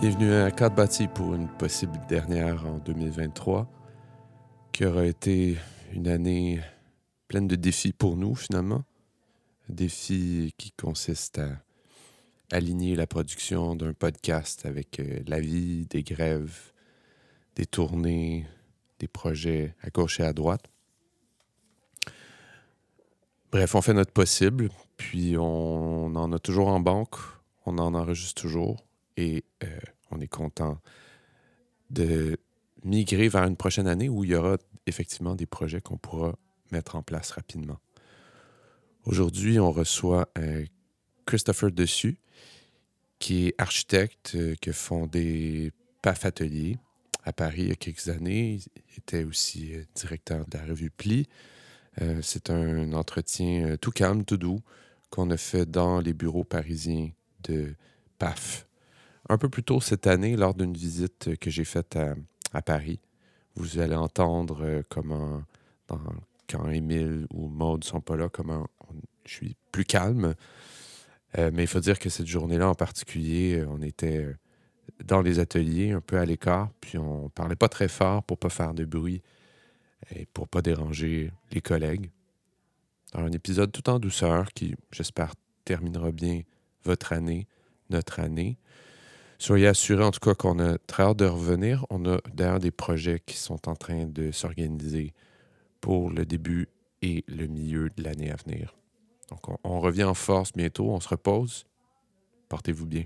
Bienvenue 0.00 0.32
à 0.32 0.50
Cadre 0.50 0.76
bâti 0.76 1.08
pour 1.08 1.34
une 1.34 1.46
possible 1.46 2.00
dernière 2.08 2.66
en 2.66 2.78
2023, 2.78 3.70
qui 4.72 4.86
aura 4.86 5.04
été 5.04 5.58
une 5.92 6.08
année 6.08 6.58
pleine 7.28 7.46
de 7.46 7.54
défis 7.54 7.92
pour 7.92 8.16
nous 8.16 8.34
finalement. 8.34 8.82
Un 9.68 9.74
défi 9.74 10.54
qui 10.56 10.72
consiste 10.72 11.38
à 11.38 11.50
aligner 12.50 12.96
la 12.96 13.06
production 13.06 13.76
d'un 13.76 13.92
podcast 13.92 14.64
avec 14.64 15.00
euh, 15.00 15.20
la 15.26 15.38
vie, 15.38 15.84
des 15.84 16.02
grèves, 16.02 16.72
des 17.54 17.66
tournées, 17.66 18.46
des 19.00 19.08
projets 19.08 19.74
à 19.82 19.90
gauche 19.90 20.18
et 20.18 20.24
à 20.24 20.32
droite. 20.32 20.64
Bref, 23.52 23.74
on 23.74 23.82
fait 23.82 23.92
notre 23.92 24.12
possible, 24.12 24.70
puis 24.96 25.36
on 25.36 26.06
en 26.06 26.32
a 26.32 26.38
toujours 26.38 26.68
en 26.68 26.80
banque, 26.80 27.16
on 27.66 27.76
en 27.76 27.92
enregistre 27.92 28.40
toujours 28.40 28.86
et 29.20 29.44
euh, 29.64 29.68
on 30.10 30.20
est 30.20 30.28
content 30.28 30.78
de 31.90 32.38
migrer 32.84 33.28
vers 33.28 33.44
une 33.44 33.56
prochaine 33.56 33.86
année 33.86 34.08
où 34.08 34.24
il 34.24 34.30
y 34.30 34.34
aura 34.34 34.56
effectivement 34.86 35.34
des 35.34 35.46
projets 35.46 35.80
qu'on 35.80 35.96
pourra 35.96 36.36
mettre 36.70 36.96
en 36.96 37.02
place 37.02 37.30
rapidement. 37.32 37.78
Aujourd'hui, 39.04 39.58
on 39.58 39.72
reçoit 39.72 40.28
euh, 40.38 40.64
Christopher 41.26 41.70
Dessus, 41.70 42.18
qui 43.18 43.46
est 43.46 43.54
architecte, 43.58 44.32
euh, 44.34 44.54
qui 44.60 44.70
a 44.70 44.72
fondé 44.72 45.72
PAF 46.02 46.26
Atelier 46.26 46.78
à 47.24 47.32
Paris 47.32 47.62
il 47.62 47.68
y 47.68 47.72
a 47.72 47.76
quelques 47.76 48.08
années. 48.08 48.60
Il 48.76 48.98
était 48.98 49.24
aussi 49.24 49.74
euh, 49.74 49.84
directeur 49.94 50.44
de 50.46 50.58
la 50.58 50.64
revue 50.64 50.90
Pli. 50.90 51.28
C'est 52.22 52.48
un 52.48 52.94
entretien 52.94 53.76
tout 53.76 53.90
calme, 53.90 54.24
tout 54.24 54.38
doux 54.38 54.62
qu'on 55.10 55.28
a 55.28 55.36
fait 55.36 55.66
dans 55.66 56.00
les 56.00 56.14
bureaux 56.14 56.44
parisiens 56.44 57.10
de 57.42 57.74
PAF. 58.18 58.66
Un 59.30 59.38
peu 59.38 59.48
plus 59.48 59.62
tôt 59.62 59.80
cette 59.80 60.08
année, 60.08 60.34
lors 60.34 60.54
d'une 60.54 60.72
visite 60.72 61.36
que 61.38 61.50
j'ai 61.50 61.64
faite 61.64 61.96
à, 62.52 62.62
Paris, 62.62 62.98
vous 63.54 63.78
allez 63.78 63.94
entendre 63.94 64.82
comment, 64.88 65.44
quand 66.48 66.68
Émile 66.68 67.28
ou 67.32 67.46
Maude 67.46 67.84
sont 67.84 68.00
pas 68.00 68.16
là, 68.16 68.28
comment 68.28 68.66
je 69.24 69.32
suis 69.32 69.56
plus 69.70 69.84
calme. 69.84 70.34
Euh, 71.38 71.52
mais 71.54 71.62
il 71.62 71.66
faut 71.68 71.78
dire 71.78 72.00
que 72.00 72.10
cette 72.10 72.26
journée-là 72.26 72.68
en 72.68 72.74
particulier, 72.74 73.60
euh, 73.60 73.68
on 73.68 73.80
était 73.82 74.18
euh, 74.18 74.34
dans 75.04 75.22
les 75.22 75.38
ateliers, 75.38 75.92
un 75.92 76.00
peu 76.00 76.18
à 76.18 76.24
l'écart, 76.24 76.72
puis 76.80 76.98
on 76.98 77.28
parlait 77.28 77.54
pas 77.54 77.68
très 77.68 77.86
fort 77.86 78.24
pour 78.24 78.36
pas 78.36 78.48
faire 78.48 78.74
de 78.74 78.84
bruit 78.84 79.22
et 80.12 80.26
pour 80.26 80.48
pas 80.48 80.60
déranger 80.60 81.30
les 81.52 81.60
collègues. 81.60 82.10
Dans 83.12 83.20
un 83.20 83.30
épisode 83.30 83.70
tout 83.70 83.88
en 83.88 84.00
douceur 84.00 84.52
qui, 84.54 84.74
j'espère, 84.90 85.34
terminera 85.64 86.10
bien 86.10 86.42
votre 86.82 87.12
année, 87.12 87.46
notre 87.90 88.18
année. 88.18 88.58
Soyez 89.40 89.68
assurés 89.68 90.04
en 90.04 90.10
tout 90.10 90.20
cas 90.20 90.34
qu'on 90.34 90.58
a 90.58 90.76
très 90.76 91.02
hâte 91.02 91.16
de 91.16 91.24
revenir. 91.24 91.86
On 91.88 92.04
a 92.04 92.18
d'ailleurs 92.34 92.60
des 92.60 92.70
projets 92.70 93.20
qui 93.24 93.38
sont 93.38 93.70
en 93.70 93.74
train 93.74 94.04
de 94.04 94.32
s'organiser 94.32 95.14
pour 95.80 96.10
le 96.10 96.26
début 96.26 96.68
et 97.00 97.24
le 97.26 97.46
milieu 97.46 97.88
de 97.88 98.02
l'année 98.02 98.30
à 98.30 98.36
venir. 98.36 98.76
Donc, 99.30 99.40
on, 99.64 99.80
revient 99.80 100.04
en 100.04 100.12
force 100.12 100.52
bientôt, 100.52 100.90
on 100.90 101.00
se 101.00 101.08
repose. 101.08 101.64
Portez-vous 102.50 102.84
bien. 102.84 103.04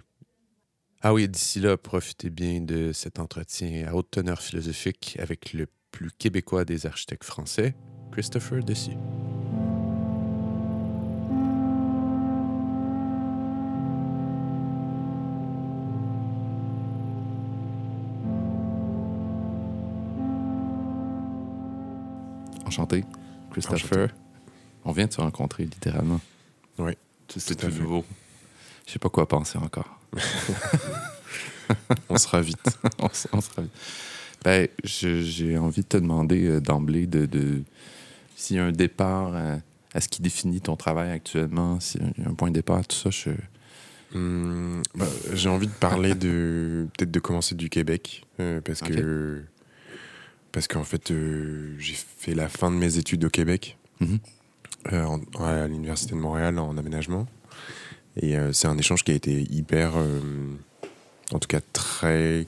Ah 1.02 1.14
oui, 1.14 1.28
d'ici 1.28 1.60
là, 1.60 1.76
profitez 1.76 2.30
bien 2.30 2.60
de 2.62 2.90
cet 2.92 3.20
entretien 3.20 3.86
à 3.86 3.94
haute 3.94 4.10
teneur 4.10 4.42
philosophique 4.42 5.16
avec 5.20 5.52
le 5.52 5.68
plus 5.92 6.10
québécois 6.10 6.64
des 6.64 6.86
architectes 6.86 7.22
français, 7.22 7.76
Christopher 8.10 8.64
Dessy. 8.64 8.96
Enchanté, 22.74 23.04
Christopher. 23.52 24.08
On 24.84 24.90
vient 24.90 25.06
de 25.06 25.12
se 25.12 25.20
rencontrer 25.20 25.62
littéralement. 25.62 26.20
Oui. 26.78 26.94
C'est 27.28 27.54
tout 27.54 27.68
nouveau. 27.68 28.04
Je 28.84 28.90
sais 28.90 28.98
pas 28.98 29.10
quoi 29.10 29.28
penser 29.28 29.58
encore. 29.58 30.00
on 32.08 32.16
sera 32.16 32.40
vite. 32.40 32.76
on, 32.98 33.40
sera 33.40 33.62
vite. 33.62 33.70
Ben, 34.42 34.66
j'ai 34.82 35.56
envie 35.56 35.82
de 35.82 35.86
te 35.86 35.98
demander 35.98 36.46
euh, 36.46 36.60
d'emblée 36.60 37.06
de, 37.06 37.62
s'il 38.34 38.56
y 38.56 38.58
a 38.58 38.64
un 38.64 38.72
départ 38.72 39.36
à, 39.94 40.00
ce 40.00 40.08
qui 40.08 40.20
définit 40.20 40.60
ton 40.60 40.74
travail 40.74 41.12
actuellement, 41.12 41.78
s'il 41.78 42.02
y 42.18 42.24
a 42.26 42.28
un 42.28 42.34
point 42.34 42.48
de 42.48 42.54
départ, 42.54 42.84
tout 42.84 42.96
ça, 42.96 43.10
je... 43.10 43.30
Hum, 44.16 44.82
ben, 44.96 45.06
j'ai 45.32 45.48
envie 45.48 45.68
de 45.68 45.72
parler 45.72 46.16
de 46.16 46.88
peut-être 46.98 47.12
de 47.12 47.20
commencer 47.20 47.54
du 47.54 47.70
Québec 47.70 48.26
euh, 48.40 48.60
parce 48.60 48.80
que 48.80 49.44
parce 50.54 50.68
qu'en 50.68 50.84
fait 50.84 51.10
euh, 51.10 51.74
j'ai 51.78 51.94
fait 51.94 52.32
la 52.32 52.48
fin 52.48 52.70
de 52.70 52.76
mes 52.76 52.96
études 52.96 53.24
au 53.24 53.28
Québec. 53.28 53.76
Mm-hmm. 54.00 54.18
Euh, 54.92 55.18
à 55.40 55.66
l'Université 55.66 56.14
de 56.14 56.20
Montréal 56.20 56.58
en 56.58 56.76
aménagement. 56.76 57.26
Et 58.16 58.36
euh, 58.36 58.52
c'est 58.52 58.68
un 58.68 58.78
échange 58.78 59.02
qui 59.02 59.10
a 59.10 59.14
été 59.14 59.42
hyper, 59.50 59.94
en 61.32 61.38
tout 61.38 61.48
cas 61.48 61.60
très. 61.72 62.46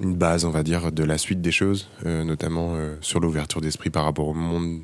une 0.00 0.14
base, 0.14 0.44
on 0.44 0.50
va 0.50 0.62
dire, 0.62 0.92
de 0.92 1.02
la 1.02 1.18
suite 1.18 1.40
des 1.40 1.50
choses, 1.50 1.88
notamment 2.04 2.76
sur 3.00 3.18
l'ouverture 3.18 3.60
d'esprit 3.60 3.90
par 3.90 4.04
rapport 4.04 4.28
au 4.28 4.34
monde, 4.34 4.82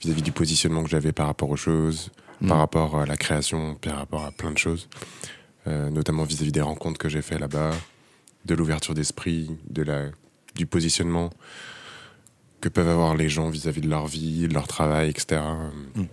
vis-à-vis 0.00 0.22
du 0.22 0.32
positionnement 0.32 0.84
que 0.84 0.90
j'avais 0.90 1.12
par 1.12 1.26
rapport 1.26 1.50
aux 1.50 1.56
choses, 1.56 2.10
mm. 2.40 2.48
par 2.48 2.58
rapport 2.58 3.00
à 3.00 3.06
la 3.06 3.16
création, 3.16 3.74
par 3.76 3.96
rapport 3.96 4.24
à 4.24 4.30
plein 4.30 4.52
de 4.52 4.58
choses, 4.58 4.88
notamment 5.66 6.24
vis-à-vis 6.24 6.52
des 6.52 6.60
rencontres 6.60 6.98
que 6.98 7.08
j'ai 7.08 7.22
fait 7.22 7.38
là-bas, 7.38 7.72
de 8.44 8.54
l'ouverture 8.54 8.94
d'esprit, 8.94 9.50
de 9.68 9.82
la, 9.82 10.10
du 10.54 10.66
positionnement 10.66 11.30
que 12.60 12.68
peuvent 12.68 12.88
avoir 12.88 13.16
les 13.16 13.28
gens 13.28 13.48
vis-à-vis 13.48 13.80
de 13.80 13.88
leur 13.88 14.06
vie, 14.06 14.46
de 14.46 14.54
leur 14.54 14.68
travail, 14.68 15.10
etc. 15.10 15.40
Mm. 15.94 16.04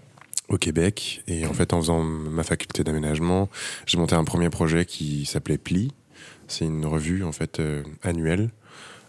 au 0.50 0.58
Québec. 0.58 1.24
Et 1.28 1.46
en 1.46 1.54
fait, 1.54 1.74
en 1.74 1.82
faisant 1.82 2.04
ma 2.04 2.44
faculté 2.44 2.84
d'aménagement, 2.84 3.50
j'ai 3.86 3.98
monté 3.98 4.16
un 4.16 4.24
premier 4.24 4.50
projet 4.50 4.86
qui 4.86 5.26
s'appelait 5.26 5.58
Pli. 5.58 5.92
C'est 6.48 6.66
une 6.66 6.86
revue 6.86 7.24
en 7.24 7.32
fait 7.32 7.60
euh, 7.60 7.84
annuelle. 8.04 8.50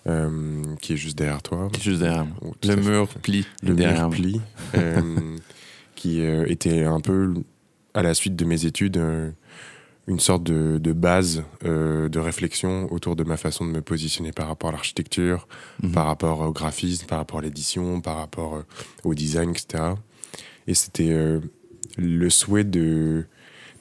Euh, 0.06 0.62
qui 0.80 0.94
est 0.94 0.96
juste 0.96 1.18
derrière 1.18 1.42
toi. 1.42 1.68
Qui 1.72 1.80
est 1.80 1.84
juste 1.84 2.00
derrière. 2.00 2.26
le 2.64 2.76
mur 2.76 3.08
pli. 3.20 3.46
Le 3.62 3.74
mur 3.74 4.08
pli. 4.08 4.40
Euh, 4.74 5.36
qui 5.96 6.22
était 6.22 6.84
un 6.84 7.00
peu 7.00 7.34
à 7.92 8.02
la 8.02 8.14
suite 8.14 8.34
de 8.34 8.44
mes 8.44 8.64
études 8.64 8.98
une 10.08 10.20
sorte 10.20 10.42
de, 10.42 10.78
de 10.78 10.92
base 10.92 11.44
euh, 11.64 12.08
de 12.08 12.18
réflexion 12.18 12.90
autour 12.90 13.14
de 13.14 13.24
ma 13.24 13.36
façon 13.36 13.66
de 13.66 13.70
me 13.70 13.82
positionner 13.82 14.32
par 14.32 14.48
rapport 14.48 14.70
à 14.70 14.72
l'architecture, 14.72 15.46
mhm. 15.82 15.92
par 15.92 16.06
rapport 16.06 16.40
au 16.40 16.50
graphisme, 16.50 17.06
par 17.06 17.18
rapport 17.18 17.40
à 17.40 17.42
l'édition, 17.42 18.00
par 18.00 18.16
rapport 18.16 18.56
euh, 18.56 18.62
au 19.04 19.14
design, 19.14 19.50
etc. 19.50 19.84
Et 20.66 20.72
c'était 20.72 21.10
euh, 21.10 21.40
le 21.98 22.30
souhait 22.30 22.64
de 22.64 23.26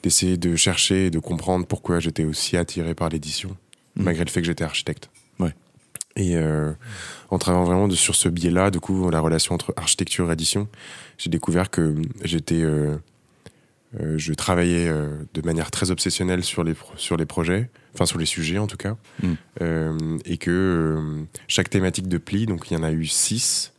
d'essayer 0.02 0.36
de 0.36 0.54
chercher 0.54 1.06
et 1.06 1.10
de 1.10 1.18
comprendre 1.18 1.66
pourquoi 1.66 1.98
j'étais 1.98 2.24
aussi 2.24 2.56
attiré 2.56 2.94
par 2.94 3.08
l'édition, 3.08 3.56
mhm. 3.96 4.04
malgré 4.04 4.24
le 4.24 4.30
fait 4.30 4.40
que 4.42 4.46
j'étais 4.46 4.64
architecte. 4.64 5.10
Ouais. 5.40 5.54
Et 6.14 6.36
en 7.30 7.38
travaillant 7.38 7.64
vraiment 7.64 7.88
de, 7.88 7.96
sur 7.96 8.14
ce 8.14 8.28
biais-là, 8.28 8.70
du 8.70 8.78
coup, 8.78 9.10
la 9.10 9.18
relation 9.18 9.56
entre 9.56 9.72
architecture 9.76 10.30
et 10.30 10.34
édition, 10.34 10.68
j'ai 11.16 11.30
découvert 11.30 11.68
que 11.68 11.96
j'étais 12.22 12.62
je 13.96 14.32
travaillais 14.34 14.88
euh, 14.88 15.08
de 15.34 15.42
manière 15.42 15.70
très 15.70 15.90
obsessionnelle 15.90 16.44
sur 16.44 16.62
les, 16.62 16.74
sur 16.96 17.16
les 17.16 17.24
projets, 17.24 17.70
enfin 17.94 18.04
sur 18.04 18.18
les 18.18 18.26
sujets 18.26 18.58
en 18.58 18.66
tout 18.66 18.76
cas, 18.76 18.96
mm. 19.22 19.32
euh, 19.62 20.18
et 20.24 20.36
que 20.36 21.24
chaque 21.46 21.70
thématique 21.70 22.08
de 22.08 22.18
pli, 22.18 22.46
donc 22.46 22.70
il 22.70 22.74
y 22.74 22.76
en 22.76 22.82
a 22.82 22.92
eu 22.92 23.06
six, 23.06 23.72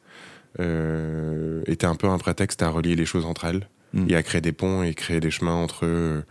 était 0.58 1.86
un 1.86 1.96
peu 1.96 2.08
un 2.08 2.18
prétexte 2.18 2.62
à 2.64 2.70
relier 2.70 2.96
les 2.96 3.06
choses 3.06 3.26
entre 3.26 3.46
elles 3.46 3.68
mm. 3.94 4.10
et 4.10 4.16
à 4.16 4.24
créer 4.24 4.42
des 4.42 4.52
ponts 4.52 4.84
et 4.84 4.94
créer 4.94 5.20
des 5.20 5.32
chemins 5.32 5.54
entre 5.54 6.24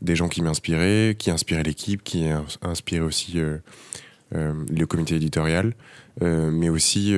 des 0.00 0.16
gens 0.16 0.28
qui 0.28 0.42
m'inspiraient, 0.42 1.14
qui 1.16 1.30
inspiraient 1.30 1.62
l'équipe, 1.62 2.02
qui 2.02 2.26
inspiraient 2.62 3.04
aussi 3.04 3.40
le 4.32 4.84
comité 4.86 5.16
éditorial, 5.16 5.74
mais 6.20 6.70
aussi, 6.70 7.14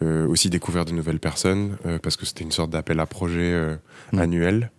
aussi 0.00 0.50
découvrir 0.50 0.84
de 0.84 0.92
nouvelles 0.92 1.20
personnes, 1.20 1.76
parce 2.02 2.16
que 2.16 2.26
c'était 2.26 2.44
une 2.44 2.50
sorte 2.50 2.70
d'appel 2.70 2.98
à 2.98 3.06
projet 3.06 3.78
mm. 4.12 4.18
annuel. 4.18 4.70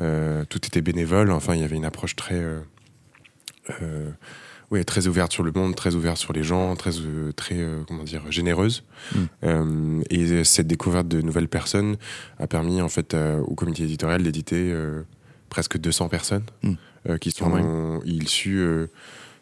Euh, 0.00 0.44
tout 0.48 0.66
était 0.66 0.80
bénévole. 0.80 1.30
Enfin, 1.30 1.54
il 1.54 1.60
y 1.60 1.64
avait 1.64 1.76
une 1.76 1.84
approche 1.84 2.16
très, 2.16 2.34
euh, 2.34 2.60
euh, 3.82 4.10
oui, 4.70 4.84
très 4.84 5.06
ouverte 5.06 5.32
sur 5.32 5.42
le 5.42 5.52
monde, 5.52 5.74
très 5.76 5.94
ouverte 5.94 6.16
sur 6.16 6.32
les 6.32 6.42
gens, 6.42 6.74
très, 6.76 6.90
très 7.36 7.64
comment 7.86 8.02
dire, 8.02 8.22
généreuse. 8.30 8.84
Mm. 9.14 10.02
et 10.10 10.44
cette 10.44 10.66
découverte 10.66 11.06
de 11.06 11.20
nouvelles 11.20 11.48
personnes 11.48 11.96
a 12.38 12.46
permis 12.46 12.80
en 12.80 12.88
fait 12.88 13.14
au 13.46 13.54
comité 13.54 13.84
éditorial 13.84 14.22
d'éditer 14.22 14.74
presque 15.50 15.78
200 15.78 16.08
personnes 16.08 16.44
mm. 16.62 17.18
qui 17.18 17.30
sont 17.30 18.00
issues, 18.04 18.66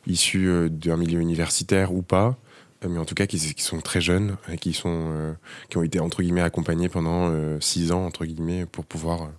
issues 0.06 0.68
d'un 0.70 0.96
milieu 0.96 1.20
universitaire 1.20 1.94
ou 1.94 2.02
pas 2.02 2.36
mais 2.86 2.98
en 2.98 3.04
tout 3.04 3.14
cas 3.14 3.26
qui, 3.26 3.38
qui, 3.54 3.62
sont 3.62 3.80
très 3.80 4.00
jeunes 4.00 4.36
et 4.50 4.58
qui, 4.58 4.72
sont, 4.72 5.36
qui 5.70 5.78
ont 5.78 5.84
été 5.84 6.00
entre 6.00 6.20
guillemets 6.20 6.42
accompagnés 6.42 6.88
pendant 6.88 7.32
six 7.60 7.92
ans 7.92 8.04
entre 8.04 8.26
guillemets 8.26 8.66
pour 8.66 8.84
pouvoir 8.84 9.30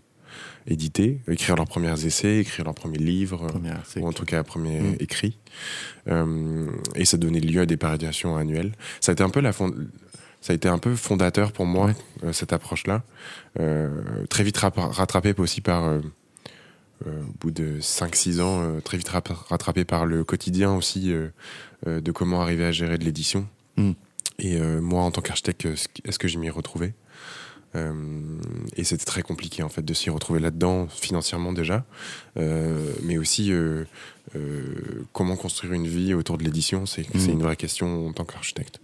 éditer, 0.67 1.19
écrire 1.27 1.55
leurs 1.55 1.67
premiers 1.67 2.05
essais, 2.05 2.37
écrire 2.37 2.65
leurs 2.65 2.75
premiers 2.75 2.97
livres, 2.97 3.47
ou 3.97 4.07
en 4.07 4.13
tout 4.13 4.25
cas 4.25 4.43
premiers 4.43 4.79
mm. 4.79 4.95
écrits. 4.99 5.37
et 6.07 7.05
ça 7.05 7.17
donnait 7.17 7.39
lieu 7.39 7.61
à 7.61 7.65
des 7.65 7.77
parodiations 7.77 8.35
annuelles. 8.35 8.73
Ça 9.01 9.11
a 9.11 9.13
été 9.13 9.23
un 9.23 9.29
peu 9.29 9.41
la 9.41 9.51
ça 9.53 10.51
a 10.51 10.53
été 10.53 10.67
un 10.67 10.77
peu 10.77 10.95
fondateur 10.95 11.53
pour 11.53 11.65
moi, 11.65 11.91
cette 12.31 12.53
approche-là. 12.53 13.03
très 14.29 14.43
vite 14.43 14.57
rattrapé 14.57 15.33
aussi 15.37 15.61
par 15.61 16.01
euh, 17.07 17.21
au 17.21 17.33
bout 17.39 17.51
de 17.51 17.79
5-6 17.79 18.41
ans, 18.41 18.61
euh, 18.61 18.79
très 18.79 18.97
vite 18.97 19.09
rattrapé 19.09 19.83
par 19.83 20.05
le 20.05 20.23
quotidien 20.23 20.73
aussi 20.73 21.11
euh, 21.11 21.29
de 21.85 22.11
comment 22.11 22.41
arriver 22.41 22.65
à 22.65 22.71
gérer 22.71 22.97
de 22.97 23.03
l'édition. 23.03 23.47
Mm. 23.77 23.91
Et 24.39 24.59
moi, 24.59 25.03
en 25.03 25.11
tant 25.11 25.21
qu'architecte, 25.21 25.65
est-ce 25.65 26.17
que 26.17 26.27
je 26.27 26.39
m'y 26.39 26.49
retrouvais? 26.49 26.95
Et 27.75 28.83
c'était 28.83 29.05
très 29.05 29.23
compliqué 29.23 29.63
en 29.63 29.69
fait 29.69 29.83
de 29.83 29.93
s'y 29.93 30.09
retrouver 30.09 30.39
là-dedans 30.39 30.87
financièrement 30.87 31.53
déjà, 31.53 31.85
mais 32.35 33.17
aussi 33.17 33.51
comment 35.11 35.35
construire 35.35 35.73
une 35.73 35.87
vie 35.87 36.13
autour 36.13 36.37
de 36.37 36.43
l'édition, 36.43 36.85
c'est 36.85 37.13
mm. 37.13 37.29
une 37.29 37.41
vraie 37.41 37.55
question 37.55 38.07
en 38.07 38.13
tant 38.13 38.25
qu'architecte. 38.25 38.79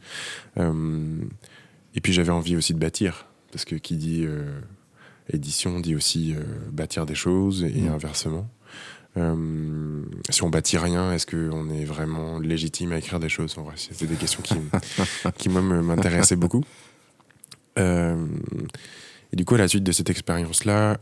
et 0.58 2.02
puis 2.02 2.14
j'avais 2.14 2.32
envie 2.32 2.56
aussi 2.56 2.74
de 2.74 2.80
bâtir, 2.80 3.28
parce 3.52 3.66
que 3.66 3.76
qui 3.76 3.96
dit 3.96 4.26
édition 5.34 5.80
dit 5.80 5.96
aussi 5.96 6.34
euh, 6.34 6.42
bâtir 6.72 7.06
des 7.06 7.16
choses 7.16 7.64
et 7.64 7.82
mm. 7.82 7.94
inversement. 7.94 8.50
Euh, 9.18 10.04
si 10.30 10.44
on 10.44 10.50
bâtit 10.50 10.78
rien, 10.78 11.12
est-ce 11.12 11.26
qu'on 11.26 11.70
est 11.70 11.84
vraiment 11.84 12.40
légitime 12.40 12.92
à 12.92 13.00
écrire 13.00 13.20
des 13.20 13.30
choses 13.30 13.56
C'est 13.76 14.06
des 14.06 14.16
questions 14.16 14.42
qui, 14.44 14.56
qui 15.38 15.50
moi, 15.50 15.62
m'intéressaient 15.62 16.36
beaucoup. 16.36 16.64
Euh, 17.77 18.25
et 19.31 19.36
du 19.36 19.45
coup, 19.45 19.56
à 19.56 19.60
la 19.60 19.68
suite 19.68 19.83
de 19.83 19.92
cette 19.92 20.10
expérience-là, 20.10 20.98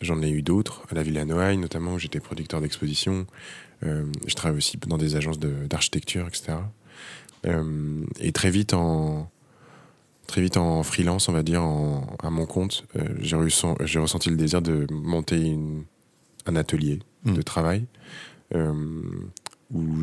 j'en 0.00 0.22
ai 0.22 0.30
eu 0.30 0.42
d'autres, 0.42 0.82
à 0.90 0.94
la 0.94 1.02
Villa 1.02 1.24
Noailles 1.24 1.58
notamment, 1.58 1.94
où 1.94 1.98
j'étais 1.98 2.20
producteur 2.20 2.60
d'exposition. 2.60 3.26
je 3.82 4.34
travaille 4.34 4.56
aussi 4.56 4.78
dans 4.86 4.96
des 4.96 5.16
agences 5.16 5.38
d'architecture, 5.38 6.26
etc. 6.26 6.58
et 8.20 8.32
très 8.32 8.50
vite, 8.50 8.72
en, 8.72 9.30
très 10.26 10.40
vite 10.40 10.56
en 10.56 10.82
freelance, 10.82 11.28
on 11.28 11.32
va 11.32 11.42
dire, 11.42 11.62
à 12.22 12.30
mon 12.30 12.46
compte, 12.46 12.84
euh, 12.96 13.02
j'ai, 13.20 13.98
ressenti 13.98 14.30
le 14.30 14.36
désir 14.36 14.62
de 14.62 14.86
monter 14.90 15.56
un 16.46 16.56
atelier 16.56 17.00
hmm. 17.24 17.34
de 17.34 17.42
travail 17.42 17.86
euh, 18.54 18.72
où 19.72 20.02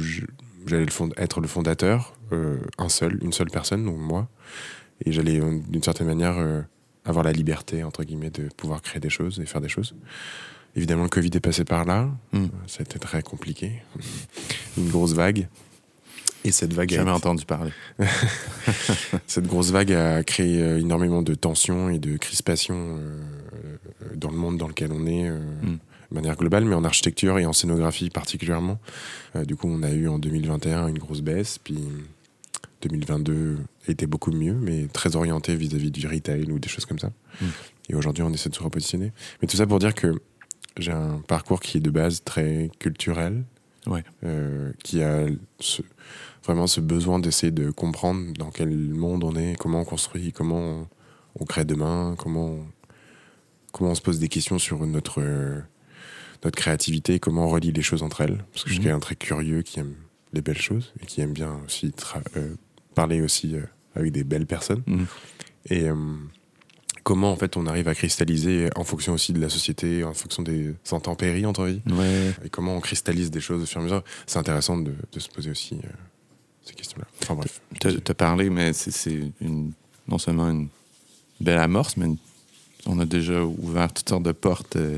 j'allais 0.66 0.88
être 1.18 1.42
le 1.42 1.48
fondateur, 1.48 2.14
euh, 2.32 2.58
un 2.78 2.90
seul, 2.90 3.20
une 3.22 3.34
seule 3.34 3.50
personne, 3.50 3.86
donc 3.86 3.98
moi, 3.98 4.28
et 5.06 5.12
j'allais 5.12 5.40
d'une 5.40 5.84
certaine 5.84 6.08
manière 6.08 6.66
avoir 7.06 7.24
la 7.24 7.32
liberté, 7.32 7.84
entre 7.84 8.04
guillemets, 8.04 8.30
de 8.30 8.50
pouvoir 8.56 8.82
créer 8.82 9.00
des 9.00 9.10
choses 9.10 9.40
et 9.40 9.46
faire 9.46 9.62
des 9.62 9.70
choses. 9.70 9.96
Évidemment, 10.76 11.04
le 11.04 11.10
Covid 11.10 11.30
est 11.34 11.40
passé 11.40 11.66
par 11.66 11.86
là, 11.86 12.10
hmm. 12.32 12.48
ça 12.66 12.80
a 12.80 12.84
été 12.84 12.98
très 12.98 13.22
compliqué, 13.22 13.84
une 14.78 14.90
grosse 14.90 15.14
vague. 15.14 15.48
Et 16.46 16.52
cette 16.52 16.74
vague. 16.74 16.92
Jamais 16.92 17.12
entendu 17.12 17.46
parler. 17.46 17.72
cette 19.28 19.48
grosse 19.48 19.72
vague 19.72 19.94
a 19.94 20.24
créé 20.24 20.62
euh, 20.62 20.80
énormément 20.80 21.22
de 21.22 21.36
tensions 21.36 21.90
et 21.90 22.00
de 22.00 22.18
crispations 22.18 22.98
euh, 23.00 23.22
dans 24.16 24.30
le 24.30 24.38
monde 24.38 24.58
dans 24.58 24.68
lequel 24.68 24.92
on 24.92 25.06
est. 25.06 25.30
Euh, 25.30 25.40
mm. 25.62 25.78
De 26.12 26.16
manière 26.16 26.36
globale, 26.36 26.66
mais 26.66 26.76
en 26.76 26.84
architecture 26.84 27.40
et 27.40 27.48
en 27.48 27.54
scénographie 27.54 28.12
particulièrement. 28.12 28.78
du 29.48 29.56
coup, 29.56 29.68
on 29.68 29.82
a 29.82 29.90
eu 29.90 30.08
en 30.08 30.20
2021 30.20 30.90
une 30.90 31.00
grosse 31.00 31.22
baisse, 31.22 31.58
puis 31.58 31.80
2022 32.88 33.58
était 33.88 34.08
beaucoup 34.08 34.32
mieux, 34.32 34.54
mais 34.54 34.88
très 34.88 35.16
orienté 35.16 35.56
vis-à-vis 35.56 35.92
du 35.92 36.08
retail 36.08 36.52
ou 36.52 36.60
des 36.60 36.70
choses 36.70 36.86
comme 36.86 37.00
ça. 37.00 37.12
Mm. 37.42 37.46
Et 37.90 37.96
aujourd'hui, 37.96 38.24
on 38.24 38.32
essaie 38.32 38.50
de 38.50 38.56
se 38.56 38.64
repositionner. 38.64 39.12
Mais 39.42 39.48
tout 39.48 39.58
ça 39.58 39.68
pour 39.68 39.80
dire 39.80 39.94
que 39.94 40.14
j'ai 40.78 40.92
un 40.92 41.22
parcours 41.28 41.60
qui 41.60 41.78
est 41.78 41.82
de 41.82 41.90
base 41.90 42.24
très 42.24 42.72
culturel, 42.80 43.44
ouais. 43.88 44.04
qui 44.84 45.04
a 45.04 45.26
ce, 45.60 45.82
vraiment 46.44 46.68
ce 46.68 46.82
besoin 46.82 47.20
d'essayer 47.20 47.52
de 47.52 47.70
comprendre 47.72 48.34
dans 48.34 48.52
quel 48.52 48.70
monde 48.70 49.24
on 49.24 49.36
est, 49.36 49.56
comment 49.60 49.82
on 49.82 49.86
construit, 49.86 50.32
comment 50.32 50.88
on, 51.40 51.46
crée 51.46 51.66
demain, 51.66 52.16
comment 52.18 52.48
on, 52.48 52.66
comment 53.72 53.92
on 53.92 53.96
se 53.96 54.02
pose 54.02 54.20
des 54.20 54.30
questions 54.30 54.60
sur 54.60 54.86
notre, 54.86 55.22
notre 56.44 56.58
créativité, 56.58 57.20
comment 57.20 57.46
on 57.46 57.50
relie 57.50 57.72
les 57.72 57.82
choses 57.82 58.04
entre 58.04 58.22
elles. 58.22 58.44
Parce 58.54 58.64
que 58.64 58.70
je 58.70 58.76
suis 58.76 58.80
mhm. 58.80 58.86
quelqu'un 58.86 59.00
très 59.00 59.16
curieux 59.16 59.62
qui 59.62 59.80
aime 59.80 59.96
les 60.34 60.42
belles 60.42 60.62
choses 60.62 60.94
et 61.02 61.06
qui 61.06 61.22
aime 61.22 61.34
bien 61.34 61.60
aussi 61.66 61.94
euh, 62.36 62.56
parler 62.94 63.22
aussi 63.22 63.56
euh, 63.56 63.62
avec 63.96 64.12
des 64.12 64.24
belles 64.24 64.46
personnes. 64.46 64.84
Mhm. 64.88 65.06
Et 65.70 65.84
euh, 65.84 65.96
comment 67.04 67.32
en 67.32 67.36
fait 67.36 67.58
on 67.58 67.68
arrive 67.68 67.88
à 67.88 67.96
cristalliser 67.96 68.70
en 68.76 68.84
fonction 68.84 69.14
aussi 69.14 69.34
de 69.34 69.40
la 69.40 69.50
société, 69.50 70.04
en 70.04 70.14
fonction 70.14 70.44
des 70.44 70.74
intempéries 70.92 71.46
entre 71.46 71.66
vie, 71.66 71.82
et 72.44 72.50
comment 72.50 72.76
on 72.76 72.82
cristallise 72.82 73.32
des 73.32 73.42
choses 73.42 73.64
au 73.64 73.66
fur 73.66 73.80
et 73.80 73.82
à 73.82 73.84
mesure. 73.86 74.04
C'est 74.26 74.40
intéressant 74.40 74.78
de, 74.78 74.94
de, 75.12 75.20
se 75.20 75.30
poser 75.30 75.52
aussi 75.52 75.80
ces 76.64 76.74
questions-là. 76.74 77.06
Enfin 77.22 77.36
bref. 77.36 77.62
Tu 77.80 77.88
as 77.88 78.14
parlé, 78.14 78.50
mais 78.50 78.74
c'est 78.74 79.32
non 80.08 80.18
seulement 80.18 80.50
une 80.50 80.68
belle 81.40 81.60
amorce, 81.60 81.98
mais 81.98 82.08
on 82.86 83.00
a 83.00 83.06
déjà 83.06 83.44
ouvert 83.44 83.92
toutes 83.92 84.10
sortes 84.10 84.24
de 84.24 84.32
portes 84.32 84.76
euh, 84.76 84.98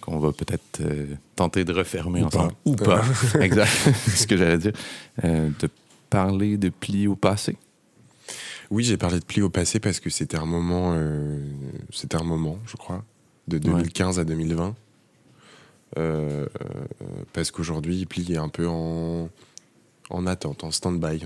qu'on 0.00 0.18
va 0.18 0.32
peut-être 0.32 0.80
euh, 0.80 1.06
tenter 1.36 1.64
de 1.64 1.72
refermer 1.72 2.22
ensemble. 2.22 2.54
Ou 2.64 2.74
pas. 2.74 3.02
exact. 3.40 3.70
c'est 4.04 4.10
ce 4.10 4.26
que 4.26 4.36
j'allais 4.36 4.58
dire. 4.58 4.72
Euh, 5.24 5.50
de 5.60 5.68
parler 6.12 6.56
de 6.56 6.68
pli 6.68 7.06
au 7.06 7.16
passé? 7.16 7.56
Oui, 8.70 8.84
j'ai 8.84 8.96
parlé 8.96 9.18
de 9.20 9.24
pli 9.24 9.42
au 9.42 9.50
passé 9.50 9.80
parce 9.80 10.00
que 10.00 10.10
c'était 10.10 10.36
un 10.36 10.46
moment, 10.46 10.96
c'était 11.90 12.16
un 12.16 12.22
moment, 12.22 12.58
je 12.66 12.76
crois, 12.76 13.04
de 13.48 13.58
2015 13.58 14.18
à 14.18 14.24
2020. 14.24 14.74
parce 17.32 17.50
qu'aujourd'hui, 17.50 18.06
pli 18.06 18.32
est 18.32 18.38
un 18.38 18.48
peu 18.48 18.66
en 18.66 19.28
en 20.12 20.26
attente, 20.26 20.62
en 20.64 20.70
stand-by, 20.70 21.22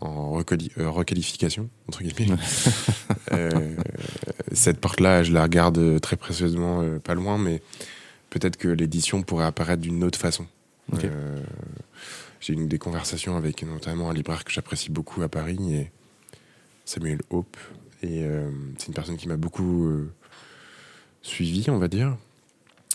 en, 0.00 0.38
euh, 0.40 0.90
requalification, 0.90 1.68
entre 1.88 2.02
guillemets. 2.02 2.36
Euh, 3.32 3.76
cette 4.52 4.80
porte-là, 4.80 5.22
je 5.22 5.32
la 5.32 5.44
regarde 5.44 6.00
très 6.00 6.16
précieusement, 6.16 6.82
euh, 6.82 6.98
pas 6.98 7.14
loin, 7.14 7.38
mais 7.38 7.62
peut-être 8.28 8.56
que 8.56 8.66
l'édition 8.66 9.22
pourrait 9.22 9.44
apparaître 9.44 9.82
d'une 9.82 10.02
autre 10.02 10.18
façon. 10.18 10.46
J'ai 12.40 12.54
eu 12.54 12.66
des 12.66 12.78
conversations 12.78 13.36
avec 13.36 13.62
notamment 13.62 14.10
un 14.10 14.14
libraire 14.14 14.44
que 14.44 14.50
j'apprécie 14.50 14.90
beaucoup 14.90 15.22
à 15.22 15.28
Paris, 15.28 15.74
et 15.74 15.90
Samuel 16.84 17.20
Hope. 17.30 17.56
Et 18.02 18.24
c'est 18.78 18.88
une 18.88 18.94
personne 18.94 19.18
qui 19.18 19.28
m'a 19.28 19.36
beaucoup 19.36 19.90
suivi, 21.20 21.68
on 21.68 21.76
va 21.76 21.88
dire, 21.88 22.16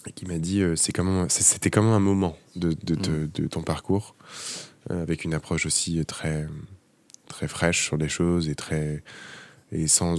et 0.08 0.12
qui 0.12 0.26
m'a 0.26 0.40
dit 0.40 0.64
c'est 0.76 0.92
c'était 1.30 1.70
comme 1.70 1.86
un 1.86 2.00
moment 2.00 2.36
de, 2.56 2.76
de, 2.84 3.30
de 3.32 3.48
ton 3.48 3.62
parcours 3.62 4.16
euh, 4.92 5.02
avec 5.02 5.24
une 5.24 5.34
approche 5.34 5.66
aussi 5.66 6.04
très, 6.06 6.48
très 7.28 7.48
fraîche 7.48 7.84
sur 7.84 7.98
les 7.98 8.10
choses 8.10 8.50
et, 8.50 8.56
très, 8.56 9.02
et 9.72 9.88
sans, 9.88 10.16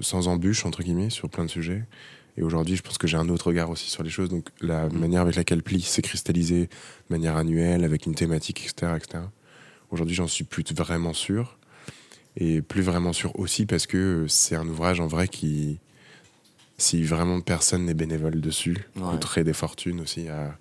sans 0.00 0.26
embûche, 0.26 0.66
entre 0.66 0.82
guillemets, 0.82 1.10
sur 1.10 1.28
plein 1.30 1.44
de 1.44 1.50
sujets. 1.50 1.84
Et 2.38 2.42
aujourd'hui, 2.42 2.76
je 2.76 2.82
pense 2.82 2.98
que 2.98 3.08
j'ai 3.08 3.16
un 3.16 3.28
autre 3.30 3.48
regard 3.48 3.68
aussi 3.68 3.90
sur 3.90 4.04
les 4.04 4.10
choses. 4.10 4.28
Donc, 4.28 4.46
la 4.60 4.88
mm. 4.88 4.92
manière 4.96 5.22
avec 5.22 5.34
laquelle 5.34 5.62
Pli 5.62 5.82
s'est 5.82 6.02
cristallisé 6.02 6.66
de 6.66 6.68
manière 7.10 7.36
annuelle, 7.36 7.82
avec 7.82 8.06
une 8.06 8.14
thématique, 8.14 8.64
etc. 8.64 8.92
etc. 8.96 9.24
Aujourd'hui, 9.90 10.14
j'en 10.14 10.28
suis 10.28 10.44
plus 10.44 10.64
vraiment 10.72 11.12
sûr. 11.12 11.58
Et 12.36 12.62
plus 12.62 12.82
vraiment 12.82 13.12
sûr 13.12 13.36
aussi 13.40 13.66
parce 13.66 13.88
que 13.88 14.26
c'est 14.28 14.54
un 14.54 14.68
ouvrage 14.68 15.00
en 15.00 15.08
vrai 15.08 15.26
qui, 15.26 15.80
si 16.76 17.02
vraiment 17.02 17.40
personne 17.40 17.86
n'est 17.86 17.94
bénévole 17.94 18.40
dessus, 18.40 18.76
ouais. 18.94 19.02
coûterait 19.10 19.42
des 19.42 19.52
fortunes 19.52 20.00
aussi 20.00 20.28
à, 20.28 20.56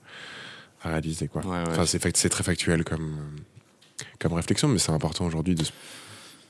à 0.82 0.90
réaliser. 0.90 1.28
Quoi. 1.28 1.44
Enfin, 1.46 1.86
c'est, 1.86 2.30
très 2.30 2.44
factuel 2.44 2.84
comme, 2.84 3.18
comme 4.18 4.34
réflexion, 4.34 4.68
mais 4.68 4.80
c'est 4.80 4.92
important 4.92 5.28
aujourd'hui 5.28 5.54
de, 5.54 5.66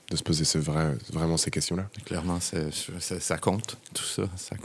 de, 0.10 0.16
se 0.16 0.24
poser 0.24 0.46
ce 0.46 0.58
vrai, 0.58 0.96
vraiment 1.12 1.38
ces 1.38 1.52
questions-là. 1.52 1.90
Clairement, 2.06 2.40
ça 2.40 3.38
compte, 3.38 3.78
tout 3.94 4.04
ça. 4.04 4.30
ça 4.36 4.56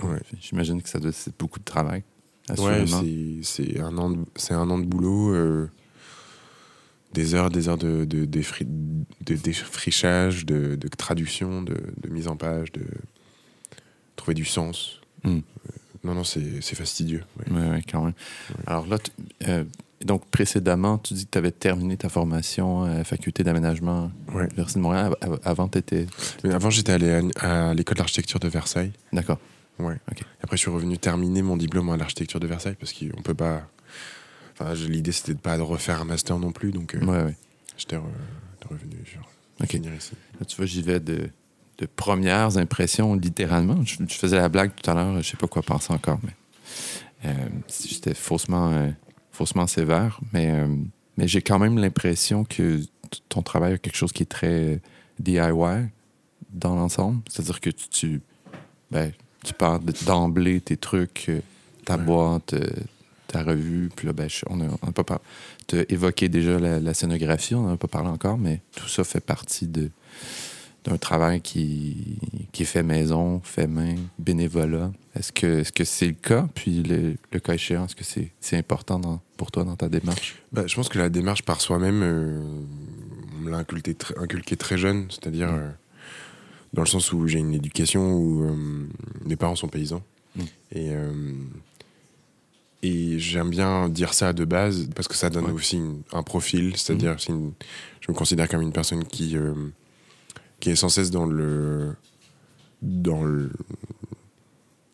J'imagine 0.40 0.82
que 0.82 0.88
ça 0.88 0.98
doit 0.98 1.12
c'est 1.12 1.36
beaucoup 1.38 1.58
de 1.58 1.64
travail. 1.64 2.02
Ouais, 2.58 2.84
c'est, 3.42 3.80
un, 3.80 3.96
an 3.98 4.10
de, 4.10 4.18
c'est 4.34 4.54
un 4.54 4.68
an 4.68 4.78
de 4.78 4.84
boulot, 4.84 5.32
euh, 5.32 5.70
des 7.12 7.34
heures, 7.34 7.50
des 7.50 7.68
heures 7.68 7.78
de, 7.78 8.04
de, 8.04 8.24
de 8.24 9.34
défrichage, 9.36 10.44
de, 10.44 10.74
de, 10.74 10.88
traduction, 10.88 11.62
de, 11.62 11.76
mise 12.08 12.26
en 12.26 12.36
page, 12.36 12.72
de 12.72 12.84
trouver 14.16 14.34
du 14.34 14.44
sens. 14.44 15.00
Hmm. 15.22 15.38
Euh, 15.38 15.40
non, 16.04 16.14
non, 16.14 16.24
c'est 16.24 16.74
fastidieux. 16.74 17.22
Oui, 17.38 17.56
ouais, 17.56 17.82
quand 17.90 18.04
même. 18.04 18.14
Alors 18.66 18.86
là, 18.88 18.98
donc 20.04 20.26
précédemment, 20.26 20.98
tu 20.98 21.14
dis 21.14 21.26
que 21.26 21.30
tu 21.30 21.38
avais 21.38 21.50
terminé 21.50 21.96
ta 21.96 22.08
formation 22.08 22.84
à 22.84 22.94
la 22.98 23.04
faculté 23.04 23.44
d'aménagement 23.44 24.10
à 24.28 24.42
l'Université 24.42 24.78
de 24.78 24.82
Montréal. 24.82 25.14
Avant, 25.44 25.68
tu 25.68 25.78
étais. 25.78 26.06
Avant, 26.44 26.70
j'étais 26.70 26.92
allé 26.92 27.30
à, 27.40 27.74
l'école 27.74 27.96
d'architecture 27.96 28.40
de 28.40 28.48
Versailles. 28.48 28.92
D'accord. 29.12 29.38
Ouais. 29.78 29.96
Après, 30.42 30.56
je 30.56 30.62
suis 30.62 30.70
revenu 30.70 30.98
terminer 30.98 31.42
mon 31.42 31.56
diplôme 31.56 31.90
à 31.90 31.96
l'architecture 31.96 32.40
de 32.40 32.46
Versailles 32.46 32.76
parce 32.78 32.92
qu'on 32.92 33.22
peut 33.22 33.34
pas. 33.34 33.62
Enfin, 34.52 34.74
l'idée, 34.74 35.12
c'était 35.12 35.34
de 35.34 35.38
pas 35.40 35.56
de 35.56 35.62
refaire 35.62 36.00
un 36.00 36.04
master 36.04 36.38
non 36.38 36.52
plus. 36.52 36.72
Donc, 36.72 36.94
euh, 36.94 37.00
ouais, 37.00 37.24
ouais. 37.24 37.36
j'étais 37.76 37.96
revenu 37.96 38.96
genre, 39.12 39.28
finir 39.66 39.94
ici. 39.94 40.12
Là, 40.38 40.46
tu 40.46 40.56
vois, 40.56 40.66
j'y 40.66 40.82
vais 40.82 41.00
de 41.00 41.30
de 41.78 41.86
premières 41.86 42.58
impressions, 42.58 43.14
littéralement. 43.14 43.82
Je, 43.84 43.96
faisais 44.06 44.36
la 44.36 44.48
blague 44.48 44.70
tout 44.74 44.88
à 44.90 44.94
l'heure, 44.94 45.16
je 45.22 45.28
sais 45.28 45.36
pas 45.36 45.48
quoi 45.48 45.62
penser 45.62 45.92
encore, 45.92 46.18
mais 46.22 46.32
Euh, 47.24 47.48
J'étais 47.68 48.14
faussement, 48.14 48.72
euh, 48.72 48.90
faussement 49.32 49.66
sévère, 49.66 50.20
mais, 50.32 50.50
euh, 50.50 50.66
mais 51.16 51.26
j'ai 51.28 51.42
quand 51.42 51.58
même 51.58 51.78
l'impression 51.78 52.44
que 52.44 52.80
ton 53.28 53.42
travail 53.42 53.74
a 53.74 53.78
quelque 53.78 53.96
chose 53.96 54.12
qui 54.12 54.22
est 54.22 54.26
très 54.26 54.80
DIY 55.18 55.40
dans 56.50 56.74
l'ensemble. 56.76 57.20
C'est-à-dire 57.28 57.60
que 57.60 57.70
tu, 57.70 57.88
tu, 57.88 58.20
ben, 58.90 59.12
tu 59.44 59.54
pars 59.54 59.80
d'emblée 60.06 60.60
tes 60.60 60.76
trucs, 60.76 61.26
euh, 61.28 61.40
ta 61.84 61.96
Ouais. 61.96 62.04
boîte, 62.04 62.52
euh, 62.54 62.68
ta 63.26 63.42
revue, 63.42 63.88
puis 63.96 64.06
là, 64.06 64.12
ben, 64.12 64.28
on 64.48 64.60
a, 64.60 64.64
on 64.82 64.88
a 64.88 64.92
pas 64.92 65.04
par... 65.04 65.20
Tu 65.66 65.78
as 65.78 65.84
évoqué 65.90 66.28
déjà 66.28 66.58
la, 66.58 66.78
la 66.80 66.94
scénographie, 66.94 67.54
on 67.54 67.62
n'en 67.62 67.72
a 67.74 67.76
pas 67.76 67.88
parlé 67.88 68.08
encore, 68.08 68.36
mais 68.38 68.60
tout 68.76 68.88
ça 68.88 69.04
fait 69.04 69.20
partie 69.20 69.66
de 69.66 69.90
d'un 70.84 70.96
travail 70.98 71.40
qui, 71.40 72.18
qui 72.50 72.62
est 72.64 72.66
fait 72.66 72.82
maison, 72.82 73.40
fait 73.44 73.66
main, 73.68 73.94
bénévolat. 74.18 74.90
Est-ce 75.14 75.30
que 75.32 75.60
est-ce 75.60 75.72
que 75.72 75.84
c'est 75.84 76.06
le 76.06 76.14
cas? 76.14 76.48
Puis 76.54 76.82
le, 76.82 77.14
le 77.32 77.40
cas 77.40 77.54
échéant, 77.54 77.84
est-ce 77.84 77.94
que 77.94 78.04
c'est 78.04 78.32
c'est 78.40 78.56
important 78.56 78.98
dans- 78.98 79.20
pour 79.36 79.50
toi 79.52 79.62
dans 79.64 79.76
ta 79.76 79.88
démarche? 79.88 80.42
Bah, 80.52 80.66
je 80.66 80.74
pense 80.74 80.88
que 80.88 80.98
la 80.98 81.08
démarche 81.08 81.42
par 81.42 81.60
soi-même, 81.60 82.02
euh, 82.02 82.40
on 83.38 83.40
me 83.42 83.50
l'a 83.50 83.58
inculqué, 83.58 83.92
tr- 83.92 84.18
inculqué 84.20 84.56
très 84.56 84.76
jeune, 84.78 85.06
c'est-à-dire 85.10 85.52
Mm. 85.52 85.56
euh, 85.58 85.70
dans 86.72 86.82
le 86.82 86.88
sens 86.88 87.12
où 87.12 87.28
j'ai 87.28 87.38
une 87.38 87.54
éducation 87.54 88.14
où 88.14 88.42
euh, 88.44 88.88
mes 89.24 89.36
parents 89.36 89.56
sont 89.56 89.68
paysans. 89.68 90.02
Mm. 90.36 90.42
Et, 90.74 90.90
et 92.84 93.18
j'aime 93.20 93.50
bien 93.50 93.88
dire 93.88 94.12
ça 94.14 94.32
de 94.32 94.44
base 94.44 94.88
parce 94.96 95.06
que 95.06 95.14
ça 95.14 95.30
donne 95.30 95.44
Ouais. 95.46 95.52
aussi 95.52 95.76
une- 95.76 96.02
un 96.12 96.22
profil, 96.24 96.76
c'est-à-dire 96.76 97.16
c'est 97.20 97.30
une- 97.32 97.52
je 98.00 98.10
me 98.10 98.16
considère 98.16 98.48
comme 98.48 98.62
une 98.62 98.72
personne 98.72 99.04
qui, 99.04 99.36
qui 100.62 100.70
est 100.70 100.76
sans 100.76 100.88
cesse 100.88 101.10
dans 101.10 101.26
le 101.26 101.94
dans 102.82 103.24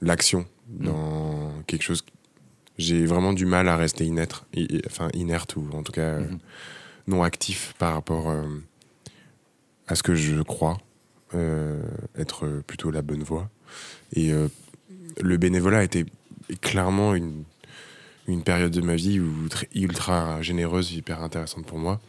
l'action, 0.00 0.46
dans 0.68 1.52
quelque 1.66 1.82
chose 1.82 2.04
j'ai 2.78 3.04
vraiment 3.06 3.32
du 3.32 3.44
mal 3.44 3.68
à 3.68 3.76
rester 3.76 4.04
inêtre, 4.04 4.46
i- 4.54 4.66
i- 4.76 4.82
enfin 4.86 5.08
inerte 5.12 5.56
ou 5.56 5.66
en 5.74 5.82
tout 5.82 5.90
cas 5.92 6.00
euh, 6.02 6.20
Mhm. 6.20 6.38
non 7.08 7.22
actif 7.22 7.74
par 7.78 7.92
rapport 7.94 8.30
euh, 8.30 8.44
à 9.88 9.94
ce 9.94 10.02
que 10.02 10.14
je 10.14 10.40
crois 10.42 10.78
euh, 11.34 11.82
être 12.16 12.62
plutôt 12.66 12.90
la 12.90 13.02
bonne 13.02 13.22
voie. 13.22 13.50
Et 14.14 14.32
euh, 14.32 14.48
le 15.20 15.36
bénévolat 15.36 15.78
a 15.80 15.82
été 15.82 16.06
clairement 16.62 17.14
une, 17.14 17.42
une 18.28 18.42
période 18.42 18.72
de 18.72 18.80
ma 18.80 18.94
vie 18.96 19.18
où, 19.20 19.30
ultra 19.74 20.40
généreuse, 20.40 20.92
hyper 20.92 21.22
intéressante 21.22 21.66
pour 21.66 21.78
moi. 21.78 22.00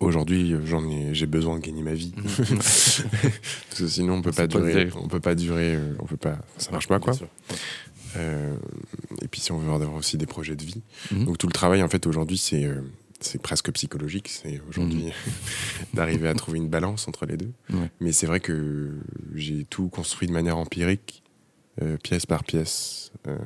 Aujourd'hui, 0.00 0.54
j'en 0.64 0.88
ai, 0.88 1.14
j'ai 1.14 1.26
besoin 1.26 1.58
de 1.58 1.62
gagner 1.64 1.82
ma 1.82 1.92
vie. 1.92 2.12
Parce 2.56 3.02
que 3.76 3.86
sinon, 3.86 4.14
on 4.14 4.22
peut 4.22 4.32
pas 4.32 4.46
durer. 4.46 4.88
On 4.96 5.08
peut 5.08 5.20
pas 5.20 5.34
durer. 5.34 5.74
euh, 5.76 5.94
On 5.98 6.06
peut 6.06 6.16
pas. 6.16 6.38
Ça 6.56 6.70
marche 6.72 6.88
pas, 6.88 6.98
quoi. 6.98 7.12
Euh, 8.16 8.56
et 9.22 9.28
puis 9.28 9.40
si 9.40 9.52
on 9.52 9.58
veut 9.58 9.70
avoir 9.72 9.94
aussi 9.94 10.16
des 10.16 10.26
projets 10.26 10.56
de 10.56 10.64
vie. 10.64 10.82
Mhm. 11.12 11.26
Donc 11.26 11.38
tout 11.38 11.46
le 11.46 11.52
travail 11.52 11.80
en 11.80 11.88
fait 11.88 12.08
aujourd'hui 12.08 12.38
c'est 12.38 12.64
euh, 12.64 12.80
c'est 13.20 13.40
presque 13.40 13.70
psychologique. 13.70 14.28
C'est 14.28 14.60
aujourd'hui 14.68 15.12
d'arriver 15.94 16.26
à 16.28 16.34
trouver 16.34 16.58
une 16.58 16.68
balance 16.68 17.06
entre 17.06 17.24
les 17.26 17.36
deux. 17.36 17.52
Ouais. 17.72 17.88
Mais 18.00 18.10
c'est 18.10 18.26
vrai 18.26 18.40
que 18.40 18.90
j'ai 19.36 19.64
tout 19.64 19.88
construit 19.90 20.26
de 20.26 20.32
manière 20.32 20.56
empirique, 20.56 21.22
euh, 21.82 21.98
pièce 21.98 22.26
par 22.26 22.42
pièce, 22.42 23.12
euh, 23.28 23.36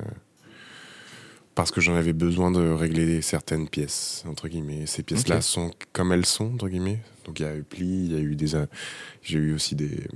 parce 1.55 1.71
que 1.71 1.79
j'en 1.81 1.95
avais 1.95 2.13
besoin 2.13 2.51
de 2.51 2.59
régler 2.71 3.21
certaines 3.21 3.67
pièces 3.69 4.23
entre 4.27 4.47
guillemets. 4.47 4.85
Ces 4.85 5.03
pièces-là 5.03 5.41
sont 5.41 5.71
comme 5.93 6.11
elles 6.11 6.25
sont 6.25 6.53
entre 6.53 6.67
guillemets. 6.69 6.99
Donc 7.25 7.39
il 7.39 7.43
y 7.43 7.45
a 7.45 7.55
eu 7.55 7.63
pli, 7.63 8.05
il 8.05 8.11
y 8.13 8.15
a 8.15 8.19
eu 8.19 8.35
des, 8.35 8.55
euh, 8.55 8.65
j'ai 9.23 9.39
eu 9.39 9.53
aussi 9.55 9.75
des, 9.75 10.07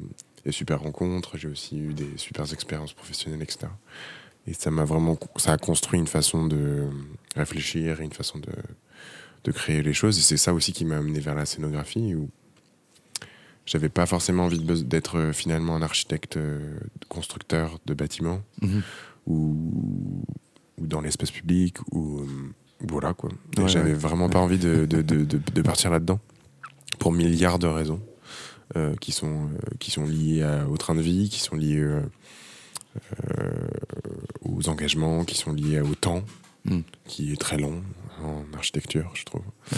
des 0.45 0.51
super 0.51 0.81
rencontres, 0.81 1.37
j'ai 1.37 1.47
aussi 1.47 1.77
eu 1.79 1.93
des 1.93 2.09
super 2.17 2.51
expériences 2.53 2.93
professionnelles, 2.93 3.41
etc. 3.41 3.67
Et 4.47 4.53
ça 4.53 4.69
m'a 4.71 4.83
vraiment, 4.85 5.17
ça 5.37 5.53
a 5.53 5.57
construit 5.57 5.99
une 5.99 6.07
façon 6.07 6.45
de 6.47 6.87
réfléchir 7.35 8.01
et 8.01 8.03
une 8.03 8.13
façon 8.13 8.39
de, 8.39 8.51
de 9.43 9.51
créer 9.51 9.81
les 9.81 9.93
choses. 9.93 10.17
Et 10.19 10.21
c'est 10.21 10.37
ça 10.37 10.53
aussi 10.53 10.73
qui 10.73 10.85
m'a 10.85 10.97
amené 10.97 11.19
vers 11.19 11.35
la 11.35 11.45
scénographie 11.45 12.15
où 12.15 12.29
j'avais 13.65 13.89
pas 13.89 14.05
forcément 14.07 14.45
envie 14.45 14.59
d'être 14.59 15.17
euh, 15.17 15.33
finalement 15.33 15.75
un 15.75 15.81
architecte 15.83 16.37
euh, 16.37 16.79
constructeur 17.07 17.79
de 17.85 17.93
bâtiments 17.93 18.41
Mhm. 18.61 18.81
ou, 19.27 20.23
ou 20.81 20.87
dans 20.87 21.01
l'espace 21.01 21.31
public 21.31 21.77
ou 21.91 22.19
euh, 22.19 22.25
voilà 22.87 23.13
quoi. 23.13 23.29
Ouais, 23.57 23.67
j'avais 23.67 23.91
ouais. 23.91 23.97
vraiment 23.97 24.29
pas 24.29 24.39
envie 24.39 24.57
de, 24.59 24.85
de, 24.85 25.01
de, 25.01 25.23
de- 25.25 25.39
de 25.53 25.61
partir 25.61 25.89
là-dedans 25.91 26.19
pour 26.99 27.11
milliards 27.11 27.59
de 27.59 27.67
raisons 27.67 28.01
euh, 28.75 28.95
qui, 29.01 29.11
sont, 29.11 29.45
euh, 29.47 29.57
qui 29.79 29.91
sont 29.91 30.05
liées 30.05 30.43
à- 30.43 30.67
au 30.67 30.77
train 30.77 30.95
de 30.95 31.01
vie, 31.01 31.29
qui 31.29 31.39
sont 31.39 31.55
liées 31.55 31.77
euh, 31.79 32.01
aux 34.41 34.69
engagements, 34.69 35.23
qui 35.25 35.37
sont 35.37 35.53
liées 35.53 35.81
au 35.81 35.95
temps, 35.95 36.23
Mm. 36.65 36.79
qui 37.05 37.31
est 37.31 37.39
très 37.39 37.57
long 37.57 37.81
en 38.21 38.43
architecture, 38.53 39.09
je 39.13 39.23
trouve. 39.23 39.41
Mm. 39.71 39.77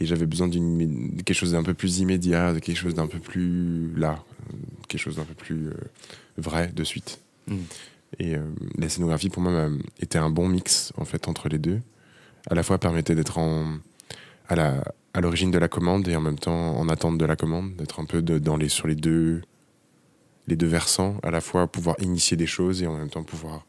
Et 0.00 0.06
j'avais 0.06 0.24
besoin 0.26 0.48
d'une 0.48 1.22
quelque 1.22 1.36
chose 1.36 1.52
d'un 1.52 1.62
peu 1.62 1.74
plus 1.74 1.98
immédiat, 1.98 2.52
de 2.54 2.58
quelque 2.60 2.78
chose 2.78 2.94
d'un 2.94 3.06
peu 3.06 3.18
plus 3.18 3.94
là, 3.94 4.24
quelque 4.88 5.00
chose 5.00 5.16
d'un 5.16 5.24
peu 5.24 5.34
plus 5.34 5.68
vrai 6.38 6.72
de 6.74 6.82
suite. 6.82 7.20
Mm. 7.46 7.56
Et 8.18 8.34
euh, 8.36 8.42
la 8.78 8.88
scénographie 8.88 9.28
pour 9.30 9.42
moi 9.42 9.68
était 10.00 10.18
un 10.18 10.30
bon 10.30 10.48
mix 10.48 10.92
en 10.96 11.04
fait 11.04 11.28
entre 11.28 11.48
les 11.48 11.58
deux. 11.58 11.80
À 12.50 12.54
la 12.54 12.62
fois 12.62 12.78
permettait 12.78 13.14
d'être 13.14 13.38
en 13.38 13.78
à 14.48 14.54
la 14.56 14.84
à 15.14 15.20
l'origine 15.20 15.50
de 15.50 15.58
la 15.58 15.68
commande 15.68 16.08
et 16.08 16.16
en 16.16 16.20
même 16.20 16.38
temps 16.38 16.76
en 16.76 16.88
attente 16.88 17.18
de 17.18 17.24
la 17.24 17.36
commande, 17.36 17.76
d'être 17.76 18.00
un 18.00 18.04
peu 18.04 18.20
de- 18.20 18.38
dans 18.38 18.56
les 18.56 18.68
sur 18.68 18.86
les 18.88 18.96
deux 18.96 19.42
les 20.46 20.56
deux 20.56 20.66
versants, 20.66 21.16
à 21.22 21.30
la 21.30 21.40
fois 21.40 21.66
pouvoir 21.66 21.96
initier 22.00 22.36
des 22.36 22.46
choses 22.46 22.82
et 22.82 22.86
en 22.86 22.96
même 22.98 23.08
temps 23.08 23.22
pouvoir 23.22 23.64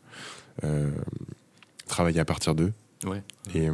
euh, 0.63 0.91
travailler 1.87 2.19
à 2.19 2.25
partir 2.25 2.53
d'eux. 2.55 2.73
Ouais. 3.05 3.21
Et, 3.53 3.69
euh, 3.69 3.73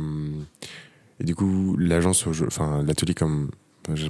et 1.19 1.23
du 1.23 1.33
coup, 1.33 1.75
l'agence, 1.77 2.27
enfin 2.27 2.83
l'atelier 2.83 3.13
comme 3.13 3.49
je 3.93 4.07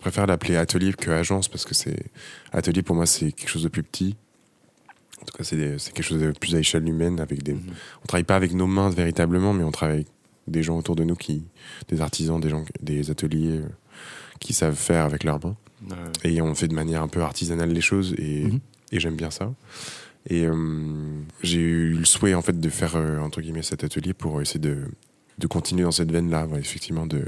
préfère 0.00 0.26
l'appeler 0.26 0.56
atelier 0.56 0.92
que 0.92 1.10
agence 1.10 1.48
parce 1.48 1.64
que 1.64 1.74
c'est 1.74 2.04
atelier 2.52 2.82
pour 2.82 2.94
moi 2.96 3.06
c'est 3.06 3.32
quelque 3.32 3.48
chose 3.48 3.62
de 3.62 3.68
plus 3.68 3.82
petit. 3.82 4.16
En 5.22 5.24
tout 5.26 5.36
cas, 5.38 5.44
c'est 5.44 5.56
quelque 5.92 6.02
chose 6.02 6.20
de 6.20 6.32
plus 6.32 6.54
à 6.54 6.58
échelle 6.58 6.86
humaine 6.88 7.20
avec 7.20 7.42
des. 7.42 7.54
Mhm. 7.54 7.62
On 8.02 8.06
travaille 8.06 8.24
pas 8.24 8.36
avec 8.36 8.52
nos 8.52 8.66
mains 8.66 8.90
véritablement, 8.90 9.52
mais 9.52 9.64
on 9.64 9.70
travaille 9.70 9.96
avec 9.96 10.08
des 10.46 10.62
gens 10.62 10.76
autour 10.78 10.96
de 10.96 11.04
nous 11.04 11.14
qui, 11.16 11.44
des 11.88 12.00
artisans, 12.00 12.38
des 12.40 12.50
gens, 12.50 12.64
des 12.82 13.10
ateliers 13.10 13.60
euh, 13.60 13.68
qui 14.40 14.52
savent 14.52 14.74
faire 14.76 15.04
avec 15.04 15.24
leurs 15.24 15.44
mains. 15.44 15.56
Ouais. 15.88 16.30
Et 16.32 16.42
on 16.42 16.54
fait 16.54 16.68
de 16.68 16.74
manière 16.74 17.02
un 17.02 17.08
peu 17.08 17.22
artisanale 17.22 17.70
les 17.70 17.80
choses 17.80 18.14
et, 18.18 18.44
Mhm. 18.44 18.60
et 18.92 19.00
j'aime 19.00 19.16
bien 19.16 19.30
ça. 19.30 19.52
Et 20.28 20.44
euh, 20.46 20.54
j'ai 21.42 21.60
eu 21.60 21.90
le 21.94 22.04
souhait 22.04 22.34
en 22.34 22.42
fait 22.42 22.58
de 22.58 22.68
faire 22.70 22.96
euh, 22.96 23.18
entre 23.20 23.40
guillemets 23.40 23.62
cet 23.62 23.84
atelier 23.84 24.14
pour 24.14 24.40
essayer 24.42 24.60
de, 24.60 24.84
de 25.38 25.46
continuer 25.46 25.82
dans 25.84 25.90
cette 25.90 26.10
veine-là, 26.10 26.46
ouais, 26.46 26.58
effectivement, 26.60 27.06
de, 27.06 27.24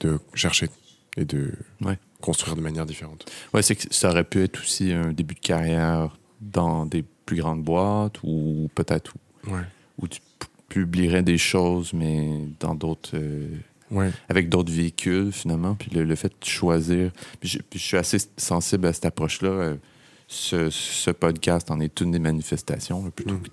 de 0.00 0.18
chercher 0.34 0.68
et 1.16 1.24
de 1.24 1.52
Ouais. 1.82 1.98
construire 2.20 2.56
de 2.56 2.60
manière 2.60 2.84
différente. 2.86 3.24
Ouais, 3.54 3.62
c'est 3.62 3.74
que 3.76 3.84
ça 3.94 4.10
aurait 4.10 4.24
pu 4.24 4.42
être 4.42 4.60
aussi 4.60 4.92
un 4.92 5.12
début 5.12 5.34
de 5.34 5.40
carrière 5.40 6.16
dans 6.42 6.84
des 6.86 7.04
plus 7.26 7.36
grandes 7.36 7.62
boîtes 7.62 8.16
ou 8.22 8.70
peut-être 8.74 9.14
où, 9.46 9.54
Ouais. 9.54 9.62
où 9.98 10.08
tu 10.08 10.20
publierais 10.68 11.22
des 11.22 11.38
choses, 11.38 11.92
mais 11.92 12.30
dans 12.60 12.74
d'autres. 12.74 13.10
euh, 13.14 13.48
Ouais. 13.92 14.10
avec 14.28 14.48
d'autres 14.48 14.72
véhicules, 14.72 15.30
finalement. 15.30 15.76
Puis 15.76 15.92
le, 15.92 16.02
le 16.02 16.14
fait 16.16 16.28
de 16.40 16.44
choisir. 16.44 17.12
Puis 17.38 17.48
je, 17.50 17.58
puis 17.58 17.78
je 17.78 17.84
suis 17.84 17.96
assez 17.96 18.18
sensible 18.36 18.84
à 18.86 18.92
cette 18.92 19.04
approche-là. 19.06 19.48
Euh, 19.48 19.76
Ce, 20.28 20.70
ce 20.70 21.12
podcast 21.12 21.70
en 21.70 21.78
est 21.78 22.00
une 22.00 22.10
des 22.10 22.18
manifestations, 22.18 23.04
là, 23.04 23.12
plutôt 23.12 23.34
Mm. 23.36 23.42
que 23.42 23.50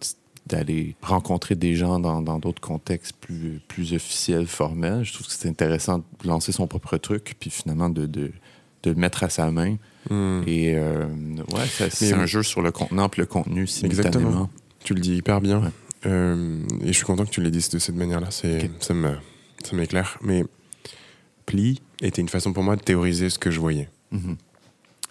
d'aller 0.48 0.96
rencontrer 1.04 1.54
des 1.56 1.76
gens 1.76 2.00
dans 2.00 2.20
dans 2.24 2.40
d'autres 2.40 2.62
contextes 2.62 3.14
plus, 3.22 3.62
plus 3.68 3.94
officiels, 3.94 4.48
formels. 4.48 5.04
Je 5.04 5.14
trouve 5.14 5.28
que 5.28 5.34
c'est 5.34 5.48
intéressant 5.48 6.00
de 6.00 6.28
lancer 6.28 6.52
son 6.52 6.66
propre 6.66 6.98
truc, 6.98 7.36
puis 7.40 7.52
finalement 7.52 7.90
de, 7.90 8.08
de, 8.08 8.32
de 8.82 8.90
le 8.90 8.96
mettre 8.96 9.24
à 9.24 9.30
sa 9.30 9.52
main. 9.52 9.76
Hmm. 10.10 10.42
Et 10.48 10.74
euh, 10.76 11.06
ouais, 11.54 11.66
c'est 11.90 12.14
un 12.14 12.26
jeu 12.26 12.44
sur 12.44 12.62
le 12.62 12.72
contenant 12.72 13.08
puis 13.10 13.22
le 13.22 13.26
contenu 13.26 13.68
simultanément. 13.68 14.10
Exactement. 14.20 14.50
Tu 14.84 14.94
le 14.94 15.00
dis 15.00 15.16
hyper 15.16 15.40
bien. 15.42 15.62
Ouais. 15.64 15.70
Euh, 16.06 16.60
et 16.82 16.88
je 16.88 16.92
suis 16.94 17.06
content 17.06 17.26
que 17.26 17.30
tu 17.30 17.42
l'aies 17.42 17.52
dit 17.52 17.66
de 17.72 17.80
cette 17.80 17.96
manière-là. 17.96 18.28
C'est, 18.32 18.66
Ok. 18.66 18.70
Ça, 18.82 18.94
me, 18.94 19.12
ça 19.64 19.76
m'éclaire. 19.76 20.18
Mais 20.22 20.44
Pli 21.46 21.82
était 22.02 22.22
une 22.22 22.30
façon 22.30 22.52
pour 22.54 22.64
moi 22.64 22.76
de 22.76 22.82
théoriser 22.82 23.30
ce 23.30 23.40
que 23.40 23.52
je 23.52 23.60
voyais. 23.60 23.90
Mhm. 24.12 24.36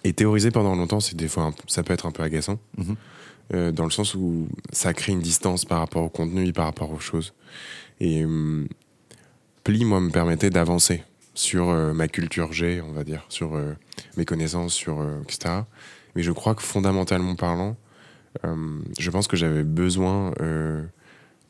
Et 0.03 0.13
théoriser 0.13 0.51
pendant 0.51 0.75
longtemps, 0.75 0.99
c'est 0.99 1.15
des 1.15 1.27
fois 1.27 1.43
un- 1.45 1.53
ça 1.67 1.81
peut 1.81 1.93
être 1.93 2.05
un 2.05 2.11
peu 2.11 2.23
agaçant, 2.23 2.59
Mhm. 2.77 2.95
euh, 3.53 3.71
dans 3.71 3.85
le 3.85 3.89
sens 3.91 4.15
où 4.15 4.47
ça 4.71 4.93
crée 4.93 5.13
une 5.13 5.21
distance 5.21 5.65
par 5.65 5.79
rapport 5.79 6.03
au 6.03 6.09
contenu 6.09 6.45
et 6.47 6.53
par 6.53 6.65
rapport 6.65 6.91
aux 6.91 6.99
choses. 6.99 7.33
Et 7.99 8.25
hum, 8.25 8.67
Pli, 9.63 9.85
moi, 9.85 10.01
me 10.01 10.09
permettait 10.09 10.49
d'avancer 10.49 11.03
sur 11.33 11.69
euh, 11.69 11.93
ma 11.93 12.07
culture 12.07 12.51
G, 12.53 12.81
on 12.81 12.91
va 12.91 13.03
dire, 13.03 13.25
sur 13.29 13.55
euh, 13.55 13.73
mes 14.17 14.25
connaissances, 14.25 14.73
sur 14.73 15.01
euh, 15.01 15.21
etc. 15.23 15.61
Mais 16.15 16.23
je 16.23 16.31
crois 16.31 16.53
que 16.55 16.61
fondamentalement 16.61 17.35
parlant, 17.35 17.75
euh, 18.45 18.79
je 18.99 19.09
pense 19.09 19.27
que 19.27 19.35
j'avais 19.37 19.63
besoin 19.63 20.31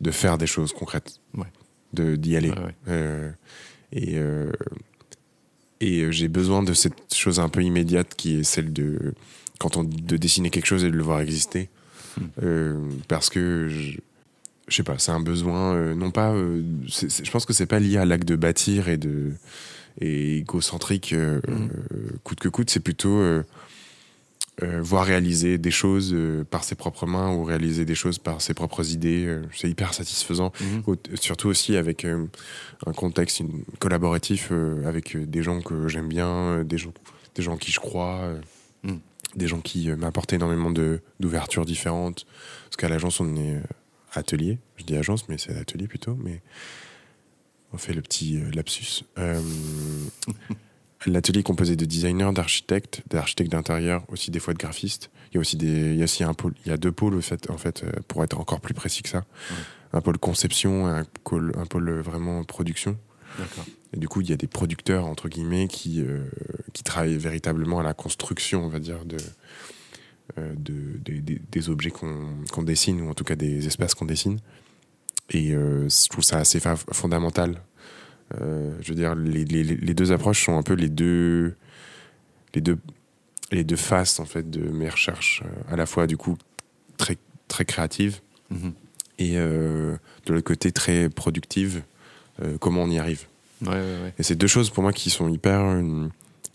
de 0.01 0.11
faire 0.11 0.37
des 0.37 0.47
choses 0.47 0.73
concrètes, 0.73 1.19
Ouais. 1.37 1.47
de 1.93 2.15
d'y 2.15 2.35
aller. 2.37 2.51
Ouais, 2.51 2.93
ouais. 2.93 3.33
Et 3.91 4.17
et 5.81 6.11
j'ai 6.13 6.27
besoin 6.29 6.63
de 6.63 6.73
cette 6.73 7.13
chose 7.13 7.39
un 7.39 7.49
peu 7.49 7.61
immédiate 7.61 8.15
qui 8.15 8.39
est 8.39 8.43
celle 8.43 8.71
de 8.71 9.13
quand 9.59 9.75
on 9.77 9.83
de 9.83 10.15
dessiner 10.17 10.49
quelque 10.49 10.65
chose 10.65 10.83
et 10.85 10.91
de 10.91 10.95
le 10.97 11.03
voir 11.03 11.19
exister 11.21 11.69
Hmm. 12.39 12.99
Parce 13.07 13.31
que 13.31 13.69
je, 13.69 13.97
je 14.67 14.75
sais 14.75 14.83
pas, 14.83 14.99
c'est 14.99 15.09
un 15.11 15.19
besoin, 15.19 15.73
euh, 15.73 15.95
non 15.95 16.11
pas. 16.11 16.31
euh, 16.31 16.61
je 16.85 17.31
pense 17.31 17.43
que 17.47 17.53
c'est 17.53 17.65
pas 17.65 17.79
lié 17.79 17.97
à 17.97 18.05
l'acte 18.05 18.27
de 18.27 18.35
bâtir 18.35 18.87
et 18.87 18.97
de 18.97 19.31
et 20.01 20.37
égocentrique 20.37 21.13
euh, 21.13 21.39
Mhm. 21.47 21.69
euh, 21.93 21.97
coûte 22.23 22.39
que 22.39 22.49
coûte, 22.49 22.69
c'est 22.69 22.79
plutôt 22.79 23.17
euh, 23.19 23.43
voir 24.61 25.05
réaliser 25.05 25.57
des 25.57 25.71
choses 25.71 26.15
par 26.51 26.63
ses 26.63 26.75
propres 26.75 27.07
mains 27.07 27.33
ou 27.33 27.43
réaliser 27.43 27.85
des 27.85 27.95
choses 27.95 28.19
par 28.19 28.39
ses 28.41 28.53
propres 28.53 28.87
idées. 28.91 29.39
c'est 29.55 29.69
hyper 29.69 29.93
satisfaisant. 29.95 30.51
Mhm. 30.61 30.95
Surtout 31.19 31.47
aussi 31.47 31.75
avec 31.75 32.05
un 32.05 32.27
contexte 32.95 33.39
une- 33.39 33.63
collaboratif 33.79 34.51
avec 34.85 35.17
des 35.29 35.41
gens 35.41 35.59
que 35.61 35.87
j'aime 35.87 36.07
bien, 36.07 36.63
des 36.63 36.77
gens, 36.77 36.93
des 37.35 37.41
gens 37.41 37.53
en 37.53 37.57
qui 37.57 37.71
je 37.71 37.79
crois, 37.79 38.35
Mm. 38.83 38.97
des 39.35 39.47
gens 39.47 39.59
qui 39.61 39.89
m'apportent 39.89 40.33
énormément 40.33 40.71
d'ouvertures 41.19 41.65
différentes. 41.65 42.27
Parce 42.65 42.75
qu'à 42.77 42.89
l'agence, 42.89 43.19
on 43.21 43.35
est 43.35 43.59
atelier. 44.13 44.59
Je 44.77 44.83
dis 44.83 44.95
agence, 44.95 45.27
mais 45.29 45.39
c'est 45.39 45.57
atelier 45.57 45.87
plutôt. 45.87 46.15
Mais 46.23 46.41
on 47.73 47.77
fait 47.77 47.93
le 47.93 48.01
petit 48.01 48.37
euh, 48.37 48.51
lapsus. 48.53 49.03
Euh, 49.17 49.41
L'atelier 51.05 51.41
est 51.41 51.43
composé 51.43 51.75
de 51.75 51.83
designers, 51.83 52.31
d'architectes, 52.33 53.01
d'architectes 53.09 53.51
d'intérieur, 53.51 54.05
aussi 54.07 54.31
des 54.31 54.39
fois 54.39 54.53
de 54.53 54.57
graphistes. 54.59 55.09
Il 55.31 55.35
y 55.35 55.37
a 55.37 55.41
aussi 55.41 55.57
des, 55.57 55.67
il 55.91 55.97
y 55.97 56.01
a 56.01 56.05
aussi 56.05 56.23
un 56.23 56.33
pôle, 56.33 56.53
il 56.65 56.69
y 56.69 56.71
a 56.71 56.77
deux 56.77 56.93
pôles 56.93 57.15
en 57.15 57.21
fait, 57.21 57.49
en 57.49 57.57
fait, 57.57 57.83
euh, 57.83 57.91
pour 58.07 58.23
être 58.23 58.39
encore 58.39 58.61
plus 58.61 58.73
précis 58.73 59.03
que 59.03 59.09
ça. 59.09 59.25
Un 59.91 59.99
pôle 60.01 60.17
conception, 60.17 60.87
et 60.87 60.99
un 60.99 61.05
pôle, 61.25 61.51
un 61.57 61.65
pôle 61.65 61.91
vraiment 61.99 62.43
production. 62.45 62.97
Et 63.93 63.97
du 63.97 64.07
coup, 64.07 64.21
il 64.21 64.29
y 64.29 64.33
a 64.33 64.37
des 64.37 64.47
producteurs 64.47 65.05
entre 65.05 65.27
guillemets 65.27 65.67
qui 65.67 66.01
euh, 66.01 66.23
qui 66.71 66.83
travaillent 66.83 67.17
véritablement 67.17 67.79
à 67.79 67.83
la 67.83 67.93
construction, 67.93 68.63
on 68.63 68.69
va 68.69 68.79
dire, 68.79 69.03
de, 69.05 69.17
euh, 70.37 70.53
de 70.55 70.99
des- 71.51 71.69
objets 71.69 71.91
qu'on 71.91 72.29
qu'on 72.51 72.63
dessine 72.63 73.01
ou 73.01 73.09
en 73.09 73.13
tout 73.13 73.23
cas 73.25 73.35
des 73.35 73.67
espaces 73.67 73.93
qu'on 73.93 74.05
dessine. 74.05 74.39
Et 75.29 75.51
euh, 75.51 75.87
je 75.89 76.09
trouve 76.09 76.23
ça 76.23 76.37
assez 76.37 76.59
fondamental. 76.91 77.61
Euh, 78.41 78.71
je 78.81 78.89
veux 78.89 78.95
dire, 78.95 79.15
les, 79.15 79.45
les- 79.45 79.63
les 79.63 79.93
deux 79.93 80.11
approches 80.11 80.43
sont 80.45 80.57
un 80.57 80.63
peu 80.63 80.73
les 80.73 80.89
deux 80.89 81.55
les 82.55 82.61
deux 82.61 82.77
les 83.51 83.63
deux 83.63 83.75
faces 83.75 84.19
en 84.19 84.25
fait 84.25 84.49
de 84.49 84.61
mes 84.69 84.89
recherches, 84.89 85.43
euh, 85.45 85.73
à 85.73 85.75
la 85.75 85.85
fois 85.85 86.07
du 86.07 86.17
coup 86.17 86.37
très 86.97 87.17
très 87.47 87.65
créatives 87.65 88.19
Mhm. 88.49 88.73
et 89.19 89.35
de 89.35 89.97
l'autre 90.27 90.43
côté 90.45 90.71
très 90.71 91.09
productive. 91.09 91.83
comment 92.59 92.81
on 92.83 92.89
y 92.89 92.97
arrive 92.99 93.25
Ouais, 93.61 93.69
ouais, 93.69 93.75
ouais. 93.75 94.13
et 94.17 94.23
c'est 94.23 94.35
deux 94.35 94.47
choses 94.47 94.69
pour 94.71 94.81
moi 94.83 94.91
qui 94.91 95.09
sont 95.11 95.29
hyper, 95.29 95.81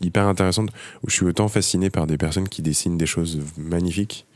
hyper 0.01 0.27
intéressantes, 0.27 0.71
où 1.03 1.09
je 1.11 1.15
suis 1.15 1.25
autant 1.25 1.49
fasciné 1.49 1.89
par 1.89 2.07
des 2.07 2.19
personnes 2.19 2.49
qui 2.49 2.63
dessinent 2.63 2.99
des 2.99 3.07
choses 3.07 3.41
magnifiques, 3.57 4.27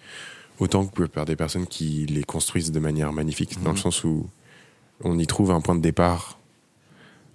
autant 0.58 0.86
que 0.86 1.04
par 1.04 1.24
des 1.24 1.36
personnes 1.36 1.66
qui 1.66 2.06
les 2.06 2.22
construisent 2.24 2.72
de 2.72 2.80
manière 2.80 3.12
magnifique, 3.12 3.60
dans 3.62 3.70
le 3.70 3.76
Mhm. 3.76 3.82
sens 3.82 4.04
où 4.04 4.28
on 5.04 5.18
y 5.18 5.26
trouve 5.26 5.50
un 5.50 5.60
point 5.60 5.74
de 5.74 5.80
départ 5.80 6.38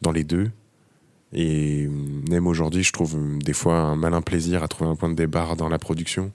dans 0.02 0.12
les 0.12 0.24
deux. 0.24 0.52
Et 1.34 1.88
même 2.30 2.48
aujourd'hui, 2.48 2.84
je 2.84 2.94
trouve 2.94 3.18
des 3.40 3.52
fois 3.54 3.76
un 3.80 3.96
malin 3.98 4.22
plaisir 4.22 4.64
à 4.64 4.68
trouver 4.70 4.90
un 4.90 4.96
point 4.96 5.10
de 5.10 5.16
départ 5.16 5.58
dans 5.58 5.68
la 5.68 5.78
production. 5.78 6.32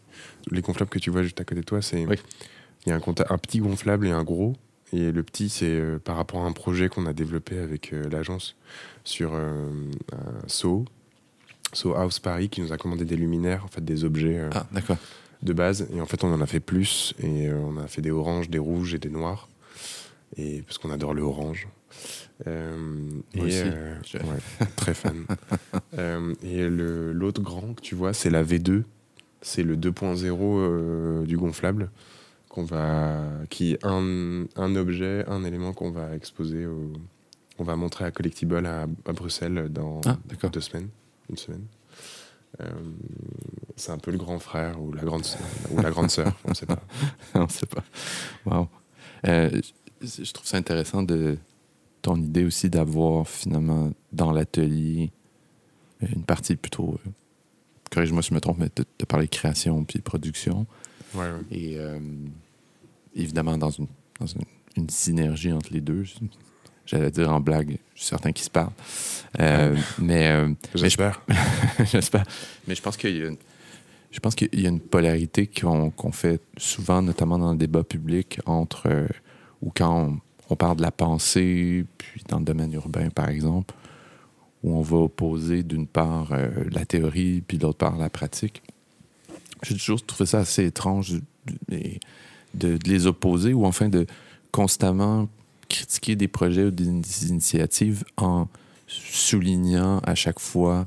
Les 0.50 0.60
gonflables 0.60 0.90
que 0.90 0.98
tu 0.98 1.10
vois 1.10 1.22
juste 1.22 1.40
à 1.40 1.44
côté 1.44 1.62
de 1.62 1.66
toi, 1.66 1.80
c'est 1.80 2.04
Oui. 2.06 2.16
il 2.84 2.90
y 2.90 2.92
a 2.92 2.96
un, 2.96 3.38
petit 3.38 3.60
gonflable 3.60 4.06
et 4.06 4.10
un 4.10 4.22
gros. 4.24 4.54
Et 4.92 5.10
le 5.10 5.22
petit, 5.22 5.48
c'est 5.48 5.64
euh, 5.70 5.98
par 5.98 6.16
rapport 6.16 6.42
à 6.42 6.46
un 6.46 6.52
projet 6.52 6.90
qu'on 6.90 7.06
a 7.06 7.14
développé 7.14 7.58
avec 7.58 7.94
euh, 7.94 8.06
l'agence 8.10 8.54
sur 9.04 9.32
euh, 9.32 9.70
un 10.12 10.46
So, 10.48 10.84
So 11.72 11.94
House 11.94 12.18
Paris, 12.18 12.50
qui 12.50 12.60
nous 12.60 12.74
a 12.74 12.76
commandé 12.76 13.06
des 13.06 13.16
luminaires, 13.16 13.64
en 13.64 13.68
fait 13.68 13.82
des 13.82 14.04
objets 14.04 14.38
euh, 14.40 14.50
Ah, 14.52 14.66
d'accord. 14.72 14.98
De 15.42 15.52
base. 15.52 15.88
Et 15.94 16.00
en 16.00 16.06
fait, 16.06 16.22
on 16.24 16.32
en 16.32 16.40
a 16.40 16.46
fait 16.46 16.60
plus. 16.60 17.14
Et 17.18 17.48
euh, 17.48 17.58
on 17.58 17.76
a 17.78 17.86
fait 17.86 18.02
des 18.02 18.10
oranges, 18.10 18.48
des 18.50 18.58
rouges 18.58 18.94
et 18.94 18.98
des 18.98 19.10
noirs. 19.10 19.48
Et 20.36 20.62
parce 20.62 20.78
qu'on 20.78 20.90
adore 20.90 21.14
le 21.14 21.22
orange. 21.22 21.68
Euh, 22.46 22.76
Moi 23.34 23.44
et 23.44 23.48
aussi. 23.48 23.62
euh, 23.64 23.94
Je- 24.06 24.18
ouais, 24.18 24.66
très 24.76 24.94
fan. 24.94 25.26
Et 26.42 26.68
l'autre 26.68 27.42
grand 27.42 27.74
que 27.74 27.80
tu 27.82 27.94
vois, 27.94 28.12
c'est 28.12 28.30
la 28.30 28.42
V2. 28.42 28.82
C'est 29.42 29.62
le 29.62 29.76
2.0 29.76 30.38
euh, 30.40 31.24
du 31.24 31.36
gonflable 31.36 31.90
qu'on 32.48 32.64
va, 32.64 33.22
qui 33.50 33.72
est 33.72 33.84
un, 33.84 34.44
un 34.56 34.76
objet, 34.76 35.24
un 35.26 35.42
élément 35.44 35.72
qu'on 35.72 35.90
va 35.90 36.14
exposer, 36.14 36.66
au, 36.66 36.92
on 37.58 37.64
va 37.64 37.76
montrer 37.76 38.04
à 38.04 38.10
Collectible 38.10 38.64
à, 38.66 38.82
à 38.82 39.12
Bruxelles 39.12 39.68
dans 39.70 40.00
Ah, 40.06 40.18
deux 40.52 40.60
semaines, 40.60 40.88
une 41.30 41.36
semaine. 41.38 41.64
Euh, 42.60 42.70
c'est 43.76 43.92
un 43.92 43.98
peu 43.98 44.10
le 44.10 44.18
grand 44.18 44.38
frère 44.38 44.80
ou 44.80 44.92
la 44.92 45.02
grande 45.02 45.24
sœur, 45.24 45.40
ou 45.70 45.80
la 45.80 45.90
grande 45.90 46.10
sœur, 46.10 46.32
on 46.44 46.50
ne 46.50 46.54
sait 46.54 46.66
pas. 46.66 46.82
on 47.34 47.48
sait 47.48 47.66
pas. 47.66 47.82
Wow. 48.44 48.68
Euh, 49.26 49.60
je 50.02 50.32
trouve 50.32 50.46
ça 50.46 50.56
intéressant 50.56 51.02
de 51.02 51.38
ton 52.02 52.16
idée 52.16 52.44
aussi 52.44 52.68
d'avoir 52.68 53.26
finalement 53.28 53.92
dans 54.12 54.32
l'atelier 54.32 55.12
une 56.00 56.24
partie 56.24 56.56
plutôt, 56.56 56.98
euh, 57.06 57.10
corrige-moi 57.90 58.22
si 58.22 58.30
je 58.30 58.34
me 58.34 58.40
trompe, 58.40 58.58
mais 58.58 58.70
de, 58.74 58.84
de 58.98 59.04
parler 59.04 59.28
création 59.28 59.84
puis 59.84 60.00
production. 60.00 60.66
Ouais, 61.14 61.30
ouais. 61.30 61.40
Et 61.50 61.78
euh, 61.78 61.98
évidemment, 63.14 63.56
dans, 63.56 63.70
une, 63.70 63.86
dans 64.18 64.26
une, 64.26 64.42
une 64.76 64.90
synergie 64.90 65.52
entre 65.52 65.72
les 65.72 65.80
deux. 65.80 66.04
J'allais 66.86 67.10
dire 67.10 67.30
en 67.32 67.40
blague, 67.40 67.78
je 67.94 68.00
suis 68.00 68.08
certain 68.08 68.32
qu'ils 68.32 68.44
se 68.44 68.50
parlent. 68.50 68.72
Euh, 69.40 69.76
mais, 69.98 70.28
euh, 70.28 70.48
mais 70.48 70.54
je 70.74 70.78
J'espère. 70.80 71.22
J'espère. 71.90 72.24
Mais 72.66 72.74
je 72.74 72.82
pense 72.82 72.96
qu'il 72.96 73.16
y 73.16 73.22
a 73.22 73.28
une, 73.28 73.36
je 74.10 74.20
pense 74.20 74.34
qu'il 74.34 74.48
y 74.60 74.66
a 74.66 74.68
une 74.68 74.80
polarité 74.80 75.46
qu'on 75.46 75.92
fait 76.12 76.40
souvent, 76.58 77.00
notamment 77.02 77.38
dans 77.38 77.52
le 77.52 77.56
débat 77.58 77.82
public, 77.84 78.40
entre 78.46 78.88
euh, 78.88 79.06
ou 79.62 79.70
quand 79.74 79.96
on, 80.08 80.20
on 80.50 80.56
parle 80.56 80.76
de 80.76 80.82
la 80.82 80.90
pensée, 80.90 81.86
puis 81.96 82.22
dans 82.28 82.38
le 82.40 82.44
domaine 82.44 82.72
urbain, 82.74 83.08
par 83.10 83.28
exemple, 83.30 83.74
où 84.62 84.76
on 84.76 84.82
va 84.82 84.98
opposer 84.98 85.62
d'une 85.62 85.86
part 85.86 86.32
euh, 86.32 86.50
la 86.72 86.84
théorie, 86.84 87.42
puis 87.46 87.56
de 87.58 87.62
l'autre 87.62 87.78
part 87.78 87.96
la 87.96 88.10
pratique. 88.10 88.62
J'ai 89.62 89.74
toujours 89.76 90.04
trouvé 90.04 90.26
ça 90.26 90.40
assez 90.40 90.64
étrange 90.66 91.12
de, 91.12 91.20
de- 92.54 92.76
de 92.76 92.78
les 92.86 93.06
opposer, 93.06 93.54
ou 93.54 93.64
enfin 93.64 93.88
de 93.88 94.06
constamment 94.50 95.28
critiquer 95.68 96.16
des 96.16 96.28
projets 96.28 96.64
ou 96.64 96.70
des, 96.70 96.86
des 96.86 97.26
initiatives 97.28 98.04
en 98.16 98.48
soulignant 99.06 99.98
à 100.00 100.14
chaque 100.14 100.38
fois 100.40 100.86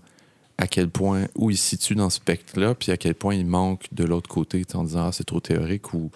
à 0.57 0.67
quel 0.67 0.87
point, 0.89 1.25
où 1.35 1.49
il 1.49 1.57
se 1.57 1.67
situe 1.69 1.95
dans 1.95 2.09
ce 2.09 2.17
spectre-là, 2.17 2.75
puis 2.75 2.89
à 2.91 2.97
quel 2.97 3.13
point 3.13 3.35
il 3.35 3.45
manque 3.45 3.87
de 3.91 4.05
l'autre 4.05 4.29
côté, 4.29 4.63
en 4.73 4.85
disant 4.85 5.07
ah, 5.07 5.11
c'est 5.11 5.25
trop 5.25 5.41
théorique 5.41 5.93
ou 5.93 6.09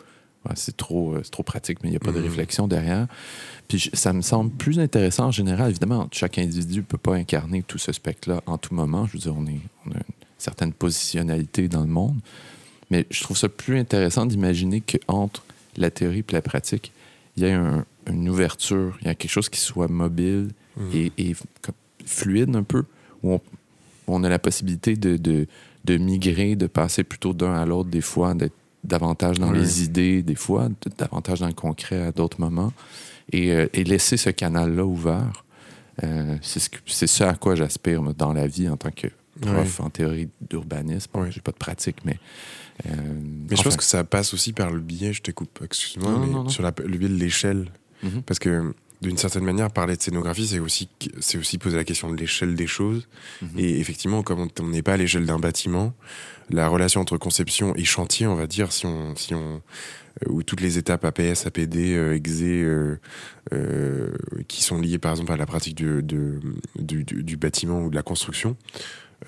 c'est 0.56 0.78
trop, 0.78 1.16
euh, 1.16 1.22
trop 1.30 1.44
pratique, 1.44 1.80
mais 1.84 1.90
il 1.90 1.92
n'y 1.92 1.98
a 1.98 2.00
pas 2.00 2.14
de 2.14 2.20
Mhm. 2.20 2.24
réflexion 2.24 2.68
derrière. 2.68 3.08
Puis 3.68 3.78
je- 3.80 3.90
ça 3.94 4.14
me 4.14 4.22
semble 4.22 4.50
plus 4.52 4.80
intéressant 4.80 5.26
en 5.26 5.32
général. 5.32 5.70
Évidemment, 5.72 6.08
chaque 6.14 6.38
individu 6.40 6.78
ne 6.78 6.84
peut 6.84 6.98
pas 6.98 7.16
incarner 7.16 7.62
tout 7.64 7.78
ce 7.78 7.92
spectre-là 7.92 8.42
en 8.46 8.58
tout 8.58 8.74
moment. 8.74 9.06
Je 9.06 9.14
veux 9.14 9.20
dire, 9.20 9.36
on, 9.38 9.46
est, 9.46 9.60
on 9.86 9.92
a 9.92 9.96
une 9.96 10.04
certaine 10.38 10.72
positionnalité 10.72 11.68
dans 11.68 11.82
le 11.82 11.88
monde. 11.88 12.16
Mais 12.90 13.06
je 13.12 13.22
trouve 13.22 13.38
ça 13.38 13.50
plus 13.50 13.78
intéressant 13.78 14.26
d'imaginer 14.26 14.80
qu'entre 14.82 15.44
la 15.76 15.92
théorie 15.92 16.20
et 16.28 16.32
la 16.32 16.42
pratique, 16.42 16.94
il 17.36 17.44
y 17.44 17.48
a 17.50 17.60
un- 17.60 17.86
une 18.10 18.28
ouverture, 18.30 18.98
il 19.02 19.08
y 19.08 19.10
a 19.10 19.16
quelque 19.16 19.32
chose 19.32 19.50
qui 19.50 19.60
soit 19.60 19.88
mobile 19.88 20.50
Mhm. 20.78 20.90
et, 20.94 21.12
et 21.18 21.36
comme 21.62 21.76
fluide 22.06 22.56
un 22.56 22.64
peu, 22.64 22.84
où 23.24 23.40
on, 24.08 24.24
a 24.24 24.30
la 24.30 24.40
possibilité 24.40 24.96
de, 24.96 25.18
de, 25.18 25.46
de 25.86 25.98
migrer, 25.98 26.56
de 26.56 26.68
passer 26.68 27.04
plutôt 27.04 27.34
d'un 27.34 27.54
à 27.54 27.66
l'autre 27.66 27.90
des 27.90 28.02
fois, 28.02 28.34
d'être 28.34 28.54
davantage 28.84 29.40
dans 29.40 29.52
Oui. 29.52 29.60
les 29.60 29.84
idées 29.84 30.24
des 30.24 30.36
fois, 30.36 30.70
davantage 30.98 31.42
dans 31.42 31.48
le 31.48 31.54
concret 31.54 32.02
à 32.02 32.12
d'autres 32.14 32.40
moments, 32.40 32.72
et, 33.32 33.52
euh, 33.52 33.68
et 33.74 33.84
laisser 33.84 34.16
ce 34.18 34.30
canal-là 34.30 34.86
ouvert. 34.86 35.44
Euh, 36.04 36.38
c'est 36.42 37.08
ce, 37.08 37.24
à 37.26 37.34
quoi 37.34 37.56
j'aspire 37.56 38.02
dans 38.14 38.32
la 38.32 38.48
vie 38.48 38.70
en 38.70 38.78
tant 38.78 38.92
que 38.92 39.08
prof 39.42 39.82
en 39.82 39.90
théorie 39.90 40.30
d'urbanisme. 40.50 41.12
Ouais. 41.16 41.30
J'ai 41.32 41.42
pas 41.42 41.52
de 41.52 41.58
pratique, 41.58 41.98
mais... 42.06 42.18
euh, 42.86 42.92
Mais 43.50 43.56
je 43.58 43.64
pense 43.64 43.76
que 43.76 43.84
ça 43.84 44.04
passe 44.06 44.34
aussi 44.34 44.54
par 44.54 44.72
le 44.72 44.80
biais, 44.80 45.12
je 45.14 45.22
te 45.22 45.32
coupe, 45.32 45.60
excuse-moi, 45.64 46.46
sur 46.48 46.64
la- 46.64 46.74
le 46.86 46.98
biais 46.98 47.10
de 47.10 47.16
l'échelle. 47.16 47.70
Mhm. 48.04 48.22
Parce 48.24 48.40
que 48.40 48.74
d'une 49.02 49.18
certaine 49.18 49.46
manière, 49.46 49.72
parler 49.72 49.96
de 49.96 50.02
scénographie, 50.02 50.46
c'est 50.46 50.60
aussi, 50.60 50.90
c'est 51.22 51.38
aussi 51.38 51.58
poser 51.58 51.78
la 51.78 51.86
question 51.86 52.12
de 52.12 52.18
l'échelle 52.18 52.56
des 52.56 52.68
choses. 52.68 53.08
Mhm. 53.42 53.50
Et 53.58 53.80
effectivement, 53.80 54.24
comme 54.24 54.48
on- 54.60 54.68
n'est 54.68 54.82
pas 54.82 54.94
à 54.94 54.98
l'échelle 54.98 55.26
d'un 55.26 55.40
bâtiment, 55.40 55.94
la 56.50 56.68
relation 56.68 57.00
entre 57.00 57.18
conception 57.18 57.74
et 57.76 57.86
chantier, 57.86 58.28
on 58.28 58.36
va 58.36 58.46
dire, 58.46 58.72
si 58.74 58.86
on, 58.86 59.16
si 59.16 59.34
on, 59.36 59.62
euh, 60.26 60.30
où 60.30 60.44
toutes 60.44 60.60
les 60.60 60.78
étapes 60.78 61.06
APS, 61.06 61.46
APD, 61.46 61.96
euh, 61.96 62.16
EXE, 62.16 62.42
euh, 62.44 62.96
euh, 63.54 64.12
qui 64.50 64.64
sont 64.64 64.82
liées 64.82 64.98
par 64.98 65.12
exemple 65.12 65.32
à 65.32 65.38
la 65.38 65.46
pratique 65.46 65.76
du, 65.76 66.04
de- 66.04 66.40
du, 66.78 67.06
du- 67.06 67.24
du 67.24 67.38
bâtiment 67.38 67.82
ou 67.84 67.90
de 67.90 67.96
la 67.96 68.04
construction, 68.04 68.58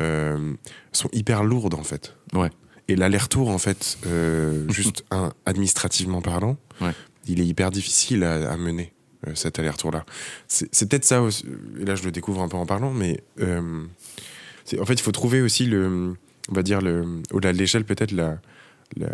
euh, 0.02 0.54
sont 0.92 1.10
hyper 1.14 1.44
lourdes 1.44 1.76
en 1.76 1.84
fait. 1.84 2.16
Ouais. 2.34 2.50
Et 2.88 2.96
l'aller-retour, 2.98 3.48
en 3.50 3.58
fait, 3.58 3.98
euh, 4.06 4.68
juste 4.70 5.06
un, 5.12 5.32
administrativement 5.46 6.22
parlant, 6.22 6.58
Ouais. 6.82 6.92
Il 7.28 7.40
est 7.40 7.46
hyper 7.46 7.72
difficile 7.72 8.24
à, 8.24 8.52
à 8.52 8.58
mener, 8.58 8.94
euh, 9.28 9.36
cet 9.36 9.60
aller-retour-là. 9.60 10.06
C'est 10.48 10.90
peut-être 10.90 11.06
ça, 11.06 11.22
aussi, 11.22 11.46
et 11.80 11.86
là 11.86 11.96
je 11.96 12.04
le 12.04 12.12
découvre 12.12 12.42
un 12.42 12.48
peu 12.48 12.58
en 12.58 12.66
parlant, 12.66 12.92
mais 12.92 13.24
euh, 13.40 13.84
en 14.80 14.86
fait, 14.86 14.94
il 14.94 15.02
faut 15.02 15.12
trouver 15.12 15.42
aussi 15.42 15.66
le, 15.66 16.16
on 16.50 16.54
va 16.54 16.64
dire, 16.64 16.82
le, 16.82 17.22
au-delà 17.32 17.54
de 17.54 17.58
l'échelle, 17.58 17.84
peut-être 17.84 18.12
la, 18.12 18.40
la, 18.98 19.10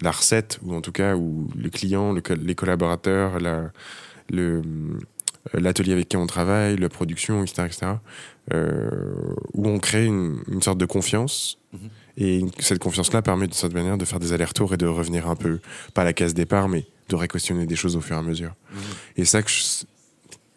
la 0.00 0.10
recette, 0.10 0.58
ou 0.62 0.74
en 0.74 0.80
tout 0.80 0.92
cas, 0.92 1.16
où 1.16 1.48
le 1.56 1.68
client, 1.70 2.12
le 2.12 2.22
les 2.34 2.54
collaborateurs, 2.54 3.40
la, 3.40 3.70
le 4.30 4.62
l'atelier 5.54 5.92
avec 5.92 6.08
qui 6.08 6.16
on 6.16 6.26
travaille, 6.26 6.76
la 6.76 6.88
production, 6.88 7.42
etc., 7.42 7.66
etc., 7.66 7.92
euh, 8.52 9.34
où 9.54 9.68
on 9.68 9.78
crée 9.78 10.06
une, 10.06 10.42
une 10.48 10.62
sorte 10.62 10.78
de 10.78 10.86
confiance. 10.86 11.58
Mhm. 11.72 11.90
Et 12.18 12.44
cette 12.58 12.78
confiance-là 12.78 13.22
permet 13.22 13.48
de 13.48 13.54
cette 13.54 13.72
manière 13.72 13.98
de 13.98 14.04
faire 14.04 14.20
des 14.20 14.32
allers-retours 14.32 14.74
et 14.74 14.76
de 14.76 14.86
revenir 14.86 15.28
un 15.28 15.36
peu, 15.36 15.58
pas 15.94 16.02
à 16.02 16.04
la 16.04 16.12
case 16.12 16.34
départ, 16.34 16.68
mais 16.68 16.84
de 17.12 17.16
réquestionner 17.16 17.66
des 17.66 17.76
choses 17.76 17.94
au 17.96 18.00
fur 18.00 18.16
et 18.16 18.18
à 18.18 18.22
mesure. 18.22 18.54
Mhm. 18.72 18.78
Et 19.18 19.24
ça, 19.24 19.42
que 19.42 19.50
je- 19.50 19.84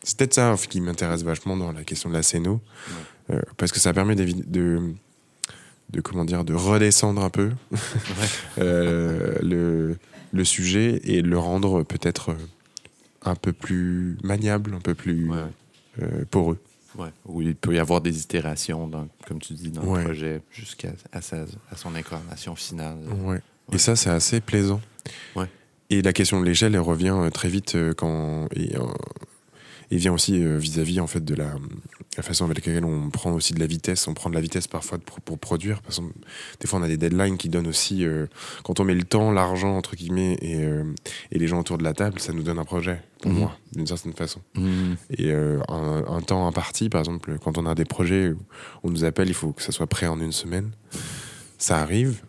c'est 0.04 0.18
peut-être 0.18 0.34
ça 0.34 0.56
qui 0.70 0.82
m'intéresse 0.82 1.24
vachement 1.24 1.58
dans 1.58 1.72
la 1.72 1.84
question 1.84 2.10
de 2.10 2.14
la 2.16 2.24
scéno, 2.24 2.62
euh, 3.30 3.42
parce 3.58 3.72
que 3.72 3.80
ça 3.80 3.92
permet 3.94 4.16
de, 4.16 4.26
de, 5.90 6.02
comment 6.02 6.26
dire, 6.26 6.44
de 6.46 6.54
redescendre 6.54 7.24
un 7.24 7.30
peu 7.30 7.52
euh, 8.60 9.38
le, 9.42 9.98
le 10.32 10.46
sujet 10.46 11.02
et 11.04 11.22
le 11.22 11.38
rendre 11.38 11.84
peut-être 11.84 12.30
euh, 12.32 12.36
un 13.24 13.36
peu 13.36 13.52
plus 13.54 14.18
maniable, 14.24 14.74
un 14.76 14.80
peu 14.80 14.94
plus 14.96 15.30
Ouais. 15.30 15.38
euh, 16.02 16.26
poreux. 16.30 16.60
Ouais. 16.98 17.10
Où 17.26 17.42
il 17.42 17.56
peut 17.56 17.74
y 17.76 17.80
avoir 17.80 18.00
des 18.00 18.22
itérations, 18.22 18.88
dans, 18.88 19.08
comme 19.28 19.40
tu 19.40 19.54
dis, 19.54 19.70
dans 19.70 19.84
Ouais. 19.84 20.00
le 20.00 20.06
projet 20.06 20.42
jusqu'à 20.52 20.90
à 21.12 21.18
à 21.18 21.76
son 21.76 21.94
incarnation 21.96 22.56
finale. 22.56 22.98
Ouais. 23.24 23.34
Ouais. 23.34 23.42
Et 23.74 23.78
ça, 23.80 23.96
c'est 23.98 24.12
assez 24.12 24.40
plaisant. 24.40 24.80
Et 25.90 26.02
la 26.02 26.14
question 26.14 26.40
de 26.42 26.46
l'échelle, 26.46 26.74
elle 26.76 26.82
revient 26.82 27.14
euh, 27.16 27.30
très 27.30 27.50
vite 27.50 27.76
euh, 27.76 27.94
quand. 27.94 28.48
Et, 28.56 28.76
euh, 28.76 28.82
et 29.92 29.98
vient 29.98 30.14
aussi 30.14 30.44
vis-à-vis 30.58 31.00
en 31.00 31.06
fait 31.06 31.24
de 31.24 31.36
la, 31.36 31.54
la 32.18 32.24
façon 32.24 32.46
avec 32.46 32.58
laquelle 32.58 32.84
on 32.86 33.12
prend 33.12 33.32
aussi 33.34 33.54
de 33.54 33.60
la 33.60 33.68
vitesse. 33.68 34.08
On 34.08 34.16
prend 34.16 34.32
de 34.32 34.36
la 34.36 34.42
vitesse 34.42 34.66
parfois 34.66 34.98
pour 34.98 35.38
produire. 35.38 35.80
Par 35.84 35.92
exemple, 35.92 36.12
des 36.60 36.68
fois, 36.68 36.80
on 36.80 36.82
a 36.82 36.88
des 36.88 36.98
deadlines 36.98 37.38
qui 37.38 37.50
donnent 37.50 37.68
aussi. 37.68 38.04
euh, 38.04 38.26
quand 38.64 38.80
on 38.80 38.84
met 38.84 38.96
le 38.96 39.04
temps, 39.04 39.32
l'argent, 39.32 39.78
entre 39.78 39.96
guillemets, 39.96 40.40
et, 40.42 40.56
euh, 40.56 40.84
et 41.32 41.38
les 41.38 41.48
gens 41.48 41.60
autour 41.60 41.78
de 41.78 41.84
la 41.84 41.94
table, 41.94 42.20
ça 42.20 42.34
nous 42.34 42.42
donne 42.42 42.58
un 42.58 42.64
projet, 42.66 43.00
pour 43.22 43.32
Mhm. 43.32 43.38
moi, 43.38 43.56
d'une 43.74 43.86
certaine 43.86 44.14
façon. 44.14 44.42
Mhm. 44.56 44.98
Et 45.20 45.30
euh, 45.32 45.60
un, 45.70 46.04
un 46.08 46.22
temps 46.22 46.48
imparti, 46.48 46.90
par 46.90 47.02
exemple, 47.02 47.38
quand 47.44 47.60
on 47.60 47.68
a 47.68 47.76
des 47.76 47.86
projets 47.86 48.30
où 48.32 48.40
on 48.82 48.90
nous 48.90 49.04
appelle, 49.04 49.28
il 49.28 49.36
faut 49.36 49.52
que 49.52 49.62
ça 49.62 49.72
soit 49.72 49.86
prêt 49.88 50.08
en 50.08 50.20
une 50.20 50.32
semaine. 50.32 50.72
Ça 51.60 51.78
arrive, 51.80 52.24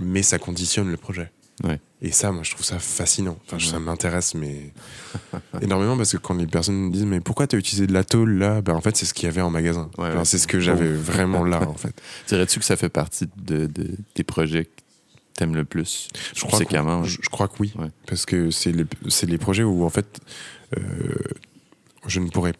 mais 0.00 0.22
ça 0.22 0.38
conditionne 0.38 0.90
le 0.90 0.96
projet. 0.96 1.30
Ouais. 1.64 1.80
Et 2.00 2.12
ça, 2.12 2.30
moi, 2.30 2.42
je 2.44 2.52
trouve 2.52 2.64
ça 2.64 2.78
fascinant. 2.78 3.36
Enfin, 3.46 3.58
ça 3.58 3.80
m'intéresse, 3.80 4.34
mais 4.34 4.72
énormément 5.62 5.96
parce 5.96 6.12
que 6.12 6.16
quand 6.18 6.34
les 6.34 6.46
personnes 6.46 6.76
me 6.76 6.90
disent, 6.92 7.04
mais 7.04 7.20
pourquoi 7.20 7.46
tu 7.48 7.56
as 7.56 7.58
utilisé 7.58 7.86
de 7.88 7.92
la 7.92 8.04
tôle 8.04 8.34
là? 8.38 8.60
Ben, 8.62 8.74
en 8.74 8.80
fait, 8.80 8.96
c'est 8.96 9.06
ce 9.06 9.12
qu'il 9.14 9.24
y 9.24 9.28
avait 9.28 9.40
en 9.40 9.50
magasin. 9.50 9.90
Ouais, 9.98 10.08
Genre, 10.10 10.18
ouais. 10.18 10.24
c'est 10.24 10.38
ce 10.38 10.46
que 10.46 10.60
j'avais 10.60 10.92
vraiment 10.92 11.44
là, 11.44 11.68
en 11.68 11.74
fait. 11.74 12.00
Dirais-tu 12.28 12.60
que 12.60 12.64
ça 12.64 12.76
fait 12.76 12.88
partie 12.88 13.26
de, 13.36 13.66
de- 13.66 13.96
des 14.14 14.22
projets 14.24 14.66
que 14.66 14.70
t'aimes 15.34 15.56
le 15.56 15.64
plus? 15.64 16.08
Je 16.34 16.44
crois, 16.44 16.60
que, 16.64 17.04
je, 17.04 17.18
je 17.22 17.28
crois 17.28 17.48
que 17.48 17.54
oui. 17.58 17.72
Parce 18.06 18.24
que 18.24 18.50
c'est 18.52 18.70
les, 18.72 18.84
les 19.26 19.38
projets 19.38 19.64
où, 19.64 19.84
en 19.84 19.90
fait, 19.90 20.20
euh, 20.76 20.80
je 22.06 22.20
ne 22.20 22.28
pourrais. 22.28 22.52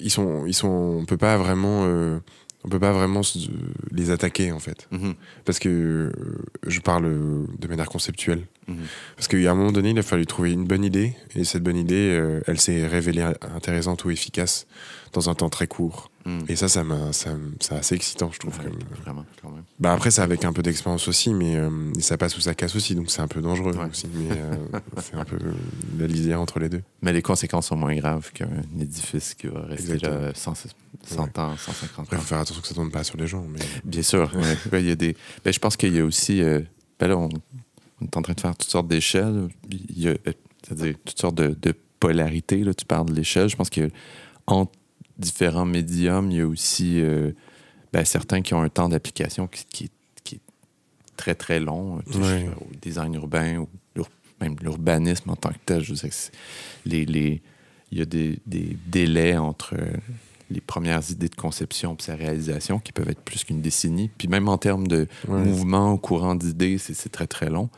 Ils 0.00 0.10
sont, 0.10 0.46
ils 0.46 0.54
sont, 0.54 0.68
on 0.68 1.04
peut 1.04 1.16
pas 1.18 1.36
vraiment, 1.36 1.82
euh, 1.84 2.18
on 2.64 2.68
peut 2.70 2.80
pas 2.80 2.92
vraiment 2.92 3.22
se- 3.22 3.48
les 3.92 4.10
attaquer 4.10 4.50
en 4.52 4.58
fait, 4.58 4.88
Mhm. 4.90 5.14
parce 5.44 5.58
que 5.58 5.68
euh, 5.68 6.12
je 6.66 6.80
parle 6.80 7.04
euh, 7.06 7.44
de 7.58 7.68
manière 7.68 7.88
conceptuelle. 7.88 8.42
Mhm. 8.68 8.76
Parce 9.16 9.28
qu'à 9.28 9.50
un 9.50 9.54
moment 9.54 9.72
donné, 9.72 9.90
il 9.90 9.98
a 9.98 10.02
fallu 10.02 10.24
trouver 10.26 10.52
une 10.52 10.64
bonne 10.64 10.84
idée, 10.84 11.14
et 11.36 11.44
cette 11.44 11.62
bonne 11.62 11.76
idée, 11.76 12.10
euh, 12.12 12.40
elle 12.46 12.58
s'est 12.58 12.86
révélée 12.86 13.22
intéressante 13.54 14.04
ou 14.06 14.10
efficace 14.10 14.66
dans 15.14 15.30
un 15.30 15.34
temps 15.34 15.48
très 15.48 15.66
court. 15.66 16.10
Mhm. 16.26 16.44
Et 16.48 16.56
ça, 16.56 16.68
ça 16.68 16.82
ça, 17.12 17.30
c'est 17.60 17.74
assez 17.74 17.94
excitant, 17.94 18.30
je 18.32 18.38
trouve. 18.38 18.58
Ouais, 18.58 18.64
comme- 18.64 18.78
Vraiment, 19.02 19.24
quand 19.42 19.50
même. 19.50 19.62
bah 19.78 19.92
après, 19.92 20.10
c'est 20.10 20.22
avec 20.22 20.44
un 20.44 20.52
peu 20.52 20.62
d'expérience 20.62 21.06
aussi, 21.08 21.32
mais 21.34 21.56
euh, 21.56 21.70
ça 22.00 22.16
passe 22.18 22.36
ou 22.36 22.40
ça 22.40 22.54
casse 22.54 22.74
aussi, 22.76 22.94
donc 22.94 23.10
c'est 23.10 23.20
un 23.22 23.28
peu 23.28 23.40
dangereux 23.40 23.74
Ouais. 23.74 23.88
aussi. 23.90 24.06
Mais 24.14 24.36
euh, 24.36 24.56
c'est 25.02 25.14
un 25.14 25.24
peu 25.24 25.38
la 25.98 26.06
lisière 26.06 26.40
entre 26.40 26.58
les 26.58 26.68
deux. 26.68 26.82
Mais 27.02 27.12
les 27.12 27.22
conséquences 27.22 27.68
sont 27.68 27.76
moins 27.76 27.94
graves 27.94 28.30
qu'un 28.32 28.48
édifice 28.80 29.34
qui 29.34 29.46
va 29.48 29.60
rester 29.62 29.92
Exactement. 29.94 30.20
là 30.26 30.34
100, 30.34 30.54
100 31.06 31.38
ans, 31.38 31.56
150 31.56 32.06
Après, 32.06 32.16
il 32.16 32.18
ans. 32.18 32.20
faut 32.20 32.26
faire 32.26 32.38
attention 32.38 32.60
que 32.62 32.68
ça 32.68 32.74
tourne 32.74 32.90
pas 32.90 33.04
sur 33.04 33.16
les 33.16 33.26
gens. 33.26 33.44
Mais... 33.48 33.60
Bien 33.84 34.02
sûr. 34.02 34.30
il 34.72 34.80
y 34.86 34.90
a 34.90 34.96
des... 34.96 35.16
ben, 35.44 35.52
je 35.52 35.58
pense 35.58 35.76
qu'il 35.76 35.94
y 35.94 35.98
a 36.00 36.04
aussi. 36.04 36.42
euh, 36.42 36.60
ben 36.98 37.08
là, 37.08 37.16
on, 37.18 37.28
on 38.00 38.04
est 38.06 38.16
en 38.16 38.22
train 38.22 38.32
de 38.34 38.40
faire 38.40 38.56
toutes 38.56 38.70
sortes 38.70 38.88
d'échelles. 38.88 39.48
Il 39.70 39.98
y 39.98 40.08
a 40.08 40.12
euh, 40.12 40.32
c'est-à-dire 40.66 40.94
toutes 41.04 41.18
sortes 41.20 41.34
de, 41.34 41.54
de 41.60 41.74
polarités. 42.00 42.64
Là. 42.64 42.72
Tu 42.72 42.86
parles 42.86 43.06
de 43.06 43.14
l'échelle. 43.14 43.48
Je 43.50 43.56
pense 43.56 43.68
que 43.70 43.90
entre 44.46 44.72
différents 45.18 45.64
médiums, 45.64 46.30
il 46.30 46.36
y 46.36 46.40
a 46.40 46.46
aussi 46.46 47.00
euh, 47.00 47.32
ben, 47.92 48.04
certains 48.04 48.42
qui 48.42 48.54
ont 48.54 48.62
un 48.62 48.68
temps 48.68 48.88
d'application 48.88 49.46
qui, 49.46 49.64
qui- 49.66 49.90
qui 50.24 50.34
est 50.36 50.40
très, 51.16 51.34
très 51.34 51.60
long. 51.60 52.00
Tu 52.06 52.14
sais, 52.14 52.18
Ouais. 52.18 52.48
Au 52.60 52.74
design 52.82 53.14
urbain 53.14 53.58
ou 53.58 53.68
même 54.40 54.56
l'urbanisme 54.60 55.30
en 55.30 55.36
tant 55.36 55.50
que 55.50 55.58
tel. 55.64 55.82
Je 55.82 55.94
sais 55.94 56.10
les, 56.84 57.04
les, 57.06 57.40
il 57.92 57.98
y 57.98 58.02
a 58.02 58.04
des, 58.04 58.40
des 58.46 58.76
délais 58.88 59.36
entre 59.36 59.74
euh, 59.78 59.86
les 60.50 60.60
premières 60.60 61.08
idées 61.10 61.28
de 61.28 61.34
conception 61.36 61.96
et 61.98 62.02
sa 62.02 62.16
réalisation 62.16 62.80
qui 62.80 62.90
peuvent 62.92 63.08
être 63.08 63.20
plus 63.22 63.44
qu'une 63.44 63.62
décennie. 63.62 64.10
Puis 64.18 64.26
même 64.28 64.48
en 64.48 64.58
termes 64.58 64.88
de 64.88 65.06
mouvement 65.44 65.92
ou 65.94 65.98
courant 65.98 66.34
d'idées, 66.34 66.78
c'est 66.78 67.08
très, 67.10 67.28
très 67.28 67.48
long. 67.48 67.70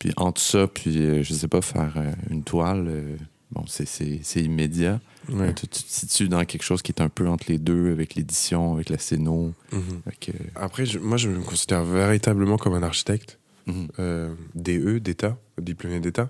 Puis 0.00 0.10
entre 0.16 0.40
ça, 0.40 0.66
puis 0.66 0.98
euh, 0.98 1.22
je 1.22 1.32
sais 1.32 1.48
pas, 1.48 1.62
faire 1.62 1.94
euh, 1.96 2.12
une 2.28 2.42
toile, 2.42 2.86
euh, 2.88 3.16
bon, 3.52 3.64
c'est 3.68 4.42
immédiat. 4.42 5.00
Ouais. 5.28 5.54
Tu, 5.54 5.66
tu 5.68 5.82
te 5.82 5.88
situes 5.90 6.28
dans 6.28 6.44
quelque 6.44 6.62
chose 6.62 6.82
qui 6.82 6.92
est 6.92 7.00
un 7.00 7.08
peu 7.08 7.26
entre 7.28 7.46
les 7.48 7.58
deux, 7.58 7.90
avec 7.92 8.14
l'édition, 8.14 8.74
avec 8.74 8.88
la 8.90 8.98
scéno. 8.98 9.52
Mhm. 9.72 9.82
Avec, 10.06 10.28
euh, 10.30 10.32
Après, 10.54 10.84
je- 10.86 10.98
moi, 10.98 11.16
je 11.16 11.28
me 11.28 11.40
considère 11.40 11.84
véritablement 11.84 12.56
comme 12.58 12.74
un 12.74 12.82
architecte, 12.82 13.38
mhm. 13.66 13.88
euh, 13.98 14.34
DE, 14.54 14.98
d'État, 14.98 15.38
diplômé 15.60 16.00
d'État, 16.00 16.28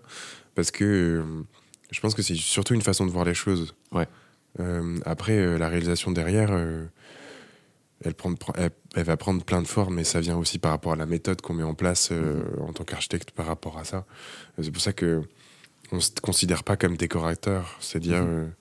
parce 0.55 0.71
que 0.71 0.85
euh, 0.85 1.43
je 1.91 2.01
pense 2.01 2.15
que 2.15 2.23
c'est 2.23 2.37
surtout 2.37 2.75
une 2.75 2.83
façon 2.83 3.05
de 3.07 3.11
voir 3.11 3.25
les 3.25 3.35
choses. 3.35 3.75
Ouais. 3.93 4.07
Après, 5.05 5.59
la 5.59 5.69
réalisation 5.69 6.13
derrière, 6.13 6.53
elle, 8.05 8.15
prend, 8.15 8.33
elle, 8.57 8.71
elle 8.95 9.05
va 9.05 9.17
prendre 9.17 9.43
plein 9.45 9.61
de 9.63 9.67
formes, 9.67 9.95
mais 9.97 10.05
ça 10.05 10.21
vient 10.21 10.37
aussi 10.37 10.59
par 10.61 10.71
rapport 10.71 10.93
à 10.93 10.97
la 10.97 11.07
méthode 11.07 11.41
qu'on 11.41 11.55
met 11.55 11.63
en 11.65 11.75
place 11.75 12.11
euh, 12.13 12.43
en 12.61 12.73
tant 12.73 12.85
qu'architecte 12.85 13.33
par 13.33 13.47
rapport 13.47 13.79
à 13.79 13.85
ça. 13.85 14.05
C'est 14.63 14.71
pour 14.71 14.83
ça 14.83 14.93
que 14.93 15.23
on 15.91 15.99
se 16.01 16.11
considère 16.23 16.63
pas 16.65 16.77
comme 16.77 16.97
décorateur, 16.97 17.77
c'est-à-dire. 17.81 18.23
Mhm. 18.25 18.53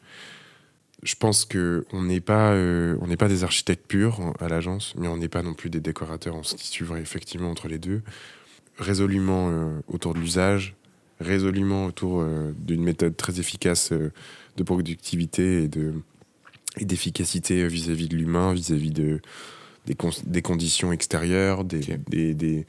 Je 1.04 1.16
pense 1.16 1.46
que 1.46 1.86
on 1.92 2.02
n'est 2.04 2.22
pas, 2.22 2.52
euh, 2.54 2.96
on 3.02 3.08
n'est 3.08 3.18
pas 3.18 3.28
des 3.28 3.44
architectes 3.44 3.86
purs 3.88 4.20
à 4.40 4.48
l'agence, 4.48 4.94
mais 4.98 5.08
on 5.08 5.18
n'est 5.18 5.28
pas 5.30 5.44
non 5.44 5.54
plus 5.54 5.70
des 5.70 5.80
décorateurs. 5.82 6.36
On 6.36 6.44
se 6.44 6.58
situe 6.58 6.86
effectivement 7.00 7.50
entre 7.52 7.68
les 7.68 7.78
deux, 7.80 8.02
résolument 8.78 9.50
euh, 9.52 9.80
autour 9.88 10.14
de 10.14 10.20
l'usage, 10.20 10.76
résolument 11.20 11.86
autour 11.86 12.22
euh, 12.22 12.52
d'une 12.58 12.84
méthode 12.84 13.16
très 13.18 13.40
efficace 13.40 13.92
de 13.92 14.64
productivité 14.64 15.64
et 15.64 15.68
de 15.68 15.94
et 16.80 16.86
d'efficacité 16.86 17.68
vis-à-vis 17.68 18.08
de 18.08 18.16
l'humain, 18.18 18.52
vis-à-vis 18.54 18.90
de 18.92 19.20
des, 19.86 19.94
con- 19.94 20.10
des 20.26 20.42
conditions 20.42 20.92
extérieures, 20.92 21.64
des, 21.66 21.80
Ok. 21.94 22.00
des, 22.10 22.34
des- 22.34 22.66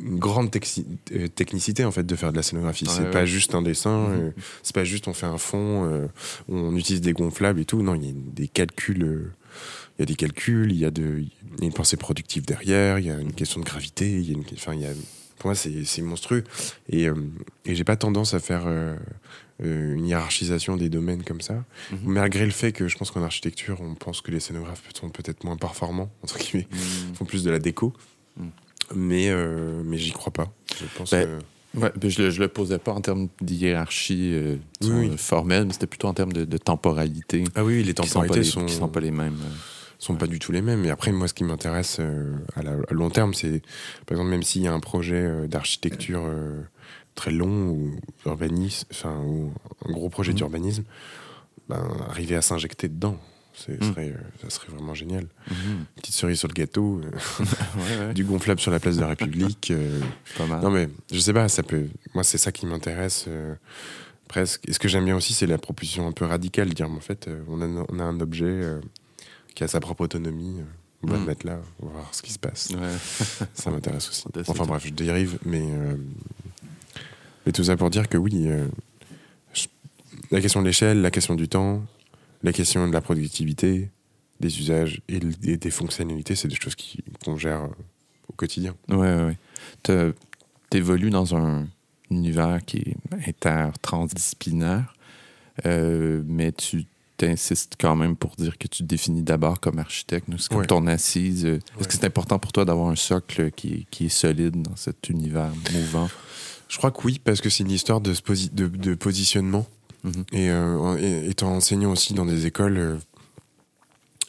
une 0.00 0.18
grande 0.18 0.50
euh, 1.12 1.28
technicité 1.28 1.84
en 1.84 1.90
fait 1.92 2.04
de 2.04 2.16
faire 2.16 2.32
de 2.32 2.36
la 2.36 2.42
scénographie. 2.42 2.84
Ouais, 2.86 2.90
c'est 2.94 3.02
ouais. 3.04 3.10
pas 3.10 3.26
juste 3.26 3.54
un 3.54 3.62
dessin, 3.62 4.08
Mhm. 4.08 4.14
euh, 4.20 4.30
c'est 4.62 4.74
pas 4.74 4.84
juste 4.84 5.06
on 5.08 5.12
fait 5.14 5.26
un 5.26 5.38
fond, 5.38 5.84
euh, 5.88 6.06
on 6.48 6.74
utilise 6.76 7.00
des 7.00 7.12
gonflables 7.12 7.60
et 7.60 7.64
tout. 7.64 7.80
Non, 7.82 7.94
il 7.94 8.06
y 8.06 8.10
a 8.10 8.12
des 8.14 8.48
calculs. 8.48 9.02
euh, 9.04 9.32
il 9.98 10.00
y 10.00 10.02
a 10.02 10.06
des 10.06 10.16
calculs, 10.16 10.72
il 10.72 10.78
y 10.78 10.84
a, 10.84 10.90
de, 10.90 11.20
il 11.20 11.60
y 11.60 11.62
a 11.62 11.66
une 11.66 11.72
pensée 11.72 11.96
productive 11.96 12.44
derrière, 12.44 12.98
il 12.98 13.06
y 13.06 13.10
a 13.10 13.18
une 13.20 13.32
question 13.32 13.60
de 13.60 13.64
gravité, 13.64 14.10
il 14.10 14.28
y 14.28 14.30
a 14.30 14.34
une, 14.34 14.42
enfin, 14.54 14.74
il 14.74 14.80
y 14.80 14.86
a, 14.86 14.90
pour 15.38 15.46
moi, 15.50 15.54
c'est 15.54 16.02
monstrueux. 16.02 16.42
Et, 16.88 17.04
et 17.64 17.74
j'ai 17.76 17.84
pas 17.84 17.94
tendance 17.94 18.34
à 18.34 18.40
faire 18.40 18.66
une 19.60 20.04
hiérarchisation 20.04 20.76
des 20.76 20.88
domaines 20.88 21.22
comme 21.22 21.40
ça, 21.40 21.64
Mhm. 21.92 21.98
malgré 22.06 22.44
le 22.44 22.50
fait 22.50 22.72
que 22.72 22.88
je 22.88 22.96
pense 22.98 23.12
qu'en 23.12 23.22
architecture, 23.22 23.80
on 23.80 23.94
pense 23.94 24.20
que 24.20 24.32
les 24.32 24.40
scénographes 24.40 24.82
sont 24.94 25.10
peut-être 25.10 25.44
moins 25.44 25.56
performants, 25.56 26.10
entre 26.24 26.38
guillemets, 26.38 26.66
Mhm. 26.72 27.14
font 27.14 27.24
plus 27.24 27.44
de 27.44 27.50
la 27.52 27.60
déco. 27.60 27.92
Mais, 28.94 29.28
euh, 29.28 29.82
mais 29.84 29.98
j'y 29.98 30.12
crois 30.12 30.32
pas. 30.32 30.52
Je 30.80 30.84
pense 30.96 31.10
Ben, 31.10 31.26
que- 31.26 31.44
Ouais, 31.80 31.90
ben, 31.96 32.08
je, 32.08 32.22
le, 32.22 32.30
je 32.30 32.40
le 32.40 32.46
posais 32.46 32.78
pas 32.78 32.92
en 32.92 33.00
termes 33.00 33.26
de 33.40 33.52
hiérarchie 33.52 34.30
euh, 34.32 34.52
Oui, 34.54 34.60
disons, 34.80 34.98
oui. 35.00 35.10
euh, 35.12 35.16
formelle, 35.16 35.66
mais 35.66 35.72
c'était 35.72 35.88
plutôt 35.88 36.06
en 36.06 36.14
termes 36.14 36.32
de, 36.32 36.44
de 36.44 36.56
temporalité. 36.58 37.42
Ah 37.56 37.64
oui, 37.64 37.82
les 37.82 37.94
qui 37.94 38.06
sont 38.08 38.20
pas 38.20 38.26
temporalités 38.26 38.38
les, 38.38 38.44
sont, 38.44 38.64
qui 38.66 38.74
sont 38.74 38.88
pas 38.88 39.00
les 39.00 39.10
mêmes. 39.10 39.38
euh. 39.42 39.54
sont 39.98 40.14
pas 40.14 40.28
du 40.28 40.38
tout 40.38 40.52
les 40.52 40.62
mêmes. 40.62 40.84
Et 40.84 40.90
après, 40.90 41.10
moi, 41.10 41.26
ce 41.26 41.34
qui 41.34 41.42
m'intéresse 41.42 41.98
à, 42.54 42.62
long 42.94 43.10
terme, 43.10 43.34
c'est, 43.34 43.60
par 44.06 44.12
exemple, 44.16 44.30
même 44.30 44.44
s'il 44.44 44.62
y 44.62 44.68
a 44.68 44.72
un 44.72 44.78
projet 44.80 45.48
d'architecture 45.48 46.22
très 47.16 47.32
long 47.32 47.70
ou 47.70 47.96
urbanisme, 48.26 48.86
enfin, 48.92 49.18
ou 49.26 49.52
un 49.88 49.92
gros 49.92 50.08
projet 50.10 50.30
Mhm. 50.30 50.36
d'urbanisme, 50.36 50.84
ben, 51.68 51.88
arriver 52.08 52.36
à 52.36 52.42
s'injecter 52.42 52.88
dedans, 52.88 53.16
Mhm. 53.68 53.92
serait, 53.92 54.10
euh, 54.10 54.18
ça 54.42 54.50
serait 54.50 54.72
vraiment 54.72 54.94
génial. 54.94 55.26
Mhm. 55.50 55.84
Petite 55.96 56.14
cerise 56.14 56.38
sur 56.38 56.48
le 56.48 56.54
gâteau, 56.54 57.00
euh, 57.04 57.10
ouais, 58.00 58.06
ouais, 58.08 58.14
du 58.14 58.24
gonflable 58.24 58.60
sur 58.60 58.70
la 58.70 58.80
place 58.80 58.96
de 58.96 59.00
la 59.02 59.08
République. 59.08 59.70
euh, 59.70 60.00
pas 60.36 60.46
mal. 60.46 60.60
non, 60.62 60.70
mais 60.70 60.88
je 61.12 61.18
sais 61.18 61.32
pas, 61.32 61.48
ça 61.48 61.62
peut. 61.62 61.86
Moi, 62.14 62.24
c'est 62.24 62.38
ça 62.38 62.50
qui 62.52 62.66
m'intéresse. 62.66 63.26
euh, 63.28 63.54
presque. 64.28 64.68
Et 64.68 64.72
ce 64.72 64.78
que 64.78 64.88
j'aime 64.88 65.04
bien 65.04 65.16
aussi, 65.16 65.32
c'est 65.34 65.46
la 65.46 65.58
proposition 65.58 66.06
un 66.08 66.12
peu 66.12 66.24
radicale, 66.24 66.72
dire, 66.74 66.90
en 66.90 67.00
fait, 67.00 67.28
on, 67.48 67.60
a, 67.60 67.84
on 67.88 67.98
a 68.00 68.02
un 68.04 68.18
objet 68.20 68.62
qui 69.54 69.62
a 69.64 69.68
sa 69.68 69.78
propre 69.80 70.02
autonomie. 70.02 70.56
on 71.02 71.06
va 71.06 71.18
le 71.18 71.24
mettre 71.24 71.46
là, 71.46 71.60
on 71.80 71.86
va 71.86 71.92
voir 71.92 72.08
ce 72.14 72.22
qui 72.22 72.32
se 72.32 72.38
passe. 72.38 72.70
Ouais. 72.70 73.46
Ça 73.54 73.70
m'intéresse 73.70 74.08
aussi. 74.08 74.24
Enfin 74.48 74.64
bref, 74.64 74.84
je 74.86 74.92
dérive, 74.92 75.38
mais, 75.44 75.62
mais 77.46 77.52
tout 77.52 77.62
ça 77.64 77.76
pour 77.76 77.90
dire 77.90 78.08
que 78.08 78.16
oui, 78.16 78.48
je- 79.52 79.66
la 80.30 80.40
question 80.40 80.60
de 80.62 80.66
l'échelle, 80.66 81.02
la 81.02 81.10
question 81.10 81.34
du 81.34 81.46
temps, 81.48 81.84
la 82.44 82.52
question 82.52 82.86
de 82.86 82.92
la 82.92 83.00
productivité, 83.00 83.90
des 84.40 84.58
usages 84.60 85.00
et, 85.08 85.18
des 85.18 85.70
fonctionnalités, 85.70 86.34
c'est 86.36 86.46
des 86.48 86.54
choses 86.54 86.76
qu'on 87.24 87.36
gère 87.36 87.62
euh, 87.64 87.68
au 88.28 88.32
quotidien. 88.34 88.74
Ouais, 88.88 88.96
ouais. 89.24 89.36
T'as- 89.82 90.12
T'évolues 90.70 91.10
dans 91.10 91.34
un 91.36 91.66
univers 92.10 92.64
qui 92.64 92.78
est 92.78 92.96
inter-transdisciplinaire, 93.84 94.94
euh, 95.66 96.22
mais 96.26 96.52
tu 96.52 96.86
t'insistes 97.16 97.74
quand 97.80 97.94
même 97.94 98.16
pour 98.16 98.34
dire 98.36 98.58
que 98.58 98.66
tu 98.66 98.82
te 98.82 98.88
définis 98.88 99.22
d'abord 99.22 99.60
comme 99.60 99.78
architecte. 99.78 100.26
C'est 100.38 100.48
comme 100.48 100.58
Ouais. 100.58 100.66
ton 100.66 100.86
assise. 100.88 101.44
Est-ce 101.44 101.78
Ouais. 101.78 101.86
que 101.86 101.92
c'est 101.92 102.04
important 102.04 102.38
pour 102.40 102.50
toi 102.52 102.64
d'avoir 102.64 102.88
un 102.88 102.96
socle 102.96 103.50
qui, 103.52 103.72
est- 103.74 103.86
qui 103.90 104.06
est 104.06 104.08
solide 104.08 104.62
dans 104.62 104.74
cet 104.76 105.08
univers 105.08 105.52
mouvant? 105.72 106.08
Je 106.68 106.76
crois 106.76 106.90
que 106.90 107.00
oui, 107.04 107.20
parce 107.22 107.40
que 107.40 107.50
c'est 107.50 107.62
une 107.62 107.70
histoire 107.70 108.00
de, 108.00 108.12
de 108.52 108.94
positionnement. 108.94 109.64
Mhm. 110.04 110.24
Et, 110.32 110.50
euh, 110.50 110.96
et- 110.98 111.28
étant 111.30 111.52
enseignant 111.54 111.90
aussi 111.92 112.14
dans 112.14 112.26
des 112.26 112.46
écoles, 112.46 112.76
euh, 112.78 112.96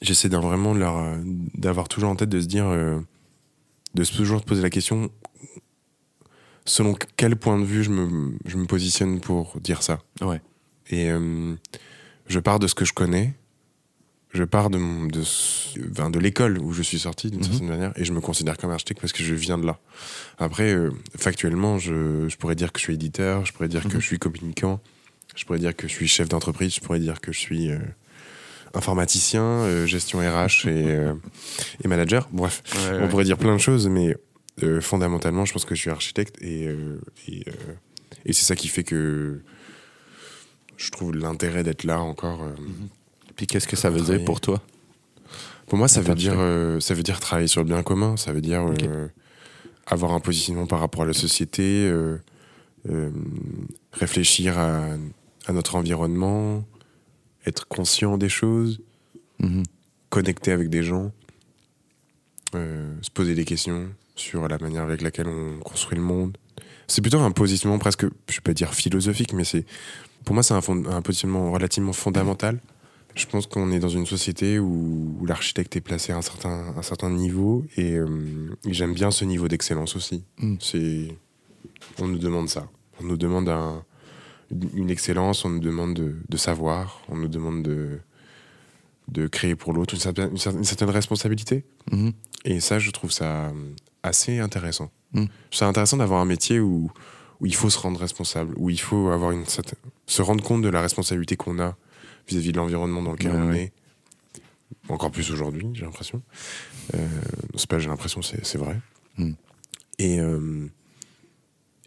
j'essaie 0.01 0.29
vraiment 0.29 0.73
euh, 0.75 1.17
d'avoir 1.55 1.87
toujours 1.89 2.09
en 2.09 2.15
tête 2.15 2.29
de 2.29 2.39
se 2.41 2.47
dire, 2.47 2.65
euh, 2.67 2.99
de 3.93 4.03
toujours 4.05 4.39
se 4.39 4.45
poser 4.45 4.61
la 4.61 4.69
question, 4.69 5.09
selon 6.65 6.95
quel 7.17 7.35
point 7.35 7.59
de 7.59 7.65
vue 7.65 7.83
je 7.83 7.89
me, 7.91 8.33
je 8.45 8.57
me 8.57 8.65
positionne 8.65 9.19
pour 9.19 9.59
dire 9.59 9.83
ça. 9.83 9.99
Ouais. 10.21 10.41
Et 10.89 11.09
je 12.27 12.39
pars 12.39 12.59
de 12.59 12.67
ce 12.67 12.75
que 12.75 12.85
je 12.85 12.93
connais, 12.93 13.33
je 14.33 14.43
pars 14.43 14.69
de, 14.69 14.77
mon- 14.77 15.05
de, 15.07 15.23
ce- 15.23 15.79
enfin, 15.91 16.09
de 16.09 16.19
l'école 16.19 16.59
où 16.59 16.71
je 16.73 16.81
suis 16.83 16.99
sorti 16.99 17.31
d'une 17.31 17.39
Mhm. 17.39 17.45
certaine 17.45 17.67
manière, 17.69 17.93
et 17.95 18.03
je 18.05 18.13
me 18.13 18.21
considère 18.21 18.57
comme 18.57 18.71
architecte 18.71 18.99
parce 19.01 19.13
que 19.13 19.23
je 19.23 19.33
viens 19.33 19.57
de 19.57 19.65
là. 19.65 19.79
Après, 20.37 20.73
euh, 20.73 20.91
factuellement, 21.17 21.79
je, 21.79 22.27
je 22.29 22.37
pourrais 22.37 22.55
dire 22.55 22.71
que 22.71 22.79
je 22.79 22.83
suis 22.83 22.93
éditeur, 22.93 23.45
je 23.45 23.53
pourrais 23.53 23.67
dire 23.69 23.83
que 23.83 23.95
Mhm. 23.95 24.01
je 24.01 24.05
suis 24.05 24.19
communicant, 24.19 24.79
je 25.35 25.45
pourrais 25.45 25.59
dire 25.59 25.75
que 25.75 25.87
je 25.87 25.93
suis 25.93 26.07
chef 26.07 26.29
d'entreprise, 26.29 26.75
je 26.75 26.79
pourrais 26.81 26.99
dire 26.99 27.19
que 27.21 27.31
je 27.31 27.39
suis 27.39 27.69
euh, 27.71 27.79
informaticien, 28.73 29.43
euh, 29.43 29.85
gestion 29.85 30.19
RH 30.19 30.67
et, 30.67 30.85
euh, 30.91 31.13
et 31.83 31.87
manager. 31.87 32.27
Bref, 32.31 32.63
on 33.01 33.07
pourrait 33.07 33.25
dire 33.25 33.37
plein 33.37 33.53
de 33.55 33.61
choses, 33.61 33.87
mais 33.87 34.15
fondamentalement, 34.81 35.45
je 35.45 35.53
pense 35.53 35.65
que 35.65 35.75
je 35.75 35.81
suis 35.81 35.89
architecte 35.89 36.41
et, 36.41 36.69
et, 37.27 37.43
et 38.25 38.33
c'est 38.33 38.45
ça 38.45 38.55
qui 38.55 38.69
fait 38.69 38.83
que 38.83 39.41
je 40.77 40.91
trouve 40.91 41.15
l'intérêt 41.15 41.63
d'être 41.63 41.83
là 41.83 41.99
encore. 41.99 42.43
euh. 42.43 42.53
Puis 43.35 43.47
qu'est-ce 43.47 43.67
que 43.67 43.75
ça 43.75 43.89
veut 43.89 44.01
dire 44.01 44.23
pour 44.23 44.39
toi? 44.39 44.61
Pour 45.67 45.77
moi, 45.77 45.87
ça 45.87 45.99
veut 45.99 46.15
dire, 46.15 46.37
ça 46.79 46.93
veut 46.93 47.03
dire 47.03 47.19
travailler 47.19 47.47
sur 47.47 47.61
le 47.61 47.67
bien 47.67 47.83
commun. 47.83 48.15
Ça 48.17 48.31
veut 48.31 48.41
dire 48.41 48.63
avoir 49.87 50.13
un 50.13 50.19
positionnement 50.19 50.67
par 50.67 50.79
rapport 50.79 51.01
à 51.01 51.05
la 51.05 51.13
société, 51.13 51.91
euh, 52.89 53.09
réfléchir 53.93 54.59
à, 54.59 54.89
à 55.47 55.53
notre 55.53 55.75
environnement, 55.75 56.63
être 57.45 57.67
conscient 57.67 58.17
des 58.17 58.29
choses, 58.29 58.81
Mhm. 59.39 59.63
connecter 60.09 60.51
avec 60.51 60.69
des 60.69 60.83
gens, 60.83 61.11
euh, 62.55 62.93
se 63.01 63.09
poser 63.11 63.35
des 63.35 63.45
questions 63.45 63.89
sur 64.15 64.47
la 64.47 64.57
manière 64.57 64.83
avec 64.83 65.01
laquelle 65.01 65.27
on 65.27 65.59
construit 65.59 65.97
le 65.97 66.03
monde. 66.03 66.37
C'est 66.87 67.01
plutôt 67.01 67.19
un 67.19 67.31
positionnement 67.31 67.79
presque, 67.79 68.03
je 68.29 68.35
vais 68.35 68.41
pas 68.41 68.53
dire 68.53 68.73
philosophique, 68.73 69.33
mais 69.33 69.43
c'est 69.43 69.65
pour 70.23 70.33
moi 70.35 70.43
c'est 70.43 70.53
un, 70.53 70.61
fond- 70.61 70.85
un 70.85 71.01
positionnement 71.01 71.51
relativement 71.51 71.93
fondamental. 71.93 72.59
Je 73.15 73.25
pense 73.25 73.47
qu'on 73.47 73.71
est 73.71 73.79
dans 73.79 73.89
une 73.89 74.05
société 74.05 74.59
où, 74.59 75.17
où 75.19 75.25
l'architecte 75.25 75.75
est 75.75 75.81
placé 75.81 76.11
à 76.11 76.17
un 76.17 76.21
certain, 76.21 76.73
un 76.77 76.81
certain 76.81 77.09
niveau 77.09 77.65
et, 77.77 77.93
euh, 77.95 78.07
et 78.65 78.73
j'aime 78.73 78.93
bien 78.93 79.09
ce 79.09 79.23
niveau 79.25 79.47
d'excellence 79.47 79.95
aussi. 79.95 80.23
Mm. 80.39 80.55
C'est, 80.59 81.07
on 81.99 82.07
nous 82.07 82.17
demande 82.19 82.49
ça. 82.49 82.67
On 83.01 83.05
nous 83.05 83.17
demande 83.17 83.49
un- 83.49 83.83
une 84.73 84.89
excellence, 84.89 85.45
on 85.45 85.49
nous 85.49 85.59
demande 85.59 85.93
de, 85.95 86.15
de 86.27 86.37
savoir, 86.37 87.01
on 87.09 87.17
nous 87.17 87.27
demande 87.27 87.63
de, 87.63 87.99
de 89.07 89.27
créer 89.27 89.55
pour 89.55 89.73
l'autre 89.73 89.93
une 89.93 89.99
certaine, 89.99 90.31
une 90.35 90.89
responsabilité. 90.89 91.63
Mhm. 91.91 92.11
Et 92.45 92.59
ça, 92.59 92.79
je 92.79 92.91
trouve 92.91 93.11
ça 93.11 93.47
euh, 93.47 93.51
assez 94.03 94.39
intéressant. 94.39 94.91
Trouve 95.13 95.27
ça 95.51 95.67
intéressant 95.67 95.97
d'avoir 95.97 96.19
un 96.21 96.25
métier 96.25 96.59
où, 96.59 96.91
où 97.39 97.45
il 97.45 97.55
faut 97.55 97.69
se 97.69 97.79
rendre 97.79 97.99
responsable, 97.99 98.53
où 98.57 98.69
il 98.69 98.79
faut 98.79 99.09
avoir 99.09 99.31
une 99.31 99.45
certaine- 99.45 99.79
se 100.07 100.21
rendre 100.21 100.43
compte 100.43 100.61
de 100.61 100.69
la 100.69 100.81
responsabilité 100.81 101.35
qu'on 101.37 101.59
a 101.59 101.75
vis-à-vis 102.27 102.51
de 102.51 102.57
l'environnement 102.57 103.01
dans 103.01 103.11
lequel 103.13 103.31
Ouais, 103.31 103.37
on 103.37 103.49
ouais. 103.49 103.63
est. 103.63 103.73
Encore 104.89 105.09
plus 105.11 105.31
aujourd'hui, 105.31 105.67
j'ai 105.73 105.85
l'impression. 105.85 106.21
Euh, 106.95 107.07
c'est 107.55 107.67
pas 107.69 107.79
j'ai 107.79 107.87
l'impression, 107.87 108.21
c'est 108.21 108.45
c'est 108.45 108.57
vrai. 108.57 108.79
Mm. 109.17 109.31
Et, 109.99 110.19
euh, 110.19 110.67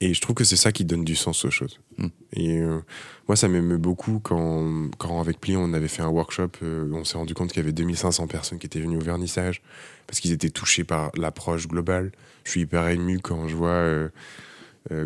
et 0.01 0.15
je 0.15 0.21
trouve 0.21 0.35
que 0.35 0.45
c'est 0.45 0.57
ça 0.57 0.71
qui 0.71 0.85
donne 0.85 1.05
du 1.05 1.17
sens 1.17 1.45
aux 1.45 1.51
choses. 1.51 1.81
Mm. 1.97 2.07
Et 2.35 2.59
euh, 2.59 2.79
moi, 3.27 3.37
ça 3.37 3.49
m'émeut 3.49 3.79
beaucoup 3.79 4.21
quand, 4.23 4.91
quand 4.99 5.21
avec 5.21 5.41
Pli, 5.41 5.57
on 5.57 5.73
avait 5.73 5.89
fait 5.89 6.03
un 6.03 6.09
workshop, 6.09 6.51
euh, 6.63 6.89
on 6.93 7.05
s'est 7.05 7.19
rendu 7.19 7.35
compte 7.35 7.49
qu'il 7.49 7.59
y 7.61 7.65
avait 7.65 7.73
2500 7.73 8.29
personnes 8.29 8.59
qui 8.59 8.67
étaient 8.67 8.81
venues 8.81 8.97
au 8.99 9.03
vernissage 9.03 9.61
parce 10.07 10.21
qu'ils 10.21 10.33
étaient 10.33 10.51
touchés 10.51 10.85
par 10.85 11.11
l'approche 11.17 11.67
globale. 11.67 12.13
Je 12.45 12.53
suis 12.53 12.61
hyper 12.61 12.87
ému 12.89 13.19
quand 13.19 13.49
je 13.49 13.57
vois, 13.57 13.69
euh, 13.71 14.09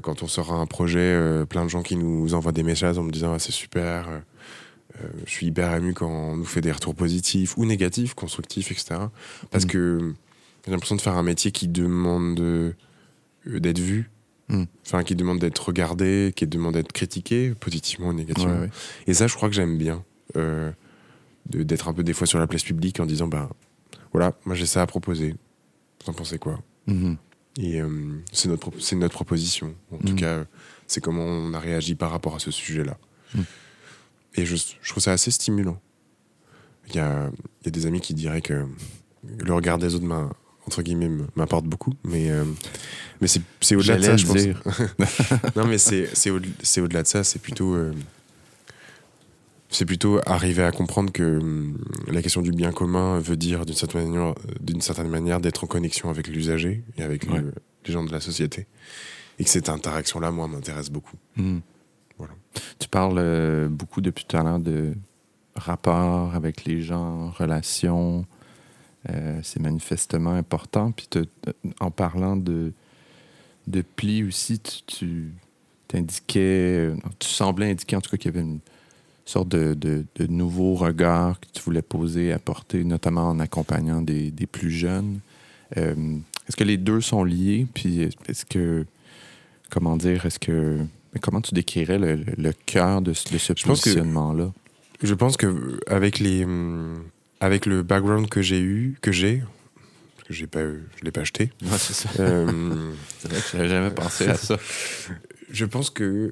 quand 0.02 0.22
on 0.22 0.28
sort 0.28 0.52
un 0.52 0.66
projet, 0.66 1.18
plein 1.48 1.64
de 1.64 1.70
gens 1.70 1.82
qui 1.82 1.96
nous 1.96 2.34
envoient 2.34 2.52
des 2.52 2.62
messages 2.62 2.98
en 2.98 3.02
me 3.02 3.10
disant 3.10 3.32
ah, 3.32 3.38
c'est 3.40 3.50
super. 3.50 4.22
je 5.26 5.30
suis 5.30 5.46
hyper 5.46 5.74
ému 5.74 5.92
quand 5.92 6.08
on 6.08 6.36
nous 6.36 6.44
fait 6.44 6.60
des 6.60 6.70
retours 6.70 6.94
positifs 6.94 7.56
ou 7.56 7.64
négatifs, 7.64 8.14
constructifs, 8.14 8.70
etc. 8.70 9.00
Parce 9.50 9.64
Mm. 9.64 9.68
que 9.68 10.14
j'ai 10.64 10.70
l'impression 10.70 10.94
de 10.94 11.00
faire 11.00 11.16
un 11.16 11.24
métier 11.24 11.50
qui 11.50 11.66
demande 11.66 12.36
d'être 13.44 13.80
vu, 13.80 14.08
Mm. 14.52 14.64
enfin 14.86 15.02
qui 15.02 15.14
demande 15.16 15.38
d'être 15.40 15.66
regardé, 15.66 16.32
qui 16.36 16.46
demande 16.46 16.74
d'être 16.74 16.92
critiqué, 16.92 17.54
positivement 17.58 18.08
ou 18.08 18.12
négativement. 18.12 18.52
Ouais, 18.54 18.60
ouais. 18.60 18.70
Et 19.06 19.14
ça, 19.14 19.26
je 19.26 19.34
crois 19.34 19.48
que 19.48 19.54
j'aime 19.54 19.76
bien. 19.78 20.04
euh, 20.36 20.70
d'être 21.46 21.88
un 21.88 21.92
peu 21.92 22.04
des 22.04 22.12
fois 22.12 22.26
sur 22.26 22.38
la 22.38 22.46
place 22.46 22.62
publique 22.62 23.00
en 23.00 23.04
disant 23.06 23.26
bah 23.26 23.50
voilà, 24.12 24.32
moi 24.44 24.54
j'ai 24.54 24.64
ça 24.66 24.80
à 24.82 24.86
proposer. 24.86 25.34
Vous 26.04 26.10
en 26.10 26.12
pensez 26.14 26.38
quoi? 26.38 26.60
Mhm. 26.86 27.16
Et 27.58 27.80
euh, 27.82 27.88
c'est 28.32 28.48
notre, 28.48 28.70
c'est 28.78 28.94
notre 28.96 29.14
proposition. 29.14 29.74
En 29.92 29.98
tout 29.98 30.12
Mm. 30.12 30.16
cas, 30.16 30.44
c'est 30.86 31.00
comment 31.02 31.24
on 31.24 31.52
a 31.52 31.58
réagi 31.58 31.94
par 31.96 32.10
rapport 32.12 32.36
à 32.36 32.38
ce 32.38 32.50
sujet-là. 32.50 32.96
Mm. 33.34 33.40
Et 34.36 34.46
je, 34.46 34.56
je 34.56 34.90
trouve 34.90 35.02
ça 35.02 35.12
assez 35.12 35.30
stimulant. 35.30 35.80
Il 36.88 36.94
y 36.96 36.98
a, 37.00 37.30
y 37.64 37.68
a 37.68 37.70
des 37.70 37.86
amis 37.86 38.00
qui 38.00 38.14
diraient 38.14 38.40
que 38.40 38.64
le 39.38 39.52
regard 39.54 39.78
des 39.78 39.94
autres, 39.94 40.04
m'in- 40.06 40.30
entre 40.66 40.82
guillemets, 40.82 41.06
m- 41.06 41.26
m'importe 41.36 41.64
beaucoup. 41.66 41.92
Mais, 42.04 42.30
euh, 42.30 42.44
mais 43.20 43.26
c'est, 43.26 43.40
au-delà 43.76 43.96
de 43.96 44.02
ça, 44.02 44.16
je 44.16 44.26
pense. 44.26 44.36
non, 45.56 45.66
mais 45.66 45.78
c'est, 45.78 46.08
c'est, 46.14 46.30
au- 46.30 46.40
c'est 46.62 46.80
au-delà 46.80 47.02
de 47.02 47.08
ça. 47.08 47.24
C'est 47.24 47.40
plutôt, 47.40 47.74
euh, 47.74 47.92
c'est 49.70 49.86
plutôt 49.86 50.20
arriver 50.26 50.62
à 50.62 50.70
comprendre 50.70 51.10
que 51.12 51.38
hum, 51.38 51.78
la 52.08 52.20
question 52.22 52.42
du 52.42 52.52
bien 52.52 52.72
commun 52.72 53.18
veut 53.20 53.36
dire 53.36 53.64
d'une 53.64 53.74
certaine 53.74 54.04
manière, 54.10 54.34
d'une 54.60 54.80
certaine 54.82 55.08
manière 55.08 55.40
d'être 55.40 55.64
en 55.64 55.66
connexion 55.66 56.10
avec 56.10 56.28
l'usager 56.28 56.84
et 56.98 57.02
avec 57.02 57.26
le- 57.26 57.52
les 57.86 57.92
gens 57.92 58.04
de 58.04 58.12
la 58.12 58.20
société. 58.20 58.66
Et 59.38 59.44
que 59.44 59.50
cette 59.50 59.68
interaction-là, 59.70 60.30
moi, 60.30 60.46
m'intéresse 60.46 60.90
beaucoup. 60.90 61.16
Mhm. 61.36 61.62
Voilà. 62.18 62.34
Tu 62.78 62.86
parles 62.88 63.16
euh, 63.18 63.68
beaucoup 63.68 64.00
depuis 64.02 64.24
tout 64.26 64.36
à 64.36 64.42
l'heure 64.42 64.60
de 64.60 64.92
rapport 65.56 66.34
avec 66.34 66.64
les 66.66 66.82
gens, 66.82 67.30
relations. 67.30 68.26
Euh, 69.10 69.40
c'est 69.42 69.60
manifestement 69.60 70.32
important. 70.34 70.92
Puis 70.92 71.06
te- 71.08 71.24
en 71.80 71.90
parlant 71.90 72.36
de, 72.36 72.72
de 73.66 73.82
plis 73.82 74.22
aussi, 74.22 74.60
tu, 74.60 74.82
tu 74.86 75.28
t'indiquais, 75.88 76.40
euh, 76.90 76.96
tu 77.18 77.28
semblais 77.28 77.70
indiquer 77.70 77.96
en 77.96 78.00
tout 78.00 78.10
cas 78.10 78.16
qu'il 78.16 78.32
y 78.32 78.34
avait 78.38 78.46
une 78.46 78.60
sorte 79.24 79.48
de, 79.48 79.74
de, 79.74 80.04
de 80.16 80.26
nouveau 80.26 80.74
regard 80.74 81.40
que 81.40 81.46
tu 81.52 81.62
voulais 81.62 81.82
poser, 81.82 82.32
apporter, 82.32 82.84
notamment 82.84 83.28
en 83.28 83.40
accompagnant 83.40 84.02
des, 84.02 84.30
des 84.30 84.46
plus 84.46 84.70
jeunes. 84.70 85.20
Euh, 85.76 85.94
est-ce 86.48 86.56
que 86.56 86.64
les 86.64 86.76
deux 86.76 87.00
sont 87.00 87.24
liés? 87.24 87.66
Puis 87.74 88.02
est-ce 88.02 88.44
que, 88.44 88.84
comment 89.70 89.96
dire, 89.96 90.26
est-ce 90.26 90.38
que, 90.38 90.78
comment 91.20 91.40
tu 91.40 91.54
décrirais 91.54 91.98
le, 91.98 92.16
le- 92.36 92.52
cœur 92.66 93.00
de, 93.02 93.12
ce- 93.12 93.32
de 93.32 93.38
ce 93.38 93.52
positionnement-là? 93.70 94.52
Je 95.02 95.14
pense 95.14 95.36
que 95.36 95.80
avec 95.88 96.18
les, 96.20 96.44
hum, 96.44 97.02
avec 97.42 97.66
le 97.66 97.82
background 97.82 98.28
que 98.28 98.40
j'ai 98.40 98.60
eu, 98.60 98.96
que 99.02 99.10
j'ai, 99.10 99.42
parce 100.16 100.28
que 100.28 100.32
j'ai 100.34 100.46
pas, 100.46 100.62
eu- 100.62 100.84
je 100.96 101.04
l'ai 101.04 101.10
pas 101.10 101.22
acheté. 101.22 101.50
Ouais, 101.62 101.76
c'est 101.76 101.92
ça. 101.92 102.08
euh, 102.20 102.92
C'est 103.18 103.28
vrai 103.30 103.40
que 103.40 103.48
j'avais 103.52 103.68
jamais 103.68 103.90
pensé 103.90 104.28
à 104.28 104.36
ça. 104.36 104.56
je 105.50 105.64
pense 105.64 105.90
que 105.90 106.30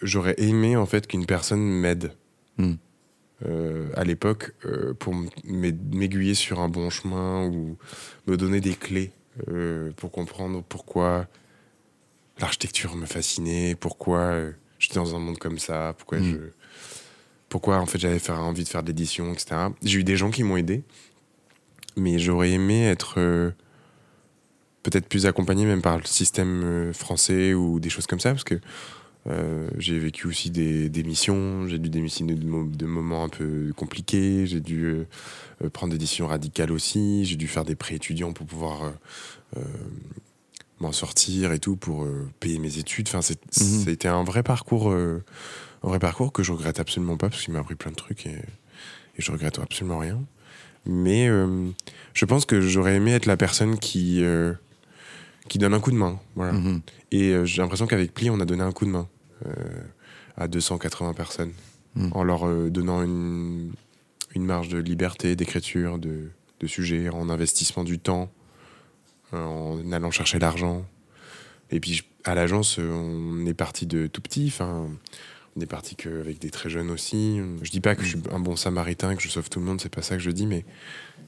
j'aurais 0.00 0.34
aimé 0.38 0.76
en 0.76 0.86
fait 0.86 1.06
qu'une 1.06 1.26
personne 1.26 1.60
m'aide 1.60 2.12
Hmm. 2.56 2.74
euh, 3.46 3.88
à 3.96 4.04
l'époque 4.04 4.52
euh, 4.66 4.92
pour 4.94 5.14
m'aiguiller 5.44 6.34
sur 6.34 6.60
un 6.60 6.68
bon 6.68 6.88
chemin 6.90 7.46
ou 7.46 7.76
me 8.26 8.36
donner 8.36 8.60
des 8.60 8.74
clés 8.74 9.12
euh, 9.48 9.92
pour 9.96 10.10
comprendre 10.10 10.62
pourquoi 10.68 11.26
l'architecture 12.38 12.96
me 12.96 13.06
fascinait, 13.06 13.74
pourquoi 13.78 14.34
j'étais 14.78 14.94
dans 14.96 15.14
un 15.14 15.18
monde 15.18 15.38
comme 15.38 15.58
ça, 15.58 15.94
pourquoi 15.98 16.18
Hmm. 16.18 16.24
je 16.32 16.36
pourquoi 17.50 17.78
en 17.78 17.84
fait 17.86 17.98
j'avais 17.98 18.30
envie 18.30 18.64
de 18.64 18.68
faire 18.68 18.82
de 18.82 18.86
l'édition, 18.88 19.30
etc. 19.34 19.68
J'ai 19.82 19.98
eu 19.98 20.04
des 20.04 20.16
gens 20.16 20.30
qui 20.30 20.42
m'ont 20.42 20.56
aidé, 20.56 20.82
mais 21.96 22.18
j'aurais 22.18 22.52
aimé 22.52 22.84
être 22.86 23.14
euh, 23.18 23.50
peut-être 24.82 25.06
plus 25.08 25.26
accompagné 25.26 25.66
même 25.66 25.82
par 25.82 25.98
le 25.98 26.04
système 26.04 26.62
euh, 26.64 26.92
français 26.94 27.52
ou 27.52 27.78
des 27.80 27.90
choses 27.90 28.06
comme 28.06 28.20
ça, 28.20 28.30
parce 28.30 28.44
que 28.44 28.58
Euh, 29.26 29.68
j'ai 29.76 29.98
vécu 29.98 30.26
aussi 30.26 30.50
des, 30.50 30.88
des 30.88 31.02
missions, 31.02 31.66
j'ai 31.68 31.78
dû 31.78 31.90
démissionner 31.90 32.34
de, 32.34 32.46
mo- 32.46 32.64
de 32.66 32.86
moments 32.86 33.22
un 33.24 33.28
peu 33.28 33.70
compliqués, 33.76 34.46
j'ai 34.46 34.60
dû 34.60 34.86
euh, 34.86 35.68
prendre 35.74 35.92
des 35.92 35.98
décisions 35.98 36.26
radicales 36.26 36.72
aussi, 36.72 37.26
j'ai 37.26 37.36
dû 37.36 37.46
faire 37.46 37.66
des 37.66 37.74
prêts 37.76 37.96
étudiants 37.96 38.32
pour 38.32 38.46
pouvoir 38.46 38.94
m'en 40.80 40.92
sortir 40.92 41.52
et 41.52 41.58
tout, 41.58 41.76
pour 41.76 42.06
payer 42.40 42.58
mes 42.58 42.78
études. 42.78 43.08
Enfin, 43.12 43.20
Mhm. 43.60 43.88
été 43.90 44.08
un 44.08 44.24
vrai 44.24 44.42
parcours, 44.42 44.90
un 45.82 45.88
vrai 45.88 45.98
parcours 45.98 46.32
que 46.32 46.42
je 46.42 46.52
regrette 46.52 46.80
absolument 46.80 47.16
pas 47.16 47.28
parce 47.28 47.42
qu'il 47.42 47.52
m'a 47.52 47.60
appris 47.60 47.74
plein 47.74 47.90
de 47.90 47.96
trucs 47.96 48.26
et, 48.26 48.36
et 48.36 49.22
je 49.22 49.32
regrette 49.32 49.58
absolument 49.58 49.98
rien. 49.98 50.20
Mais 50.86 51.28
euh, 51.28 51.68
je 52.14 52.24
pense 52.24 52.46
que 52.46 52.60
j'aurais 52.60 52.96
aimé 52.96 53.12
être 53.12 53.26
la 53.26 53.36
personne 53.36 53.78
qui, 53.78 54.22
euh, 54.24 54.54
qui 55.48 55.58
donne 55.58 55.74
un 55.74 55.80
coup 55.80 55.90
de 55.90 55.96
main. 55.96 56.18
Voilà. 56.36 56.52
Mhm. 56.52 56.80
Et 57.12 57.30
euh, 57.30 57.44
j'ai 57.44 57.60
l'impression 57.62 57.86
qu'avec 57.86 58.14
Pli, 58.14 58.30
on 58.30 58.40
a 58.40 58.44
donné 58.44 58.62
un 58.62 58.72
coup 58.72 58.84
de 58.84 58.90
main 58.90 59.08
à 60.36 60.48
280 60.48 61.14
personnes 61.14 61.52
Mm. 61.96 62.10
en 62.12 62.22
leur 62.22 62.70
donnant 62.70 63.02
une, 63.02 63.72
une 64.34 64.44
marge 64.44 64.68
de 64.68 64.78
liberté, 64.78 65.34
d'écriture, 65.34 65.98
de, 65.98 66.30
de 66.60 66.66
sujets, 66.66 67.08
en 67.08 67.28
investissement 67.28 67.84
du 67.84 67.98
temps, 67.98 68.30
en 69.32 69.90
allant 69.92 70.10
chercher 70.10 70.38
l'argent. 70.38 70.84
Et 71.70 71.80
puis 71.80 72.02
à 72.24 72.34
l'agence, 72.34 72.78
on 72.78 73.44
est 73.46 73.54
parti 73.54 73.86
de 73.86 74.06
tout 74.06 74.20
petit. 74.20 74.46
Enfin, 74.48 74.88
on 75.56 75.60
est 75.60 75.66
parti 75.66 75.96
qu'avec 75.96 76.38
des 76.38 76.50
très 76.50 76.70
jeunes 76.70 76.90
aussi. 76.90 77.40
Je 77.62 77.70
dis 77.70 77.80
pas 77.80 77.94
que 77.94 78.02
je 78.02 78.08
suis 78.10 78.18
un 78.32 78.38
bon 78.40 78.56
samaritain, 78.56 79.14
que 79.16 79.22
je 79.22 79.28
sauve 79.28 79.48
tout 79.50 79.58
le 79.60 79.64
monde, 79.66 79.80
c'est 79.80 79.92
pas 79.94 80.02
ça 80.02 80.16
que 80.16 80.22
je 80.22 80.30
dis, 80.30 80.46
mais 80.46 80.64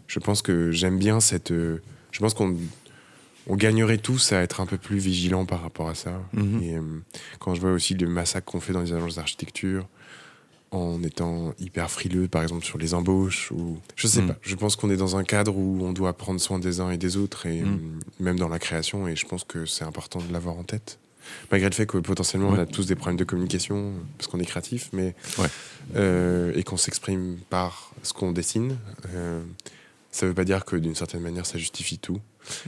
je 0.07 0.19
pense 0.19 0.43
que 0.43 0.71
j'aime 0.71 0.99
bien 0.99 1.21
cette. 1.21 1.51
euh, 1.51 1.83
je 2.13 2.21
pense 2.21 2.35
qu'on 2.35 2.57
on 3.49 3.57
gagnerait 3.57 3.99
tous 3.99 4.33
à 4.33 4.41
être 4.43 4.61
un 4.61 4.67
peu 4.67 4.79
plus 4.79 4.99
vigilants 4.99 5.45
par 5.47 5.63
rapport 5.63 5.89
à 5.89 5.95
ça. 5.97 6.23
Mhm. 6.35 6.63
Et 6.63 6.77
euh, 6.77 6.83
quand 7.41 7.55
je 7.55 7.61
vois 7.61 7.73
aussi 7.73 7.95
le 7.95 8.07
massacre 8.09 8.51
qu'on 8.53 8.61
fait 8.61 8.73
dans 8.73 8.83
les 8.83 8.93
agences 8.93 9.17
d'architecture, 9.17 9.89
en 10.71 11.03
étant 11.03 11.53
hyper 11.59 11.91
frileux, 11.91 12.29
par 12.29 12.43
exemple 12.43 12.65
sur 12.65 12.79
les 12.79 12.95
embauches, 12.95 13.51
ou 13.51 13.79
je 13.97 14.07
sais 14.07 14.23
Mm. 14.23 14.29
pas. 14.29 14.37
Je 14.41 14.55
pense 14.55 14.75
qu'on 14.77 14.89
est 14.91 14.97
dans 14.97 15.17
un 15.17 15.25
cadre 15.25 15.55
où 15.57 15.79
on 15.85 15.93
doit 15.93 16.15
prendre 16.17 16.41
soin 16.41 16.59
des 16.59 16.81
uns 16.81 16.91
et 16.91 16.97
des 16.97 17.17
autres, 17.19 17.45
et 17.47 17.61
Mm. 17.61 17.67
euh, 17.67 18.23
même 18.25 18.39
dans 18.39 18.49
la 18.49 18.59
création, 18.59 19.07
et 19.09 19.15
je 19.17 19.27
pense 19.27 19.45
que 19.45 19.67
c'est 19.67 19.85
important 19.85 20.21
de 20.21 20.33
l'avoir 20.33 20.57
en 20.57 20.63
tête. 20.65 20.99
Malgré 21.51 21.69
le 21.69 21.75
fait 21.75 21.87
que 21.87 21.99
potentiellement 21.99 22.49
on 22.51 22.59
a 22.59 22.67
tous 22.67 22.87
des 22.87 22.95
problèmes 22.95 23.17
de 23.17 23.25
communication 23.25 23.93
parce 24.19 24.29
qu'on 24.31 24.41
est 24.41 24.45
créatif, 24.47 24.89
mais 24.93 25.15
Ouais. 25.39 25.47
euh, 25.97 26.53
et 26.55 26.63
qu'on 26.65 26.77
s'exprime 26.77 27.39
par 27.51 27.93
ce 28.03 28.13
qu'on 28.13 28.33
dessine, 28.33 28.77
euh, 29.15 29.43
ça 30.11 30.27
veut 30.27 30.35
pas 30.35 30.45
dire 30.45 30.65
que 30.65 30.77
d'une 30.77 30.95
certaine 30.95 31.21
manière 31.23 31.47
ça 31.47 31.59
justifie 31.59 31.99
tout. 31.99 32.21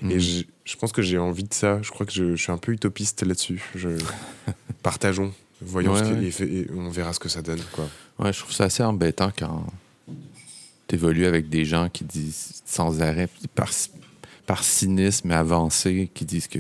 Et 0.03 0.15
Mhm. 0.15 0.19
je, 0.21 0.43
je 0.65 0.77
pense 0.77 0.93
que 0.93 1.03
j'ai 1.03 1.19
envie 1.19 1.45
de 1.45 1.53
ça. 1.53 1.83
Je 1.83 1.91
crois 1.91 2.07
que 2.07 2.13
je, 2.13 2.37
je 2.37 2.43
suis 2.43 2.53
un 2.53 2.59
peu 2.59 2.73
utopiste 2.73 3.23
là-dessus. 3.23 3.63
Je... 3.75 3.89
Partageons. 4.83 5.33
Voyons 5.61 5.95
Ouais, 5.95 5.99
ce 6.05 6.13
ouais. 6.13 6.25
et 6.25 6.31
fait- 6.31 6.49
et 6.53 6.71
on 6.77 6.91
verra 6.91 7.13
ce 7.13 7.19
que 7.21 7.29
ça 7.29 7.43
donne. 7.43 7.61
Quoi. 7.73 7.89
Ouais, 8.19 8.33
je 8.33 8.39
trouve 8.41 8.53
ça 8.53 8.65
assez 8.65 8.83
embêtant 8.83 9.33
quand 9.37 9.67
t'évolues 10.87 11.27
avec 11.27 11.49
des 11.49 11.65
gens 11.65 11.89
qui 11.89 12.05
disent 12.05 12.63
sans 12.67 13.01
arrêt, 13.01 13.29
par, 13.55 13.71
par 14.47 14.63
cynisme 14.63 15.31
avancé, 15.31 16.11
qui 16.15 16.25
disent 16.25 16.49
que 16.49 16.59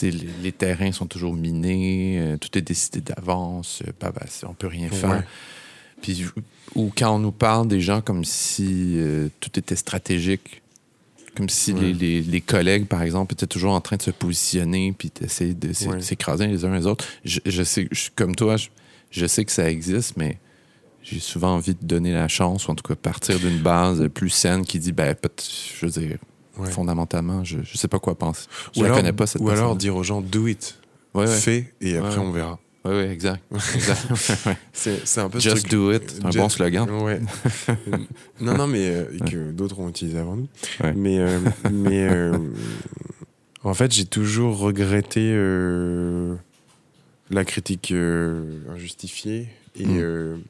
les, 0.00 0.10
les 0.42 0.52
terrains 0.52 0.92
sont 0.92 1.06
toujours 1.06 1.34
minés, 1.34 2.18
euh, 2.20 2.36
tout 2.38 2.56
est 2.56 2.62
décidé 2.62 3.00
d'avance, 3.00 3.82
euh, 3.86 3.92
bah, 4.00 4.12
bah, 4.14 4.26
on 4.48 4.54
peut 4.54 4.66
rien 4.68 4.88
faire. 4.88 5.10
Ouais. 5.10 5.24
Puis, 6.00 6.24
ou 6.74 6.90
quand 6.96 7.14
on 7.14 7.18
nous 7.18 7.32
parle 7.32 7.68
des 7.68 7.80
gens 7.80 8.00
comme 8.00 8.24
si 8.24 8.94
euh, 8.98 9.28
tout 9.40 9.56
était 9.58 9.76
stratégique, 9.76 10.62
comme 11.36 11.48
si 11.48 11.72
Ouais. 11.72 11.80
les, 11.80 11.92
les- 11.94 12.20
les 12.22 12.40
collègues, 12.40 12.86
par 12.86 13.02
exemple, 13.02 13.34
étaient 13.34 13.46
toujours 13.46 13.72
en 13.72 13.80
train 13.80 13.96
de 13.96 14.02
se 14.02 14.10
positionner 14.10 14.92
puis 14.96 15.10
d'essayer 15.18 15.54
de 15.54 15.68
Ouais. 15.88 16.00
s'écraser 16.00 16.46
les 16.46 16.64
uns 16.64 16.74
les 16.76 16.86
autres. 16.86 17.06
Je, 17.24 17.40
je 17.46 17.62
sais, 17.62 17.88
je- 17.90 18.08
comme 18.14 18.34
toi, 18.34 18.56
je, 18.56 18.68
je 19.10 19.26
sais 19.26 19.44
que 19.44 19.52
ça 19.52 19.70
existe, 19.70 20.16
mais 20.16 20.38
j'ai 21.02 21.18
souvent 21.20 21.54
envie 21.54 21.74
de 21.74 21.84
donner 21.84 22.12
la 22.12 22.28
chance, 22.28 22.68
ou 22.68 22.70
en 22.72 22.74
tout 22.74 22.82
cas 22.86 22.94
partir 22.96 23.38
d'une 23.38 23.58
base 23.58 24.08
plus 24.12 24.28
saine 24.30 24.64
qui 24.64 24.78
dit, 24.78 24.92
ben, 24.92 25.16
je 25.80 25.86
veux 25.86 25.92
dire, 25.92 26.18
Ouais. 26.58 26.70
fondamentalement, 26.70 27.44
je, 27.44 27.58
je 27.62 27.78
sais 27.78 27.88
pas 27.88 27.98
quoi 27.98 28.14
penser. 28.16 28.46
Je 28.74 28.80
Ou 28.80 28.82
la 28.82 28.88
alors, 28.88 28.98
connais 28.98 29.12
pas, 29.12 29.26
cette 29.26 29.40
ou 29.40 29.48
alors 29.48 29.74
dire 29.76 29.96
aux 29.96 30.02
gens 30.02 30.20
do 30.20 30.46
it, 30.46 30.78
Ouais, 31.14 31.26
fais 31.26 31.72
et 31.80 31.96
après 31.96 32.18
on 32.18 32.30
verra. 32.32 32.58
Ouais, 32.84 32.90
ouais, 32.90 33.08
exact. 33.10 33.42
C'est 34.72 35.18
un 35.20 35.28
peu 35.30 35.38
ce 35.40 35.48
Just 35.50 35.66
truc- 35.66 35.70
do 35.70 35.92
it, 35.92 36.20
un 36.24 36.30
Just- 36.30 36.38
bon 36.42 36.48
slogan. 36.48 36.90
Ouais. 36.90 37.20
non, 38.40 38.56
non, 38.56 38.66
mais 38.66 38.86
euh, 38.90 39.04
que 39.30 39.50
d'autres 39.52 39.78
ont 39.78 39.88
utilisé 39.88 40.18
avant 40.18 40.36
nous. 40.36 40.48
Ouais. 40.82 40.92
Mais, 40.94 41.18
euh, 41.20 41.38
mais 41.70 42.08
euh, 42.08 42.36
en 43.62 43.72
fait, 43.74 43.92
j'ai 43.92 44.04
toujours 44.06 44.58
regretté 44.58 45.32
la 47.30 47.44
critique 47.44 47.92
injustifiée 48.70 49.48
et 49.76 49.86
Mm. 49.86 50.42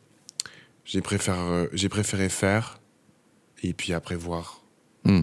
j'ai 0.85 1.01
préféré, 1.01 1.69
j'ai 1.73 1.89
préféré 1.89 2.29
faire 2.29 2.81
et 3.63 3.73
puis 3.73 3.93
après 3.93 4.17
voir. 4.17 4.63
Mm. 5.05 5.21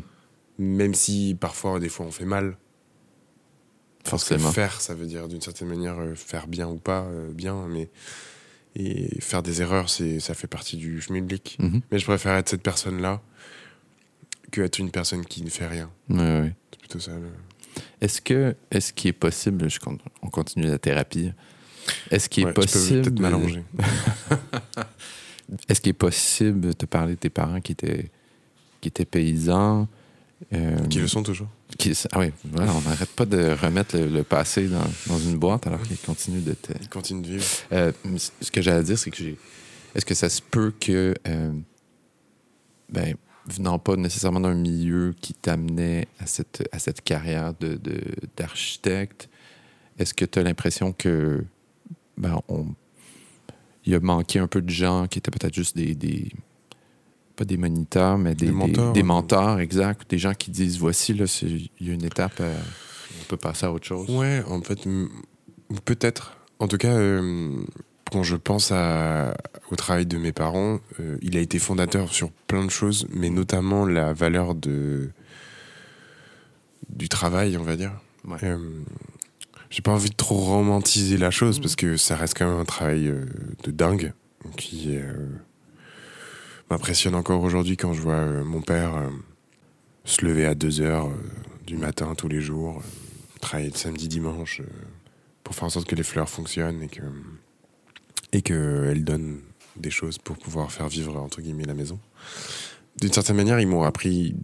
Même 0.60 0.94
si 0.94 1.36
parfois, 1.40 1.80
des 1.80 1.90
fois, 1.90 2.06
on 2.06 2.12
fait 2.12 2.26
mal. 2.26 2.58
Forcément. 4.06 4.52
faire, 4.52 4.80
ça 4.82 4.96
veut 4.96 5.06
dire 5.06 5.28
d'une 5.28 5.42
certaine 5.42 5.68
manière 5.68 6.00
euh, 6.00 6.16
faire 6.16 6.48
bien 6.48 6.68
ou 6.68 6.78
pas 6.78 7.04
euh, 7.04 7.32
bien, 7.32 7.68
mais 7.68 7.90
et 8.76 9.20
faire 9.22 9.44
des 9.44 9.62
erreurs, 9.62 9.90
c'est 9.90 10.20
ça 10.20 10.34
fait 10.34 10.48
partie 10.48 10.78
du 10.78 11.02
schmilblick. 11.02 11.58
Mhm. 11.60 11.82
Mais 11.92 12.00
je 12.00 12.06
préfère 12.06 12.36
être 12.36 12.50
cette 12.50 12.64
personne-là 12.64 13.22
que 14.52 14.62
être 14.62 14.80
une 14.80 14.90
personne 14.90 15.26
qui 15.26 15.44
ne 15.44 15.50
fait 15.50 15.68
rien. 15.68 15.90
Ouais, 16.10 16.18
ouais. 16.18 16.56
C'est 16.72 16.80
plutôt 16.80 17.00
ça. 17.00 17.12
le- 17.12 17.30
Est-ce 18.02 18.22
que 18.22 18.56
est-ce 18.72 18.94
qu'il 18.94 19.10
est 19.10 19.14
possible, 19.14 19.70
je, 19.70 19.80
on 20.22 20.30
continue 20.30 20.68
la 20.68 20.80
thérapie, 20.80 21.32
est-ce 22.10 22.30
qu'il 22.30 22.48
est 22.48 22.54
possible, 22.54 23.02
peut-être 23.04 23.20
m'allonger. 23.20 23.64
est-ce 25.68 25.82
qu'il 25.82 25.90
est 25.92 25.94
possible 25.94 26.60
de 26.62 26.72
te 26.72 26.86
parler 26.86 27.16
de 27.16 27.20
tes 27.20 27.30
parents 27.30 27.62
qui 27.62 27.74
étaient 27.74 28.10
qui 28.82 28.88
étaient 28.88 29.06
paysans, 29.06 29.88
euh, 30.54 30.78
Qui 30.88 31.00
le 31.00 31.08
sont 31.08 31.22
toujours. 31.24 31.48
qui- 31.78 31.94
ah 32.12 32.20
oui, 32.20 32.32
voilà, 32.46 32.74
on 32.74 32.82
n'arrête 32.82 33.10
pas 33.12 33.26
de 33.26 33.52
remettre 33.62 33.98
le, 33.98 34.08
le 34.08 34.24
passé 34.24 34.68
dans, 34.68 34.84
dans 35.08 35.20
une 35.20 35.38
boîte 35.38 35.68
alors 35.68 35.82
qu'il 35.84 35.98
continue 35.98 36.40
d'être. 36.42 36.72
Ils 36.82 36.90
continuent 36.90 37.22
de 37.22 37.28
vivre. 37.28 37.46
Euh, 37.72 37.92
ce 38.42 38.50
que 38.52 38.62
j'allais 38.62 38.84
dire, 38.84 38.98
c'est 38.98 39.12
que 39.12 39.18
j'ai. 39.18 39.38
Est-ce 39.96 40.06
que 40.06 40.16
ça 40.16 40.30
se 40.30 40.42
peut 40.42 40.72
que, 40.80 41.14
euh, 41.28 41.52
ben, 42.90 43.16
venant 43.48 43.80
pas 43.80 43.96
nécessairement 43.96 44.40
d'un 44.40 44.54
milieu 44.56 45.16
qui 45.22 45.34
t'amenait 45.34 46.08
à 46.20 46.26
cette, 46.26 46.68
à 46.72 46.80
cette 46.80 47.02
carrière 47.02 47.54
de, 47.60 47.76
de- 47.76 48.02
d'architecte, 48.38 49.30
est-ce 49.98 50.14
que 50.14 50.26
tu 50.26 50.40
as 50.40 50.44
l'impression 50.44 50.94
que, 50.94 51.44
ben, 52.18 52.40
on, 52.48 52.68
il 53.86 53.96
a 53.96 54.00
manqué 54.00 54.40
un 54.40 54.48
peu 54.48 54.62
de 54.62 54.70
gens 54.70 55.08
qui 55.08 55.20
étaient 55.20 55.32
peut-être 55.32 55.54
juste 55.54 55.76
des, 55.76 55.96
des- 55.96 56.32
pas 57.40 57.46
des 57.46 57.58
moniteurs, 57.58 58.18
mais 58.18 58.36
des, 58.36 58.46
Des 58.46 58.46
des- 58.48 58.52
mentors. 58.52 58.94
des 58.94 59.04
mentors, 59.04 59.60
exact, 59.62 60.10
des 60.12 60.18
gens 60.18 60.34
qui 60.34 60.52
disent 60.52 60.78
voici 60.78 61.14
là, 61.14 61.26
c'est- 61.26 61.48
il 61.48 61.88
y 61.88 61.90
a 61.90 61.94
une 61.94 62.04
étape, 62.04 62.34
euh, 62.42 62.54
on 63.22 63.24
peut 63.30 63.38
passer 63.38 63.66
à 63.66 63.72
autre 63.72 63.86
chose. 63.88 64.10
Ouais, 64.10 64.44
en 64.48 64.62
fait, 64.62 64.80
peut-être. 65.86 66.38
En 66.60 66.68
tout 66.68 66.78
cas, 66.78 66.92
euh, 66.94 67.56
quand 68.12 68.24
je 68.24 68.36
pense 68.36 68.72
à- 68.74 69.36
au 69.72 69.76
travail 69.78 70.06
de 70.06 70.18
mes 70.18 70.34
parents, 70.34 70.80
euh, 71.00 71.18
il 71.22 71.38
a 71.38 71.40
été 71.40 71.60
fondateur 71.60 72.12
sur 72.14 72.30
plein 72.48 72.66
de 72.66 72.70
choses, 72.72 73.08
mais 73.14 73.30
notamment 73.30 73.86
la 73.86 74.12
valeur 74.14 74.54
de 74.56 75.10
du 76.90 77.08
travail, 77.08 77.56
on 77.58 77.64
va 77.64 77.76
dire. 77.76 77.94
Ouais. 78.28 78.38
J'ai 79.70 79.82
pas 79.84 79.92
envie 79.92 80.10
de 80.10 80.16
trop 80.16 80.36
romantiser 80.38 81.18
la 81.18 81.30
chose 81.32 81.60
parce 81.60 81.76
que 81.76 81.98
ça 81.98 82.16
reste 82.16 82.36
quand 82.38 82.50
même 82.50 82.60
un 82.60 82.66
travail 82.66 83.14
de 83.64 83.72
dingue 83.72 84.14
qui 84.58 84.96
euh, 84.98 85.14
m'impressionne 86.70 87.16
encore 87.16 87.44
aujourd'hui 87.44 87.78
quand 87.78 87.94
je 87.94 88.02
vois 88.02 88.14
euh, 88.14 88.44
mon 88.44 88.62
père 88.62 88.96
euh, 88.96 89.10
se 90.06 90.26
lever 90.26 90.46
à 90.46 90.56
2 90.56 90.82
heures 90.82 91.08
euh, 91.08 91.16
du 91.66 91.78
matin 91.78 92.14
tous 92.16 92.28
les 92.28 92.42
jours, 92.42 92.82
travailler 93.42 93.70
le 93.70 93.76
samedi, 93.76 94.08
dimanche 94.08 94.62
pour 95.44 95.56
faire 95.56 95.66
en 95.66 95.70
sorte 95.70 95.88
que 95.88 95.96
les 95.96 96.04
fleurs 96.04 96.30
fonctionnent 96.30 96.82
et 96.84 96.88
que 96.88 97.02
et 98.32 98.42
qu'elles 98.42 99.04
donnent 99.04 99.40
des 99.76 99.90
choses 99.90 100.18
pour 100.18 100.38
pouvoir 100.38 100.72
faire 100.72 100.88
vivre 100.88 101.16
entre 101.18 101.42
guillemets 101.42 101.66
la 101.66 101.74
maison. 101.74 102.00
D'une 103.00 103.14
certaine 103.14 103.38
manière, 103.38 103.60
ils 103.60 103.68
m'ont 103.68 103.84
appris 103.84 104.36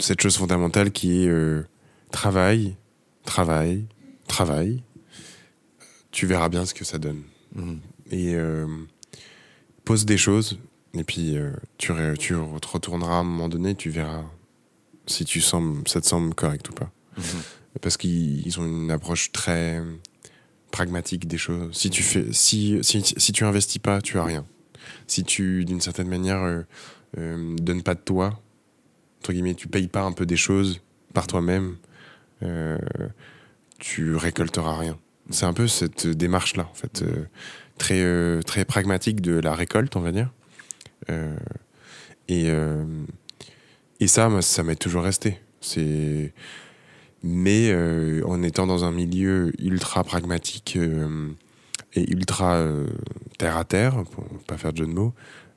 cette 0.00 0.20
chose 0.20 0.36
fondamentale 0.36 0.90
qui 0.90 1.24
est 1.24 1.28
euh, 1.28 1.62
travail, 2.10 2.76
travail, 3.24 3.86
travail. 4.26 4.82
Tu 6.10 6.26
verras 6.26 6.48
bien 6.48 6.64
ce 6.64 6.74
que 6.74 6.84
ça 6.84 6.98
donne. 6.98 7.22
Mhm. 7.54 7.80
Et 8.10 8.34
euh, 8.34 8.66
pose 9.84 10.06
des 10.06 10.16
choses, 10.16 10.58
et 10.94 11.04
puis 11.04 11.36
euh, 11.36 11.50
tu, 11.78 11.92
te 11.92 12.68
retourneras 12.68 13.16
à 13.16 13.20
un 13.20 13.24
moment 13.24 13.48
donné, 13.48 13.74
tu 13.74 13.90
verras 13.90 14.24
si 15.06 15.24
tu 15.24 15.40
sembles, 15.40 15.86
ça 15.86 16.00
te 16.00 16.06
semble 16.06 16.34
correct 16.34 16.68
ou 16.70 16.72
pas. 16.72 16.90
Mhm. 17.16 17.24
Parce 17.80 17.96
qu'ils 17.96 18.46
ils 18.46 18.60
ont 18.60 18.64
une 18.64 18.90
approche 18.90 19.32
très 19.32 19.82
pragmatique 20.74 21.28
des 21.28 21.38
choses. 21.38 21.72
Si 21.76 21.88
tu 21.88 22.02
fais, 22.02 22.32
si, 22.32 22.78
si, 22.82 23.02
si 23.02 23.32
tu 23.32 23.44
investis 23.44 23.78
pas, 23.78 24.00
tu 24.00 24.18
as 24.18 24.24
rien. 24.24 24.44
Si 25.06 25.22
tu, 25.22 25.64
d'une 25.64 25.80
certaine 25.80 26.08
manière, 26.08 26.42
euh, 26.42 26.62
euh, 27.16 27.56
donnes 27.60 27.82
pas 27.82 27.94
de 27.94 28.00
toi, 28.00 28.40
entre 29.20 29.32
guillemets, 29.32 29.54
tu 29.54 29.68
payes 29.68 29.86
pas 29.86 30.02
un 30.02 30.10
peu 30.10 30.26
des 30.26 30.36
choses 30.36 30.80
par 31.12 31.28
toi-même, 31.28 31.76
euh, 32.42 32.76
tu 33.78 34.16
récolteras 34.16 34.76
rien. 34.76 34.98
C'est 35.30 35.46
un 35.46 35.52
peu 35.52 35.68
cette 35.68 36.08
démarche-là, 36.08 36.68
en 36.70 36.74
fait, 36.74 37.04
très, 37.78 38.40
très 38.42 38.64
pragmatique 38.64 39.20
de 39.20 39.38
la 39.38 39.54
récolte, 39.54 39.94
on 39.96 40.00
va 40.00 40.12
dire. 40.12 40.30
Euh, 41.10 41.36
et, 42.28 42.44
euh, 42.48 42.84
et 44.00 44.06
ça, 44.06 44.28
moi, 44.28 44.42
ça 44.42 44.62
m'est 44.62 44.76
toujours 44.76 45.02
resté. 45.04 45.38
C'est... 45.60 46.32
Mais 47.22 47.70
euh, 47.70 48.22
en 48.26 48.42
étant 48.42 48.66
dans 48.66 48.84
un 48.84 48.92
milieu 48.92 49.50
ultra 49.58 50.04
pragmatique 50.04 50.74
euh, 50.76 51.30
et 51.94 52.10
ultra 52.12 52.56
euh, 52.56 52.86
terre 53.38 53.56
à 53.56 53.64
terre, 53.64 54.04
pour 54.10 54.24
pas 54.46 54.58
faire 54.58 54.74
de 54.74 54.78
jeu 54.78 54.86
de 54.86 54.92
mots, 54.92 55.14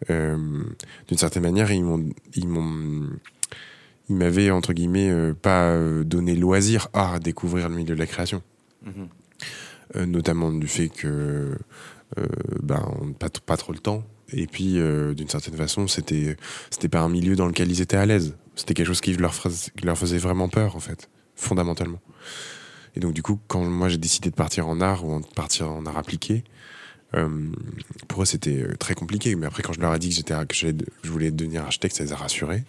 d'une 0.07 1.17
certaine 1.17 1.43
manière, 1.43 1.69
ils 1.71 1.83
m'ont, 1.83 2.07
ils 2.35 2.47
m'ont, 2.47 3.09
ils 4.07 4.15
m'avaient 4.15 4.49
entre 4.49 4.71
guillemets 4.71 5.33
pas 5.33 5.75
donné 6.05 6.35
loisir 6.35 6.87
à 6.93 7.19
découvrir 7.19 7.67
le 7.67 7.75
milieu 7.75 7.95
de 7.95 7.99
la 7.99 8.05
création, 8.07 8.41
Mhm. 8.85 9.07
Euh, 9.95 10.05
notamment 10.05 10.51
du 10.51 10.67
fait 10.67 10.89
que 10.89 11.57
ben 12.61 12.81
on 13.01 13.07
n'a 13.07 13.29
pas 13.45 13.57
trop 13.57 13.73
le 13.73 13.79
temps. 13.79 14.03
Et 14.33 14.45
puis, 14.47 14.77
euh, 14.79 15.13
d'une 15.13 15.29
certaine 15.29 15.55
façon, 15.55 15.87
c'était 15.87 16.35
c'était 16.69 16.89
pas 16.89 16.99
un 17.01 17.09
milieu 17.09 17.35
dans 17.35 17.47
lequel 17.47 17.71
ils 17.71 17.81
étaient 17.81 17.97
à 17.97 18.05
l'aise. 18.05 18.35
C'était 18.55 18.73
quelque 18.73 18.87
chose 18.87 19.01
qui 19.01 19.13
leur, 19.15 19.33
frais- 19.33 19.71
qui 19.77 19.85
leur 19.85 19.97
faisait 19.97 20.17
vraiment 20.17 20.49
peur, 20.49 20.75
en 20.75 20.79
fait, 20.79 21.09
fondamentalement. 21.35 22.01
Et 22.95 22.99
donc, 22.99 23.13
du 23.13 23.21
coup, 23.21 23.39
quand 23.47 23.63
moi 23.63 23.89
j'ai 23.89 23.97
décidé 23.97 24.29
de 24.29 24.35
partir 24.35 24.67
en 24.67 24.81
art 24.81 25.05
ou 25.05 25.19
de 25.21 25.25
partir 25.35 25.69
en 25.71 25.85
art 25.85 25.97
appliqué, 25.97 26.43
euh, 27.15 27.29
pour 28.09 28.23
eux 28.23 28.25
c'était 28.25 28.63
euh, 28.63 28.75
très 28.77 28.95
compliqué. 28.95 29.35
Mais 29.35 29.45
après, 29.45 29.63
quand 29.63 29.71
je 29.73 29.79
leur 29.79 29.93
ai 29.95 29.99
dit 29.99 30.09
que, 30.09 30.15
j'étais, 30.15 30.33
que 30.45 30.55
je 31.03 31.09
voulais 31.11 31.31
devenir 31.31 31.63
architecte, 31.63 31.95
ça 31.95 32.03
les 32.03 32.11
a 32.11 32.15
rassurés. 32.17 32.63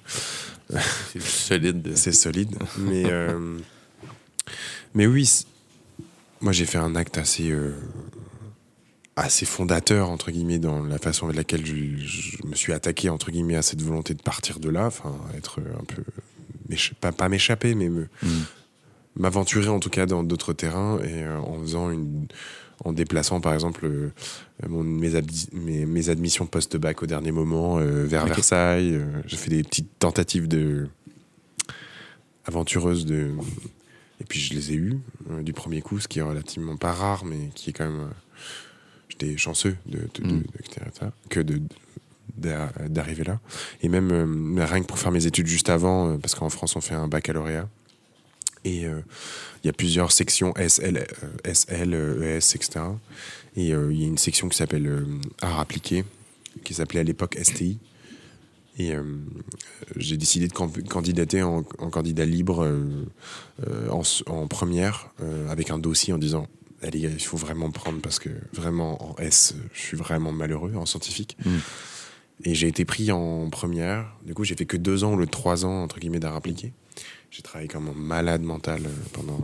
C'est 1.12 1.22
solide. 1.22 1.82
de- 1.82 1.94
C'est 1.96 2.12
solide. 2.12 2.54
mais, 2.78 3.04
euh, 3.06 3.58
mais 4.94 5.06
oui, 5.06 5.28
moi 6.40 6.52
j'ai 6.52 6.66
fait 6.66 6.78
un 6.78 6.94
acte 6.94 7.18
assez, 7.18 7.50
euh, 7.50 7.72
assez 9.20 9.46
fondateur, 9.46 10.10
entre 10.10 10.30
guillemets, 10.30 10.58
dans 10.58 10.82
la 10.82 10.98
façon 10.98 11.26
avec 11.26 11.36
laquelle 11.36 11.64
je, 11.66 11.74
je 11.96 12.46
me 12.46 12.54
suis 12.54 12.72
attaqué, 12.72 13.08
entre 13.08 13.30
guillemets, 13.30 13.56
à 13.56 13.62
cette 13.62 13.82
volonté 13.82 14.14
de 14.14 14.22
partir 14.22 14.60
de 14.60 14.68
là, 14.68 14.86
enfin, 14.86 15.16
être 15.36 15.60
un 15.60 15.84
peu. 15.84 16.02
Pas, 17.00 17.12
pas 17.12 17.28
m'échapper, 17.28 17.74
mais 17.74 17.88
me, 17.88 18.08
Mhm. 18.22 18.44
m'aventurer 19.16 19.68
en 19.68 19.80
tout 19.80 19.90
cas 19.90 20.04
dans 20.06 20.22
d'autres 20.22 20.52
terrains 20.52 20.98
et 21.02 21.24
euh, 21.24 21.38
en 21.38 21.58
faisant 21.60 21.90
une. 21.90 22.26
En 22.84 22.92
déplaçant 22.92 23.40
par 23.40 23.54
exemple 23.54 23.86
euh, 23.86 24.12
mon- 24.68 24.84
mes, 24.84 25.10
mes, 25.52 25.84
mes 25.84 26.08
admissions 26.10 26.46
post-bac 26.46 27.02
au 27.02 27.06
dernier 27.06 27.32
moment 27.32 27.78
euh, 27.80 28.04
vers. 28.04 28.24
Versailles. 28.26 29.00
J'ai 29.26 29.36
fait 29.36 29.50
des 29.50 29.64
petites 29.64 29.98
tentatives 29.98 30.46
de 30.46 30.86
aventureuses 32.44 33.04
de 33.04 33.30
et 34.20 34.24
puis 34.24 34.38
je 34.40 34.54
les 34.54 34.72
ai 34.72 34.74
eues 34.76 34.98
du 35.42 35.52
premier 35.52 35.80
coup, 35.82 35.98
ce 35.98 36.06
qui 36.08 36.20
est 36.20 36.22
relativement 36.22 36.76
pas 36.76 36.92
rare, 36.92 37.24
mais 37.24 37.50
qui 37.54 37.70
est 37.70 37.72
quand 37.72 37.88
même. 37.90 38.10
J'étais 39.08 39.36
chanceux 39.36 39.76
de, 39.86 39.98
Mm. 40.22 40.38
de- 40.38 40.44
que 41.28 41.40
de 41.40 41.60
d'a- 42.36 42.72
d'arriver 42.88 43.24
là. 43.24 43.40
Et 43.82 43.88
même 43.88 44.10
euh, 44.12 44.64
rien 44.64 44.80
que 44.82 44.86
pour 44.86 44.98
faire 44.98 45.10
mes 45.12 45.26
études 45.26 45.46
juste 45.46 45.70
avant, 45.70 46.10
euh, 46.12 46.18
parce 46.18 46.34
qu'en 46.34 46.48
France 46.50 46.76
on 46.76 46.80
fait 46.80 46.94
un 46.94 47.08
baccalauréat. 47.08 47.68
Et 48.64 48.86
euh, 48.86 49.00
il 49.62 49.66
y 49.68 49.70
a 49.70 49.72
plusieurs 49.72 50.12
sections 50.12 50.52
SL, 50.56 51.06
SL, 51.44 51.94
ES, 52.22 52.54
etc. 52.54 52.80
Et 53.56 53.72
euh, 53.72 53.92
il 53.92 54.00
y 54.00 54.04
a 54.04 54.06
une 54.08 54.18
section 54.18 54.48
qui 54.48 54.56
s'appelle 54.56 54.86
euh, 54.86 55.04
Art 55.40 55.58
appliqué, 55.60 56.04
qui 56.64 56.74
s'appelait 56.74 57.00
à 57.00 57.04
l'époque 57.04 57.36
STI. 57.42 57.78
Et 58.80 58.92
j'ai 59.96 60.16
décidé 60.16 60.46
de 60.46 60.52
can- 60.52 60.70
candidater 60.88 61.42
en, 61.42 61.64
en 61.78 61.90
candidat 61.90 62.24
libre 62.24 62.64
en, 63.90 64.46
première, 64.46 65.10
avec 65.50 65.70
un 65.70 65.78
dossier 65.80 66.12
en 66.12 66.18
disant 66.18 66.46
Allez, 66.82 67.00
il 67.00 67.20
faut 67.24 67.36
vraiment 67.36 67.68
me 67.68 67.72
prendre 67.72 68.00
parce 68.00 68.18
que 68.18 68.28
vraiment 68.52 69.10
en 69.10 69.16
S, 69.16 69.54
je 69.72 69.80
suis 69.80 69.96
vraiment 69.96 70.32
malheureux 70.32 70.74
en 70.76 70.86
scientifique. 70.86 71.36
Mm. 71.44 71.56
Et 72.44 72.54
j'ai 72.54 72.68
été 72.68 72.84
pris 72.84 73.10
en 73.10 73.50
première. 73.50 74.14
Du 74.24 74.32
coup, 74.34 74.44
j'ai 74.44 74.54
fait 74.54 74.66
que 74.66 74.76
deux 74.76 75.02
ans 75.02 75.14
ou 75.14 75.16
le 75.16 75.26
trois 75.26 75.64
ans, 75.64 75.82
entre 75.82 75.98
guillemets, 75.98 76.20
d'art 76.20 76.36
appliqué. 76.36 76.72
J'ai 77.30 77.42
travaillé 77.42 77.68
comme 77.68 77.88
un 77.88 77.94
malade 77.94 78.42
mental 78.42 78.82
euh, 78.86 78.90
pendant, 79.12 79.40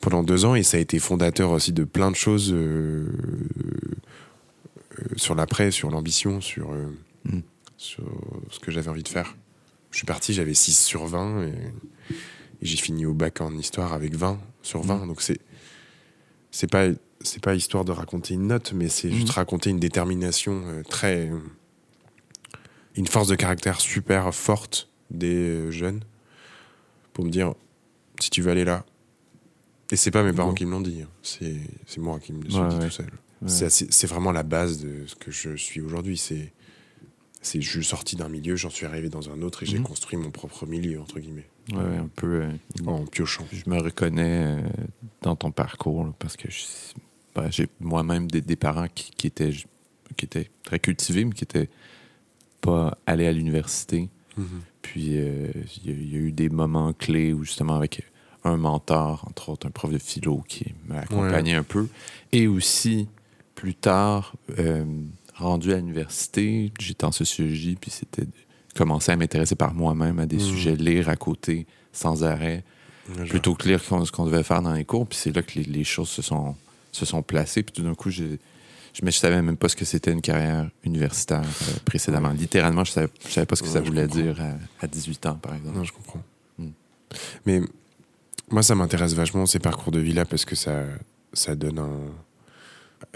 pendant 0.00 0.22
deux 0.22 0.44
ans 0.44 0.54
et 0.54 0.62
ça 0.62 0.76
a 0.76 0.80
été 0.80 0.98
fondateur 0.98 1.50
aussi 1.50 1.72
de 1.72 1.84
plein 1.84 2.10
de 2.10 2.16
choses 2.16 2.52
euh, 2.52 3.08
euh, 4.98 5.04
sur 5.16 5.34
l'après, 5.34 5.70
sur 5.70 5.90
l'ambition, 5.90 6.40
sur, 6.40 6.72
euh, 6.72 6.86
Mm. 7.24 7.40
sur 7.76 8.04
ce 8.50 8.58
que 8.58 8.70
j'avais 8.70 8.88
envie 8.88 9.02
de 9.02 9.08
faire. 9.08 9.36
Je 9.90 9.98
suis 9.98 10.06
parti, 10.06 10.32
j'avais 10.34 10.54
6 10.54 10.78
sur 10.78 11.06
20 11.06 11.42
et, 11.42 11.46
et 11.46 12.12
j'ai 12.62 12.76
fini 12.76 13.06
au 13.06 13.14
bac 13.14 13.40
en 13.40 13.56
histoire 13.56 13.92
avec 13.92 14.14
20 14.14 14.38
sur 14.62 14.82
20. 14.82 15.06
Donc 15.06 15.22
c'est 15.22 15.38
c'est 16.50 16.70
pas 16.70 16.86
c'est 17.20 17.42
pas 17.42 17.54
histoire 17.56 17.84
de 17.84 17.90
raconter 17.92 18.34
une 18.34 18.46
note, 18.46 18.72
mais 18.72 18.88
c'est 18.88 19.10
juste 19.10 19.28
Mhm. 19.28 19.34
raconter 19.34 19.70
une 19.70 19.80
détermination 19.80 20.62
euh, 20.66 20.82
très 20.84 21.30
une 22.94 23.06
force 23.06 23.28
de 23.28 23.34
caractère 23.34 23.80
super 23.80 24.34
forte 24.34 24.88
des 25.10 25.34
euh, 25.34 25.70
jeunes 25.70 26.00
pour 27.12 27.24
me 27.24 27.30
dire 27.30 27.54
si 28.20 28.30
tu 28.30 28.42
veux 28.42 28.50
aller 28.50 28.64
là. 28.64 28.84
Et 29.90 29.96
c'est 29.96 30.10
pas 30.10 30.22
mes 30.22 30.32
parents 30.32 30.52
qui 30.54 30.66
me 30.66 30.72
l'ont 30.72 30.80
dit, 30.80 31.02
hein. 31.02 31.08
c'est 31.22 31.56
moi 31.98 32.20
qui 32.20 32.32
me 32.32 32.42
le 32.42 32.50
suis 32.50 32.60
Ouais, 32.60 32.68
dit 32.68 32.76
ouais. 32.76 32.84
tout 32.86 32.90
seul. 32.90 33.06
Ouais. 33.42 33.70
C'est 33.70 34.06
vraiment 34.06 34.32
la 34.32 34.42
base 34.42 34.78
de 34.80 35.06
ce 35.06 35.14
que 35.14 35.30
je 35.30 35.56
suis 35.56 35.80
aujourd'hui. 35.80 36.18
C'est, 36.18 36.52
c'est, 37.40 37.60
je 37.60 37.70
suis 37.70 37.84
sorti 37.84 38.16
d'un 38.16 38.28
milieu, 38.28 38.56
j'en 38.56 38.70
suis 38.70 38.84
arrivé 38.86 39.08
dans 39.08 39.30
un 39.30 39.42
autre 39.42 39.62
et 39.62 39.66
j'ai 39.66 39.78
Mhm. 39.78 39.84
construit 39.84 40.18
mon 40.18 40.30
propre 40.30 40.66
milieu 40.66 41.00
entre 41.00 41.20
guillemets 41.20 41.46
Ouais, 41.72 41.96
un 41.96 42.08
peu. 42.14 42.42
euh, 42.42 42.50
en 42.86 43.04
piochant. 43.06 43.46
Je 43.52 43.68
me 43.70 43.78
reconnais 43.80 44.44
euh, 44.44 44.60
dans 45.22 45.36
ton 45.36 45.50
parcours 45.50 46.04
là, 46.04 46.12
parce 46.18 46.36
que 46.36 46.48
ben, 47.34 47.50
j'ai 47.50 47.68
moi-même 47.80 48.30
des, 48.30 48.40
des 48.40 48.56
parents 48.56 48.88
qui, 48.94 49.10
qui 49.12 49.26
étaient, 49.26 49.52
qui 50.16 50.24
étaient 50.24 50.50
très 50.64 50.78
cultivés, 50.80 51.24
mais 51.24 51.32
qui 51.32 51.44
étaient 51.44 51.68
pas 52.60 52.96
allés 53.06 53.26
à 53.26 53.32
l'université. 53.32 54.08
Puis 54.82 55.18
euh, 55.18 55.48
il 55.84 55.86
y, 55.86 55.90
a- 55.90 55.98
il 55.98 56.12
y 56.12 56.16
a 56.16 56.20
eu 56.20 56.32
des 56.32 56.48
moments 56.48 56.92
clés 56.92 57.32
où 57.32 57.44
justement 57.44 57.74
avec 57.76 58.02
un 58.44 58.56
mentor, 58.56 59.24
entre 59.28 59.48
autres 59.50 59.66
un 59.66 59.70
prof 59.70 59.92
de 59.92 59.98
philo 59.98 60.42
qui 60.48 60.74
m'a 60.86 61.00
accompagné 61.00 61.54
un 61.54 61.64
peu. 61.64 61.88
Et 62.32 62.46
aussi, 62.46 63.08
plus 63.56 63.74
tard, 63.74 64.34
rendu 65.38 65.72
à 65.72 65.76
l'université, 65.76 66.72
j'étais 66.78 67.04
en 67.04 67.12
sociologie, 67.12 67.76
puis 67.80 67.90
c'était 67.90 68.26
commencer 68.76 69.12
à 69.12 69.16
m'intéresser 69.16 69.54
par 69.56 69.74
moi-même 69.74 70.18
à 70.18 70.26
des 70.26 70.36
Mhm. 70.36 70.42
sujets, 70.42 70.76
lire 70.76 71.08
à 71.08 71.16
côté 71.16 71.66
sans 71.92 72.22
arrêt, 72.24 72.64
plutôt 73.28 73.54
que 73.54 73.66
lire 73.66 73.80
ce 73.82 74.12
qu'on 74.12 74.24
devait 74.26 74.42
faire 74.42 74.62
dans 74.62 74.72
les 74.74 74.84
cours. 74.84 75.06
Puis 75.06 75.18
c'est 75.20 75.34
là 75.34 75.42
que 75.42 75.58
les, 75.58 75.64
les 75.64 75.84
choses 75.84 76.08
se 76.10 76.22
sont, 76.22 76.54
se 76.92 77.04
sont 77.06 77.22
placées. 77.22 77.62
Puis 77.62 77.72
tout 77.72 77.82
d'un 77.82 77.94
coup, 77.94 78.10
je 78.10 78.24
ne 79.02 79.10
savais 79.10 79.40
même 79.42 79.56
pas 79.56 79.68
ce 79.68 79.74
que 79.76 79.84
c'était 79.84 80.12
une 80.12 80.20
carrière 80.20 80.70
universitaire 80.84 81.40
euh, 81.42 81.72
précédemment. 81.84 82.30
Littéralement, 82.30 82.84
je 82.84 82.90
ne 82.90 82.94
savais, 82.94 83.08
je 83.26 83.32
savais 83.32 83.46
pas 83.46 83.56
ce 83.56 83.62
que 83.62 83.68
ça 83.68 83.80
Ouais, 83.80 83.86
voulait 83.86 84.06
dire 84.06 84.40
à, 84.40 84.84
à 84.84 84.86
18 84.86 85.26
ans, 85.26 85.34
par 85.36 85.54
exemple. 85.54 85.76
Non, 85.76 85.84
je 85.84 85.92
comprends. 85.92 86.22
Mm. 86.58 86.68
Mais 87.46 87.60
moi, 88.50 88.62
ça 88.62 88.74
m'intéresse 88.74 89.14
vachement 89.14 89.46
ces 89.46 89.58
parcours 89.58 89.90
de 89.92 89.98
vie-là 90.00 90.24
parce 90.24 90.44
que 90.44 90.54
ça, 90.54 90.84
ça 91.32 91.56
donne 91.56 91.78
un, 91.78 91.98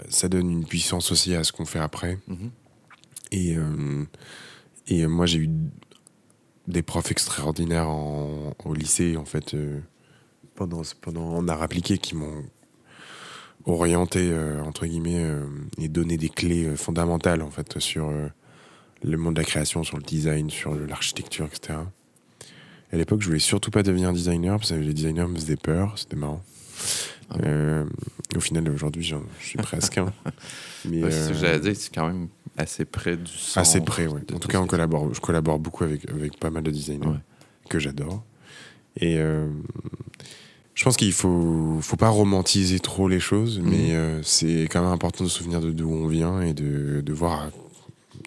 ça 0.09 0.29
donne 0.29 0.49
une 0.49 0.65
puissance 0.65 1.11
aussi 1.11 1.35
à 1.35 1.43
ce 1.43 1.51
qu'on 1.51 1.65
fait 1.65 1.79
après. 1.79 2.17
Mhm. 2.27 2.51
Et, 3.31 3.55
euh, 3.57 4.05
et 4.87 5.07
moi, 5.07 5.25
j'ai 5.25 5.39
eu 5.39 5.49
des 6.67 6.81
profs 6.81 7.11
extraordinaires 7.11 7.89
en- 7.89 8.53
au 8.63 8.73
lycée, 8.73 9.17
en 9.17 9.25
fait, 9.25 9.53
euh, 9.53 9.79
pendant, 10.55 10.81
pendant 11.01 11.25
en 11.35 11.47
art 11.47 11.61
appliqué, 11.61 11.97
qui 11.97 12.15
m'ont 12.15 12.43
orienté, 13.65 14.29
euh, 14.31 14.61
entre 14.63 14.85
guillemets, 14.85 15.23
euh, 15.23 15.45
et 15.77 15.87
donné 15.87 16.17
des 16.17 16.29
clés 16.29 16.65
euh, 16.65 16.75
fondamentales, 16.75 17.41
en 17.41 17.49
fait, 17.51 17.79
sur 17.79 18.09
euh, 18.09 18.27
le 19.03 19.17
monde 19.17 19.35
de 19.35 19.39
la 19.41 19.45
création, 19.45 19.83
sur 19.83 19.97
le 19.97 20.03
design, 20.03 20.49
sur 20.49 20.75
l'architecture, 20.75 21.45
etc. 21.45 21.79
À 22.91 22.95
l'époque, 22.97 23.21
je 23.21 23.27
voulais 23.27 23.39
surtout 23.39 23.71
pas 23.71 23.83
devenir 23.83 24.13
designer, 24.13 24.57
parce 24.57 24.69
que 24.71 24.75
les 24.75 24.93
designers 24.93 25.25
me 25.27 25.35
faisaient 25.35 25.55
peur, 25.55 25.97
c'était 25.97 26.15
marrant. 26.15 26.43
Ah. 27.29 27.35
Euh, 27.45 27.85
au 28.35 28.39
final, 28.39 28.69
aujourd'hui, 28.69 29.03
j'en- 29.03 29.23
je 29.39 29.45
suis 29.45 29.57
presque 29.57 29.97
un. 29.97 30.13
Mais, 30.85 31.03
Ouais, 31.03 31.11
c'est 31.11 31.23
ce 31.23 31.29
que 31.29 31.33
euh, 31.35 31.39
j'allais 31.39 31.59
dire, 31.59 31.73
c'est 31.75 31.93
quand 31.93 32.07
même 32.07 32.27
assez 32.57 32.85
près 32.85 33.17
du 33.17 33.31
son. 33.31 33.59
Assez 33.59 33.81
près, 33.81 34.05
de 34.05 34.35
En 34.35 34.39
tout 34.39 34.47
cas, 34.47 34.59
on 34.59 34.67
collabore, 34.67 35.13
je 35.13 35.21
collabore 35.21 35.59
beaucoup 35.59 35.83
avec, 35.83 36.09
avec 36.09 36.37
pas 36.39 36.49
mal 36.49 36.63
de 36.63 36.71
designers 36.71 37.07
Ouais. 37.07 37.17
que 37.69 37.79
j'adore. 37.79 38.23
Et 38.99 39.17
euh, 39.17 39.47
je 40.75 40.83
pense 40.83 40.97
qu'il 40.97 41.13
faut, 41.13 41.79
faut 41.81 41.95
pas 41.97 42.09
romantiser 42.09 42.79
trop 42.79 43.07
les 43.07 43.19
choses, 43.19 43.59
Mhm. 43.59 43.69
mais 43.69 43.93
euh, 43.95 44.21
c'est 44.23 44.63
quand 44.69 44.81
même 44.83 44.91
important 44.91 45.23
de 45.23 45.29
se 45.29 45.37
souvenir 45.37 45.61
de 45.61 45.71
d'où 45.71 45.89
on 45.89 46.07
vient 46.07 46.41
et 46.41 46.53
de, 46.53 47.01
de 47.01 47.13
voir 47.13 47.49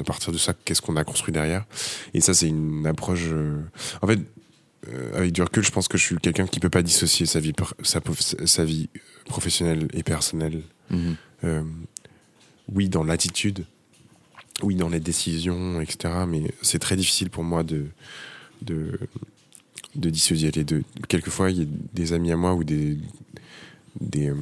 à 0.00 0.04
partir 0.04 0.32
de 0.32 0.38
ça 0.38 0.54
qu'est-ce 0.64 0.82
qu'on 0.82 0.96
a 0.96 1.04
construit 1.04 1.32
derrière. 1.32 1.64
Et 2.14 2.20
ça, 2.20 2.34
c'est 2.34 2.48
une 2.48 2.86
approche. 2.86 3.28
euh, 3.32 3.60
En 4.02 4.06
fait, 4.06 4.18
euh, 4.88 5.16
avec 5.16 5.32
du 5.32 5.42
recul, 5.42 5.64
je 5.64 5.70
pense 5.70 5.88
que 5.88 5.98
je 5.98 6.04
suis 6.04 6.16
quelqu'un 6.16 6.46
qui 6.46 6.60
peut 6.60 6.70
pas 6.70 6.82
dissocier 6.82 7.26
sa 7.26 7.40
vie, 7.40 7.52
sa, 7.82 8.00
sa 8.46 8.64
vie 8.64 8.88
professionnelle 9.26 9.88
et 9.92 10.02
personnelle 10.02 10.62
Mhm. 10.90 11.16
euh, 11.44 11.62
oui, 12.72 12.88
dans 12.88 13.02
l'attitude, 13.02 13.64
oui, 14.62 14.74
dans 14.76 14.88
les 14.88 15.00
décisions, 15.00 15.80
etc. 15.80 16.14
Mais 16.28 16.42
c'est 16.62 16.78
très 16.78 16.94
difficile 16.96 17.28
pour 17.30 17.42
moi 17.42 17.62
de, 17.64 17.86
de, 18.62 18.98
de 19.96 20.10
dissocier 20.10 20.50
les 20.52 20.62
deux. 20.64 20.84
Quelquefois, 21.08 21.50
il 21.50 21.58
y 21.58 21.62
a 21.62 21.66
des 21.92 22.12
amis 22.12 22.30
à 22.30 22.36
moi 22.36 22.54
ou 22.54 22.62
des, 22.62 22.98
des, 24.00 24.28
euh, 24.30 24.34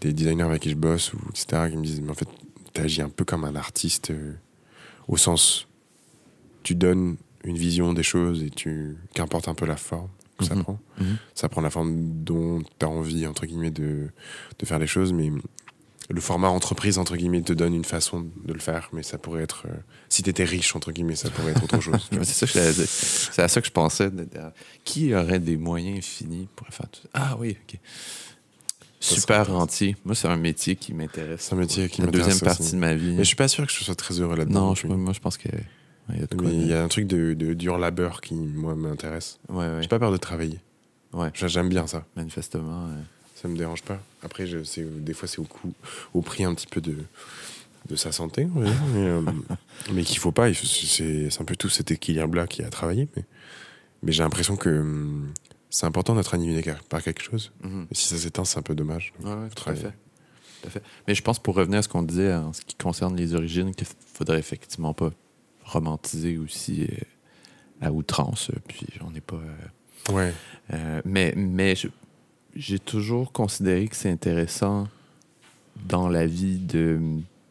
des 0.00 0.12
designers 0.12 0.42
avec 0.42 0.62
qui 0.62 0.70
je 0.70 0.74
bosse, 0.76 1.12
ou 1.14 1.18
etc., 1.30 1.68
qui 1.70 1.76
me 1.76 1.84
disent, 1.84 2.00
mais 2.00 2.10
en 2.10 2.14
fait, 2.14 2.28
tu 2.74 2.80
agis 2.80 3.02
un 3.02 3.08
peu 3.08 3.24
comme 3.24 3.44
un 3.44 3.54
artiste, 3.54 4.10
euh, 4.10 4.32
au 5.06 5.16
sens, 5.16 5.68
tu 6.64 6.74
donnes 6.74 7.16
une 7.44 7.56
vision 7.56 7.92
des 7.92 8.02
choses 8.02 8.42
et 8.42 8.50
tu, 8.50 8.96
qu'importe 9.14 9.48
un 9.48 9.54
peu 9.54 9.66
la 9.66 9.76
forme 9.76 10.08
que 10.38 10.44
ça 10.44 10.54
Mhm. 10.54 10.62
prend. 10.62 10.78
Mhm. 10.98 11.16
Ça 11.34 11.48
prend 11.48 11.60
la 11.60 11.70
forme 11.70 12.22
dont 12.24 12.60
tu 12.78 12.86
as 12.86 12.88
envie, 12.88 13.26
entre 13.26 13.46
guillemets, 13.46 13.70
de, 13.70 14.08
de 14.58 14.66
faire 14.66 14.78
les 14.78 14.86
choses, 14.86 15.12
mais 15.12 15.30
le 16.10 16.20
format 16.20 16.48
entreprise, 16.48 16.98
entre 16.98 17.16
guillemets, 17.16 17.42
te 17.42 17.52
donne 17.52 17.74
une 17.74 17.84
façon 17.84 18.26
de 18.44 18.52
le 18.52 18.58
faire, 18.60 18.88
mais 18.92 19.02
ça 19.02 19.18
pourrait 19.18 19.42
être, 19.44 19.64
euh, 19.66 19.72
si 20.08 20.22
tu 20.22 20.30
étais 20.30 20.44
riche, 20.44 20.74
entre 20.76 20.92
guillemets, 20.92 21.16
ça 21.16 21.30
pourrait 21.30 21.52
être 21.52 21.62
autre 21.64 21.80
chose. 21.80 22.08
c'est 22.24 22.46
ça 22.46 23.48
ça 23.48 23.60
que 23.60 23.66
je 23.66 23.72
pensais. 23.72 24.10
Qui 24.84 25.14
aurait 25.14 25.38
des 25.40 25.56
moyens 25.56 25.98
infinis 25.98 26.48
pour 26.56 26.66
faire 26.68 26.88
tout 26.90 27.00
ça? 27.02 27.08
Ah 27.14 27.36
oui, 27.38 27.56
ok. 27.68 27.78
Ça 29.00 29.16
Super 29.16 29.46
rentier. 29.52 29.96
Moi, 30.04 30.14
c'est 30.14 30.28
un 30.28 30.36
métier 30.36 30.76
qui 30.76 30.94
m'intéresse. 30.94 31.40
C'est 31.48 31.54
un 31.54 31.58
métier 31.58 31.88
qui 31.88 32.00
La 32.02 32.06
m'intéresse 32.06 32.26
deuxième 32.28 32.46
partie 32.46 32.62
aussi. 32.62 32.72
de 32.74 32.78
ma 32.78 32.94
vie. 32.94 33.12
Mais 33.12 33.18
je 33.24 33.28
suis 33.28 33.36
pas 33.36 33.48
sûr 33.48 33.66
que 33.66 33.72
je 33.72 33.82
sois 33.82 33.96
très 33.96 34.20
heureux 34.20 34.36
là-dedans. 34.36 34.68
Non, 34.68 34.74
je, 34.76 34.86
moi, 34.86 35.12
je 35.12 35.18
pense 35.20 35.36
que. 35.38 35.48
Ouais, 36.08 36.14
Il 36.16 36.20
y 36.20 36.24
a 36.24 36.26
de 36.26 36.34
quoi. 36.34 36.48
Mais 36.48 36.54
il 36.54 36.66
y 36.66 36.68
de- 36.68 36.74
a 36.74 36.82
un 36.82 36.88
truc 36.88 37.06
de, 37.06 37.34
de 37.34 37.54
dur 37.54 37.78
labeur 37.78 38.20
qui, 38.20 38.34
moi, 38.34 38.74
m'intéresse. 38.74 39.38
Ouais, 39.48 39.56
ouais. 39.68 39.78
J'ai 39.82 39.88
pas 39.88 39.98
peur 39.98 40.12
de 40.12 40.16
travailler. 40.16 40.58
Ouais. 41.12 41.30
J'a- 41.34 41.48
J'aime 41.48 41.68
bien 41.68 41.86
ça. 41.86 42.04
Manifestement. 42.16 42.86
euh, 42.88 43.00
Ça 43.34 43.48
me 43.48 43.56
dérange 43.56 43.82
pas. 43.82 44.00
Après, 44.22 44.46
je, 44.46 44.58
des 44.80 45.14
fois, 45.14 45.28
c'est 45.28 45.38
au, 45.40 45.44
coup, 45.44 45.72
au 46.14 46.22
prix 46.22 46.44
un 46.44 46.54
petit 46.54 46.66
peu 46.68 46.80
de, 46.80 46.96
de 47.88 47.96
sa 47.96 48.12
santé, 48.12 48.46
on 48.54 48.60
va 48.60 48.66
dire. 48.66 48.80
Mais, 48.94 49.00
euh, 49.06 49.22
mais 49.92 50.04
qu'il 50.04 50.18
faut 50.18 50.32
pas. 50.32 50.52
c'est, 50.54 51.28
un 51.40 51.44
peu 51.44 51.56
tout 51.56 51.68
cet 51.68 51.90
équilibre-là 51.90 52.46
qui 52.46 52.62
a 52.62 52.70
travaillé. 52.70 53.08
Mais, 53.16 53.24
mais 54.04 54.12
j'ai 54.12 54.22
l'impression 54.22 54.56
que 54.56 54.70
hum, 54.70 55.32
c'est 55.70 55.86
important 55.86 56.14
d'être 56.14 56.34
animé 56.34 56.62
par 56.88 57.02
quelque 57.02 57.22
chose. 57.22 57.52
mhm. 57.62 57.86
Et 57.90 57.94
si 57.94 58.06
ça 58.08 58.16
s'éteint, 58.16 58.44
c'est 58.44 58.58
un 58.58 58.62
peu 58.62 58.74
dommage. 58.74 59.12
Ouais, 59.22 59.30
ouais, 59.30 59.36
tout 59.48 59.52
à 59.52 59.54
travailler. 59.54 59.82
fait. 59.82 59.92
Tout 60.62 60.68
à 60.68 60.70
fait. 60.70 60.82
Mais 61.08 61.14
je 61.14 61.22
pense, 61.22 61.38
pour 61.40 61.54
revenir 61.56 61.80
à 61.80 61.82
ce 61.82 61.88
qu'on 61.88 62.02
disait 62.02 62.32
en 62.34 62.52
ce 62.52 62.60
qui 62.62 62.76
concerne 62.76 63.16
les 63.16 63.34
origines, 63.34 63.74
qu'il 63.74 63.86
faudrait 64.14 64.38
effectivement 64.38 64.94
pas 64.94 65.10
romantiser 65.72 66.38
aussi 66.38 66.82
euh, 66.84 66.96
à 67.80 67.92
outrance. 67.92 68.50
euh, 68.50 68.58
Puis 68.68 68.86
on 69.06 69.10
n'est 69.10 69.20
pas. 69.20 69.36
euh, 69.36 70.12
Ouais. 70.12 70.32
mais 71.04 71.32
mais 71.36 71.74
j'ai 72.56 72.78
toujours 72.80 73.30
considéré 73.32 73.86
que 73.86 73.94
c'est 73.96 74.10
intéressant 74.10 74.88
dans 75.88 76.08
la 76.08 76.26
vie 76.26 76.58
de 76.58 76.98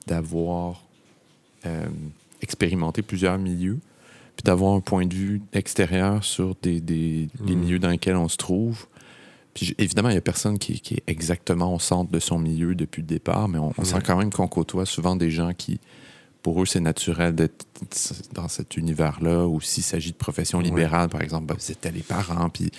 d'avoir 0.08 0.84
euh, 1.66 1.86
expérimenté 2.42 3.02
plusieurs 3.04 3.38
milieux, 3.38 3.80
puis 4.36 4.44
d'avoir 4.44 4.74
un 4.74 4.82
point 4.82 5.06
de 5.06 5.14
vue 5.14 5.42
extérieur 5.54 6.24
sur 6.24 6.56
des, 6.62 6.82
des- 6.82 7.30
les 7.46 7.56
Mhm. 7.56 7.62
milieux 7.62 7.80
dans 7.80 7.90
lesquels 7.90 8.16
on 8.18 8.28
se 8.28 8.38
trouve. 8.38 8.88
Puis 9.54 9.76
évidemment, 9.78 10.10
il 10.10 10.14
n'y 10.14 10.18
a 10.18 10.22
personne 10.22 10.58
qui, 10.60 10.80
qui 10.82 10.96
est 10.96 11.04
exactement 11.08 11.74
au 11.76 11.80
centre 11.80 12.12
de 12.12 12.20
son 12.20 12.40
milieu 12.40 12.74
depuis 12.76 13.02
le 13.02 13.08
départ, 13.08 13.48
mais 13.48 13.60
on, 13.60 13.74
on 13.78 13.84
sent 13.84 14.00
quand 14.06 14.18
même 14.18 14.32
qu'on 14.32 14.48
côtoie 14.48 14.86
souvent 14.86 15.16
des 15.16 15.30
gens 15.32 15.54
qui, 15.54 15.80
pour 16.44 16.62
eux, 16.62 16.66
c'est 16.66 16.80
naturel 16.80 17.36
d'être 17.36 17.66
dans 18.34 18.48
cet 18.48 18.76
univers-là, 18.78 19.46
ou 19.48 19.62
s'il 19.62 19.84
s'agit 19.84 20.12
de 20.12 20.18
profession 20.18 20.58
Ouais. 20.60 20.64
libérale, 20.66 21.08
par 21.10 21.22
exemple, 21.22 21.46
ben, 21.46 21.56
c'était 21.60 21.92
les 21.92 22.02
parents, 22.02 22.50
puis 22.50 22.72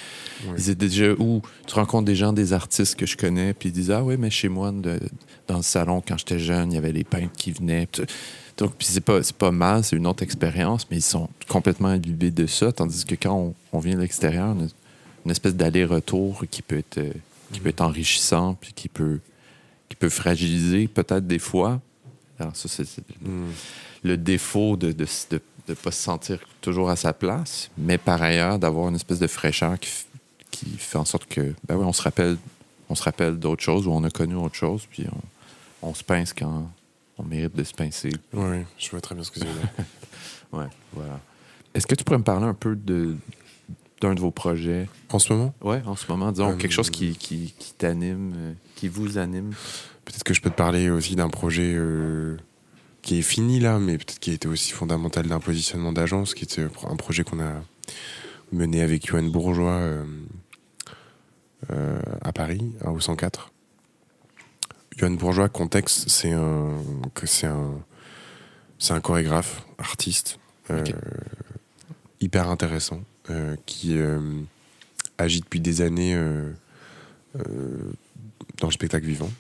Ouais. 0.47 0.55
ils 0.59 0.71
étaient 0.71 0.87
déjà 0.89 1.13
où 1.13 1.43
tu 1.67 1.75
rencontres 1.75 2.07
des 2.07 2.17
gens, 2.17 2.33
des 2.33 2.53
artistes 2.53 2.97
que 2.97 3.07
je 3.07 3.17
connais, 3.17 3.55
puis 3.55 3.69
ils 3.69 3.73
disent 3.73 3.91
Ah 3.91 4.03
oui, 4.03 4.17
mais 4.19 4.31
chez 4.31 4.49
moi, 4.49 4.73
dans 5.47 5.57
le 5.57 5.63
salon, 5.63 6.03
quand 6.07 6.19
j'étais 6.19 6.39
jeune, 6.41 6.73
il 6.73 6.75
y 6.75 6.79
avait 6.79 6.93
les 6.93 7.05
peintres 7.05 7.33
qui 7.37 7.53
venaient. 7.53 7.89
Donc, 8.59 8.75
puis 8.77 8.87
c'est 8.91 9.01
pas, 9.01 9.21
pas 9.39 9.51
mal, 9.53 9.83
c'est 9.85 9.97
une 9.97 10.07
autre 10.07 10.23
expérience, 10.23 10.87
mais 10.91 10.99
ils 10.99 11.03
sont 11.03 11.29
complètement 11.49 11.89
imbibés 11.89 12.31
de 12.31 12.47
ça, 12.47 12.71
tandis 12.73 13.05
que 13.05 13.15
quand 13.15 13.35
on, 13.35 13.55
on 13.73 13.79
vient 13.81 13.95
de 13.95 14.01
l'extérieur, 14.01 14.53
une, 14.53 14.69
une 15.25 15.31
espèce 15.31 15.55
d'aller-retour 15.55 16.45
qui 16.51 16.63
peut 16.63 16.79
être 16.79 16.99
euh, 16.99 17.13
qui 17.53 17.61
peut 17.61 17.69
être 17.69 17.81
enrichissant, 17.83 18.55
puis 18.61 18.73
qui 18.73 18.89
peut, 18.89 19.21
qui 19.89 19.95
peut 19.97 20.09
fragiliser 20.09 20.89
peut-être 20.89 21.27
des 21.27 21.39
fois. 21.39 21.81
Alors, 22.43 22.57
ça, 22.57 22.68
c'est 22.68 22.84
Hum. 23.24 23.51
le 24.03 24.16
défaut 24.16 24.76
de 24.76 24.88
ne 24.88 24.93
de, 24.93 25.07
de, 25.30 25.40
de 25.68 25.74
pas 25.74 25.90
se 25.90 26.03
sentir 26.03 26.38
toujours 26.61 26.90
à 26.90 26.97
sa 26.97 27.12
place, 27.12 27.70
mais 27.78 27.99
par 27.99 28.20
ailleurs 28.22 28.59
d'avoir 28.59 28.88
une 28.88 28.97
espèce 28.97 29.18
de 29.18 29.26
fraîcheur 29.26 29.78
qui, 29.78 30.68
fait 30.78 30.99
en 30.99 31.05
sorte 31.05 31.26
que 31.26 31.55
ben 31.66 31.76
oui, 31.76 31.84
on 31.84 31.93
se 31.93 32.03
rappelle 32.03 32.36
on 32.88 32.95
se 32.95 33.03
rappelle 33.03 33.38
d'autres 33.38 33.62
choses 33.62 33.86
ou 33.86 33.90
on 33.90 34.05
a 34.05 34.11
connu 34.11 34.34
autre 34.34 34.55
chose, 34.55 34.86
puis 34.90 35.07
on, 35.82 35.88
on 35.90 35.95
se 35.95 36.05
pince 36.05 36.32
quand 36.32 36.70
on 37.18 37.22
mérite 37.24 37.57
de 37.57 37.64
se 37.64 37.72
pincer. 37.72 38.11
Ouais, 38.32 38.64
je 38.78 38.90
vois 38.90 39.01
très 39.01 39.14
bien 39.14 39.24
ce 39.24 39.30
que 39.30 39.40
tu 39.40 39.47
veux 39.47 39.53
dire. 39.53 39.68
Ouais, 40.53 40.66
voilà. 40.93 41.18
Est-ce 41.72 41.86
que 41.86 41.95
tu 41.95 42.05
pourrais 42.05 42.18
me 42.18 42.24
parler 42.24 42.45
un 42.45 42.53
peu 42.55 42.76
de 42.76 43.16
d'un 44.03 44.14
de 44.14 44.20
vos 44.20 44.30
projets? 44.32 44.88
En 45.11 45.18
ce 45.18 45.32
moment, 45.32 45.55
Ouais, 45.62 45.80
en 45.86 45.97
ce 45.97 46.07
moment, 46.11 46.30
disons 46.32 46.51
Euh, 46.51 46.57
quelque 46.57 46.72
chose 46.72 46.90
qui, 46.90 47.16
qui, 47.16 47.55
qui 47.59 47.72
t'anime, 47.72 48.34
euh, 48.36 48.53
qui 48.76 48.88
vous 48.88 49.16
anime? 49.16 49.53
Peut-être 50.05 50.25
que 50.25 50.35
je 50.35 50.41
peux 50.41 50.51
te 50.51 50.55
parler 50.57 50.91
aussi 50.91 51.17
d'un 51.17 51.29
projet 51.29 51.73
euh, 51.75 52.37
qui 53.03 53.19
est 53.19 53.23
fini 53.23 53.61
là, 53.61 53.79
mais 53.79 53.99
peut-être 53.99 54.19
qui 54.19 54.31
a 54.31 54.35
été 54.35 54.49
aussi 54.49 54.73
fondamental 54.73 55.27
d'un 55.27 55.41
positionnement 55.41 55.93
d'agence, 55.93 56.35
qui 56.35 56.45
est 56.45 56.61
un 56.61 56.97
projet 56.97 57.25
qu'on 57.25 57.41
a 57.41 57.63
mené 58.53 58.83
avec 58.83 59.07
Johan 59.07 59.23
Bourgeois 59.25 59.73
euh, 59.73 60.05
euh, 61.71 62.01
à 62.23 62.33
Paris, 62.33 62.73
à- 62.85 62.91
au 62.93 63.01
104. 63.01 63.51
Johan 64.97 65.13
Bourgeois, 65.13 65.49
contexte, 65.49 66.09
c'est 66.09 66.33
un, 66.33 66.71
que 67.15 67.27
c'est 67.27 67.47
un, 67.47 67.73
c'est 68.79 68.93
un 68.93 69.01
chorégraphe, 69.01 69.65
artiste, 69.79 70.39
hyper 72.21 72.49
intéressant, 72.51 73.03
qui 73.65 73.97
agit 75.17 75.41
depuis 75.41 75.61
des 75.61 75.81
années 75.81 76.15
dans 77.35 78.67
le 78.67 78.73
spectacle 78.73 79.07
vivant 79.07 79.31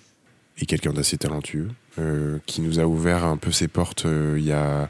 quelqu'un 0.66 0.92
d'assez 0.92 1.18
talentueux 1.18 1.68
euh, 1.98 2.38
qui 2.46 2.60
nous 2.60 2.80
a 2.80 2.84
ouvert 2.84 3.24
un 3.24 3.36
peu 3.36 3.52
ses 3.52 3.68
portes 3.68 4.06
euh, 4.06 4.36
il 4.38 4.44
y 4.44 4.52
a 4.52 4.88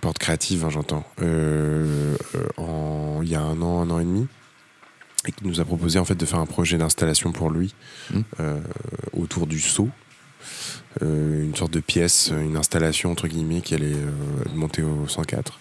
portes 0.00 0.18
créatives 0.18 0.64
hein, 0.64 0.70
j'entends 0.70 1.04
euh, 1.22 2.16
en- 2.56 3.20
il 3.22 3.28
y 3.28 3.34
a 3.34 3.40
un 3.40 3.60
an 3.62 3.80
un 3.82 3.90
an 3.90 3.98
et 4.00 4.04
demi 4.04 4.26
et 5.26 5.32
qui 5.32 5.46
nous 5.46 5.60
a 5.60 5.64
proposé 5.64 5.98
en 5.98 6.04
fait 6.04 6.14
de 6.16 6.26
faire 6.26 6.38
un 6.40 6.46
projet 6.46 6.76
d'installation 6.78 7.32
pour 7.32 7.50
lui 7.50 7.74
Mm. 8.10 8.20
euh, 8.40 8.60
autour 9.12 9.46
du 9.46 9.60
saut 9.60 9.88
Euh, 11.02 11.42
une 11.42 11.56
sorte 11.56 11.72
de 11.72 11.80
pièce 11.80 12.30
une 12.30 12.56
installation 12.56 13.10
entre 13.10 13.26
guillemets 13.26 13.62
qui 13.62 13.74
allait 13.74 13.94
euh, 13.94 14.10
monter 14.54 14.82
au 14.82 15.08
104 15.08 15.58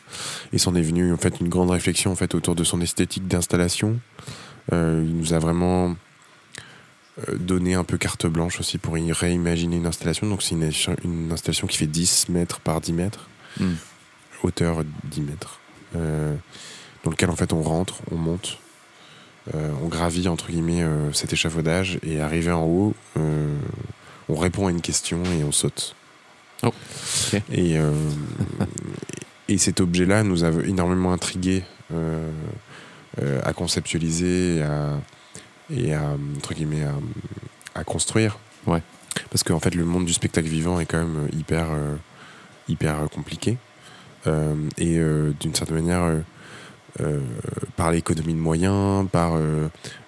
et 0.52 0.58
s'en 0.60 0.76
est 0.76 0.82
venu 0.82 1.12
en 1.14 1.18
fait 1.18 1.40
une 1.40 1.50
grande 1.50 1.72
réflexion 1.72 2.12
en 2.12 2.16
fait 2.16 2.36
autour 2.36 2.54
de 2.56 2.64
son 2.64 2.82
esthétique 2.82 3.28
d'installation 3.28 4.00
Euh, 4.72 5.04
il 5.06 5.16
nous 5.18 5.34
a 5.34 5.40
vraiment 5.40 5.96
donner 7.40 7.76
un 7.76 7.84
peu 7.84 7.98
carte 7.98 8.26
blanche 8.26 8.60
aussi 8.60 8.78
pour 8.78 8.98
y 8.98 9.12
réimaginer 9.12 9.78
une 9.78 9.86
installation. 9.86 10.28
Donc 10.28 10.42
c'est 10.42 10.56
une, 10.56 10.72
une 11.04 11.32
installation 11.32 11.68
qui 11.68 11.78
fait 11.78 11.88
10 11.88 12.30
mètres 12.30 12.60
par 12.60 12.82
10 12.82 12.94
mètres, 12.94 13.30
Hmm. 13.60 13.74
hauteur 14.42 14.84
10 15.04 15.22
mètres, 15.22 15.60
euh, 15.96 16.34
dans 17.04 17.12
lequel 17.12 17.30
en 17.30 17.36
fait 17.36 17.54
on 17.54 17.62
rentre, 17.62 18.02
on 18.12 18.16
monte, 18.16 18.58
euh, 19.54 19.70
on 19.84 19.88
gravit 19.90 20.28
entre 20.28 20.48
guillemets 20.50 20.82
euh, 20.82 21.14
cet 21.14 21.34
échafaudage 21.34 22.00
et 22.02 22.20
arrivé 22.20 22.52
en 22.52 22.64
haut, 22.64 22.96
euh, 23.18 23.56
on 24.28 24.36
répond 24.36 24.66
à 24.66 24.72
une 24.72 24.82
question 24.82 25.22
et 25.40 25.44
on 25.44 25.52
saute. 25.52 25.96
Oh. 26.64 26.74
Et, 27.52 27.78
euh, 27.78 27.94
et 29.50 29.60
cet 29.60 29.82
objet-là 29.82 30.24
nous 30.24 30.44
a 30.46 30.50
énormément 30.66 31.14
intrigué 31.14 31.64
euh, 31.94 32.32
euh, 33.22 33.40
à 33.44 33.54
conceptualiser 33.54 34.64
à, 34.64 35.00
et 35.76 35.94
à, 35.94 36.16
entre 36.38 36.54
guillemets, 36.54 36.84
à, 36.84 37.80
à 37.80 37.84
construire. 37.84 38.38
Ouais. 38.66 38.82
Parce 39.30 39.44
qu'en 39.44 39.60
fait, 39.60 39.76
le 39.76 39.86
monde 39.86 40.06
du 40.06 40.14
spectacle 40.14 40.48
vivant 40.48 40.80
est 40.80 40.86
quand 40.86 40.98
même 41.00 41.28
hyper, 41.34 41.68
euh, 41.72 41.96
hyper 42.68 43.08
compliqué. 43.14 43.58
Euh, 44.28 44.56
et 44.78 44.98
euh, 44.98 45.34
d'une 45.40 45.54
certaine 45.54 45.76
manière, 45.76 46.04
euh, 46.04 46.20
euh, 47.02 47.20
par 47.76 47.92
l'économie 47.92 48.34
de 48.34 48.40
moyens, 48.40 49.08
par, 49.12 49.34
euh, 49.36 49.68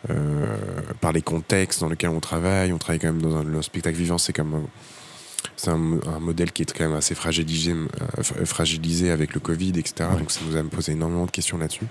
euh, 0.10 0.56
par 1.02 1.12
les 1.12 1.22
contextes 1.22 1.82
dans 1.82 1.90
lesquels 1.90 2.12
on 2.12 2.20
travaille, 2.20 2.72
on 2.72 2.78
travaille 2.78 3.00
quand 3.00 3.12
même 3.12 3.22
dans 3.22 3.36
un 3.38 3.44
le 3.44 3.62
spectacle 3.62 3.98
vivant, 3.98 4.18
c'est 4.18 4.34
comme 4.34 4.54
un- 4.54 4.68
c'est 5.58 5.70
un, 5.70 6.00
un 6.08 6.20
modèle 6.20 6.52
qui 6.52 6.62
est 6.64 6.74
quand 6.78 6.84
même 6.86 6.96
assez 6.98 7.16
fragilisé, 7.16 7.72
euh, 7.72 8.24
fra- 8.24 8.46
fragilisé 8.46 9.10
avec 9.12 9.34
le 9.34 9.40
Covid, 9.40 9.70
etc. 9.78 9.94
Ouais. 10.12 10.20
Donc 10.20 10.32
ça 10.32 10.42
nous 10.48 10.56
a 10.56 10.64
posé 10.64 10.92
énormément 10.94 11.26
de 11.26 11.32
questions 11.32 11.58
là-dessus. 11.58 11.86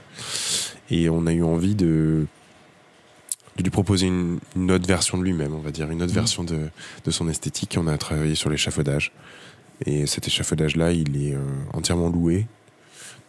Et 0.90 1.08
on 1.08 1.26
a 1.26 1.32
eu 1.32 1.42
envie 1.42 1.74
de, 1.74 2.26
de 3.56 3.62
lui 3.62 3.70
proposer 3.70 4.06
une, 4.06 4.38
une 4.56 4.70
autre 4.72 4.86
version 4.86 5.16
de 5.18 5.22
lui-même, 5.24 5.54
on 5.54 5.60
va 5.60 5.70
dire, 5.70 5.90
une 5.90 6.02
autre 6.02 6.12
Mhm. 6.12 6.18
version 6.18 6.44
de, 6.44 6.68
de 7.04 7.10
son 7.10 7.28
esthétique. 7.28 7.76
On 7.78 7.86
a 7.86 7.96
travaillé 7.98 8.34
sur 8.34 8.50
l'échafaudage. 8.50 9.12
Et 9.86 10.06
cet 10.06 10.26
échafaudage-là, 10.26 10.92
il 10.92 11.16
est 11.28 11.34
euh, 11.34 11.40
entièrement 11.72 12.08
loué, 12.08 12.46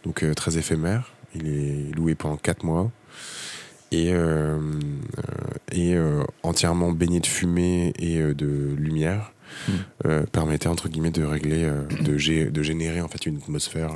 donc 0.04 0.22
euh, 0.22 0.34
très 0.34 0.58
éphémère. 0.58 1.12
Il 1.34 1.46
est 1.48 1.94
loué 1.94 2.14
pendant 2.14 2.36
4 2.36 2.64
mois. 2.64 2.90
Et, 3.92 4.10
euh, 4.12 4.58
et 5.70 5.94
entièrement 6.42 6.90
baigné 6.90 7.20
de 7.20 7.26
fumée 7.26 7.92
et 8.00 8.18
de 8.34 8.74
lumière, 8.76 9.32
euh, 10.06 10.24
permettait 10.26 10.66
entre 10.68 10.88
guillemets 10.88 11.12
de 11.12 11.22
régler, 11.22 11.70
de, 12.00 12.18
gé- 12.18 12.50
de 12.50 12.62
générer 12.64 13.00
en 13.00 13.06
fait 13.08 13.26
une 13.26 13.36
atmosphère 13.36 13.92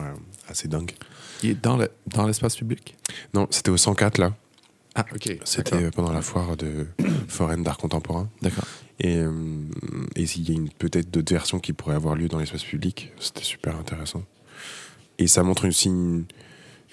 assez 0.48 0.68
dingue. 0.68 0.92
Est 1.42 1.60
dans 1.60 1.76
le- 1.76 1.90
dans 2.06 2.26
l'espace 2.26 2.56
public? 2.56 2.96
Non, 3.34 3.48
c'était 3.50 3.70
au 3.70 3.76
104 3.76 4.18
là. 4.18 4.32
Ah, 5.00 5.14
ok. 5.14 5.38
C'était 5.44 5.76
euh, 5.76 5.90
pendant 5.90 6.12
la 6.12 6.22
foire 6.22 6.56
de 6.56 6.86
foraine 7.28 7.62
d'art 7.62 7.78
contemporain. 7.78 8.28
D'accord. 8.42 8.64
Et, 8.98 9.16
euh, 9.16 9.32
et 10.14 10.26
s'il 10.26 10.50
y 10.50 10.54
a 10.54 10.60
peut-être 10.78 11.10
d'autres 11.10 11.32
versions 11.32 11.58
qui 11.58 11.72
pourraient 11.72 11.94
avoir 11.94 12.16
lieu 12.16 12.28
dans 12.28 12.38
l'espace 12.38 12.64
public, 12.64 13.12
c'était 13.18 13.44
super 13.44 13.76
intéressant. 13.76 14.22
Et 15.18 15.26
ça 15.26 15.42
montre 15.42 15.68
aussi 15.68 15.88
une, 15.88 16.24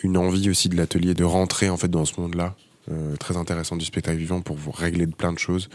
une 0.04 0.18
envie 0.18 0.50
aussi 0.50 0.70
de 0.70 0.76
l'atelier 0.76 1.14
de 1.14 1.24
rentrer 1.24 1.70
en 1.70 1.78
fait 1.78 1.88
dans 1.88 2.06
ce 2.06 2.20
monde-là, 2.20 2.56
euh, 2.92 3.16
très 3.18 3.38
intéressant 3.38 3.76
du 3.76 3.86
spectacle 3.86 4.18
vivant 4.18 4.42
pour 4.42 4.56
vous 4.56 4.72
régler 4.72 5.06
de 5.06 5.16
plein 5.16 5.34
de 5.34 5.40
choses. 5.40 5.70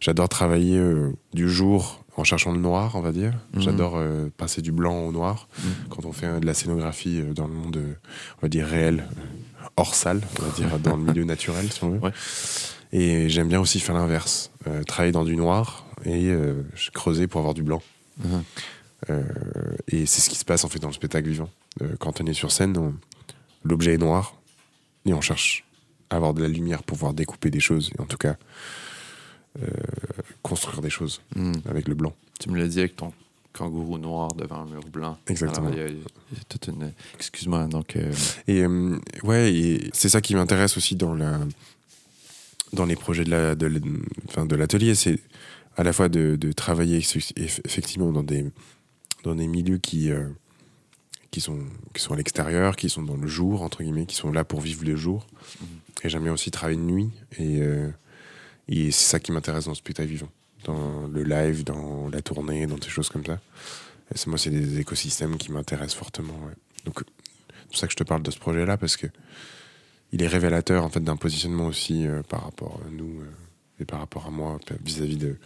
J'adore 0.00 0.28
travailler 0.28 0.78
euh, 0.78 1.12
du 1.32 1.48
jour 1.48 2.03
en 2.16 2.24
cherchant 2.24 2.52
le 2.52 2.60
noir, 2.60 2.94
on 2.94 3.00
va 3.00 3.12
dire. 3.12 3.32
Mhm. 3.54 3.62
J'adore 3.62 3.94
euh, 3.96 4.28
passer 4.36 4.62
du 4.62 4.72
blanc 4.72 4.98
au 5.06 5.12
noir 5.12 5.48
Mhm. 5.58 5.64
quand 5.90 6.04
on 6.04 6.12
fait 6.12 6.26
euh, 6.26 6.40
de 6.40 6.46
la 6.46 6.54
scénographie 6.54 7.20
euh, 7.20 7.32
dans 7.34 7.46
le 7.48 7.54
monde, 7.54 7.76
euh, 7.76 7.94
on 8.38 8.42
va 8.42 8.48
dire 8.48 8.66
réel, 8.66 9.06
hors 9.76 9.94
salle, 9.94 10.20
on 10.38 10.42
va 10.44 10.50
dire 10.54 10.78
dans 10.78 10.96
le 10.96 11.02
milieu 11.12 11.24
naturel, 11.24 11.70
si 11.72 11.82
on 11.84 11.90
veut. 11.90 11.98
Ouais. 11.98 12.12
Et 12.92 13.28
j'aime 13.28 13.48
bien 13.48 13.60
aussi 13.60 13.80
faire 13.80 13.96
l'inverse, 13.96 14.52
travailler 14.86 15.10
dans 15.10 15.24
du 15.24 15.34
noir 15.36 15.84
et 16.04 16.32
creuser 16.92 17.26
pour 17.26 17.40
avoir 17.40 17.52
du 17.54 17.64
blanc. 17.64 17.82
Mhm. 18.22 18.42
Et 19.88 20.06
c'est 20.06 20.20
ce 20.20 20.30
qui 20.30 20.36
se 20.36 20.44
passe 20.44 20.64
en 20.64 20.68
fait 20.68 20.78
dans 20.78 20.86
le 20.88 20.94
spectacle 20.94 21.28
vivant. 21.28 21.50
Quand 21.98 22.20
on 22.20 22.26
est 22.26 22.34
sur 22.34 22.52
scène, 22.52 22.76
on- 22.78 22.94
l'objet 23.64 23.94
est 23.94 23.98
noir 23.98 24.36
et 25.06 25.12
on 25.12 25.20
cherche 25.20 25.64
à 26.10 26.16
avoir 26.16 26.34
de 26.34 26.42
la 26.42 26.46
lumière 26.46 26.84
pour 26.84 26.96
pouvoir 26.96 27.14
découper 27.14 27.50
des 27.50 27.58
choses 27.58 27.90
et 27.98 28.00
en 28.00 28.04
tout 28.06 28.16
cas 28.16 28.36
construire 30.42 30.80
des 30.80 30.90
choses 30.90 31.20
Hmm. 31.36 31.52
avec 31.68 31.88
le 31.88 31.94
blanc. 31.94 32.14
Tu 32.40 32.50
me 32.50 32.58
l'as 32.58 32.68
dit 32.68 32.80
avec 32.80 32.96
ton 32.96 33.12
kangourou 33.52 33.98
noir 33.98 34.34
devant 34.34 34.62
un 34.62 34.66
mur 34.66 34.82
blanc. 34.92 35.16
Exactement. 35.28 35.68
Alors, 35.68 35.78
il 35.78 35.82
y 35.82 35.86
a- 35.86 35.88
il 35.88 35.98
y, 35.98 36.40
a 36.40 36.44
toute 36.48 36.66
une. 36.68 36.92
Excuse-moi, 37.14 37.66
donc. 37.66 37.96
euh, 37.96 38.12
Et 38.48 38.62
euh, 38.64 38.98
ouais, 39.22 39.54
et 39.54 39.90
c'est 39.92 40.08
ça 40.08 40.20
qui 40.20 40.34
m'intéresse 40.34 40.76
aussi 40.76 40.96
dans 40.96 41.14
la 41.14 41.38
dans 42.72 42.86
les 42.86 42.96
projets 42.96 43.22
de 43.24 43.30
la 43.30 43.54
de, 43.54 43.66
l'- 43.66 43.80
enfin, 44.28 44.44
de 44.46 44.56
l'atelier, 44.56 44.96
c'est 44.96 45.20
à 45.76 45.84
la 45.84 45.92
fois 45.92 46.08
de, 46.08 46.34
de 46.34 46.50
travailler 46.52 46.98
eff- 46.98 47.32
eff- 47.36 47.60
effectivement 47.64 48.10
dans 48.10 48.24
des 48.24 48.50
dans 49.22 49.36
des 49.36 49.46
milieux 49.46 49.78
qui 49.78 50.10
euh, 50.10 50.28
qui 51.30 51.40
sont 51.40 51.60
qui 51.94 52.02
sont 52.02 52.12
à 52.14 52.16
l'extérieur, 52.16 52.74
qui 52.74 52.88
sont 52.88 53.02
dans 53.04 53.16
le 53.16 53.28
jour 53.28 53.62
entre 53.62 53.82
guillemets, 53.84 54.06
qui 54.06 54.16
sont 54.16 54.32
là 54.32 54.42
pour 54.44 54.60
vivre 54.60 54.84
le 54.84 54.96
jour. 54.96 55.26
Et 56.02 56.08
j'aime 56.08 56.24
bien 56.24 56.32
aussi 56.32 56.50
travailler 56.50 56.76
de 56.78 56.82
nuit 56.82 57.10
et 57.38 57.60
euh, 57.62 57.88
et 58.68 58.90
c'est 58.90 59.10
ça 59.10 59.20
qui 59.20 59.32
m'intéresse 59.32 59.64
dans 59.64 59.72
le 59.72 59.76
spectacle 59.76 60.08
vivant, 60.08 60.30
dans 60.64 61.06
le 61.08 61.22
live, 61.22 61.64
dans 61.64 62.08
la 62.08 62.22
tournée, 62.22 62.66
dans 62.66 62.78
des 62.78 62.88
choses 62.88 63.08
comme 63.08 63.24
ça. 63.24 63.40
Moi, 64.26 64.38
c'est 64.38 64.50
des 64.50 64.80
écosystèmes 64.80 65.36
qui 65.36 65.50
m'intéressent 65.50 65.96
fortement. 65.96 66.38
Donc 66.84 67.02
c'est 67.48 67.66
pour 67.68 67.76
ça 67.76 67.86
que 67.86 67.92
je 67.92 67.96
te 67.96 68.04
parle 68.04 68.22
de 68.22 68.30
ce 68.30 68.38
projet-là, 68.38 68.76
parce 68.76 68.96
que 68.96 69.06
il 70.12 70.22
est 70.22 70.28
révélateur 70.28 70.84
en 70.84 70.90
fait 70.90 71.02
d'un 71.02 71.16
positionnement 71.16 71.66
aussi 71.66 72.06
euh, 72.06 72.22
par 72.22 72.44
rapport 72.44 72.80
à 72.86 72.90
nous 72.90 73.20
euh, 73.20 73.80
et 73.80 73.84
par 73.84 73.98
rapport 73.98 74.26
à 74.26 74.30
moi 74.30 74.60
vis-à-vis 74.84 75.16
de 75.16 75.36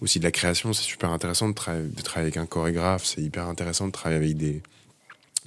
aussi 0.00 0.18
de 0.18 0.24
la 0.24 0.32
création. 0.32 0.72
C'est 0.72 0.82
super 0.82 1.10
intéressant 1.10 1.48
de, 1.48 1.54
tra- 1.54 1.88
de 1.88 2.02
travailler 2.02 2.32
avec 2.32 2.36
un 2.38 2.46
chorégraphe. 2.46 3.04
C'est 3.04 3.22
hyper 3.22 3.46
intéressant 3.46 3.86
de 3.86 3.92
travailler 3.92 4.24
avec 4.24 4.36
des 4.36 4.62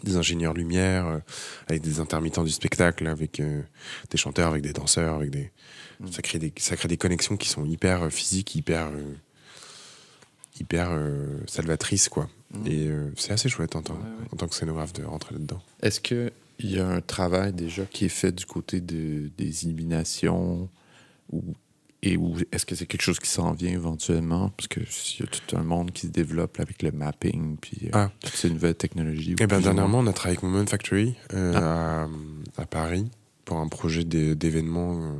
des 0.03 0.15
ingénieurs 0.15 0.53
lumière, 0.53 1.07
euh, 1.07 1.19
avec 1.67 1.81
des 1.81 1.99
intermittents 1.99 2.45
du 2.45 2.51
spectacle, 2.51 3.05
avec 3.07 3.41
des 3.41 4.17
chanteurs, 4.17 4.47
avec 4.47 4.61
des 4.61 4.71
danseurs, 4.71 5.15
avec 5.15 5.29
des 5.31 5.51
Mm. 5.99 6.07
ça 6.11 6.21
crée 6.21 6.39
des 6.39 6.53
ça 6.57 6.75
crée 6.77 6.87
des 6.87 6.97
connexions 6.97 7.35
qui 7.37 7.49
sont 7.49 7.65
hyper 7.65 8.03
euh, 8.03 8.09
physiques, 8.09 8.55
hyper 8.55 8.87
euh, 8.87 9.13
hyper 10.59 10.89
euh, 10.91 11.37
salvatrices 11.47 12.09
quoi. 12.09 12.29
Mm. 12.53 12.67
Et 12.67 12.87
euh, 12.87 13.11
c'est 13.15 13.31
assez 13.31 13.49
chouette 13.49 13.75
en 13.75 13.81
tant, 13.81 13.93
Ouais, 13.93 13.99
ouais. 13.99 14.27
en 14.33 14.35
tant 14.37 14.47
que 14.47 14.55
scénographe 14.55 14.93
de 14.93 15.03
rentrer 15.03 15.35
là-dedans. 15.35 15.61
Est-ce 15.81 15.99
qu'il 16.01 16.31
y 16.61 16.79
a 16.79 16.87
un 16.87 17.01
travail 17.01 17.53
déjà 17.53 17.85
qui 17.85 18.05
est 18.05 18.09
fait 18.09 18.31
du 18.31 18.45
côté 18.45 18.81
de, 18.81 19.29
des 19.37 19.65
illuminations 19.65 20.69
ou, 21.31 21.43
et 22.01 22.15
ou 22.17 22.35
est-ce 22.51 22.65
que 22.65 22.75
c'est 22.75 22.85
quelque 22.85 23.01
chose 23.01 23.19
qui 23.19 23.29
s'en 23.29 23.51
vient 23.51 23.71
éventuellement? 23.71 24.49
Parce 24.57 24.67
qu'il 24.67 24.83
y 25.19 25.23
a 25.23 25.27
tout 25.27 25.55
un 25.57 25.63
monde 25.63 25.91
qui 25.91 26.07
se 26.07 26.11
développe 26.11 26.59
avec 26.59 26.81
le 26.81 26.91
mapping 26.91 27.57
puis 27.57 27.89
Ah. 27.93 28.09
toutes 28.21 28.33
ces 28.35 28.49
nouvelles 28.49 28.75
technologies. 28.75 29.35
Eh 29.39 29.45
moins. 29.47 29.59
dernièrement, 29.59 29.99
on 29.99 30.07
a 30.07 30.13
travaillé 30.13 30.37
avec 30.37 30.43
Moment 30.43 30.65
Factory 30.65 31.15
euh, 31.33 31.53
Ah. 31.55 32.07
à, 32.57 32.61
à 32.61 32.65
Paris 32.65 33.05
pour 33.49 33.57
un 33.57 33.67
projet 33.67 34.03
d'é- 34.03 34.35
d'événement 34.35 35.01
euh, 35.01 35.15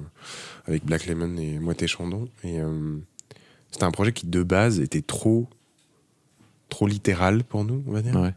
avec 0.67 0.85
Black 0.85 1.07
Lemon 1.07 1.35
et 1.37 1.57
Moité 1.57 1.87
Chandon. 1.87 2.29
Et 2.43 2.59
euh, 2.61 2.95
c'était 3.71 3.85
un 3.85 3.91
projet 3.91 4.11
qui, 4.13 4.27
de 4.27 4.43
base, 4.43 4.79
était 4.79 5.01
trop, 5.01 5.49
trop 6.69 6.85
littéral 6.85 7.43
pour 7.43 7.65
nous, 7.65 7.83
on 7.87 7.91
va 7.91 8.03
dire. 8.03 8.15
Ouais. 8.15 8.35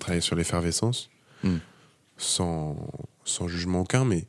Travailler 0.00 0.20
sur 0.20 0.34
l'effervescence, 0.34 1.08
Mm. 1.44 1.58
sans, 2.16 2.76
sans 3.24 3.46
jugement 3.46 3.82
aucun, 3.82 4.04
mais 4.04 4.24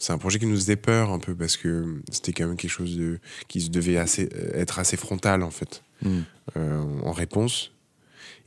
c'est 0.00 0.12
un 0.12 0.18
projet 0.18 0.40
qui 0.40 0.46
nous 0.46 0.56
faisait 0.56 0.74
peur 0.74 1.12
un 1.12 1.20
peu 1.20 1.36
parce 1.36 1.56
que 1.56 2.00
c'était 2.10 2.32
quand 2.32 2.48
même 2.48 2.56
quelque 2.56 2.70
chose 2.72 2.96
de, 2.96 3.20
qui 3.46 3.60
se 3.60 3.70
devait 3.70 3.96
assez, 3.96 4.28
être 4.54 4.80
assez 4.80 4.96
frontal, 4.96 5.44
en 5.44 5.50
fait 5.52 5.84
Hmm. 6.02 6.20
euh, 6.56 6.82
en 7.04 7.12
réponse. 7.12 7.72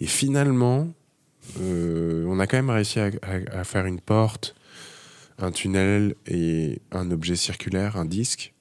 Et 0.02 0.08
finalement, 0.08 0.88
euh, 1.62 2.26
on 2.28 2.40
a 2.40 2.48
quand 2.48 2.58
même 2.58 2.70
réussi 2.70 3.00
à, 3.00 3.12
à- 3.22 3.60
à 3.60 3.64
faire 3.64 3.86
une 3.86 4.00
porte, 4.02 4.56
un 5.44 5.52
tunnel 5.52 6.16
et 6.28 6.82
un 6.92 7.10
objet 7.12 7.36
circulaire, 7.36 7.98
un 7.98 8.06
disque. 8.06 8.54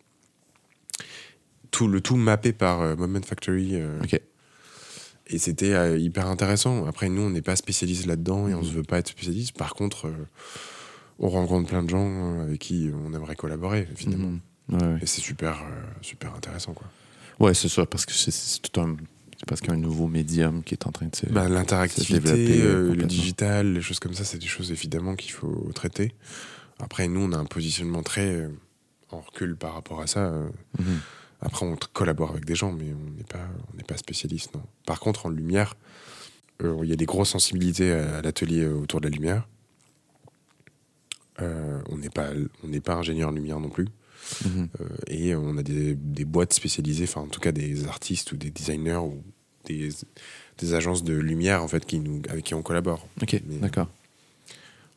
Tout, 1.71 1.87
le 1.89 2.01
tout 2.01 2.17
mappé 2.17 2.53
par 2.53 2.81
euh, 2.81 2.97
Moment 2.97 3.21
Factory. 3.23 3.71
euh. 3.75 3.99
Et 5.29 5.39
c'était 5.39 5.73
euh, 5.75 5.97
hyper 5.97 6.27
intéressant. 6.27 6.87
Après, 6.87 7.09
nous, 7.09 7.23
on 7.23 7.31
n'est 7.31 7.43
pas 7.43 7.55
spécialistes 7.55 8.07
là-dedans 8.07 8.49
et 8.49 8.55
on 8.55 8.61
Mhm. 8.63 8.67
ne 8.69 8.73
veut 8.73 8.83
pas 8.83 8.99
être 8.99 9.09
spécialiste. 9.09 9.57
Par 9.57 9.75
contre, 9.75 10.11
on 11.21 11.29
rencontre 11.29 11.69
plein 11.69 11.85
de 11.85 11.91
gens 11.91 12.41
avec 12.41 12.59
qui 12.59 12.91
on 12.93 13.13
aimerait 13.15 13.37
collaborer, 13.37 13.87
finalement. 13.95 14.31
Mhm. 14.31 14.41
Ouais, 14.71 14.85
ouais. 14.87 14.99
Et 15.03 15.07
c'est 15.07 15.21
super, 15.21 15.63
super 16.03 16.35
intéressant, 16.35 16.73
quoi. 16.75 16.89
Ouais, 17.39 17.55
c'est 17.55 17.69
ça, 17.69 17.87
parce 17.87 18.05
que 18.07 18.13
c'est- 18.13 18.61
tout 18.63 18.81
un. 18.81 18.97
Parce 19.47 19.61
qu'il 19.63 19.71
y 19.71 19.73
a 19.73 19.77
un 19.77 19.81
nouveau 19.81 20.07
médium 20.07 20.63
qui 20.63 20.75
est 20.75 20.87
en 20.87 20.93
train 20.93 21.07
de 21.07 21.17
se. 21.17 21.25
Bah, 21.27 21.49
L'interactivité, 21.49 22.21
développer, 22.21 22.61
euh, 22.63 22.95
le 22.95 23.05
digital, 23.07 23.73
les 23.73 23.81
choses 23.81 23.99
comme 23.99 24.13
ça, 24.13 24.23
c'est 24.25 24.37
des 24.39 24.47
choses 24.47 24.71
évidemment 24.71 25.15
qu'il 25.17 25.31
faut 25.33 25.71
traiter. 25.75 26.13
Après, 26.81 27.09
nous, 27.09 27.21
on 27.21 27.33
a 27.33 27.37
un 27.37 27.45
positionnement 27.45 28.03
très 28.03 28.35
euh, 28.35 28.49
en 29.11 29.21
recul 29.21 29.57
par 29.57 29.75
rapport 29.75 30.01
à 30.01 30.07
ça. 30.07 30.27
euh. 30.27 30.49
Mhm. 30.79 31.01
Après, 31.43 31.65
on 31.65 31.77
collabore 31.95 32.31
avec 32.31 32.45
des 32.45 32.55
gens, 32.55 32.73
mais 32.73 32.93
on 32.93 33.11
n'est 33.17 33.25
pas, 33.25 33.49
on 33.73 33.77
n'est 33.77 33.85
pas 33.85 33.97
spécialiste, 33.97 34.55
non. 34.55 34.63
Par 34.85 35.01
contre, 35.01 35.25
en 35.25 35.31
lumière, 35.31 35.75
euh, 36.63 36.79
il 36.83 36.91
y 36.91 36.93
a 36.93 36.97
des 36.97 37.07
grosses 37.07 37.31
sensibilités 37.31 37.93
à, 37.93 38.21
l'atelier 38.21 38.67
autour 38.67 39.01
de 39.01 39.09
la 39.09 39.15
lumière. 39.15 39.49
Euh, 41.41 41.81
on 41.89 41.97
n'est 41.97 42.11
pas, 42.11 42.29
on 42.63 42.81
pas 42.81 42.95
ingénieur 42.95 43.31
lumière 43.31 43.59
non 43.59 43.71
plus. 43.71 43.89
Mhm. 44.45 44.69
Euh, 44.81 44.85
et 45.07 45.35
on 45.35 45.57
a 45.57 45.63
des, 45.63 45.95
des 45.95 46.25
boîtes 46.27 46.53
spécialisées, 46.53 47.05
enfin 47.05 47.23
en 47.23 47.27
tout 47.29 47.41
cas 47.41 47.53
des 47.53 47.87
artistes 47.87 48.33
ou 48.33 48.37
des 48.37 48.51
designers 48.51 48.97
ou 48.97 49.23
des, 49.65 49.89
des 50.59 50.75
agences 50.75 51.03
de 51.03 51.15
lumière 51.15 51.63
en 51.63 51.69
fait 51.69 51.87
qui 51.87 52.01
nous, 52.01 52.21
avec 52.29 52.45
qui 52.45 52.55
on 52.55 52.63
collabore. 52.63 53.07
Ok, 53.23 53.41
d'accord. 53.47 53.89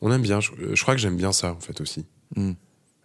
On 0.04 0.12
aime 0.12 0.20
bien, 0.20 0.38
je, 0.38 0.50
je 0.74 0.82
crois 0.82 0.94
que 0.94 1.00
j'aime 1.00 1.16
bien 1.16 1.32
ça 1.32 1.52
en 1.52 1.60
fait 1.60 1.80
aussi. 1.80 2.04
Hmm. 2.36 2.52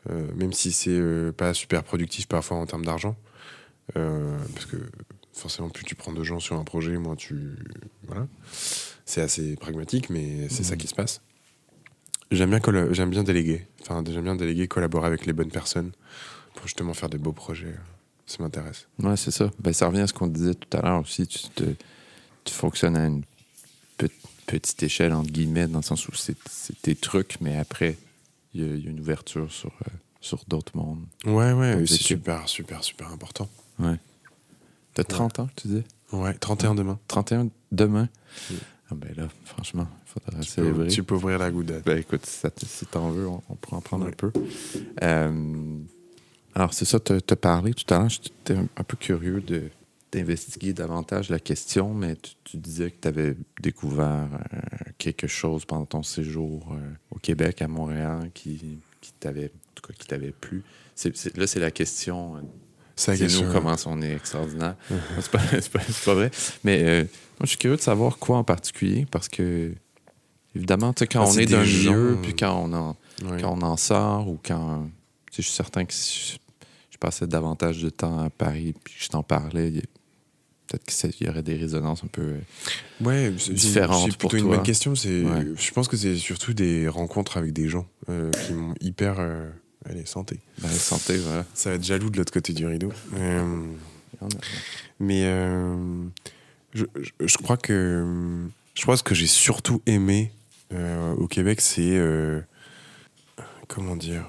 Euh, 0.09 0.27
même 0.35 0.51
si 0.51 0.73
c'est 0.73 0.91
euh, 0.91 1.31
pas 1.31 1.53
super 1.53 1.83
productif 1.83 2.27
parfois 2.27 2.57
en 2.57 2.65
termes 2.65 2.83
d'argent. 2.83 3.15
Euh, 3.95 4.37
parce 4.53 4.65
que 4.65 4.75
forcément 5.31 5.69
plus 5.69 5.85
tu 5.85 5.95
prends 5.95 6.11
de 6.11 6.23
gens 6.23 6.39
sur 6.39 6.57
un 6.59 6.63
projet, 6.65 6.97
moins 6.97 7.15
tu... 7.15 7.55
Voilà. 8.05 8.27
C'est 9.05 9.21
assez 9.21 9.55
pragmatique, 9.55 10.09
mais 10.09 10.49
c'est 10.49 10.63
ça 10.63 10.75
qui 10.75 10.87
se 10.87 10.93
passe. 10.93 11.21
J'aime 12.31 12.49
bien, 12.49 12.91
j'aime 12.91 13.09
bien 13.09 13.23
déléguer. 13.23 13.65
Enfin, 13.81 14.03
j'aime 14.05 14.25
bien 14.25 14.35
déléguer, 14.35 14.67
collaborer 14.67 15.07
avec 15.07 15.25
les 15.25 15.31
bonnes 15.33 15.51
personnes 15.51 15.93
pour 16.53 16.67
justement 16.67 16.93
faire 16.93 17.09
de 17.09 17.17
beaux 17.17 17.31
projets. 17.31 17.75
Ça 18.25 18.43
m'intéresse. 18.43 18.89
Ouais, 18.99 19.15
c'est 19.15 19.31
ça. 19.31 19.49
Ben, 19.57 19.71
ça 19.71 19.87
revient 19.87 20.01
à 20.01 20.07
ce 20.07 20.13
qu'on 20.13 20.27
disait 20.27 20.53
tout 20.53 20.77
à 20.77 20.81
l'heure 20.81 20.99
aussi. 20.99 21.25
Tu, 21.25 21.39
te- 21.55 21.75
tu 22.43 22.53
fonctionnes 22.53 22.97
à 22.97 23.05
une 23.05 23.23
petite 24.51 24.81
échelle, 24.83 25.13
entre 25.13 25.29
guillemets, 25.31 25.67
dans 25.67 25.79
le 25.79 25.83
sens 25.83 26.07
où 26.07 26.11
c'est 26.15 26.35
tes 26.81 26.95
trucs, 26.95 27.37
mais 27.41 27.57
après, 27.57 27.97
il 28.53 28.61
y, 28.61 28.63
a- 28.63 28.75
il 28.75 28.83
y 28.83 28.87
a 28.87 28.91
une 28.91 28.99
ouverture 28.99 29.51
sur, 29.51 29.69
euh, 29.69 29.91
sur 30.21 30.43
d'autres 30.47 30.75
mondes. 30.75 31.03
Ouais, 31.25 31.53
ouais, 31.53 31.85
c'est 31.87 31.95
super, 31.97 32.47
super, 32.49 32.83
super 32.83 33.09
important. 33.09 33.47
T'as 34.93 35.03
30 35.03 35.39
ans, 35.39 35.49
tu 35.55 35.67
disais? 35.67 35.83
Ouais, 36.11 36.33
31 36.33 36.75
demain. 36.75 36.99
31 37.07 37.49
demain? 37.71 38.09
Oui. 38.49 38.57
Ah 38.91 38.95
ben 38.95 39.13
là, 39.15 39.27
franchement, 39.45 39.87
il 40.05 40.09
faudra 40.11 40.39
Tu 40.41 40.49
célébrer. 40.49 40.85
peux, 40.87 40.91
tu 40.91 41.03
peux 41.03 41.13
ouvrir 41.15 41.37
la 41.37 41.51
goudade. 41.51 41.83
Ben 41.85 41.99
écoute, 41.99 42.25
si, 42.25 42.39
ça 42.39 42.49
te- 42.49 42.65
si 42.65 42.85
t'en 42.87 43.11
veux, 43.11 43.27
on, 43.27 43.41
on 43.47 43.55
pourra 43.55 43.77
en 43.77 43.81
prendre 43.81 44.05
Ouais. 44.05 44.11
un 44.11 44.15
peu. 44.15 44.31
Euh, 45.03 45.77
alors, 46.55 46.73
c'est 46.73 46.85
ça, 46.85 46.99
te, 46.99 47.19
te 47.19 47.35
parler 47.35 47.73
tout 47.75 47.93
à 47.93 47.99
l'heure, 47.99 48.09
j'étais 48.09 48.55
un, 48.55 48.67
un 48.75 48.83
peu 48.83 48.97
curieux 48.97 49.41
de 49.41 49.69
d'investiguer 50.11 50.73
davantage 50.73 51.29
la 51.29 51.39
question, 51.39 51.93
mais 51.93 52.15
tu, 52.15 52.31
tu 52.43 52.57
disais 52.57 52.89
que 52.91 52.97
tu 53.01 53.07
avais 53.07 53.35
découvert 53.61 54.27
euh, 54.53 54.59
quelque 54.97 55.27
chose 55.27 55.65
pendant 55.65 55.85
ton 55.85 56.03
séjour 56.03 56.67
euh, 56.71 56.79
au 57.11 57.19
Québec, 57.19 57.61
à 57.61 57.67
Montréal, 57.67 58.31
qui, 58.33 58.79
qui 59.01 59.11
t'avait 59.19 59.45
en 59.45 59.73
tout 59.75 59.87
cas, 59.87 59.93
qui 59.97 60.07
t'avait 60.07 60.31
plu. 60.31 60.63
Là, 61.35 61.47
c'est 61.47 61.59
la 61.59 61.71
question. 61.71 62.37
euh, 62.37 62.39
C'est 62.95 63.17
nous 63.45 63.51
comment 63.53 63.75
on 63.85 64.01
est 64.01 64.13
extraordinaire. 64.13 64.75
c'est 65.21 65.71
pas, 66.03 66.13
vrai. 66.13 66.31
Mais 66.63 66.83
euh, 66.83 67.01
moi, 67.03 67.43
je 67.43 67.49
suis 67.49 67.57
curieux 67.57 67.77
de 67.77 67.81
savoir 67.81 68.17
quoi 68.17 68.37
en 68.37 68.43
particulier, 68.43 69.05
parce 69.09 69.29
que, 69.29 69.73
évidemment, 70.55 70.91
tu 70.93 71.01
sais, 71.01 71.07
quand 71.07 71.21
Ah, 71.23 71.29
on 71.29 71.37
est 71.37 71.45
dans 71.45 71.59
un 71.59 71.63
des 71.63 71.69
milieu, 71.71 72.15
gens, 72.15 72.21
puis 72.21 72.35
quand 72.35 72.61
on 72.65 72.73
en, 72.73 72.95
quand 73.39 73.57
on 73.57 73.61
en 73.61 73.77
sort 73.77 74.27
ou 74.27 74.39
quand 74.43 74.89
je 75.31 75.41
suis 75.43 75.53
certain 75.53 75.85
que 75.85 75.93
si 75.93 76.33
je, 76.33 76.37
je 76.91 76.97
passais 76.97 77.27
davantage 77.27 77.81
de 77.81 77.89
temps 77.89 78.19
à 78.19 78.29
Paris 78.29 78.73
puis 78.83 78.95
que 78.95 79.03
je 79.03 79.07
t'en 79.09 79.23
parlais, 79.23 79.67
il 79.69 79.75
y 79.75 79.79
a- 79.79 79.83
peut-être 80.77 81.15
qu'il 81.15 81.27
y 81.27 81.29
aurait 81.29 81.41
des 81.43 81.55
résonances 81.55 82.03
un 82.03 82.07
peu. 82.07 82.21
euh, 82.21 82.37
Ouais, 83.01 83.33
c'est- 83.37 83.53
plutôt 83.53 84.17
pour 84.17 84.35
une 84.35 84.43
toi. 84.45 84.55
bonne 84.57 84.65
question. 84.65 84.93
C'est, 84.95 85.23
Ouais. 85.23 85.45
je 85.57 85.71
pense 85.71 85.87
que 85.87 85.97
c'est 85.97 86.15
surtout 86.15 86.53
des 86.53 86.87
rencontres 86.87 87.37
avec 87.37 87.53
des 87.53 87.67
gens 87.69 87.87
euh, 88.09 88.31
qui 88.31 88.53
m'ont 88.53 88.73
hyper, 88.81 89.15
euh, 89.19 89.49
allez, 89.85 90.05
santé. 90.05 90.39
ben, 90.61 90.69
santé, 90.69 91.17
voilà. 91.17 91.45
Ça 91.53 91.69
va 91.71 91.75
être 91.77 91.83
jaloux 91.83 92.09
de 92.09 92.17
l'autre 92.17 92.31
côté 92.33 92.53
du 92.53 92.65
rideau. 92.65 92.91
Euh, 93.15 93.65
mais 94.99 95.23
je, 96.73 96.85
je- 96.95 97.25
je 97.27 97.37
crois 97.37 97.57
que 97.57 98.05
je 98.75 98.81
crois 98.83 98.95
que 98.95 98.99
ce 98.99 99.03
que 99.03 99.15
j'ai 99.15 99.27
surtout 99.27 99.81
aimé 99.85 100.31
au 101.17 101.27
Québec, 101.27 101.61
c'est 101.61 101.99
comment 103.67 103.95
dire. 103.95 104.25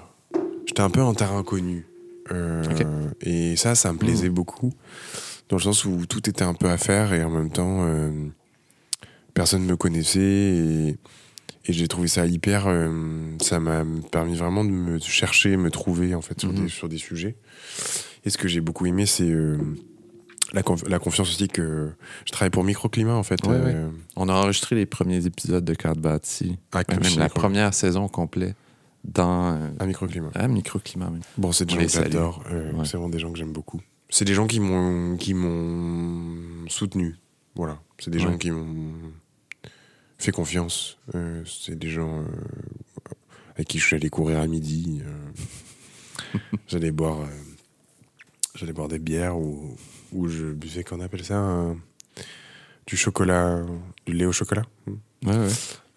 J'étais 0.66 0.82
un 0.82 0.90
peu 0.90 1.02
en 1.02 1.14
terrain 1.14 1.38
inconnu. 1.38 1.86
Euh, 2.32 2.62
Ok. 2.70 2.86
Et 3.22 3.56
ça, 3.56 3.74
ça 3.74 3.92
me 3.92 3.98
plaisait 3.98 4.28
beaucoup. 4.28 4.72
Dans 5.50 5.56
le 5.56 5.62
sens 5.62 5.84
où 5.84 6.06
tout 6.06 6.28
était 6.28 6.42
un 6.44 6.54
peu 6.54 6.68
à 6.70 6.76
faire 6.78 7.12
et 7.12 7.22
en 7.22 7.30
même 7.30 7.50
temps, 7.50 7.80
euh, 7.82 8.10
personne 9.34 9.62
ne 9.66 9.70
me 9.70 9.76
connaissait. 9.76 10.20
Et, 10.20 10.88
et 11.66 11.72
j'ai 11.72 11.88
trouvé 11.88 12.08
ça 12.08 12.24
hyper. 12.26 12.66
euh, 12.68 13.36
ça 13.42 13.60
m'a 13.60 13.84
permis 14.10 14.34
vraiment 14.36 14.64
de 14.64 14.70
me 14.70 14.98
chercher, 14.98 15.56
me 15.56 15.70
trouver 15.70 16.14
en 16.14 16.20
fait 16.22 16.40
sur, 16.40 16.50
Mhm. 16.52 16.62
des, 16.64 16.68
sur 16.68 16.88
des 16.88 16.98
sujets. 16.98 17.36
Et 18.24 18.30
ce 18.30 18.38
que 18.38 18.48
j'ai 18.48 18.60
beaucoup 18.60 18.86
aimé, 18.86 19.06
c'est 19.06 19.28
euh, 19.28 19.58
la, 20.52 20.62
conf- 20.62 20.88
la 20.88 20.98
confiance 20.98 21.28
aussi 21.28 21.48
que 21.48 21.90
je 22.26 22.32
travaille 22.32 22.50
pour 22.50 22.64
Microclimat 22.64 23.14
en 23.14 23.22
fait. 23.22 23.44
Ouais, 23.46 23.54
euh, 23.56 23.90
On 24.16 24.28
a 24.28 24.32
enregistré 24.34 24.76
les 24.76 24.86
premiers 24.86 25.26
épisodes 25.26 25.64
de 25.64 25.74
Carte 25.74 25.98
Bâtie, 25.98 26.58
avec 26.72 26.88
même 26.90 27.18
la 27.18 27.28
première 27.28 27.74
saison 27.74 28.08
complète 28.08 28.54
dans 29.04 29.58
à 29.78 29.86
Microclimat. 29.86 30.30
à 30.34 30.46
Microclimat. 30.48 31.10
Bon, 31.38 31.52
c'est 31.52 31.64
des 31.64 31.74
On 31.74 31.80
gens 31.80 31.86
que 31.86 31.92
j'adore. 31.92 32.42
euh, 32.50 32.72
Ouais. 32.72 32.84
C'est 32.84 32.96
vraiment 32.98 33.08
des 33.08 33.18
gens 33.18 33.32
que 33.32 33.38
j'aime 33.38 33.52
beaucoup. 33.52 33.80
C'est 34.10 34.24
des 34.24 34.34
gens 34.34 34.46
qui 34.46 34.60
m'ont 34.60 35.16
qui 35.16 35.34
m'ont 35.34 36.68
soutenu. 36.68 37.16
Voilà. 37.54 37.80
C'est 37.98 38.10
des 38.10 38.18
Ouais. 38.18 38.24
gens 38.24 38.38
qui 38.38 38.50
m'ont 38.50 38.92
fait 40.18 40.32
confiance. 40.32 40.98
Euh, 41.14 41.42
c'est 41.46 41.78
des 41.78 41.88
gens 41.88 42.20
euh, 42.20 42.24
avec 43.54 43.68
qui 43.68 43.78
je 43.78 43.86
suis 43.86 43.96
allé 43.96 44.10
courir 44.10 44.38
à 44.40 44.46
midi. 44.46 45.00
euh, 45.04 46.36
j'allais 46.68 46.90
boire, 46.90 47.20
euh, 47.20 47.26
j'allais 48.54 48.72
boire 48.72 48.88
des 48.88 48.98
bières 48.98 49.38
ou 49.38 49.76
où 50.12 50.28
je 50.28 50.46
buvais 50.52 50.82
qu'on 50.84 51.00
appelle 51.00 51.24
ça 51.24 51.72
du 52.86 52.96
chocolat, 52.96 53.64
du 54.06 54.12
lait 54.12 54.24
au 54.26 54.32
chocolat 54.32 54.62
Ouais, 55.24 55.36
ouais. 55.36 55.48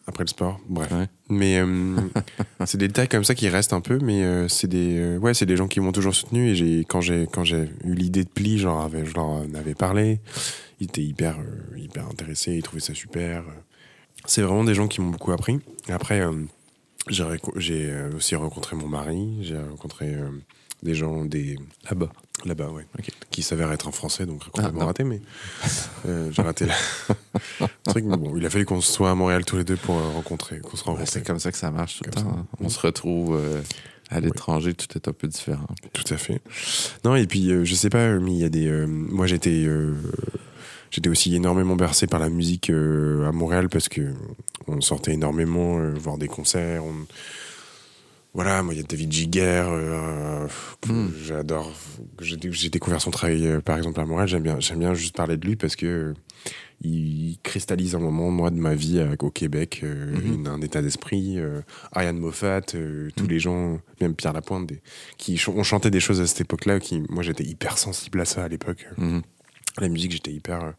Après 0.08 0.24
le 0.24 0.30
sport. 0.30 0.60
Bref. 0.68 0.92
Ouais. 0.92 1.08
Mais 1.30 1.60
euh, 1.60 1.98
c'est 2.66 2.78
des 2.78 2.88
détails 2.88 3.08
comme 3.08 3.24
ça 3.24 3.36
qui 3.36 3.50
restent 3.50 3.74
un 3.74 3.82
peu, 3.82 4.00
mais 4.00 4.24
euh, 4.24 4.48
c'est 4.48 4.68
des, 4.68 4.98
euh, 4.98 5.18
ouais, 5.18 5.34
c'est 5.34 5.46
des 5.46 5.58
gens 5.58 5.68
qui 5.68 5.80
m'ont 5.80 5.92
toujours 5.92 6.16
soutenu. 6.16 6.50
Et 6.50 6.56
j'ai, 6.56 6.86
quand 6.86 7.02
j'ai, 7.02 7.28
quand 7.32 7.44
j'ai 7.44 7.70
eu 7.84 7.94
l'idée 7.94 8.24
de 8.24 8.30
pli, 8.30 8.58
genre, 8.58 8.90
je 8.92 9.14
leur 9.14 9.26
en 9.26 9.54
avais 9.54 9.76
parlé. 9.76 10.20
Ils 10.80 10.86
étaient 10.86 11.04
hyper, 11.04 11.38
hyper 11.78 12.08
intéressés, 12.08 12.54
ils 12.54 12.64
trouvaient 12.64 12.82
ça 12.82 12.94
super. 12.94 13.44
C'est 14.26 14.42
vraiment 14.42 14.64
des 14.64 14.74
gens 14.74 14.88
qui 14.88 15.02
m'ont 15.02 15.10
beaucoup 15.10 15.32
appris. 15.32 15.60
Après, 15.90 16.24
j'ai, 17.08 17.94
aussi 18.16 18.36
rencontré 18.36 18.76
mon 18.76 18.88
mari, 18.88 19.38
j'ai 19.42 19.58
rencontré 19.58 20.14
des 20.84 20.96
gens 20.96 21.26
des 21.26 21.58
Là-bas. 21.90 22.12
là-bas, 22.46 22.70
ouais, 22.70 22.86
qui 23.32 23.42
s'avèrent 23.42 23.72
être 23.72 23.88
un 23.88 23.92
Français, 23.92 24.26
donc 24.26 24.44
complètement 24.50 24.82
non. 24.82 24.86
raté, 24.88 25.04
mais 25.04 25.22
euh, 26.06 26.30
j'ai 26.32 26.42
raté 26.42 26.66
la... 26.66 26.76
truc. 27.86 28.06
Mais 28.06 28.18
bon, 28.18 28.36
il 28.38 28.46
a 28.46 28.50
fallu 28.50 28.66
qu'on 28.66 28.82
soit 28.82 29.12
à 29.12 29.16
Montréal 29.16 29.46
tous 29.46 29.58
les 29.58 29.64
deux 29.64 29.76
pour 29.78 29.98
euh, 29.98 30.10
rencontrer, 30.14 30.60
qu'on 30.60 30.78
se 30.78 30.84
rencontre. 30.84 31.10
c'est 31.10 31.26
comme 31.26 31.40
ça 31.40 31.52
que 31.52 31.58
ça 31.58 31.72
marche 31.72 31.98
tout 32.00 32.04
le 32.06 32.12
temps. 32.12 32.36
hein. 32.38 32.46
On 32.60 32.70
se 32.70 32.80
retrouve 32.80 33.36
euh, 33.36 33.62
à 34.10 34.20
l'étranger, 34.20 34.74
tout 34.74 34.88
est 34.96 35.08
un 35.08 35.14
peu 35.14 35.28
différent. 35.28 35.66
Tout 35.94 36.14
à 36.14 36.18
fait. 36.18 36.42
Non, 37.06 37.16
et 37.16 37.26
puis, 37.28 37.52
euh, 37.52 37.64
je 37.66 37.76
sais 37.76 37.90
pas, 37.90 38.20
mais 38.20 38.32
il 38.32 38.38
y 38.38 38.44
a 38.46 38.50
des. 38.50 38.68
euh, 38.68 38.86
moi, 38.88 39.28
j'étais. 39.28 39.68
J'étais 40.92 41.10
aussi 41.10 41.34
énormément 41.36 41.76
bercé 41.76 42.06
par 42.06 42.20
la 42.20 42.30
musique 42.30 42.70
à 42.70 43.32
Montréal 43.32 43.68
parce 43.68 43.90
que 43.90 44.14
on 44.68 44.80
sortait 44.80 45.14
énormément 45.14 45.80
voir 45.96 46.18
des 46.20 46.28
concerts. 46.28 46.84
on- 46.86 47.08
Voilà, 48.36 48.62
moi 48.64 48.74
il 48.74 48.78
y 48.78 48.80
a 48.80 48.84
David 48.84 49.12
Giger 49.12 49.64
euh, 49.68 50.48
que 50.82 50.92
Mm. 50.92 51.14
j'adore. 51.24 51.72
J'ai 52.22 52.70
découvert 52.70 53.02
son 53.02 53.10
travail 53.12 53.46
euh, 53.48 53.60
par 53.62 53.78
exemple 53.78 54.00
à 54.00 54.06
Montréal. 54.06 54.28
J'aime 54.28 54.44
bien, 54.44 54.60
j'aime 54.60 54.80
bien 54.80 54.94
juste 54.94 55.16
parler 55.16 55.38
de 55.38 55.46
lui 55.48 55.56
parce 55.56 55.76
que 55.76 56.14
il 56.84 57.38
cristallise 57.44 57.96
un 57.96 58.00
moment 58.00 58.30
moi 58.30 58.50
de 58.52 58.58
ma 58.58 58.76
vie 58.76 59.02
au 59.20 59.30
Québec, 59.30 59.82
euh, 59.84 60.14
Mhm. 60.16 60.34
une- 60.34 60.48
un 60.48 60.62
état 60.62 60.82
d'esprit. 60.82 61.38
Euh, 61.40 61.62
Ariane 61.94 62.18
Moffat, 62.20 62.62
euh, 62.76 63.10
tous 63.16 63.24
Mm. 63.26 63.28
les 63.30 63.40
gens, 63.40 63.80
même 64.02 64.16
Pierre 64.16 64.34
Lapointe, 64.34 64.68
des, 64.68 64.82
qui 65.18 65.38
ch- 65.38 65.50
ont 65.50 65.64
chanté 65.64 65.90
des 65.90 66.00
choses 66.00 66.20
à 66.22 66.28
cette 66.28 66.42
époque-là. 66.42 66.80
Qui, 66.80 67.02
moi 67.10 67.24
j'étais 67.24 67.44
hyper 67.46 67.78
sensible 67.78 68.20
à 68.22 68.26
ça 68.26 68.44
à 68.44 68.48
l'époque. 68.48 68.86
Mhm. 68.98 69.22
La 69.80 69.88
musique, 69.90 70.12
j'étais 70.12 70.32
hyper. 70.34 70.74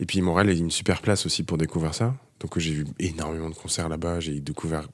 Et 0.00 0.06
puis 0.06 0.20
Montréal 0.22 0.50
est 0.50 0.58
une 0.58 0.70
super 0.70 1.02
place 1.02 1.26
aussi 1.26 1.42
pour 1.42 1.58
découvrir 1.58 1.94
ça. 1.94 2.16
Donc 2.40 2.58
j'ai 2.58 2.72
vu 2.72 2.86
énormément 2.98 3.50
de 3.50 3.54
concerts 3.54 3.88
là-bas. 3.88 4.20
J'ai 4.20 4.40
découvert 4.40 4.88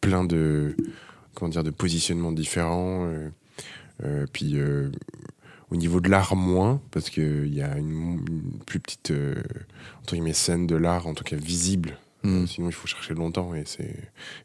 plein 0.00 0.24
de 0.24 0.74
comment 1.34 1.50
dire 1.50 1.62
de 1.64 1.70
positionnements 1.70 2.32
différents. 2.32 3.08
puis 4.32 4.56
au 5.70 5.76
niveau 5.76 6.00
de 6.00 6.08
l'art 6.08 6.34
moins 6.36 6.80
parce 6.90 7.10
que 7.10 7.44
il 7.46 7.54
y 7.54 7.62
a 7.62 7.76
une, 7.76 8.20
une 8.28 8.58
plus 8.66 8.80
petite 8.80 9.10
euh, 9.10 9.34
entre 10.02 10.14
guillemets 10.14 10.32
scène 10.32 10.66
de 10.66 10.76
l'art 10.76 11.06
en 11.06 11.14
tout 11.14 11.24
cas 11.24 11.36
visible. 11.36 11.96
Mhm. 12.22 12.42
Euh, 12.42 12.46
Sinon 12.46 12.68
il 12.68 12.72
faut 12.72 12.86
chercher 12.86 13.14
longtemps 13.14 13.54
et 13.54 13.62
c'est 13.64 13.96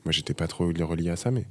moi 0.05 0.11
j'étais 0.11 0.33
pas 0.33 0.47
trop 0.47 0.65
relié 0.65 1.09
à 1.09 1.15
ça 1.15 1.31
mais 1.31 1.45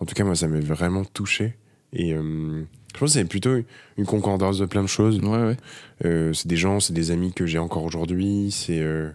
en 0.00 0.04
tout 0.04 0.14
cas 0.14 0.24
moi 0.24 0.34
ça 0.34 0.48
m'a 0.48 0.60
vraiment 0.60 1.04
touché 1.04 1.56
et 1.92 2.14
euh, 2.14 2.62
je 2.94 2.98
pense 2.98 3.12
que 3.14 3.18
c'est 3.18 3.24
plutôt 3.24 3.56
une 3.96 4.06
concordance 4.06 4.58
de 4.58 4.66
plein 4.66 4.82
de 4.82 4.88
choses. 4.88 5.18
Ouais, 5.20 5.42
ouais. 5.42 5.56
Euh, 6.04 6.32
c'est 6.32 6.46
des 6.46 6.56
gens, 6.56 6.78
c'est 6.80 6.92
des 6.92 7.10
amis 7.10 7.32
que 7.32 7.46
j'ai 7.46 7.58
encore 7.58 7.82
aujourd'hui. 7.84 8.50
C'est 8.52 8.80
euh, 8.80 9.10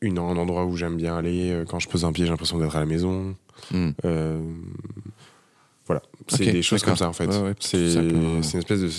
une, 0.00 0.18
un 0.18 0.36
endroit 0.36 0.64
où 0.64 0.76
j'aime 0.76 0.96
bien 0.96 1.16
aller. 1.16 1.62
Quand 1.68 1.78
je 1.78 1.88
pose 1.88 2.04
un 2.04 2.12
pied, 2.12 2.24
j'ai 2.24 2.30
l'impression 2.30 2.58
d'être 2.58 2.76
à 2.76 2.80
la 2.80 2.86
maison. 2.86 3.36
Mhm. 3.70 3.94
Euh, 5.84 5.86
voilà, 5.86 6.02
c'est 6.28 6.50
des 6.52 6.62
choses 6.62 6.82
comme 6.82 6.96
ça 6.96 7.08
en 7.08 7.12
fait. 7.12 7.26
Ouais, 7.26 7.38
ouais, 7.42 7.54
tout 7.54 7.66
c'est 7.66 7.94
une 7.94 8.40
espèce 8.42 8.80
de, 8.80 8.90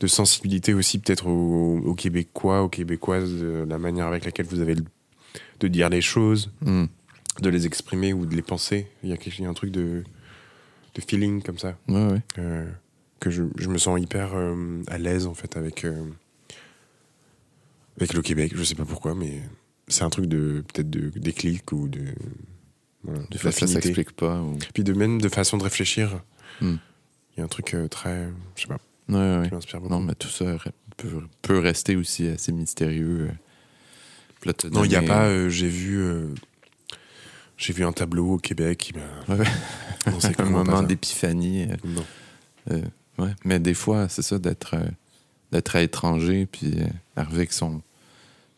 de 0.00 0.06
sensibilité 0.06 0.74
aussi 0.74 0.98
peut-être 0.98 1.26
aux, 1.26 1.78
aux 1.78 1.94
Québécois, 1.94 2.62
aux 2.62 2.68
Québécoises, 2.68 3.30
de 3.32 3.64
la 3.68 3.78
manière 3.78 4.06
avec 4.06 4.24
laquelle 4.24 4.46
vous 4.46 4.60
avez 4.60 4.74
le- 4.74 4.84
de 5.60 5.68
dire 5.68 5.88
les 5.88 6.02
choses, 6.02 6.50
Mhm. 6.62 6.88
de 7.40 7.48
les 7.48 7.64
exprimer 7.66 8.12
ou 8.12 8.26
de 8.26 8.34
les 8.36 8.42
penser. 8.42 8.86
Il 9.02 9.08
y 9.10 9.12
a, 9.12 9.16
il 9.24 9.40
y 9.42 9.46
a 9.46 9.48
un 9.48 9.54
truc 9.54 9.70
de, 9.70 10.04
de 10.94 11.00
feeling 11.00 11.42
comme 11.42 11.58
ça. 11.58 11.76
Ouais. 11.88 12.20
Euh, 12.38 12.70
que 13.20 13.30
je, 13.30 13.44
je 13.56 13.68
me 13.70 13.78
sens 13.78 13.98
hyper 14.00 14.32
euh, 14.34 14.82
à 14.88 14.98
l'aise 14.98 15.26
en 15.26 15.32
fait 15.34 15.56
avec 15.56 15.84
euh, 15.86 16.02
avec 17.96 18.12
le 18.12 18.20
Québec 18.20 18.52
je 18.54 18.62
sais 18.62 18.74
pas 18.74 18.84
pourquoi 18.84 19.14
mais 19.14 19.40
c'est 19.88 20.02
un 20.02 20.10
truc 20.10 20.26
de 20.26 20.62
peut-être 20.72 20.90
de 20.90 21.08
déclic 21.18 21.72
ou 21.72 21.88
de 21.88 22.00
voilà, 23.04 23.20
fois, 23.20 23.52
ça 23.52 23.60
d'affinité. 23.66 23.82
s'explique 23.82 24.12
pas. 24.12 24.40
ou- 24.40 24.58
puis 24.72 24.82
de 24.84 24.92
même 24.92 25.20
de 25.20 25.28
façon 25.28 25.56
de 25.58 25.62
réfléchir 25.64 26.20
Hmm. 26.60 26.76
il 27.36 27.38
y 27.38 27.40
a 27.40 27.44
un 27.44 27.48
truc 27.48 27.74
euh, 27.74 27.88
très 27.88 28.28
je 28.56 28.62
sais 28.62 28.68
pas 28.68 28.78
Ouais, 29.08 29.38
ouais. 29.40 29.48
qui 29.48 29.54
m'inspire 29.54 29.80
beaucoup 29.80 29.92
Non, 29.92 30.00
mais 30.00 30.14
tout 30.14 30.28
ça 30.28 30.56
peut, 30.96 31.08
peut 31.42 31.58
rester 31.58 31.96
aussi 31.96 32.28
assez 32.28 32.52
mystérieux. 32.52 33.28
euh. 33.30 33.34
Là, 34.46 34.52
non 34.72 34.84
il 34.84 34.92
y 34.92 34.96
a 34.96 35.02
pas 35.02 35.24
euh, 35.26 35.48
j'ai 35.48 35.68
vu 35.68 35.98
euh, 36.00 36.28
j'ai 37.56 37.72
vu 37.72 37.84
un 37.84 37.92
tableau 37.92 38.34
au 38.34 38.38
Québec 38.38 38.78
qui 38.78 38.92
m'a 38.94 39.34
Ouais, 39.36 39.44
un 40.38 40.44
moment 40.44 40.80
ça. 40.80 40.86
d'épiphanie. 40.86 41.66
non 41.84 42.04
ouais. 43.18 43.30
Mais 43.44 43.58
des 43.58 43.74
fois, 43.74 44.08
c'est 44.08 44.22
ça, 44.22 44.38
d'être 44.38 44.74
d'être 45.52 45.76
à 45.76 45.82
étranger, 45.82 46.46
puis 46.46 46.74
arriver 47.16 47.36
avec 47.38 47.52
son, 47.52 47.80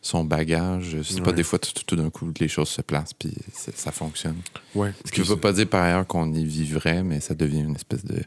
son 0.06 0.24
bagage. 0.24 0.96
C'est 1.02 1.20
pas 1.20 1.30
Ouais. 1.30 1.36
des 1.36 1.42
fois, 1.42 1.58
tout, 1.58 1.72
tout 1.86 1.96
d'un 1.96 2.10
coup, 2.10 2.32
les 2.40 2.48
choses 2.48 2.68
se 2.68 2.80
placent, 2.82 3.12
puis 3.12 3.32
ça 3.74 3.90
fonctionne. 3.92 4.36
ouais 4.74 4.92
Ce 5.04 5.10
qui 5.12 5.20
ne 5.20 5.26
veut 5.26 5.36
pas 5.36 5.52
dire 5.52 5.68
par 5.68 5.82
ailleurs 5.82 6.06
qu'on 6.06 6.32
y 6.32 6.44
vivrait, 6.44 7.02
mais 7.02 7.20
ça 7.20 7.34
devient 7.34 7.60
une 7.60 7.74
espèce 7.74 8.04
de. 8.04 8.22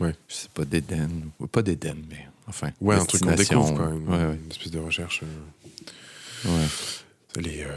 Ouais. 0.00 0.14
Je 0.28 0.34
sais 0.34 0.48
pas, 0.52 0.64
d'Éden. 0.64 1.08
ou- 1.40 1.46
Pas 1.46 1.62
d'Éden, 1.62 1.96
mais 2.10 2.26
enfin. 2.46 2.70
ouais 2.80 2.94
un 2.96 3.04
truc 3.04 3.22
qu'on 3.22 3.34
découvre 3.34 3.72
Ouais, 4.06 4.26
ouais. 4.26 4.38
une 4.44 4.50
espèce 4.50 4.70
de 4.70 4.78
recherche 4.78 5.22
euh, 5.24 6.48
ouais. 6.50 7.42
les, 7.42 7.62
euh, 7.62 7.74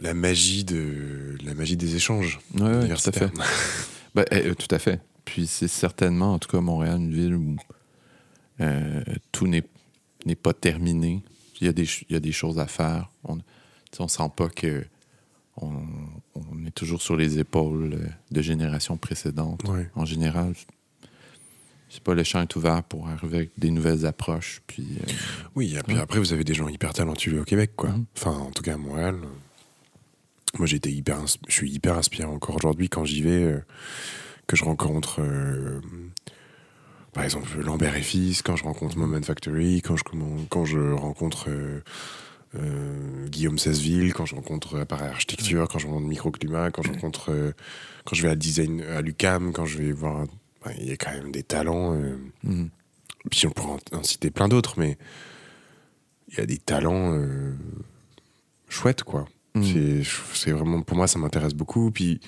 la 0.00 0.14
magie 0.14 0.64
de 0.64 1.36
la 1.44 1.54
magie 1.54 1.76
des 1.76 1.96
échanges 1.96 2.38
ouais, 2.54 2.88
tout 2.88 3.08
à 3.08 3.12
fait. 3.12 3.30
Ben, 4.14 4.24
eh, 4.30 4.46
euh, 4.46 4.54
tout 4.54 4.72
à 4.72 4.78
fait. 4.78 5.00
Puis 5.24 5.48
c'est 5.48 5.66
certainement, 5.66 6.34
en 6.34 6.38
tout 6.38 6.48
cas, 6.48 6.60
Montréal, 6.60 6.98
une 7.00 7.12
ville 7.12 7.34
où 7.34 7.56
euh, 8.60 9.02
tout 9.32 9.48
n'est 9.48 9.64
pas 10.40 10.52
terminé. 10.52 11.24
Il 11.60 11.66
y, 11.66 11.68
a 11.68 11.72
des, 11.72 11.84
il 12.08 12.12
y 12.12 12.16
a 12.16 12.20
des 12.20 12.32
choses 12.32 12.58
à 12.58 12.66
faire. 12.66 13.10
On 13.24 13.38
on 14.00 14.08
sent 14.08 14.30
pas 14.36 14.48
que 14.48 14.84
on, 15.56 15.70
on 16.34 16.66
est 16.66 16.74
toujours 16.74 17.00
sur 17.00 17.16
les 17.16 17.38
épaules 17.38 17.94
euh, 17.94 18.08
de 18.32 18.42
générations 18.42 18.96
précédentes. 18.96 19.62
Ouais. 19.68 19.88
En 19.94 20.04
général, 20.04 20.52
c'est 21.88 22.02
pas 22.02 22.14
le 22.14 22.24
champ 22.24 22.42
est 22.42 22.56
ouvert 22.56 22.82
pour 22.82 23.08
arriver 23.08 23.36
avec 23.36 23.50
des 23.56 23.70
nouvelles 23.70 24.04
approches. 24.04 24.62
Puis 24.66 24.98
euh, 25.00 25.12
Oui, 25.54 25.76
et 25.76 25.82
puis 25.82 25.94
Ouais. 25.94 26.00
après, 26.00 26.18
vous 26.18 26.32
avez 26.32 26.42
des 26.42 26.54
gens 26.54 26.66
hyper 26.68 26.92
talentueux 26.92 27.40
au 27.40 27.44
Québec, 27.44 27.70
quoi. 27.76 27.90
Mhm. 27.90 28.04
Enfin, 28.16 28.32
en 28.32 28.50
tout 28.50 28.62
cas, 28.64 28.74
à 28.74 28.76
Montréal. 28.78 29.16
Moi, 30.58 30.66
j'étais 30.66 30.90
hyper, 30.90 31.18
je 31.46 31.52
suis 31.52 31.70
hyper 31.70 31.96
inspiré 31.96 32.24
encore 32.24 32.56
aujourd'hui 32.56 32.88
quand 32.88 33.04
j'y 33.04 33.22
vais. 33.22 33.42
euh, 33.44 33.60
que 34.46 34.56
je 34.56 34.64
rencontre, 34.64 35.22
euh, 35.22 35.80
par 37.14 37.24
exemple, 37.24 37.48
Lambert 37.60 37.96
et 37.96 38.02
Fils, 38.02 38.42
quand 38.42 38.56
je 38.56 38.64
rencontre 38.64 38.98
Moment 38.98 39.22
Factory, 39.22 39.80
quand 39.82 39.96
je, 39.96 40.02
quand 40.50 40.64
je 40.64 40.92
rencontre 40.92 41.46
euh, 41.48 41.80
euh, 42.56 43.26
Guillaume 43.28 43.58
Cesseville, 43.58 44.12
quand 44.12 44.26
je 44.26 44.34
rencontre 44.34 44.78
Appareil 44.80 45.08
Architecture, 45.08 45.66
quand 45.68 45.78
je 45.78 45.86
rencontre 45.86 46.06
Microclimat, 46.06 46.70
quand 46.70 46.82
je 46.82 46.90
rencontre, 46.92 47.30
euh, 47.32 47.52
quand 48.04 48.14
je 48.14 48.22
vais 48.22 48.28
à 48.30 48.36
Design, 48.36 48.82
à 48.82 49.00
l'UCAM, 49.00 49.52
quand 49.52 49.64
je 49.64 49.78
vais 49.78 49.92
voir, 49.92 50.26
bah, 50.64 50.72
il 50.78 50.88
y 50.88 50.92
a 50.92 50.96
quand 50.96 51.12
même 51.12 51.32
des 51.32 51.42
talents. 51.42 51.94
Mhm. 52.42 52.68
puis 53.30 53.46
on 53.46 53.50
pourrait 53.50 53.78
en, 53.92 53.98
en 53.98 54.02
citer 54.02 54.30
plein 54.30 54.48
d'autres, 54.48 54.74
mais 54.78 54.98
il 56.28 56.38
y 56.38 56.40
a 56.40 56.46
des 56.46 56.58
talents 56.58 57.18
chouettes, 58.68 59.02
quoi. 59.04 59.26
Je- 59.56 60.02
C'est 60.34 60.50
vraiment, 60.50 60.82
pour 60.82 60.96
moi, 60.96 61.06
ça 61.06 61.18
m'intéresse 61.18 61.54
beaucoup. 61.54 61.90
Puis, 61.92 62.20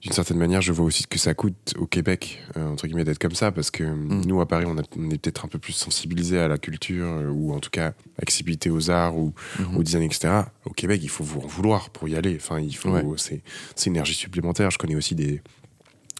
d'une 0.00 0.12
certaine 0.12 0.36
manière, 0.38 0.62
je 0.62 0.72
vois 0.72 0.86
aussi 0.86 1.02
ce 1.02 1.06
que 1.08 1.18
ça 1.18 1.34
coûte 1.34 1.74
au 1.76 1.86
Québec, 1.86 2.40
euh, 2.56 2.68
entre 2.68 2.86
guillemets, 2.86 3.02
d'être 3.04 3.18
comme 3.18 3.34
ça, 3.34 3.50
parce 3.50 3.70
que 3.72 3.82
Mhm. 3.82 4.26
nous, 4.26 4.40
à 4.40 4.46
Paris, 4.46 4.64
on, 4.68 4.78
a- 4.78 4.82
on 4.96 5.10
est 5.10 5.18
peut-être 5.18 5.44
un 5.44 5.48
peu 5.48 5.58
plus 5.58 5.72
sensibilisés 5.72 6.38
à 6.38 6.46
la 6.46 6.56
culture, 6.56 7.06
euh, 7.06 7.28
ou 7.30 7.52
en 7.52 7.58
tout 7.58 7.70
cas, 7.70 7.94
accessibilité 8.22 8.70
aux 8.70 8.90
arts, 8.90 9.16
ou 9.16 9.34
Mhm. 9.58 9.76
au 9.76 9.82
design, 9.82 10.04
etc. 10.04 10.28
Au 10.64 10.70
Québec, 10.70 11.00
il 11.02 11.08
faut 11.10 11.24
vous 11.24 11.40
en 11.40 11.46
vouloir 11.46 11.90
pour 11.90 12.08
y 12.08 12.14
aller. 12.14 12.36
Enfin, 12.40 12.60
il 12.60 12.76
faut, 12.76 12.90
Ouais. 12.90 13.02
c'est, 13.16 13.42
une 13.86 13.92
énergie 13.94 14.14
supplémentaire. 14.14 14.70
Je 14.70 14.78
connais 14.78 14.94
aussi 14.96 15.16
des, 15.16 15.42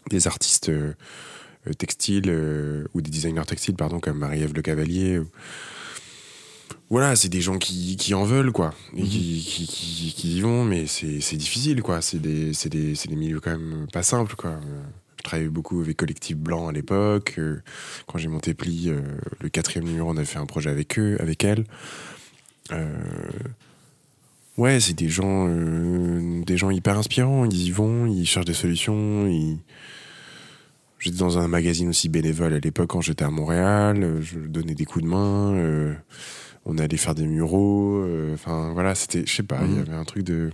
des 0.09 0.27
artistes 0.27 0.67
euh, 0.69 0.93
euh, 1.67 1.73
textiles 1.73 2.27
euh, 2.29 2.85
ou 2.93 3.01
des 3.01 3.09
designers 3.09 3.45
textiles, 3.47 3.75
pardon, 3.75 3.99
comme 4.01 4.17
Marie-Ève 4.17 4.53
Le 4.53 4.61
Cavalier. 4.61 5.21
Voilà, 6.89 7.15
c'est 7.15 7.29
des 7.29 7.41
gens 7.41 7.57
qui, 7.59 7.95
qui 7.97 8.13
en 8.15 8.23
veulent, 8.23 8.51
quoi, 8.51 8.73
et 8.97 9.01
Mhm. 9.03 9.07
qui, 9.07 9.43
qui, 9.45 9.67
qui- 9.67 10.13
qui 10.15 10.37
y 10.37 10.41
vont, 10.41 10.63
mais 10.65 10.87
c'est, 10.87 11.19
difficile, 11.37 11.81
quoi. 11.83 12.01
C'est 12.01 12.17
des, 12.19 12.53
milieux 13.15 13.39
quand 13.39 13.51
même 13.51 13.85
pas 13.93 14.01
simples, 14.03 14.35
quoi. 14.35 14.59
Je 15.17 15.23
travaillais 15.23 15.49
beaucoup 15.49 15.81
avec 15.81 15.97
Collectif 15.97 16.37
Blanc 16.37 16.67
à 16.67 16.71
l'époque. 16.71 17.35
euh, 17.37 17.61
Quand 18.07 18.17
j'ai 18.17 18.27
monté 18.29 18.53
Pli, 18.55 18.85
euh, 18.89 19.01
le 19.41 19.49
quatrième 19.49 19.85
numéro, 19.85 20.09
on 20.09 20.17
a 20.17 20.23
fait 20.25 20.39
un 20.39 20.45
projet 20.47 20.69
avec 20.71 20.97
eux, 20.97 21.17
avec 21.19 21.43
elle. 21.43 21.65
Euh, 22.71 22.87
Ouais, 24.57 24.81
c'est 24.81 24.93
des 24.93 25.07
gens, 25.07 25.45
euh, 25.47 26.43
des 26.43 26.57
gens 26.57 26.69
hyper 26.69 26.97
inspirants. 26.97 27.45
Ils 27.45 27.67
y 27.67 27.71
vont, 27.71 28.05
ils 28.07 28.25
cherchent 28.25 28.45
des 28.45 28.53
solutions. 28.53 29.25
Ils... 29.27 29.57
J'étais 30.99 31.17
dans 31.17 31.37
un 31.37 31.47
magazine 31.47 31.89
aussi 31.89 32.09
bénévole 32.09 32.53
à 32.53 32.59
l'époque 32.59 32.89
quand 32.89 33.01
j'étais 33.01 33.23
à 33.25 33.29
Montréal. 33.29 34.03
euh, 34.03 34.21
Je 34.21 34.39
donnais 34.39 34.75
des 34.75 34.85
coups 34.85 35.03
de 35.05 35.09
main. 35.09 35.53
euh, 35.55 35.93
on 36.65 36.77
allait 36.77 36.97
faire 36.97 37.15
des 37.15 37.25
muraux. 37.25 37.97
euh, 38.03 38.33
Enfin, 38.33 38.71
voilà, 38.73 38.95
c'était, 38.95 39.23
je 39.25 39.33
sais 39.33 39.43
pas, 39.43 39.59
il 39.63 39.71
y 39.71 39.75
Mhm. 39.75 39.79
avait 39.81 39.93
un 39.93 40.03
truc 40.03 40.23
de, 40.23 40.51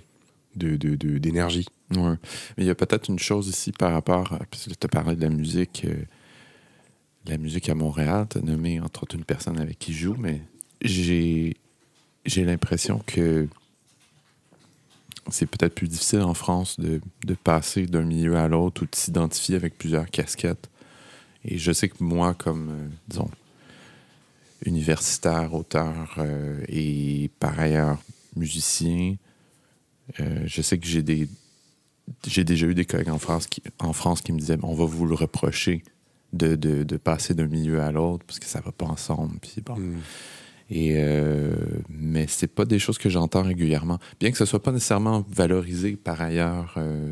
de, 0.55 0.77
de- 0.77 0.95
de- 0.95 1.17
d'énergie. 1.17 1.65
Ouais. 1.91 2.15
Mais 2.57 2.63
il 2.63 2.65
y 2.65 2.69
a 2.69 2.75
peut-être 2.75 3.09
une 3.09 3.19
chose 3.19 3.47
ici 3.47 3.71
par 3.71 3.91
rapport, 3.91 4.31
à- 4.33 4.39
parce 4.49 4.65
que 4.67 4.69
tu 4.73 4.85
as 4.85 4.87
parlé 4.87 5.15
de 5.15 5.21
la 5.21 5.29
musique, 5.29 5.85
euh, 5.89 5.95
la 7.27 7.37
musique 7.37 7.67
à 7.69 7.75
Montréal, 7.75 8.27
tu 8.29 8.37
as 8.37 8.41
nommé 8.41 8.79
entre 8.79 9.03
autres 9.03 9.15
une 9.15 9.25
personne 9.25 9.59
avec 9.59 9.79
qui 9.79 9.93
je 9.93 10.05
joue, 10.05 10.15
mais 10.17 10.41
j'ai, 10.83 11.55
j'ai 12.25 12.45
l'impression 12.45 13.01
que 13.05 13.47
c'est 15.29 15.45
peut-être 15.45 15.75
plus 15.75 15.87
difficile 15.87 16.21
en 16.21 16.33
France 16.33 16.79
de, 16.79 17.01
de 17.25 17.33
passer 17.33 17.85
d'un 17.85 18.03
milieu 18.03 18.37
à 18.37 18.47
l'autre 18.47 18.83
ou 18.83 18.85
de 18.85 18.95
s'identifier 18.95 19.55
avec 19.55 19.77
plusieurs 19.77 20.09
casquettes. 20.09 20.69
Et 21.43 21.57
je 21.57 21.71
sais 21.71 21.89
que 21.89 22.03
moi, 22.03 22.33
comme, 22.33 22.69
euh, 22.69 22.87
disons, 23.07 23.29
universitaire, 24.65 25.53
auteur 25.53 26.15
euh, 26.17 26.63
et 26.67 27.29
par 27.39 27.59
ailleurs 27.59 27.99
musicien, 28.35 29.15
euh, 30.19 30.43
je 30.45 30.61
sais 30.61 30.77
que 30.77 30.87
j'ai 30.87 31.03
des 31.03 31.27
j'ai 32.27 32.43
déjà 32.43 32.67
eu 32.67 32.75
des 32.75 32.85
collègues 32.85 33.09
en 33.09 33.17
France 33.17 33.47
qui, 33.47 33.63
en 33.79 33.91
France 33.91 34.21
qui 34.21 34.31
me 34.31 34.37
disaient 34.37 34.57
on 34.61 34.75
va 34.75 34.85
vous 34.85 35.07
le 35.07 35.15
reprocher 35.15 35.83
de, 36.33 36.55
de, 36.55 36.83
de 36.83 36.97
passer 36.97 37.33
d'un 37.33 37.47
milieu 37.47 37.81
à 37.81 37.91
l'autre 37.91 38.23
parce 38.27 38.37
que 38.37 38.45
ça 38.45 38.61
va 38.61 38.71
pas 38.71 38.85
ensemble. 38.85 39.39
Puis 39.39 39.61
bon. 39.61 39.75
Mm. 39.75 40.01
Et 40.69 40.93
euh, 40.97 41.53
mais 41.89 42.25
c'est 42.27 42.47
pas 42.47 42.65
des 42.65 42.79
choses 42.79 42.97
que 42.97 43.09
j'entends 43.09 43.43
régulièrement. 43.43 43.99
Bien 44.19 44.31
que 44.31 44.37
ce 44.37 44.45
soit 44.45 44.61
pas 44.63 44.71
nécessairement 44.71 45.23
valorisé 45.29 45.95
par 45.95 46.19
ailleurs, 46.21 46.73
euh, 46.77 47.11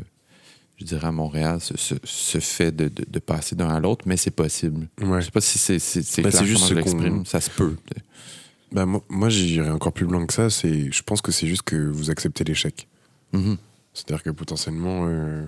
je 0.76 0.84
dirais 0.84 1.06
à 1.06 1.12
Montréal, 1.12 1.58
ce, 1.60 1.76
ce- 1.76 1.94
ce 2.02 2.38
fait 2.40 2.72
de, 2.74 2.88
de- 2.88 3.04
de 3.08 3.18
passer 3.20 3.54
d'un 3.54 3.68
à 3.68 3.78
l'autre, 3.78 4.04
mais 4.08 4.16
c'est 4.16 4.32
possible. 4.32 4.88
Ouais. 5.00 5.20
Je 5.20 5.26
sais 5.26 5.30
pas 5.30 5.40
si 5.40 5.58
c'est 5.58 5.78
c'est 5.78 6.02
c'est 6.02 6.22
clair 6.22 6.34
c'est 6.34 6.44
juste 6.46 6.62
comment 6.68 6.82
je 6.82 6.88
ce 6.88 6.96
l'exprime. 6.96 7.26
Ça 7.26 7.40
se 7.40 7.50
peut. 7.50 7.76
Bah, 8.72 8.86
moi, 8.86 9.04
moi 9.08 9.28
j'irais 9.28 9.70
encore 9.70 9.92
plus 9.92 10.06
blanc 10.06 10.26
que 10.26 10.32
ça. 10.34 10.50
C'est, 10.50 10.90
je 10.90 11.02
pense 11.04 11.20
que 11.22 11.30
c'est 11.30 11.46
juste 11.46 11.62
que 11.62 11.76
vous 11.76 12.10
acceptez 12.10 12.42
l'échec. 12.42 12.88
Mhm. 13.32 13.56
C'est-à-dire 13.92 14.24
que 14.24 14.30
potentiellement, 14.30 15.06
euh, 15.06 15.44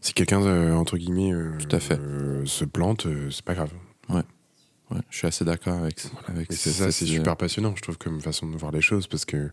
si 0.00 0.14
quelqu'un, 0.14 0.38
entre 0.74 0.96
guillemets, 0.96 1.32
Tout 1.58 1.76
à 1.76 1.80
fait. 1.80 2.00
se 2.46 2.64
plante, 2.64 3.06
c'est 3.30 3.44
pas 3.44 3.52
grave. 3.52 3.70
Ouais, 4.08 4.22
je 5.10 5.16
suis 5.16 5.26
assez 5.26 5.44
d'accord 5.44 5.78
avec, 5.82 5.98
ça, 6.52 6.90
c'est 6.92 7.06
super 7.06 7.36
passionnant, 7.36 7.74
je 7.76 7.82
trouve, 7.82 7.98
comme 7.98 8.20
façon 8.20 8.46
de 8.48 8.56
voir 8.56 8.70
les 8.72 8.80
choses, 8.80 9.06
parce 9.06 9.24
que 9.24 9.50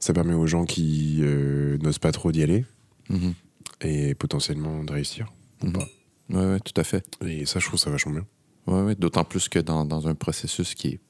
ça 0.00 0.12
permet 0.12 0.34
aux 0.34 0.46
gens 0.46 0.64
qui 0.64 1.18
euh, 1.22 1.76
n'osent 1.78 1.98
pas 1.98 2.12
trop 2.12 2.32
d'y 2.32 2.42
aller 2.42 2.64
Mhm. 3.10 3.34
et 3.82 4.14
potentiellement 4.14 4.82
de 4.84 4.92
réussir. 4.92 5.26
ou 5.62 5.70
pas. 5.70 5.86
Ouais, 6.30 6.46
ouais, 6.52 6.60
tout 6.60 6.78
à 6.80 6.84
fait. 6.84 7.04
Et 7.26 7.44
ça, 7.46 7.58
je 7.60 7.66
trouve 7.66 7.78
ça 7.78 7.90
vachement 7.90 8.12
bien. 8.12 8.26
Ouais, 8.66 8.82
ouais, 8.82 8.94
d'autant 8.94 9.24
plus 9.24 9.48
que 9.50 9.58
dans, 9.58 9.84
dans 9.84 10.08
un 10.08 10.14
processus 10.14 10.74
qui 10.74 10.88
est 10.88 11.00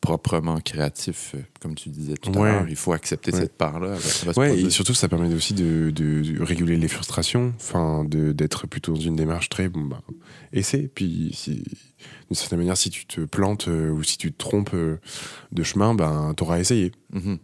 proprement 0.00 0.60
créatif, 0.60 1.32
euh, 1.34 1.40
comme 1.60 1.74
tu 1.74 1.88
disais 1.88 2.14
tout 2.14 2.30
Ouais. 2.32 2.48
à 2.48 2.52
l'heure, 2.52 2.68
il 2.68 2.76
faut 2.76 2.92
accepter 2.92 3.32
Ouais. 3.32 3.40
cette 3.40 3.56
part-là. 3.56 3.96
Ouais, 4.36 4.58
et 4.60 4.70
surtout, 4.70 4.94
ça 4.94 5.08
permet 5.08 5.32
aussi 5.34 5.54
de, 5.54 5.90
de 5.90 6.40
réguler 6.42 6.76
les 6.76 6.88
frustrations, 6.88 7.52
enfin, 7.56 8.04
d'être 8.04 8.66
plutôt 8.66 8.92
dans 8.94 9.00
une 9.00 9.16
démarche 9.16 9.48
très, 9.48 9.68
bon, 9.68 9.82
bah, 9.82 10.02
essaie. 10.52 10.88
Puis, 10.94 11.30
si, 11.34 11.54
d'une 12.28 12.34
certaine 12.34 12.58
manière, 12.60 12.76
si 12.76 12.90
tu 12.90 13.06
te 13.06 13.20
plantes 13.22 13.68
euh, 13.68 13.90
ou 13.90 14.02
si 14.04 14.16
tu 14.18 14.32
te 14.32 14.38
trompes 14.38 14.74
euh, 14.74 14.98
de 15.52 15.62
chemin, 15.62 15.94
ben, 15.94 16.34
t'auras 16.36 16.58
essayé. 16.60 16.92
Mhm. 17.12 17.38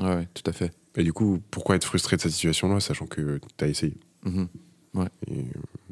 Ouais, 0.00 0.14
ouais, 0.16 0.28
tout 0.34 0.48
à 0.48 0.52
fait. 0.52 0.72
Et 0.96 1.04
du 1.04 1.12
coup, 1.12 1.38
pourquoi 1.50 1.76
être 1.76 1.84
frustré 1.84 2.16
de 2.16 2.22
cette 2.22 2.32
situation-là, 2.32 2.80
sachant 2.80 3.06
que 3.06 3.40
t'as 3.56 3.68
essayé? 3.68 3.94
Et 4.26 5.00
euh, 5.00 5.42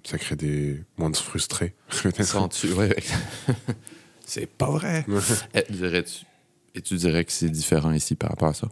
ça 0.03 0.19
crée 0.19 0.35
des 0.35 0.83
moins 0.99 1.11
de 1.11 1.17
frustrés. 1.17 1.75
Sens-tu- 2.21 2.73
ouais, 2.73 2.89
ouais. 2.89 2.97
c'est 4.27 4.47
pas 4.47 4.71
vrai. 4.71 5.07
Eh, 5.55 5.65
dirais-tu- 5.73 6.25
Et 6.75 6.83
tu 6.83 6.97
dirais 6.97 7.25
que 7.25 7.33
c'est 7.33 7.49
différent 7.49 7.93
ici 7.93 8.15
par 8.15 8.29
rapport 8.31 8.49
à 8.49 8.55
ça? 8.55 8.69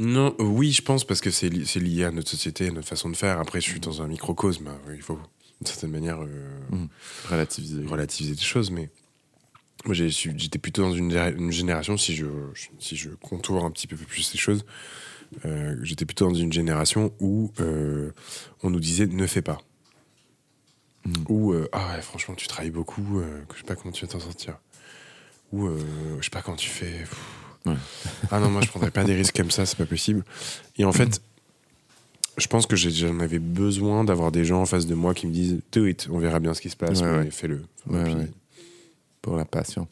Non, 0.00 0.34
oui, 0.40 0.72
je 0.72 0.82
pense, 0.82 1.04
parce 1.04 1.20
que 1.20 1.30
c'est 1.30 1.48
li- 1.48 1.66
c'est 1.66 1.78
lié 1.78 2.04
à 2.04 2.10
notre 2.10 2.28
société, 2.30 2.66
à 2.66 2.70
notre 2.72 2.88
façon 2.88 3.08
de 3.10 3.16
faire. 3.16 3.38
Après, 3.38 3.60
je 3.60 3.68
suis 3.70 3.78
dans 3.78 4.02
un 4.02 4.08
microcosme, 4.08 4.66
hein, 4.66 4.78
il 4.92 5.02
faut 5.02 5.14
d'une 5.60 5.66
certaine 5.66 5.90
manière 5.92 6.20
euh, 6.22 6.58
Relativiser. 7.30 7.86
relativiser 7.86 8.34
des 8.34 8.40
choses, 8.42 8.72
mais 8.72 8.90
moi 9.84 9.94
j'étais 9.94 10.58
plutôt 10.58 10.82
dans 10.82 10.92
une, 10.94 11.12
gé- 11.12 11.36
une 11.36 11.52
génération, 11.52 11.96
si 11.96 12.16
je, 12.16 12.26
si 12.80 12.96
je 12.96 13.10
contourne 13.10 13.64
un 13.64 13.70
petit 13.70 13.86
peu 13.86 13.94
plus 13.96 14.22
ces 14.22 14.38
choses, 14.38 14.64
euh, 15.44 15.76
j'étais 15.82 16.04
plutôt 16.04 16.26
dans 16.28 16.34
une 16.34 16.52
génération 16.52 17.12
où 17.20 17.52
euh, 17.60 18.10
on 18.64 18.70
nous 18.70 18.80
disait 18.80 19.06
ne 19.06 19.26
fais 19.28 19.42
pas. 19.42 19.60
Ou 21.28 21.52
euh, 21.52 21.68
ah 21.72 21.94
ouais, 21.94 22.02
franchement, 22.02 22.34
tu 22.34 22.46
travailles 22.46 22.70
beaucoup, 22.70 23.18
euh, 23.20 23.42
que 23.48 23.54
je 23.54 23.60
sais 23.60 23.66
pas 23.66 23.74
comment 23.76 23.92
tu 23.92 24.04
vas 24.06 24.12
t'en 24.12 24.20
sortir. 24.20 24.58
Ou 25.52 25.66
euh, 25.66 25.78
je 26.18 26.24
sais 26.24 26.30
pas 26.30 26.42
comment 26.42 26.56
tu 26.56 26.68
fais. 26.70 27.04
Ouais. 27.66 27.74
Ah 28.30 28.40
non, 28.40 28.50
moi 28.50 28.60
je 28.62 28.68
prendrais 28.68 28.90
pas 28.90 29.04
des 29.04 29.14
risques 29.14 29.36
comme 29.36 29.50
ça, 29.50 29.66
c'est 29.66 29.76
pas 29.76 29.86
possible. 29.86 30.24
Et 30.76 30.84
en 30.84 30.92
fait, 30.92 31.20
je 32.38 32.46
pense 32.46 32.66
que 32.66 32.76
j'en 32.76 33.20
avais 33.20 33.38
besoin 33.38 34.04
d'avoir 34.04 34.32
des 34.32 34.44
gens 34.44 34.62
en 34.62 34.66
face 34.66 34.86
de 34.86 34.94
moi 34.94 35.14
qui 35.14 35.26
me 35.26 35.32
disent 35.32 35.60
do 35.72 35.86
it, 35.86 36.08
on 36.10 36.18
verra 36.18 36.40
bien 36.40 36.54
ce 36.54 36.60
qui 36.60 36.70
se 36.70 36.76
passe, 36.76 37.00
Ouais, 37.00 37.10
mais 37.10 37.18
ouais. 37.24 37.30
fais-le. 37.30 37.64
Pour 39.20 39.36
la 39.36 39.44
passion. 39.44 39.86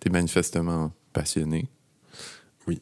T'es 0.00 0.10
manifestement 0.10 0.92
passionné. 1.12 1.68
Oui, 2.66 2.80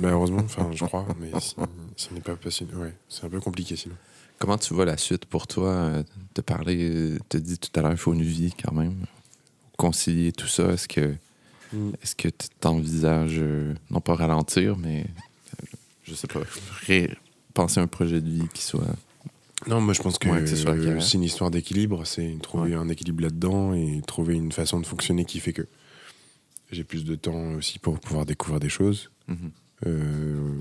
malheureusement, 0.00 0.40
enfin 0.44 0.70
je 0.72 0.84
crois, 0.84 1.06
mais 1.20 1.30
si, 1.40 1.54
si 1.96 2.08
on 2.10 2.14
n'est 2.14 2.20
pas 2.20 2.36
passionné, 2.36 2.72
ouais, 2.74 2.94
c'est 3.08 3.24
un 3.24 3.28
peu 3.28 3.40
compliqué 3.40 3.76
sinon. 3.76 3.94
Comment 4.38 4.58
tu 4.58 4.74
vois 4.74 4.84
la 4.84 4.96
suite 4.96 5.24
pour 5.26 5.46
toi? 5.46 5.68
Euh, 5.70 6.02
Te 6.34 6.40
parler, 6.40 7.16
te 7.28 7.36
dit 7.36 7.58
tout 7.58 7.70
à 7.78 7.82
l'heure, 7.82 7.90
il 7.92 7.96
faut 7.98 8.14
une 8.14 8.22
vie 8.22 8.52
quand 8.62 8.72
même. 8.72 8.94
Concilier 9.76 10.30
tout 10.32 10.46
ça, 10.46 10.72
est-ce 10.72 10.86
que 10.88 11.14
Mm. 11.72 11.90
est-ce 12.02 12.16
que 12.16 12.28
tu 12.28 12.48
t'envisages, 12.60 13.36
euh, 13.40 13.74
non 13.90 14.00
pas 14.00 14.14
ralentir, 14.14 14.78
mais 14.78 15.00
euh, 15.04 15.66
je 16.04 16.14
sais 16.14 16.26
pas, 16.26 16.40
penser 17.52 17.78
à 17.80 17.82
un 17.82 17.86
projet 17.86 18.20
de 18.22 18.28
vie 18.30 18.48
qui 18.54 18.62
soit. 18.62 18.86
Non, 19.66 19.80
moi 19.82 19.92
je 19.92 20.00
pense 20.00 20.18
que 20.18 20.28
Ouais, 20.30 20.50
euh, 20.50 21.00
c'est 21.00 21.14
une 21.18 21.24
histoire 21.24 21.50
d'équilibre, 21.50 22.06
c'est 22.06 22.36
trouver 22.40 22.74
un 22.74 22.88
équilibre 22.88 23.22
là-dedans 23.22 23.74
et 23.74 24.00
trouver 24.06 24.34
une 24.36 24.50
façon 24.52 24.80
de 24.80 24.86
fonctionner 24.86 25.24
qui 25.26 25.40
fait 25.40 25.52
que 25.52 25.66
j'ai 26.70 26.84
plus 26.84 27.04
de 27.04 27.16
temps 27.16 27.52
aussi 27.54 27.78
pour 27.78 27.98
pouvoir 28.00 28.24
découvrir 28.24 28.60
des 28.60 28.68
choses. 28.70 29.10
Mhm. 29.26 29.50
Euh, 29.88 30.60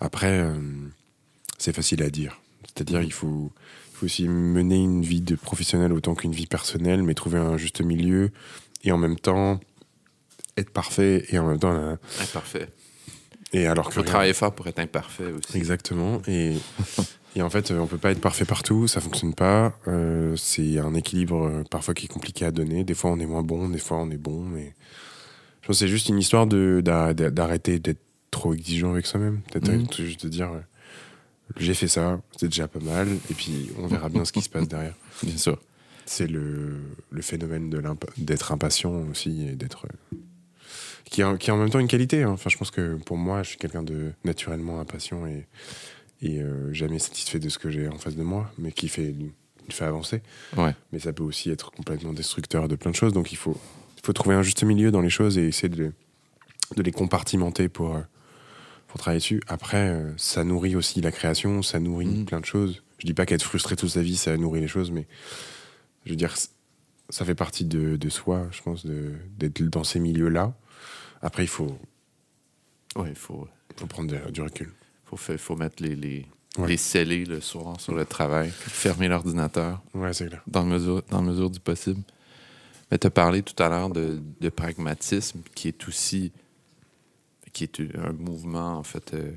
après, 0.00 0.40
euh, 0.40 0.54
c'est 1.58 1.74
facile 1.74 2.02
à 2.02 2.08
dire. 2.10 2.40
C'est-à-dire, 2.74 3.02
il 3.02 3.12
faut, 3.12 3.52
il 3.92 3.96
faut 3.96 4.06
aussi 4.06 4.28
mener 4.28 4.76
une 4.76 5.02
vie 5.02 5.20
de 5.20 5.34
professionnel 5.36 5.92
autant 5.92 6.14
qu'une 6.14 6.32
vie 6.32 6.46
personnelle, 6.46 7.02
mais 7.02 7.14
trouver 7.14 7.38
un 7.38 7.56
juste 7.56 7.80
milieu 7.82 8.30
et 8.84 8.92
en 8.92 8.98
même 8.98 9.18
temps 9.18 9.60
être 10.56 10.70
parfait 10.70 11.24
et 11.30 11.38
en 11.38 11.46
même 11.48 11.58
temps. 11.58 11.72
euh, 11.74 11.96
Parfait. 12.32 12.68
et 13.52 13.66
alors 13.66 13.88
Il 13.90 13.94
que 13.94 14.00
rien- 14.00 14.04
travailler 14.10 14.32
fort 14.34 14.54
pour 14.54 14.66
être 14.66 14.78
imparfait 14.78 15.32
aussi. 15.32 15.56
Exactement. 15.56 16.20
Et, 16.26 16.54
Et 17.34 17.40
en 17.40 17.48
fait, 17.48 17.70
on 17.70 17.86
peut 17.86 17.96
pas 17.96 18.10
être 18.10 18.20
parfait 18.20 18.44
partout, 18.44 18.86
ça 18.86 19.00
fonctionne 19.00 19.32
pas. 19.34 19.72
Euh, 19.88 20.36
c'est 20.36 20.78
un 20.78 20.92
équilibre 20.94 21.46
euh, 21.46 21.64
parfois 21.70 21.94
qui 21.94 22.04
est 22.04 22.08
compliqué 22.08 22.44
à 22.44 22.50
donner. 22.50 22.84
Des 22.84 22.92
fois, 22.92 23.10
on 23.10 23.18
est 23.20 23.26
moins 23.26 23.42
bon, 23.42 23.70
des 23.70 23.78
fois, 23.78 23.96
on 23.96 24.10
est 24.10 24.18
bon. 24.18 24.42
Mais 24.42 24.74
je 25.62 25.66
pense 25.68 25.78
c'est 25.78 25.88
juste 25.88 26.10
une 26.10 26.18
histoire 26.18 26.46
de 26.46 26.82
d'arrêter 26.84 27.78
d'être 27.78 28.02
trop 28.30 28.52
exigeant 28.52 28.92
avec 28.92 29.06
soi-même. 29.06 29.40
Peut-être 29.50 29.98
Mhm. 29.98 30.06
juste 30.06 30.24
de 30.24 30.28
dire, 30.28 30.50
j'ai 31.58 31.74
fait 31.74 31.88
ça, 31.88 32.20
c'est 32.36 32.48
déjà 32.48 32.68
pas 32.68 32.80
mal, 32.80 33.08
et 33.30 33.34
puis 33.34 33.70
on 33.78 33.86
verra 33.86 34.08
bien 34.08 34.24
ce 34.24 34.32
qui 34.32 34.40
se 34.42 34.48
passe 34.48 34.68
derrière. 34.68 34.94
Bien 35.22 35.36
sûr. 35.36 35.60
C'est 36.06 36.26
le, 36.26 36.80
le 37.10 37.22
phénomène 37.22 37.70
de 37.70 37.82
d'être 38.18 38.50
impatient 38.52 38.92
aussi 39.10 39.46
et 39.48 39.52
d'être 39.54 39.86
euh, 39.86 40.16
qui, 41.04 41.22
qui 41.38 41.50
est 41.50 41.52
en 41.52 41.56
même 41.58 41.70
temps 41.70 41.78
une 41.78 41.86
qualité. 41.88 42.22
hein. 42.24 42.30
Enfin, 42.30 42.50
je 42.50 42.56
pense 42.56 42.70
que 42.70 42.96
pour 43.06 43.16
moi, 43.16 43.42
je 43.42 43.50
suis 43.50 43.58
quelqu'un 43.58 43.82
de 43.82 44.12
naturellement 44.24 44.80
impatient 44.80 45.26
et, 45.26 45.46
et 46.20 46.40
euh, 46.40 46.72
jamais 46.72 46.98
satisfait 46.98 47.38
de 47.38 47.48
ce 47.48 47.58
que 47.58 47.70
j'ai 47.70 47.88
en 47.88 47.98
face 47.98 48.16
de 48.16 48.22
moi, 48.22 48.50
mais 48.58 48.72
qui 48.72 48.88
fait, 48.88 49.14
fait 49.70 49.84
avancer. 49.84 50.22
Ouais. 50.56 50.74
Mais 50.92 50.98
ça 50.98 51.12
peut 51.12 51.22
aussi 51.22 51.50
être 51.50 51.70
complètement 51.70 52.12
destructeur 52.12 52.66
de 52.68 52.74
plein 52.76 52.90
de 52.90 52.96
choses. 52.96 53.12
Donc 53.12 53.30
il 53.32 53.36
faut, 53.36 53.56
il 53.96 54.04
faut 54.04 54.12
trouver 54.12 54.34
un 54.34 54.42
juste 54.42 54.62
milieu 54.64 54.90
dans 54.90 55.00
les 55.02 55.10
choses 55.10 55.38
et 55.38 55.46
essayer 55.46 55.68
de, 55.68 55.92
de 56.76 56.82
les 56.82 56.92
compartimenter 56.92 57.68
pour, 57.68 57.94
euh, 57.94 58.00
pour 58.92 59.00
travailler 59.00 59.20
dessus. 59.20 59.40
Après, 59.48 59.88
euh, 59.88 60.12
ça 60.18 60.44
nourrit 60.44 60.76
aussi 60.76 61.00
la 61.00 61.10
création, 61.10 61.62
ça 61.62 61.80
nourrit 61.80 62.04
Mhm. 62.06 62.24
plein 62.26 62.40
de 62.40 62.44
choses. 62.44 62.82
Je 62.98 63.06
dis 63.06 63.14
pas 63.14 63.24
qu'être 63.24 63.42
frustré 63.42 63.74
toute 63.74 63.88
sa 63.88 64.02
vie, 64.02 64.16
ça 64.18 64.36
nourrit 64.36 64.60
les 64.60 64.68
choses, 64.68 64.90
mais 64.90 65.06
je 66.04 66.10
veux 66.10 66.16
dire, 66.16 66.34
ça 67.08 67.24
fait 67.24 67.34
partie 67.34 67.64
de, 67.64 67.96
de 67.96 68.08
soi, 68.10 68.48
je 68.52 68.60
pense, 68.60 68.84
d'être 68.84 69.62
dans 69.62 69.82
ces 69.82 69.98
milieux-là. 69.98 70.52
Après, 71.22 71.42
il 71.44 71.48
faut, 71.48 71.78
Ouais, 72.94 73.08
il 73.08 73.14
faut, 73.16 73.48
faut 73.76 73.86
prendre 73.86 74.10
de- 74.10 74.30
du 74.30 74.42
recul. 74.42 74.70
faut, 75.06 75.16
fa- 75.16 75.38
faut 75.38 75.56
mettre 75.56 75.82
les, 75.82 75.96
les, 75.96 76.26
Ouais. 76.58 76.68
les 76.68 76.76
scellés 76.76 77.24
le 77.24 77.40
soir 77.40 77.80
sur 77.80 77.94
le 77.94 78.04
travail, 78.04 78.50
fermer 78.50 79.08
l'ordinateur 79.08 79.80
Ouais, 79.94 80.12
c'est 80.12 80.26
clair. 80.28 80.42
dans 80.46 80.64
la 80.64 80.66
mesure, 80.66 81.02
dans 81.08 81.22
mesure 81.22 81.48
du 81.48 81.60
possible. 81.60 82.02
Mais 82.90 82.98
tu 82.98 83.06
as 83.06 83.10
parlé 83.10 83.42
tout 83.42 83.60
à 83.62 83.70
l'heure 83.70 83.88
de, 83.88 84.20
de 84.38 84.48
pragmatisme, 84.50 85.40
qui 85.54 85.68
est 85.68 85.88
aussi 85.88 86.30
qui 87.52 87.64
est 87.64 87.80
un 87.96 88.12
mouvement, 88.12 88.78
en 88.78 88.82
fait, 88.82 89.14
euh, 89.14 89.30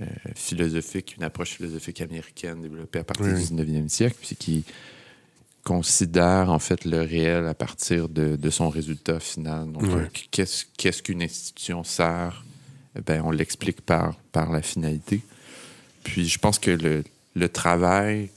euh, 0.00 0.06
philosophique, 0.34 1.14
une 1.16 1.22
approche 1.24 1.50
philosophique 1.50 2.00
américaine 2.00 2.62
développée 2.62 2.98
à 3.00 3.04
partir 3.04 3.26
Oui, 3.26 3.46
du 3.46 3.54
19e 3.54 3.88
siècle, 3.88 4.16
puis 4.20 4.36
qui 4.36 4.64
considère, 5.64 6.50
en 6.50 6.58
fait, 6.58 6.84
le 6.84 7.02
réel 7.02 7.46
à 7.46 7.54
partir 7.54 8.08
de, 8.08 8.36
de 8.36 8.50
son 8.50 8.70
résultat 8.70 9.20
final. 9.20 9.70
Donc, 9.70 9.84
euh, 9.84 10.06
qu'est-ce 10.30 10.64
qu'est-ce 10.76 11.02
qu'une 11.02 11.22
institution 11.22 11.84
sert? 11.84 12.44
Eh 12.96 13.20
on 13.20 13.30
l'explique 13.30 13.82
par, 13.82 14.16
par 14.32 14.50
la 14.50 14.62
finalité. 14.62 15.20
Puis, 16.02 16.26
je 16.28 16.38
pense 16.38 16.58
que 16.58 16.70
le, 16.72 17.04
le 17.36 17.48
travail, 17.48 18.30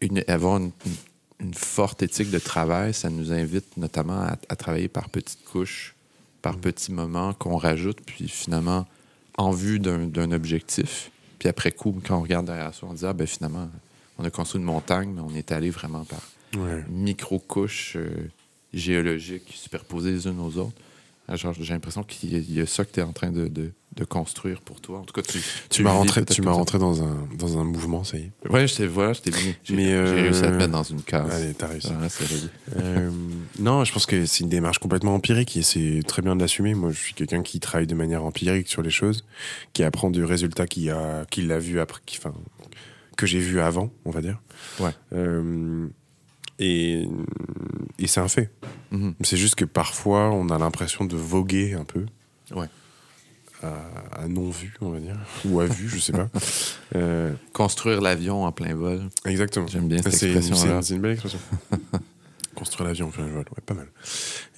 une- 0.00 0.24
avoir 0.28 0.58
une, 0.58 0.72
une- 0.84 1.46
une 1.46 1.54
forte 1.54 2.02
éthique 2.02 2.30
de 2.30 2.38
travail, 2.38 2.92
ça 2.92 3.08
nous 3.08 3.32
invite 3.32 3.76
notamment 3.78 4.20
à, 4.20 4.36
à 4.50 4.56
travailler 4.56 4.88
par 4.88 5.08
petites 5.08 5.42
couches, 5.44 5.94
par 6.42 6.56
petits 6.56 6.92
moments 6.92 7.32
qu'on 7.34 7.56
rajoute, 7.56 7.98
puis 8.04 8.28
finalement, 8.28 8.86
en 9.36 9.50
vue 9.50 9.78
d'un 9.78 10.32
objectif. 10.32 11.10
Puis 11.38 11.48
après 11.48 11.72
coup, 11.72 11.98
quand 12.06 12.18
on 12.18 12.22
regarde 12.22 12.46
derrière 12.46 12.74
ça, 12.74 12.86
on 12.86 12.92
dit, 12.94 13.06
ah 13.06 13.12
ben 13.12 13.26
finalement, 13.26 13.68
on 14.18 14.24
a 14.24 14.30
construit 14.30 14.58
une 14.60 14.66
montagne, 14.66 15.10
mais 15.14 15.20
on 15.22 15.34
est 15.34 15.52
allé 15.52 15.70
vraiment 15.70 16.04
par 16.04 16.20
Ouais. 16.56 16.84
micro-couches 16.90 17.94
euh, 17.96 18.10
géologiques 18.74 19.52
superposées 19.54 20.10
les 20.10 20.26
unes 20.26 20.40
aux 20.40 20.56
autres. 20.58 20.76
Ah, 21.28 21.36
J'ai 21.36 21.72
l'impression 21.72 22.02
qu'il 22.02 22.32
y, 22.32 22.36
a- 22.36 22.38
il 22.38 22.54
y 22.54 22.60
a 22.60 22.66
ça 22.66 22.84
que 22.84 22.92
tu 22.92 23.00
es 23.00 23.02
en 23.04 23.12
train 23.12 23.30
de, 23.30 23.46
de- 23.46 23.70
de 23.96 24.04
construire 24.04 24.60
pour 24.60 24.80
toi. 24.80 25.00
En 25.00 25.02
tout 25.02 25.12
cas, 25.12 25.22
tu, 25.22 25.40
Tu 25.68 25.82
m'as 25.82 25.92
rentré, 25.92 26.24
tu 26.24 26.42
m'as 26.42 26.52
rentré 26.52 26.78
dans 26.78 27.02
un, 27.02 27.26
dans 27.36 27.58
un 27.58 27.64
mouvement, 27.64 28.04
ça 28.04 28.18
y 28.18 28.22
est. 28.22 28.48
Ouais, 28.48 28.66
je 28.66 28.76
t'ai 28.76 28.86
voilà, 28.86 29.12
je 29.12 29.20
t'ai 29.20 29.30
mis. 29.30 29.54
J'ai 29.64 29.94
euh, 29.94 30.14
réussi 30.14 30.44
à 30.44 30.48
te 30.48 30.56
mettre 30.56 30.72
dans 30.72 30.82
une 30.84 31.02
case. 31.02 31.30
Allez, 31.32 31.54
t'as 31.54 31.66
réussi. 31.66 31.88
Voilà, 31.92 32.08
réglé. 32.18 32.36
Euh, 32.76 33.10
non, 33.58 33.84
je 33.84 33.92
pense 33.92 34.06
que 34.06 34.26
c'est 34.26 34.44
une 34.44 34.48
démarche 34.48 34.78
complètement 34.78 35.14
empirique 35.14 35.56
et 35.56 35.62
c'est 35.62 36.02
très 36.06 36.22
bien 36.22 36.36
de 36.36 36.40
l'assumer. 36.40 36.74
Moi, 36.74 36.92
je 36.92 36.98
suis 36.98 37.14
quelqu'un 37.14 37.42
qui 37.42 37.58
travaille 37.58 37.88
de 37.88 37.96
manière 37.96 38.24
empirique 38.24 38.68
sur 38.68 38.82
les 38.82 38.90
choses, 38.90 39.24
qui 39.72 39.82
apprend 39.82 40.10
du 40.10 40.24
résultat 40.24 40.66
qu'il 40.68 40.88
a, 40.90 41.24
qu'il 41.26 41.50
a 41.50 41.58
vu 41.58 41.80
après, 41.80 42.00
qui, 42.06 42.18
enfin, 42.18 42.32
que 43.16 43.26
j'ai 43.26 43.40
vu 43.40 43.60
avant, 43.60 43.90
on 44.04 44.10
va 44.10 44.20
dire. 44.20 44.40
Ouais. 44.78 44.92
Euh, 45.12 45.88
et 46.60 47.08
et 47.98 48.06
c'est 48.06 48.20
un 48.20 48.28
fait. 48.28 48.50
Mhm. 48.92 49.14
C'est 49.20 49.36
juste 49.36 49.56
que 49.56 49.64
parfois, 49.64 50.30
on 50.30 50.48
a 50.48 50.58
l'impression 50.58 51.04
de 51.04 51.16
voguer 51.16 51.74
un 51.74 51.84
peu. 51.84 52.06
Ouais. 52.54 52.66
À, 53.62 54.22
à 54.22 54.28
non-vu, 54.28 54.72
on 54.80 54.90
va 54.90 55.00
dire. 55.00 55.16
Ou 55.44 55.60
à 55.60 55.66
vue, 55.66 55.88
je 55.88 55.98
sais 55.98 56.12
pas. 56.12 56.28
Euh, 56.96 57.32
Construire 57.52 58.00
l'avion 58.00 58.44
en 58.44 58.50
plein 58.50 58.74
vol. 58.74 59.02
exactement. 59.24 59.66
J'aime 59.68 59.86
bien 59.86 59.98
cette 60.02 60.12
C'est 60.14 60.32
expression-là. 60.32 60.82
c'est- 60.82 60.94
une 60.94 61.00
belle 61.02 61.12
expression. 61.12 61.38
Construire 62.56 62.88
l'avion 62.88 63.06
en 63.06 63.10
plein 63.10 63.26
vol, 63.26 63.38
ouais, 63.38 63.62
pas 63.64 63.74
mal. 63.74 63.86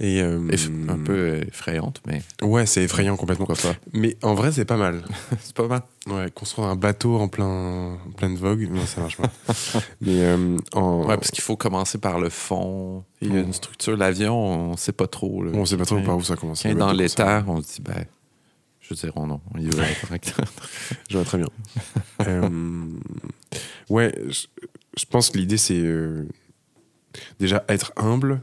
Et 0.00 0.22
euh, 0.22 0.40
Eff- 0.48 0.70
Un 0.90 0.98
peu 0.98 1.40
effrayante, 1.46 2.00
mais 2.06 2.22
Ouais, 2.40 2.64
c'est 2.64 2.82
effrayant 2.82 3.16
complètement. 3.16 3.44
pourquoi 3.44 3.72
pas. 3.72 3.78
Mais 3.92 4.16
en 4.22 4.32
vrai, 4.34 4.50
c'est 4.50 4.64
pas 4.64 4.78
mal. 4.78 5.02
c'est 5.40 5.54
pas 5.54 5.68
mal. 5.68 5.82
Ouais, 6.06 6.30
construire 6.34 6.68
un 6.68 6.74
bateau 6.74 7.16
en, 7.18 7.28
plein, 7.28 7.94
en 8.06 8.10
pleine 8.16 8.34
vogue, 8.36 8.66
non, 8.72 8.84
ça 8.86 9.02
marche 9.02 9.18
pas. 9.18 9.30
Mais 10.00 10.22
euh, 10.22 10.56
en... 10.72 11.00
Ouais, 11.02 11.16
parce 11.16 11.30
qu'il 11.30 11.44
faut 11.44 11.56
commencer 11.56 11.98
par 11.98 12.18
le 12.18 12.30
fond. 12.30 13.04
Il 13.20 13.34
y 13.34 13.36
a 13.36 13.40
une 13.40 13.52
structure. 13.52 13.94
L'avion, 13.96 14.34
on 14.72 14.76
sait 14.78 14.92
pas 14.92 15.06
trop. 15.06 15.42
là. 15.44 15.50
on 15.54 15.66
sait 15.66 15.76
pas 15.76 15.84
trop 15.84 16.00
par 16.00 16.16
où 16.16 16.22
ça 16.22 16.34
commence. 16.36 16.64
Le 16.64 16.74
dans 16.74 16.92
l'éther, 16.92 17.44
on 17.46 17.60
se 17.62 17.74
dit, 17.74 17.82
ben, 17.82 18.06
je 18.94 19.00
veux 19.06 19.12
dire, 19.12 19.16
on, 19.16 19.40
on 19.54 19.58
y 19.58 19.66
va. 19.66 19.70
direct. 19.70 20.26
ça- 20.36 20.44
Je 21.08 21.16
vois 21.18 21.24
très 21.24 21.38
bien. 21.38 21.48
Euh, 22.26 22.88
ouais, 23.88 24.14
je, 24.28 24.46
je 24.98 25.04
pense 25.06 25.30
que 25.30 25.38
l'idée, 25.38 25.56
c'est 25.58 25.80
euh, 25.80 26.24
déjà 27.40 27.64
être 27.68 27.92
humble, 27.96 28.40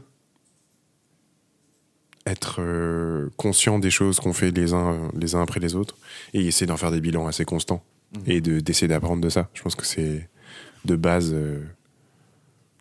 être 2.26 2.56
euh, 2.60 3.30
conscient 3.36 3.78
des 3.78 3.90
choses 3.90 4.20
qu'on 4.20 4.32
fait 4.32 4.50
les 4.50 4.74
uns, 4.74 5.10
les 5.18 5.34
uns 5.34 5.42
après 5.42 5.60
les 5.60 5.74
autres, 5.74 5.96
et 6.34 6.46
essayer 6.46 6.66
d'en 6.66 6.76
faire 6.76 6.90
des 6.90 7.00
bilans 7.00 7.26
assez 7.26 7.44
constants, 7.44 7.82
Mhm. 8.16 8.22
et 8.26 8.40
de- 8.40 8.60
d'essayer 8.60 8.88
d'apprendre 8.88 9.22
de 9.22 9.28
ça. 9.30 9.48
Je 9.54 9.62
pense 9.62 9.74
que 9.74 9.86
c'est 9.86 10.28
de 10.84 10.96
base 10.96 11.34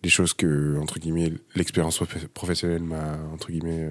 les 0.04 0.10
choses 0.10 0.34
que, 0.34 0.78
entre 0.80 1.00
guillemets, 1.00 1.34
l'expérience 1.56 1.98
prof- 1.98 2.28
professionnelle 2.34 2.84
m'a, 2.84 3.18
entre 3.34 3.52
guillemets, 3.52 3.90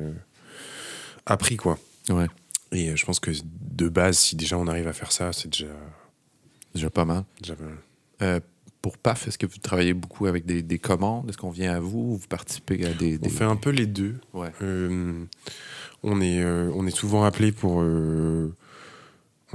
appris, 1.26 1.56
quoi. 1.56 1.78
ouais, 2.10 2.26
Et 2.72 2.90
euh, 2.90 2.96
je 2.96 3.04
pense 3.06 3.20
que 3.20 3.30
de 3.72 3.88
base, 3.88 4.18
si 4.18 4.36
déjà 4.36 4.58
on 4.58 4.66
arrive 4.66 4.88
à 4.88 4.92
faire 4.92 5.12
ça, 5.12 5.32
c'est 5.32 5.48
déjà, 5.48 5.72
déjà 6.74 6.90
pas 6.90 7.04
mal. 7.04 7.24
déjà 7.40 7.56
pas 7.56 7.64
mal. 7.64 7.78
Euh, 8.22 8.40
pour 8.82 8.98
PAF, 8.98 9.26
est-ce 9.28 9.38
que 9.38 9.46
vous 9.46 9.58
travaillez 9.58 9.94
beaucoup 9.94 10.26
avec 10.26 10.44
des, 10.46 10.62
des 10.62 10.78
commandes? 10.78 11.28
Est-ce 11.28 11.38
qu'on 11.38 11.50
vient 11.50 11.72
à 11.74 11.80
vous 11.80 11.98
ou 11.98 12.16
vous 12.16 12.28
participez 12.28 12.84
à 12.86 12.92
des. 12.92 13.16
On 13.16 13.20
des- 13.20 13.28
fait 13.28 13.44
un 13.44 13.56
peu 13.56 13.70
les 13.70 13.86
deux. 13.86 14.16
Ouais. 14.34 14.52
Euh, 14.62 15.24
on, 16.02 16.20
est, 16.20 16.42
euh, 16.42 16.70
on 16.74 16.86
est 16.86 16.94
souvent 16.94 17.24
appelé 17.24 17.50
pour. 17.52 17.76
on 17.76 18.52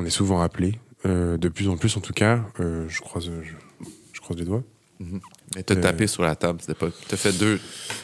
est 0.06 0.10
souvent 0.10 0.42
appelé, 0.42 0.80
de 1.06 1.48
plus 1.50 1.68
en 1.70 1.78
plus 1.78 1.96
en 1.98 2.02
tout 2.02 2.14
cas. 2.14 2.44
Je, 2.60 3.00
croise, 3.02 3.26
je, 3.42 3.86
je 4.12 4.22
croise 4.22 4.38
les 4.40 4.46
doigts. 4.46 4.64
Mais 5.56 5.64
t'as 5.64 5.76
Euh, 5.76 5.82
tapé 5.82 6.08
sur 6.08 6.24
la 6.24 6.36
table, 6.36 6.60
c'était 6.62 6.74
pas. 6.76 6.88
T'as 7.08 7.18
fait 7.18 7.34
deux. 7.34 7.60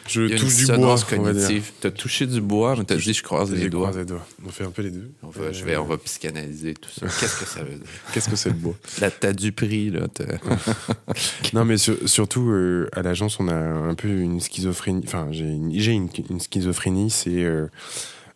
Je 0.08 0.28
touche 0.38 0.56
du 0.58 0.66
bois, 0.66 0.96
cognitive. 1.08 1.72
T'as 1.80 1.92
touché 1.92 2.26
du 2.28 2.42
bois, 2.42 2.76
mais 2.78 2.84
t'as 2.84 2.96
dit 2.96 3.14
je 3.14 3.24
croise 3.24 3.52
les 3.52 3.70
doigts. 3.70 3.92
les 3.96 4.06
doigts. 4.06 4.26
On 4.46 4.50
fait 4.50 4.66
un 4.66 4.72
peu 4.72 4.82
les 4.82 4.92
deux. 4.92 5.10
On 5.24 5.30
va, 5.30 5.52
je 5.54 5.64
vais, 5.64 5.78
on 5.78 5.86
va 5.86 5.98
psychanalyser 5.98 6.74
tout 6.74 6.90
ça. 6.90 7.06
Qu'est-ce 7.08 7.40
que 7.40 7.46
ça 7.46 7.64
veut 7.64 7.76
dire? 7.76 7.84
Qu'est-ce 8.14 8.28
que 8.30 8.36
c'est 8.36 8.50
le 8.50 8.56
bois? 8.56 8.76
Là, 9.00 9.10
t'as 9.12 9.32
du 9.34 9.52
prix, 9.52 9.90
là. 9.92 10.08
t'as- 10.14 10.26
Non, 11.54 11.64
mais 11.64 11.78
sur- 11.78 11.98
surtout, 12.10 12.50
euh, 12.50 12.90
à 12.94 13.02
l'agence, 13.02 13.40
on 13.40 13.48
a 13.48 13.56
un 13.56 13.96
peu 13.96 14.10
une 14.10 14.40
schizophrénie. 14.42 15.04
Enfin, 15.06 15.30
j'ai 15.32 15.46
une, 15.46 15.72
j'ai 15.80 15.94
une, 15.94 16.10
une 16.30 16.40
schizophrénie, 16.42 17.10
c'est 17.12 17.44
euh, 17.44 17.68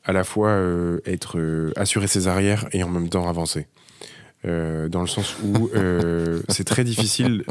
à 0.05 0.13
la 0.13 0.23
fois 0.23 0.49
euh, 0.49 0.99
être 1.05 1.71
assurer 1.75 2.07
ses 2.07 2.27
arrières 2.27 2.67
et 2.71 2.83
en 2.83 2.89
même 2.89 3.09
temps 3.09 3.27
avancer. 3.27 3.67
Dans 4.45 5.01
le 5.01 5.07
sens 5.07 5.35
où 5.43 5.69
c'est 6.49 6.65
très 6.65 6.83
difficile 6.83 7.43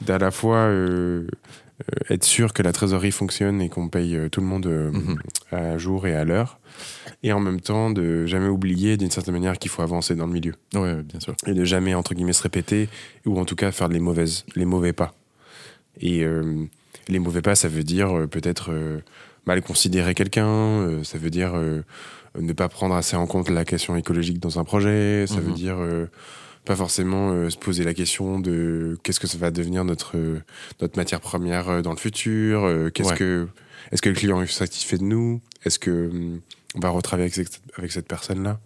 d'à 0.00 0.18
la 0.18 0.30
fois 0.30 0.56
euh, 0.58 1.26
euh, 1.26 2.14
être 2.14 2.24
sûr 2.24 2.52
que 2.52 2.62
la 2.62 2.72
trésorerie 2.72 3.12
fonctionne 3.12 3.60
et 3.60 3.68
qu'on 3.68 3.88
paye 3.88 4.16
euh, 4.16 4.28
tout 4.28 4.40
le 4.40 4.46
monde 4.46 4.66
Mhm. 4.66 5.18
à 5.52 5.78
jour 5.78 6.06
et 6.06 6.14
à 6.14 6.24
l'heure, 6.24 6.58
et 7.22 7.32
en 7.32 7.40
même 7.40 7.60
temps 7.60 7.90
de 7.90 8.26
jamais 8.26 8.48
oublier 8.48 8.96
d'une 8.96 9.10
certaine 9.10 9.34
manière 9.34 9.58
qu'il 9.58 9.70
faut 9.70 9.82
avancer 9.82 10.14
dans 10.14 10.26
le 10.26 10.32
milieu 10.32 10.54
Ouais, 10.74 11.02
bien 11.02 11.20
sûr. 11.20 11.34
et 11.46 11.54
de 11.54 11.64
jamais 11.64 11.94
entre 11.94 12.14
guillemets 12.14 12.32
se 12.32 12.42
répéter 12.42 12.88
ou 13.26 13.38
en 13.38 13.44
tout 13.44 13.56
cas 13.56 13.72
faire 13.72 13.88
les 13.88 14.00
mauvaises 14.00 14.44
les 14.56 14.64
mauvais 14.64 14.92
pas 14.92 15.12
et 16.00 16.22
euh, 16.24 16.64
les 17.08 17.18
mauvais 17.18 17.42
pas 17.42 17.54
ça 17.54 17.68
veut 17.68 17.82
dire 17.82 18.16
euh, 18.16 18.26
peut-être 18.26 18.70
euh, 18.72 19.00
mal 19.46 19.60
considérer 19.62 20.14
quelqu'un 20.14 21.02
ça 21.02 21.18
veut 21.18 21.30
dire 21.30 21.52
ne 22.38 22.52
pas 22.52 22.68
prendre 22.68 22.94
assez 22.94 23.16
en 23.16 23.26
compte 23.26 23.48
la 23.50 23.64
question 23.64 23.96
écologique 23.96 24.38
dans 24.38 24.58
un 24.58 24.64
projet 24.64 25.26
ça 25.26 25.40
veut 25.40 25.48
Mhm. 25.48 25.54
dire 25.54 25.76
pas 26.64 26.76
forcément 26.76 27.30
euh, 27.32 27.50
se 27.50 27.56
poser 27.56 27.84
la 27.84 27.94
question 27.94 28.38
de 28.40 28.98
qu'est-ce 29.02 29.18
que 29.20 29.26
ça 29.26 29.38
va 29.38 29.50
devenir 29.50 29.84
notre 29.84 30.16
euh, 30.16 30.40
notre 30.80 30.96
matière 30.98 31.20
première 31.20 31.68
euh, 31.68 31.82
dans 31.82 31.90
le 31.92 31.96
futur 31.98 32.64
euh, 32.64 32.90
qu'est-ce 32.90 33.10
Ouais. 33.10 33.16
que 33.16 33.48
est-ce 33.92 34.02
que 34.02 34.08
le 34.10 34.14
client 34.14 34.40
est 34.42 34.46
satisfait 34.46 34.98
de 34.98 35.04
nous 35.04 35.40
est-ce 35.64 35.78
que 35.78 36.08
hum, 36.10 36.40
on 36.74 36.80
va 36.80 36.90
retravailler 36.90 37.24
avec 37.32 37.34
cette, 37.34 37.60
avec 37.76 37.90
cette 37.92 38.06
personne 38.06 38.42
là 38.42 38.60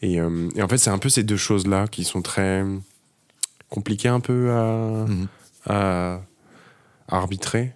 et, 0.00 0.14
et 0.14 0.62
en 0.62 0.68
fait, 0.68 0.78
c'est 0.78 0.90
un 0.90 0.98
peu 0.98 1.08
ces 1.08 1.24
deux 1.24 1.36
choses-là 1.36 1.88
qui 1.88 2.04
sont 2.04 2.22
très 2.22 2.64
compliqué 3.68 4.06
un 4.08 4.20
peu 4.20 4.50
à, 4.52 5.04
Mhm. 5.08 5.26
à, 5.66 6.20
à 7.08 7.16
arbitrer. 7.16 7.72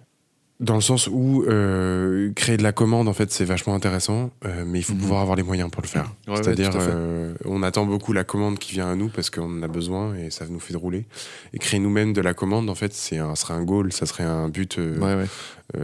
Dans 0.63 0.75
le 0.75 0.81
sens 0.81 1.07
où 1.11 1.43
euh, 1.47 2.31
créer 2.35 2.55
de 2.55 2.63
la 2.63 2.71
commande, 2.71 3.07
en 3.09 3.13
fait, 3.13 3.31
c'est 3.31 3.43
vachement 3.43 3.75
intéressant, 3.75 4.31
euh, 4.45 4.63
mais 4.65 4.79
il 4.79 4.83
faut 4.83 4.93
Mhm. 4.93 4.99
pouvoir 4.99 5.21
avoir 5.21 5.35
les 5.35 5.43
moyens 5.43 5.69
pour 5.69 5.81
le 5.81 5.87
faire. 5.87 6.13
Ouais, 6.27 6.33
ouais, 6.33 6.37
C'est-à-dire, 6.43 6.71
fait. 6.71 6.79
euh, 6.81 7.33
on 7.43 7.63
attend 7.63 7.85
beaucoup 7.85 8.13
la 8.13 8.23
commande 8.23 8.57
qui 8.59 8.71
vient 8.71 8.89
à 8.89 8.95
nous 8.95 9.09
parce 9.09 9.29
qu'on 9.29 9.59
en 9.59 9.61
a 9.61 9.67
besoin 9.67 10.15
et 10.15 10.29
ça 10.29 10.45
nous 10.47 10.59
fait 10.61 10.75
rouler. 10.75 11.05
Et 11.53 11.59
créer 11.59 11.79
nous-mêmes 11.81 12.13
de 12.13 12.21
la 12.21 12.33
commande, 12.33 12.69
en 12.69 12.75
fait, 12.75 12.93
c'est 12.93 13.17
un, 13.17 13.35
serait 13.35 13.55
un 13.55 13.63
goal, 13.63 13.91
ça 13.91 14.05
serait 14.05 14.23
un 14.23 14.47
but, 14.47 14.77
Ouais, 14.77 15.15
ouais. 15.15 15.25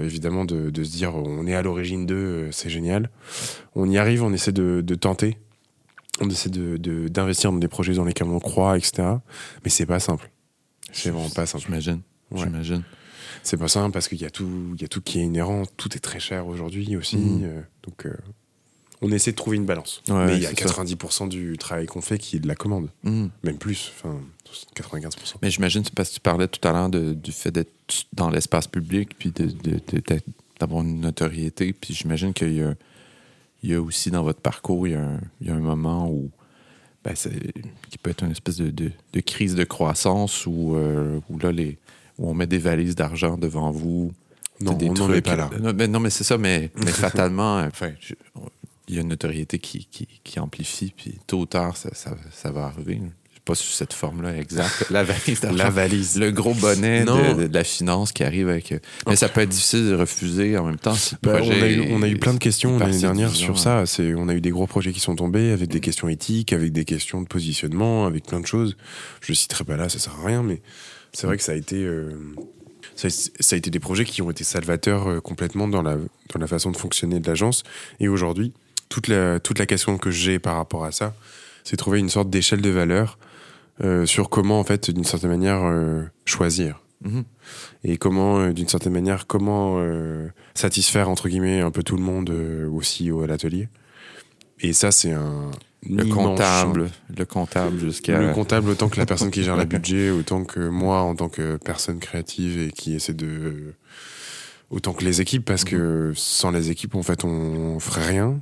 évidemment, 0.04 0.46
de, 0.46 0.70
de 0.70 0.84
se 0.84 0.92
dire 0.92 1.14
on 1.16 1.46
est 1.46 1.56
à 1.56 1.62
l'origine 1.62 2.06
d'eux, 2.06 2.48
c'est 2.52 2.70
génial. 2.70 3.10
On 3.76 3.90
y 3.90 3.98
arrive, 3.98 4.24
on 4.24 4.32
essaie 4.32 4.54
de, 4.54 4.80
de 4.82 4.96
tenter, 4.96 5.38
on 6.22 6.30
essaie 6.30 6.50
de- 6.50 6.78
d'investir 7.10 7.52
dans 7.52 7.58
des 7.60 7.68
projets 7.68 7.96
dans 7.96 8.06
lesquels 8.06 8.28
on 8.28 8.40
croit, 8.40 8.78
etc. 8.78 9.04
Mais 9.66 9.70
c'est 9.70 9.86
pas 9.86 10.00
simple. 10.00 10.30
C'est 10.94 11.10
vraiment 11.10 11.30
pas 11.30 11.46
simple. 11.46 11.66
J'imagine. 11.66 12.00
Ouais. 12.32 12.40
J'imagine. 12.44 12.84
C'est 13.44 13.58
pas 13.58 13.68
simple 13.68 13.92
parce 13.94 14.08
qu'il 14.08 14.22
y, 14.22 14.26
a 14.26 14.30
tout- 14.30 14.74
il 14.76 14.82
y 14.82 14.86
a 14.86 14.88
tout 14.88 15.02
qui 15.02 15.20
est 15.20 15.24
inhérent, 15.24 15.64
tout 15.78 15.96
est 15.96 16.00
très 16.00 16.20
cher 16.20 16.48
aujourd'hui 16.48 16.96
aussi. 16.98 17.18
Mhm. 17.18 17.42
euh, 17.44 17.62
donc, 17.84 18.06
euh, 18.06 18.14
on 19.02 19.12
essaie 19.12 19.32
de 19.32 19.36
trouver 19.38 19.56
une 19.58 19.66
balance. 19.66 20.02
Ouais, 20.10 20.26
Mais 20.26 20.36
il 20.38 20.44
y 20.44 20.46
a 20.46 20.50
c'est 20.50 20.60
ça. 20.60 20.66
90% 20.66 21.28
du 21.28 21.58
travail 21.58 21.86
qu'on 21.86 22.02
fait 22.02 22.18
qui 22.18 22.36
est 22.36 22.40
de 22.40 22.48
la 22.48 22.56
commande, 22.56 22.90
Mhm. 23.04 23.30
même 23.44 23.58
plus, 23.58 23.92
enfin 23.96 24.20
95%. 24.76 25.38
Mais 25.42 25.50
j'imagine, 25.52 25.84
parce 25.96 26.10
que 26.10 26.16
tu 26.16 26.20
parlais 26.20 26.48
tout 26.48 26.66
à 26.68 26.72
l'heure 26.74 26.90
du 26.90 27.32
fait 27.32 27.52
d'être 27.52 27.72
dans 28.14 28.30
l'espace 28.30 28.68
public, 28.68 29.18
puis 29.18 29.32
d'avoir 30.60 30.84
une 30.84 31.00
notoriété. 31.00 31.72
Puis 31.74 31.94
j'imagine 31.94 32.34
qu'il 32.34 32.54
y 32.54 32.62
a, 32.62 32.74
il 33.64 33.70
y 33.70 33.74
a 33.74 33.82
aussi 33.82 34.12
dans 34.12 34.24
votre 34.24 34.42
parcours, 34.42 34.88
il 34.88 34.92
y 34.92 34.96
a 34.96 35.02
un, 35.02 35.20
il 35.42 35.48
y 35.48 35.50
a 35.50 35.56
un 35.56 35.60
moment 35.60 36.10
où, 36.10 36.30
ben, 37.04 37.14
qui 37.14 37.98
peut 37.98 38.10
être 38.10 38.24
une 38.24 38.32
espèce 38.32 38.58
de, 38.58 38.70
de- 38.70 38.92
de 39.14 39.20
crise 39.22 39.56
de 39.56 39.64
croissance 39.64 40.46
où, 40.46 40.76
euh, 40.76 41.20
où 41.30 41.38
là, 41.40 41.52
les, 41.52 41.78
où 42.20 42.30
on 42.30 42.34
met 42.36 42.46
des 42.48 42.60
valises 42.60 42.94
d'argent 42.96 43.38
devant 43.38 43.72
vous. 43.72 44.12
Non, 44.62 44.74
des 44.74 44.86
on 44.90 44.94
n'en 44.94 45.06
trucs- 45.06 45.16
est 45.18 45.22
pas 45.22 45.36
là. 45.38 45.50
Non, 45.60 45.74
mais, 45.74 45.88
non, 45.88 46.00
mais 46.02 46.10
c'est 46.12 46.24
ça, 46.26 46.38
mais, 46.38 46.70
mais 46.84 46.92
fatalement, 46.92 47.60
enfin, 47.62 47.92
je- 48.02 48.14
il 48.88 48.96
y 48.96 48.98
a 48.98 49.02
une 49.02 49.08
notoriété 49.08 49.58
qui, 49.60 49.88
qui, 49.90 50.08
qui 50.24 50.40
amplifie, 50.40 50.94
puis 50.96 51.16
tôt 51.28 51.40
ou 51.40 51.46
tard, 51.46 51.78
ça, 51.78 51.90
ça, 51.94 52.16
ça 52.32 52.52
va 52.52 52.66
arriver. 52.66 52.96
Je 53.30 53.36
sais 53.36 53.42
pas 53.46 53.56
sous 53.56 53.72
cette 53.72 53.94
forme-là 53.94 54.36
exacte. 54.36 54.88
La 54.90 55.04
valise 55.04 55.40
d'argent. 55.42 55.58
La 55.58 55.70
valise. 55.70 56.20
Le 56.20 56.32
gros 56.32 56.54
bonnet 56.56 57.06
de, 57.06 57.36
de- 57.44 57.48
de 57.48 57.54
la 57.54 57.64
finance 57.64 58.12
qui 58.12 58.24
arrive 58.24 58.50
avec. 58.50 58.72
euh, 58.74 58.80
Mais 59.08 59.16
ça 59.16 59.30
peut 59.30 59.42
être 59.42 59.50
difficile 59.50 59.86
de 59.90 59.94
refuser 59.96 60.58
en 60.58 60.66
même 60.66 60.78
temps 60.80 60.96
si 60.96 61.16
le 61.24 61.32
Bah, 61.32 61.40
on, 61.42 61.50
a 61.52 61.68
eu, 61.70 61.94
on 61.94 62.02
a 62.02 62.08
eu 62.10 62.18
plein 62.18 62.34
de 62.34 62.40
questions 62.40 62.78
l'année 62.80 62.98
dernière 63.00 63.34
sur 63.34 63.54
hein. 63.54 63.58
ça. 63.58 63.86
C'est, 63.86 64.14
on 64.16 64.28
a 64.28 64.34
eu 64.34 64.42
des 64.42 64.50
gros 64.50 64.68
projets 64.68 64.92
qui 64.92 65.00
sont 65.00 65.16
tombés 65.16 65.52
avec 65.52 65.70
des 65.70 65.80
questions 65.80 66.10
éthiques, 66.10 66.52
avec 66.52 66.74
des 66.74 66.84
questions 66.84 67.22
de 67.22 67.28
positionnement, 67.28 68.06
avec 68.08 68.26
plein 68.26 68.40
de 68.42 68.48
choses. 68.48 68.76
Je 69.22 69.32
citerai 69.34 69.64
pas 69.64 69.78
là, 69.78 69.88
ça 69.88 70.00
sert 70.00 70.14
à 70.22 70.26
rien, 70.28 70.44
mais 70.44 70.62
c'est 71.14 71.28
vrai 71.28 71.38
que 71.38 71.44
ça 71.44 71.52
a 71.54 71.56
été, 71.56 71.84
euh, 71.84 72.12
ça, 72.96 73.10
ça 73.10 73.56
a 73.56 73.58
été 73.58 73.70
des 73.70 73.80
projets 73.80 74.06
qui 74.06 74.22
ont 74.22 74.30
été 74.32 74.44
salvateurs 74.44 75.08
euh, 75.10 75.20
complètement 75.20 75.68
dans 75.68 75.82
la, 75.82 75.96
dans 75.96 76.40
la 76.40 76.48
façon 76.48 76.72
de 76.72 76.78
fonctionner 76.78 77.20
de 77.20 77.28
l'agence. 77.28 77.64
Et 78.00 78.08
aujourd'hui, 78.08 78.54
toute 78.90 79.08
la, 79.08 79.40
toute 79.40 79.60
la 79.60 79.66
question 79.66 79.98
que 79.98 80.12
j'ai 80.12 80.40
par 80.40 80.56
rapport 80.56 80.86
à 80.86 80.92
ça, 80.92 81.16
c'est 81.64 81.78
trouver 81.78 82.00
une 82.00 82.10
sorte 82.10 82.30
d'échelle 82.30 82.62
de 82.62 82.70
valeur 82.70 83.18
euh, 83.84 84.06
sur 84.06 84.30
comment, 84.30 84.60
en 84.60 84.64
fait, 84.64 84.92
d'une 84.92 85.04
certaine 85.04 85.30
manière, 85.30 85.62
euh, 85.64 86.04
choisir 86.26 86.82
Mhm. 87.02 87.24
et 87.86 87.98
comment, 87.98 88.40
euh, 88.42 88.52
d'une 88.52 88.68
certaine 88.68 88.92
manière, 88.92 89.26
comment 89.26 89.82
satisfaire 90.54 91.08
entre 91.08 91.30
guillemets 91.30 91.62
un 91.62 91.72
peu 91.72 91.82
tout 91.82 91.96
le 91.96 92.04
monde 92.04 92.30
aussi 92.74 93.10
au- 93.10 93.22
à 93.22 93.28
l'atelier. 93.28 93.70
Et 94.60 94.74
ça, 94.74 94.92
c'est 94.92 95.14
un 95.14 95.50
Le 95.88 96.06
comptable, 96.06 96.90
le 97.16 97.26
comptable 97.26 97.80
jusqu'à. 97.80 98.20
Le 98.20 98.34
comptable 98.34 98.70
autant 98.70 98.90
que 98.90 98.98
la 98.98 99.06
personne 99.06 99.32
qui 99.32 99.44
gère 99.44 99.56
le 99.56 99.66
budget, 99.66 100.10
autant 100.10 100.44
que 100.44 100.68
moi 100.68 101.02
en 101.02 101.16
tant 101.16 101.30
que 101.30 101.58
personne 101.58 102.00
créative 102.00 102.60
et 102.60 102.72
qui 102.72 102.96
essaie 102.96 103.14
de 103.14 103.74
autant 104.70 104.94
que 104.94 105.06
les 105.06 105.22
équipes 105.22 105.46
parce 105.46 105.64
que 105.64 106.12
sans 106.16 106.52
les 106.52 106.70
équipes 106.70 106.96
en 106.96 107.04
fait 107.04 107.24
on 107.24 107.80
ferait 107.80 108.08
rien. 108.08 108.42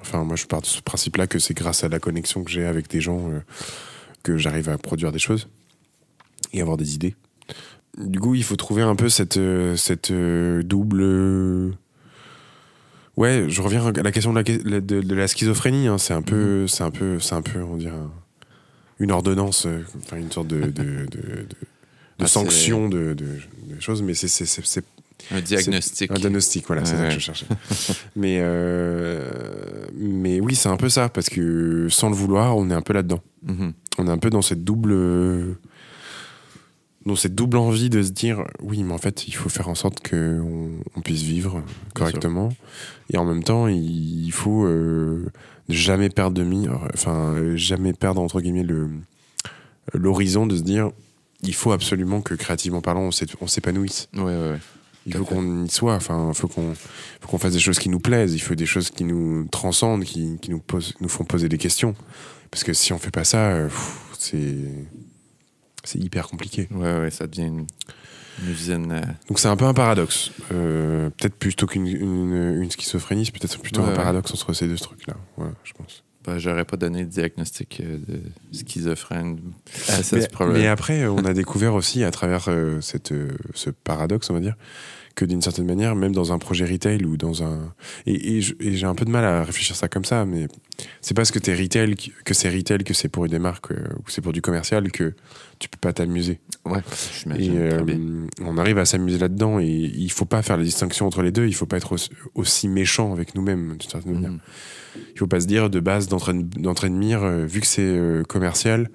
Enfin 0.00 0.24
moi 0.24 0.36
je 0.36 0.46
pars 0.46 0.62
de 0.62 0.66
ce 0.66 0.82
principe-là 0.82 1.26
que 1.26 1.38
c'est 1.38 1.54
grâce 1.54 1.84
à 1.84 1.88
la 1.88 2.00
connexion 2.00 2.42
que 2.42 2.50
j'ai 2.50 2.66
avec 2.66 2.90
des 2.90 3.00
gens 3.00 3.30
euh, 3.30 3.40
que 4.24 4.36
j'arrive 4.36 4.68
à 4.68 4.76
produire 4.76 5.12
des 5.12 5.20
choses 5.20 5.48
et 6.52 6.60
avoir 6.60 6.76
des 6.76 6.94
idées. 6.94 7.14
Du 7.98 8.18
coup, 8.18 8.34
il 8.34 8.42
faut 8.42 8.56
trouver 8.56 8.82
un 8.82 8.96
peu 8.96 9.08
cette, 9.08 9.36
euh, 9.36 9.76
cette 9.76 10.10
euh, 10.10 10.62
double. 10.62 11.76
Ouais, 13.16 13.46
je 13.48 13.62
reviens 13.62 13.86
à 13.86 13.92
la 14.02 14.10
question 14.12 14.32
de 14.32 14.42
la, 14.64 14.80
de, 14.80 15.00
de 15.00 15.14
la 15.14 15.28
schizophrénie. 15.28 15.86
hein. 15.86 15.98
C'est 15.98 16.14
un 16.14 16.22
peu, 16.22 16.66
c'est 16.66 16.82
un 16.82 16.90
peu, 16.90 17.18
c'est 17.20 17.34
un 17.34 17.42
peu, 17.42 17.62
on 17.62 17.76
dirait 17.76 17.92
un- 17.94 18.10
une 18.98 19.10
ordonnance, 19.12 19.66
euh, 19.66 19.82
enfin 19.98 20.16
une 20.18 20.30
sorte 20.30 20.48
de, 20.48 20.60
de, 20.60 20.66
de, 20.66 21.06
de- 21.10 21.46
de 22.18 22.24
Ah, 22.24 22.26
sanction 22.26 22.88
de, 22.88 23.16
choses, 23.80 24.02
mais 24.02 24.14
c'est, 24.14 24.84
Un 25.32 25.40
diagnostic. 25.40 26.10
un 26.10 26.14
diagnostic, 26.14 26.64
voilà, 26.66 26.84
c'est 26.84 26.96
ça 26.96 27.04
que 27.08 27.14
je 27.14 27.18
cherchais. 27.18 27.46
mais, 28.16 28.38
euh, 28.40 29.30
mais 29.96 30.38
oui, 30.40 30.54
c'est 30.54 30.68
un 30.68 30.76
peu 30.76 30.88
ça, 30.88 31.08
parce 31.08 31.28
que 31.28 31.88
sans 31.90 32.08
le 32.08 32.14
vouloir, 32.14 32.56
on 32.56 32.70
est 32.70 32.74
un 32.74 32.82
peu 32.82 32.92
là-dedans 32.92 33.20
Mhm. 33.46 33.72
on 33.98 34.06
est 34.06 34.10
un 34.10 34.18
peu 34.18 34.30
dans 34.30 34.42
cette 34.42 34.64
double 34.64 35.56
dans 37.06 37.16
cette 37.16 37.34
double 37.34 37.58
envie 37.58 37.90
de 37.90 38.02
se 38.02 38.10
dire 38.10 38.44
oui 38.62 38.82
mais 38.82 38.92
en 38.92 38.98
fait 38.98 39.28
il 39.28 39.32
faut 39.34 39.48
faire 39.48 39.68
en 39.68 39.74
sorte 39.74 40.00
que 40.00 40.40
on, 40.96 41.00
puisse 41.00 41.22
vivre 41.22 41.62
correctement. 41.94 42.50
Et 43.12 43.18
en 43.18 43.24
même 43.24 43.42
temps 43.42 43.68
il 43.68 44.30
faut 44.32 44.64
euh, 44.64 45.26
jamais 45.68 46.08
perdre 46.08 46.34
de 46.36 46.42
mi 46.42 46.66
enfin 46.94 47.34
jamais 47.56 47.92
perdre 47.92 48.20
entre 48.22 48.40
guillemets 48.40 48.62
le 48.62 48.88
l'horizon 49.92 50.46
de 50.46 50.56
se 50.56 50.62
dire 50.62 50.90
il 51.42 51.54
faut 51.54 51.72
absolument 51.72 52.22
que 52.22 52.34
créativement 52.34 52.80
parlant 52.80 53.02
on 53.02 53.10
s'é- 53.10 53.26
on 53.40 53.46
s'épanouisse. 53.46 54.08
Ouais, 54.14 54.22
ouais, 54.22 54.50
ouais. 54.52 54.58
il 55.06 55.14
faut 55.14 55.24
qu'on 55.24 55.64
y 55.64 55.70
soit 55.70 55.94
enfin 55.94 56.30
il 56.30 56.34
faut 56.34 56.48
qu'on 56.48 56.74
faut 56.74 57.28
qu'on 57.28 57.38
fasse 57.38 57.52
des 57.52 57.58
choses 57.58 57.78
qui 57.78 57.90
nous 57.90 58.00
plaisent. 58.00 58.34
Il 58.34 58.38
faut 58.40 58.54
des 58.54 58.66
choses 58.66 58.90
qui 58.90 59.04
nous 59.04 59.46
transcendent 59.50 60.04
qui, 60.04 60.38
qui 60.40 60.50
nous 60.50 60.58
posent 60.60 60.94
nous 61.00 61.08
font 61.10 61.24
poser 61.24 61.50
des 61.50 61.58
questions. 61.58 61.94
Parce 62.50 62.64
que 62.64 62.72
si 62.72 62.94
on 62.94 62.98
fait 62.98 63.10
pas 63.10 63.24
ça 63.24 63.50
euh, 63.50 63.68
c'est 64.18 64.56
c'est 65.84 65.98
hyper 65.98 66.28
compliqué 66.28 66.68
Ouais, 66.72 66.98
ouais, 67.00 67.10
ça 67.10 67.26
devient 67.26 67.46
une, 67.48 67.66
une 68.42 68.50
usine. 68.50 68.92
euh, 68.92 69.00
donc 69.28 69.38
c'est 69.38 69.48
un 69.48 69.56
peu 69.56 69.64
un 69.64 69.74
paradoxe 69.74 70.30
Euh, 70.52 71.10
peut-être 71.10 71.34
plutôt 71.36 71.66
qu'une 71.66 71.86
une, 71.86 72.62
une 72.62 72.70
schizophrénie 72.70 73.26
c'est 73.26 73.32
peut-être 73.38 73.58
plutôt 73.60 73.82
Ouais, 73.82 73.90
un 73.90 73.94
paradoxe 73.96 74.32
entre 74.32 74.52
ces 74.52 74.66
deux 74.68 74.78
trucs 74.78 75.06
là 75.06 75.14
ouais, 75.38 75.50
je 75.64 75.72
pense 75.72 76.02
ben, 76.26 76.38
J'aurais 76.38 76.64
pas 76.64 76.76
donné 76.78 77.04
de 77.04 77.10
diagnostic 77.10 77.80
euh, 77.84 77.98
de 78.08 78.20
schizophrène 78.56 79.38
à 79.88 80.02
ce 80.02 80.16
mais, 80.16 80.26
problème. 80.28 80.56
mais 80.56 80.66
après, 80.68 81.06
on 81.06 81.18
a 81.18 81.34
découvert 81.34 81.74
aussi 81.74 82.02
à 82.02 82.10
travers 82.10 82.46
euh, 82.48 82.80
cette, 82.80 83.12
ce 83.52 83.68
paradoxe, 83.70 84.30
on 84.30 84.34
va 84.34 84.40
dire, 84.40 84.56
que 85.14 85.24
d'une 85.24 85.42
certaine 85.42 85.66
manière, 85.66 85.94
même 85.94 86.12
dans 86.12 86.32
un 86.32 86.38
projet 86.38 86.64
retail 86.64 87.04
ou 87.04 87.16
dans 87.16 87.42
un. 87.42 87.72
Et, 88.06 88.40
j'ai 88.40 88.86
un 88.86 88.94
peu 88.94 89.04
de 89.04 89.10
mal 89.10 89.24
à 89.24 89.44
réfléchir 89.44 89.76
ça 89.76 89.88
comme 89.88 90.04
ça, 90.04 90.24
mais 90.24 90.48
c'est 91.00 91.14
parce 91.14 91.30
que 91.30 91.38
t'es 91.38 91.54
retail, 91.54 91.94
que 92.24 92.34
c'est 92.34 92.48
retail, 92.48 92.84
que 92.84 92.94
c'est 92.94 93.08
pour 93.08 93.28
marques 93.38 93.70
euh, 93.72 93.84
ou 93.98 94.08
c'est 94.08 94.22
pour 94.22 94.32
du 94.32 94.42
commercial 94.42 94.90
que 94.90 95.14
tu 95.58 95.68
peux 95.68 95.78
pas 95.80 95.92
t'amuser. 95.92 96.40
Ouais, 96.64 96.80
Et 97.38 97.50
euh, 97.50 98.26
on 98.42 98.56
arrive 98.58 98.78
à 98.78 98.84
s'amuser 98.84 99.18
là-dedans 99.18 99.60
et 99.60 99.66
il 99.66 100.10
faut 100.10 100.24
pas 100.24 100.42
faire 100.42 100.56
la 100.56 100.64
distinction 100.64 101.06
entre 101.06 101.22
les 101.22 101.30
deux, 101.32 101.46
il 101.46 101.54
faut 101.54 101.66
pas 101.66 101.76
être 101.76 101.94
aussi, 102.34 102.68
méchant 102.68 103.12
avec 103.12 103.34
nous-mêmes, 103.34 103.76
d'une 103.76 103.90
certaine 103.90 104.14
manière. 104.14 104.30
Mhm. 104.32 104.40
Il 105.14 105.18
faut 105.18 105.26
pas 105.26 105.40
se 105.40 105.46
dire 105.46 105.70
de 105.70 105.80
base 105.80 106.08
d'entraîne 106.08 106.48
d'entraîne 106.48 106.96
mire, 106.96 107.22
euh, 107.24 107.44
vu 107.44 107.60
que 107.60 107.66
c'est 107.66 107.82
euh, 107.82 108.22
commercial, 108.22 108.90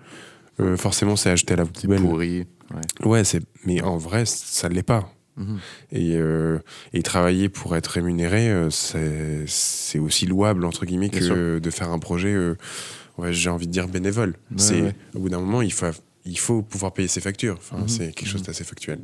euh, 0.60 0.78
forcément 0.78 1.16
c'est 1.16 1.30
acheté 1.30 1.54
à 1.54 1.58
la 1.58 1.66
poubelle. 1.66 2.02
pourri. 2.02 2.46
Ouais. 2.74 3.06
Ouais, 3.08 3.24
c'est 3.24 3.42
mais 3.66 3.82
en 3.82 3.98
vrai 3.98 4.24
ça 4.26 4.70
l'est 4.70 4.84
pas. 4.84 5.14
Mhm. 5.38 5.58
Et, 5.92 6.16
euh, 6.18 6.60
et 6.94 7.02
travailler 7.04 7.50
pour 7.50 7.76
être 7.76 7.88
rémunéré, 7.88 8.52
c'est 8.70 10.00
aussi 10.00 10.26
louable 10.26 10.66
entre 10.66 10.86
guillemets 10.86 11.10
Bien 11.10 11.20
que 11.22 11.60
de 11.60 11.70
faire 11.70 11.92
un 11.92 12.00
projet. 12.00 12.36
ouais, 13.18 13.32
j'ai 13.34 13.50
envie 13.50 13.68
de 13.68 13.72
dire 13.72 13.88
bénévole. 13.88 14.30
Ouais, 14.52 14.58
c'est 14.58 14.82
ouais. 14.82 14.96
au 15.16 15.20
bout 15.20 15.30
d'un 15.30 15.40
moment 15.40 15.62
il 15.62 15.72
faut 15.74 15.86
il 16.30 16.40
faut 16.40 16.62
pouvoir 16.62 16.94
payer 16.94 17.08
ses 17.08 17.22
factures. 17.22 17.58
Enfin, 17.58 17.78
Mhm. 17.80 17.88
c'est 17.88 18.12
quelque 18.14 18.30
chose 18.30 18.44
d'assez 18.44 18.64
factuel. 18.64 19.00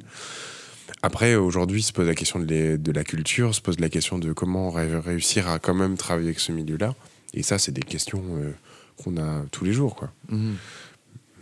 Après, 1.01 1.35
aujourd'hui, 1.35 1.81
se 1.81 1.91
pose 1.93 2.07
la 2.07 2.15
question 2.15 2.39
de, 2.39 2.45
les- 2.45 2.77
de 2.77 2.91
la 2.91 3.03
culture, 3.03 3.53
se 3.53 3.61
pose 3.61 3.79
la 3.79 3.89
question 3.89 4.17
de 4.19 4.33
comment 4.33 4.69
ré- 4.71 4.99
réussir 4.99 5.47
à 5.47 5.59
quand 5.59 5.73
même 5.73 5.97
travailler 5.97 6.27
avec 6.29 6.39
ce 6.39 6.51
milieu-là. 6.51 6.95
Et 7.33 7.43
ça, 7.43 7.57
c'est 7.59 7.71
des 7.71 7.81
questions 7.81 8.23
euh, 8.37 8.51
qu'on 8.97 9.17
a 9.17 9.43
tous 9.51 9.65
les 9.65 9.73
jours, 9.73 9.95
quoi. 9.95 10.11
Mhm. 10.29 10.55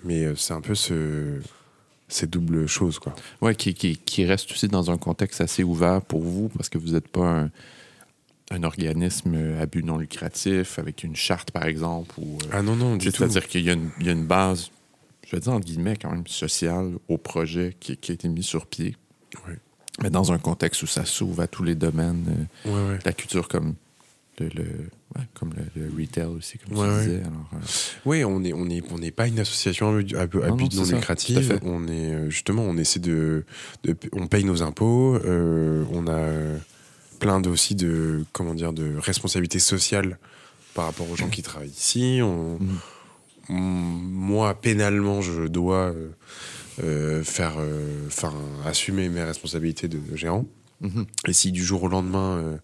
Mais 0.06 0.24
euh, 0.26 0.36
c'est 0.36 0.54
un 0.54 0.62
peu 0.62 0.76
ce, 0.76 1.40
ces 2.08 2.28
doubles 2.28 2.68
choses, 2.68 3.00
quoi. 3.00 3.16
Ouais, 3.42 3.56
qui, 3.56 3.74
qui, 3.74 3.98
qui 3.98 4.26
reste 4.26 4.52
aussi 4.52 4.68
dans 4.68 4.92
un 4.92 4.98
contexte 4.98 5.40
assez 5.42 5.64
ouvert 5.64 6.02
pour 6.02 6.22
vous, 6.24 6.50
parce 6.50 6.70
que 6.70 6.78
vous 6.78 6.90
n'êtes 6.94 7.08
pas 7.08 7.42
un, 7.44 7.52
un 8.52 8.64
organisme 8.64 9.36
à 9.62 9.66
but 9.66 9.84
non 9.86 9.98
lucratif, 9.98 10.78
avec 10.80 11.04
une 11.04 11.16
charte, 11.16 11.52
par 11.52 11.64
exemple, 11.66 12.14
ou... 12.18 12.38
euh, 12.44 12.48
Ah 12.52 12.62
non, 12.62 12.76
non, 12.76 12.98
du 12.98 13.08
tout. 13.12 13.18
C'est-à-dire 13.18 13.48
qu'il 13.48 13.62
y 13.64 13.70
a 13.70 13.74
une 14.12 14.26
base, 14.26 14.70
je 15.34 15.38
vais 15.38 15.42
dire 15.42 15.54
entre 15.54 15.66
guillemets, 15.66 15.98
quand 16.00 16.12
même 16.12 16.28
sociale 16.28 16.92
au 17.08 17.18
projet 17.18 17.76
qui, 17.80 17.98
qui 17.98 18.12
a 18.12 18.14
été 18.14 18.28
mis 18.30 18.44
sur 18.44 18.68
pied. 18.68 18.96
Mais 20.02 20.10
dans 20.10 20.32
un 20.32 20.38
contexte 20.38 20.84
où 20.84 20.88
ça 20.88 21.06
s'ouvre 21.06 21.42
à 21.42 21.48
tous 21.48 21.64
les 21.64 21.76
domaines, 21.76 22.48
euh, 22.68 22.98
la 23.04 23.14
culture 23.14 23.48
comme 23.48 23.74
le, 24.40 24.48
le- 24.50 24.64
ouais, 25.16 25.24
comme 25.36 25.54
le, 25.56 25.82
le 25.82 25.92
retail 26.00 26.26
aussi, 26.26 26.58
comme 26.60 26.78
Ouais, 26.78 26.88
tu 26.88 26.94
ouais. 26.94 27.06
disais. 27.06 27.20
Alors, 27.22 27.50
euh, 27.54 27.58
Oui, 28.06 28.24
on 28.24 28.40
n'est 28.40 28.54
on 28.54 28.68
est, 28.70 28.82
on 28.92 28.98
n'est 29.00 29.12
pas 29.12 29.28
une 29.28 29.40
association 29.40 29.90
à 29.90 30.26
but, 30.28 30.36
Non, 30.36 30.56
non, 30.58 30.68
non 30.72 30.84
lucratif. 30.96 31.52
On 31.64 31.88
est 31.88 32.14
euh, 32.14 32.30
justement, 32.32 32.64
on 32.64 32.78
essaie 32.78 33.00
de, 33.00 33.44
de- 33.84 33.96
on 34.14 34.26
paye 34.28 34.44
nos 34.46 34.62
impôts. 34.64 35.16
euh, 35.26 35.84
on 35.92 36.08
a 36.08 36.28
plein 37.20 37.40
de, 37.40 37.50
aussi 37.50 37.74
de, 37.76 38.26
comment 38.34 38.54
dire, 38.56 38.74
de 38.74 38.96
responsabilités 38.98 39.60
sociales 39.60 40.18
par 40.74 40.86
rapport 40.86 41.10
aux 41.10 41.16
gens 41.16 41.30
qui 41.30 41.42
travaillent 41.44 41.70
ici. 41.70 42.20
On, 42.24 42.58
Mhm. 42.60 42.78
Moi, 43.50 44.54
pénalement, 44.56 45.22
je 45.22 45.44
dois 45.48 45.92
euh, 45.94 46.10
euh, 46.84 47.24
faire, 47.24 47.56
euh, 47.58 48.08
enfin, 48.08 48.34
assumer 48.66 49.10
mes 49.10 49.24
responsabilités 49.24 49.88
de 49.88 50.00
gérant. 50.16 50.46
mhm. 50.82 51.06
Et 51.28 51.34
si 51.34 51.52
du 51.52 51.64
jour 51.64 51.84
au 51.84 51.88
lendemain, 51.88 52.58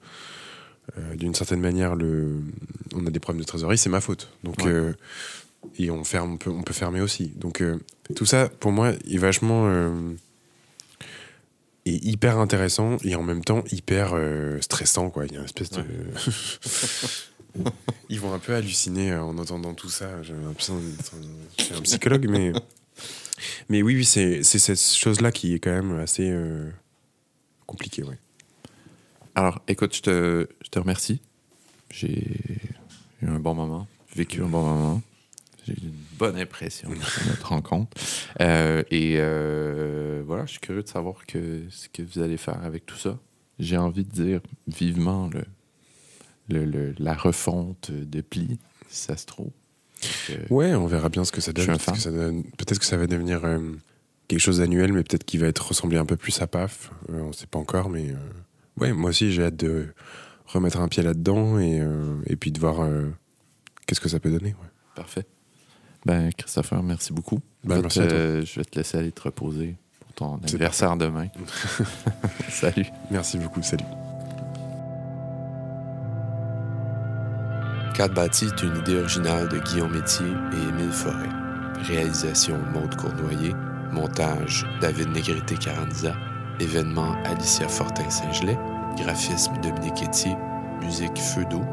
euh, 0.98 1.16
d'une 1.16 1.36
certaine 1.36 1.60
manière, 1.62 1.96
le, 1.96 2.42
on 2.96 3.06
a 3.06 3.10
des 3.12 3.20
problèmes 3.20 3.42
de 3.42 3.46
trésorerie, 3.48 3.78
c'est 3.78 3.90
ma 3.90 4.02
faute. 4.02 4.30
Donc, 4.44 4.64
Ouais. 4.66 4.94
et 5.78 5.92
on, 5.92 6.04
ferme, 6.04 6.34
on, 6.34 6.38
peut, 6.38 6.50
on 6.50 6.64
peut 6.64 6.74
fermer 6.74 7.02
aussi. 7.02 7.28
Donc, 7.36 7.62
tout 8.16 8.26
ça, 8.26 8.50
pour 8.50 8.72
moi, 8.72 8.92
est 9.10 9.18
vachement. 9.18 9.70
est 11.86 12.04
hyper 12.06 12.38
intéressant 12.40 12.98
et 13.04 13.16
en 13.16 13.24
même 13.24 13.44
temps 13.44 13.64
hyper 13.72 14.14
stressant. 14.62 15.10
Quoi. 15.10 15.26
Il 15.26 15.34
y 15.34 15.36
a 15.36 15.40
une 15.40 15.46
espèce 15.46 15.70
de. 15.72 15.84
Ils 18.10 18.20
vont 18.20 18.34
un 18.34 18.40
peu 18.40 18.56
halluciner 18.56 19.12
euh, 19.12 19.24
en 19.24 19.38
entendant 19.38 19.74
tout 19.74 19.90
ça. 19.90 20.22
J'ai 20.24 20.34
l'impression 20.34 20.80
d'être 20.80 21.14
un- 21.16 21.58
je 21.58 21.64
suis 21.64 21.76
un 21.76 21.82
psychologue, 21.82 22.28
mais. 22.30 22.52
Mais 23.70 23.82
oui, 23.82 23.96
oui, 23.96 24.06
c'est 24.06 24.44
c'est 24.44 24.60
cette 24.60 24.80
chose-là 24.82 25.32
qui 25.32 25.54
est 25.54 25.60
quand 25.60 25.72
même 25.72 25.98
assez 26.00 26.30
euh, 26.30 26.70
compliquée. 27.66 28.04
Ouais. 28.04 28.18
Alors, 29.36 29.62
écoute, 29.68 29.96
je 29.96 30.02
te, 30.02 30.48
je 30.64 30.70
te 30.70 30.80
remercie. 30.80 31.22
J'ai 31.92 32.28
eu 33.22 33.28
un 33.28 33.40
bon 33.40 33.54
moment, 33.56 33.88
vécu 34.16 34.42
un 34.44 34.48
bon 34.48 34.64
moment. 34.64 35.02
J'ai 35.66 35.74
eu 35.74 35.78
une 35.84 35.94
bonne 36.18 36.38
impression 36.38 36.90
de 36.90 36.96
notre 37.28 37.48
rencontre. 37.48 37.96
Euh, 38.42 38.84
et 38.92 39.16
euh, 39.18 40.22
voilà, 40.26 40.46
je 40.46 40.52
suis 40.52 40.60
curieux 40.60 40.84
de 40.84 40.88
savoir 40.90 41.26
que, 41.26 41.64
ce 41.70 41.88
que 41.90 42.02
vous 42.02 42.20
allez 42.20 42.38
faire 42.38 42.62
avec 42.64 42.86
tout 42.86 42.98
ça. 42.98 43.18
J'ai 43.60 43.78
envie 43.78 44.04
de 44.04 44.12
dire 44.12 44.42
vivement 44.68 45.30
le, 45.34 45.44
le- 46.50 46.66
le- 46.66 46.94
la 47.00 47.14
refonte 47.14 47.92
de 47.92 48.22
pli, 48.22 48.60
si 48.90 49.06
ça 49.06 49.18
se 49.18 49.26
trouve. 49.26 49.52
Euh, 50.30 50.36
Ouais, 50.50 50.74
on 50.76 50.88
verra 50.88 51.10
bien 51.10 51.26
ce 51.26 51.32
que 51.32 51.42
ça 51.42 51.52
donne. 51.54 51.66
Peut-être 51.66 51.92
que, 51.94 52.00
ça 52.00 52.12
donne- 52.12 52.44
peut-être 52.44 52.80
que 52.80 52.86
ça 52.86 52.98
va 52.98 53.06
devenir 53.08 53.44
euh, 53.46 53.60
quelque 54.28 54.40
chose 54.40 54.60
d'annuel, 54.60 54.94
mais 54.94 55.04
peut-être 55.04 55.24
qu'il 55.26 55.40
va 55.42 55.48
être 55.48 55.68
ressemblé 55.68 55.98
un 55.98 56.06
peu 56.06 56.16
plus 56.16 56.42
à 56.42 56.48
PAF. 56.48 56.92
Euh, 57.10 57.22
on 57.22 57.34
sait 57.34 57.48
pas 57.48 57.60
encore, 57.60 57.90
mais 57.90 58.12
euh, 58.12 58.16
ouais, 58.80 58.94
moi 58.94 59.10
aussi 59.10 59.32
j'ai 59.32 59.44
hâte 59.44 59.58
de 59.58 59.88
remettre 60.46 60.80
un 60.80 60.88
pied 60.88 61.04
là-dedans 61.04 61.60
et, 61.60 61.82
et 62.28 62.36
puis 62.36 62.52
de 62.52 62.60
voir 62.60 62.88
qu'est-ce 63.86 64.02
que 64.02 64.10
ça 64.10 64.20
peut 64.20 64.32
donner. 64.32 64.50
ouais. 64.52 64.68
Parfait. 64.96 65.26
Ben, 66.06 66.32
Christopher, 66.32 66.82
merci 66.82 67.12
beaucoup. 67.14 67.40
Ben, 67.64 67.76
Je 67.76 67.76
vais 67.76 67.82
merci 67.82 68.00
te- 68.00 68.04
à 68.04 68.08
toi. 68.08 68.42
Je 68.46 68.60
vais 68.60 68.66
te 68.66 68.78
laisser 68.80 68.98
aller 68.98 69.12
te 69.12 69.22
reposer 69.22 69.76
pour 70.00 70.14
ton 70.14 70.38
anniversaire 70.38 70.96
demain. 70.96 71.28
Salut. 72.50 72.86
Merci 73.12 73.38
beaucoup, 73.38 73.62
salut. 73.62 73.84
4 77.94 78.14
bâti 78.14 78.46
est 78.46 78.64
une 78.64 78.78
idée 78.78 78.98
originale 78.98 79.50
de 79.50 79.60
Guillaume 79.60 79.92
Métier 79.92 80.26
et 80.26 80.70
Émile 80.70 80.92
Forêt. 80.92 81.30
Réalisation 81.84 82.58
Maude 82.74 82.96
Cournoyer. 82.96 83.54
Montage 83.92 84.66
David 84.82 85.10
Négrité 85.10 85.56
Caranza. 85.56 86.14
Événement 86.60 87.16
Alicia 87.26 87.68
Fortin-Saint-Gelais. 87.68 88.58
Graphisme 88.98 89.54
Dominique 89.62 90.04
Etier. 90.04 90.36
Musique 90.82 91.18
Feu 91.18 91.46
d'eau. 91.50 91.64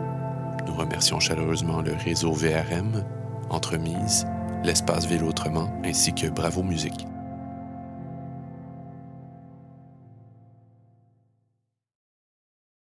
Nous 0.66 0.74
remercions 0.74 1.20
chaleureusement 1.20 1.80
le 1.80 1.94
réseau 2.04 2.32
VRM, 2.32 3.04
Entremise, 3.50 4.26
l'Espace 4.64 5.06
Ville 5.06 5.22
Autrement 5.22 5.70
ainsi 5.84 6.12
que 6.12 6.26
Bravo 6.26 6.62
Musique. 6.62 7.06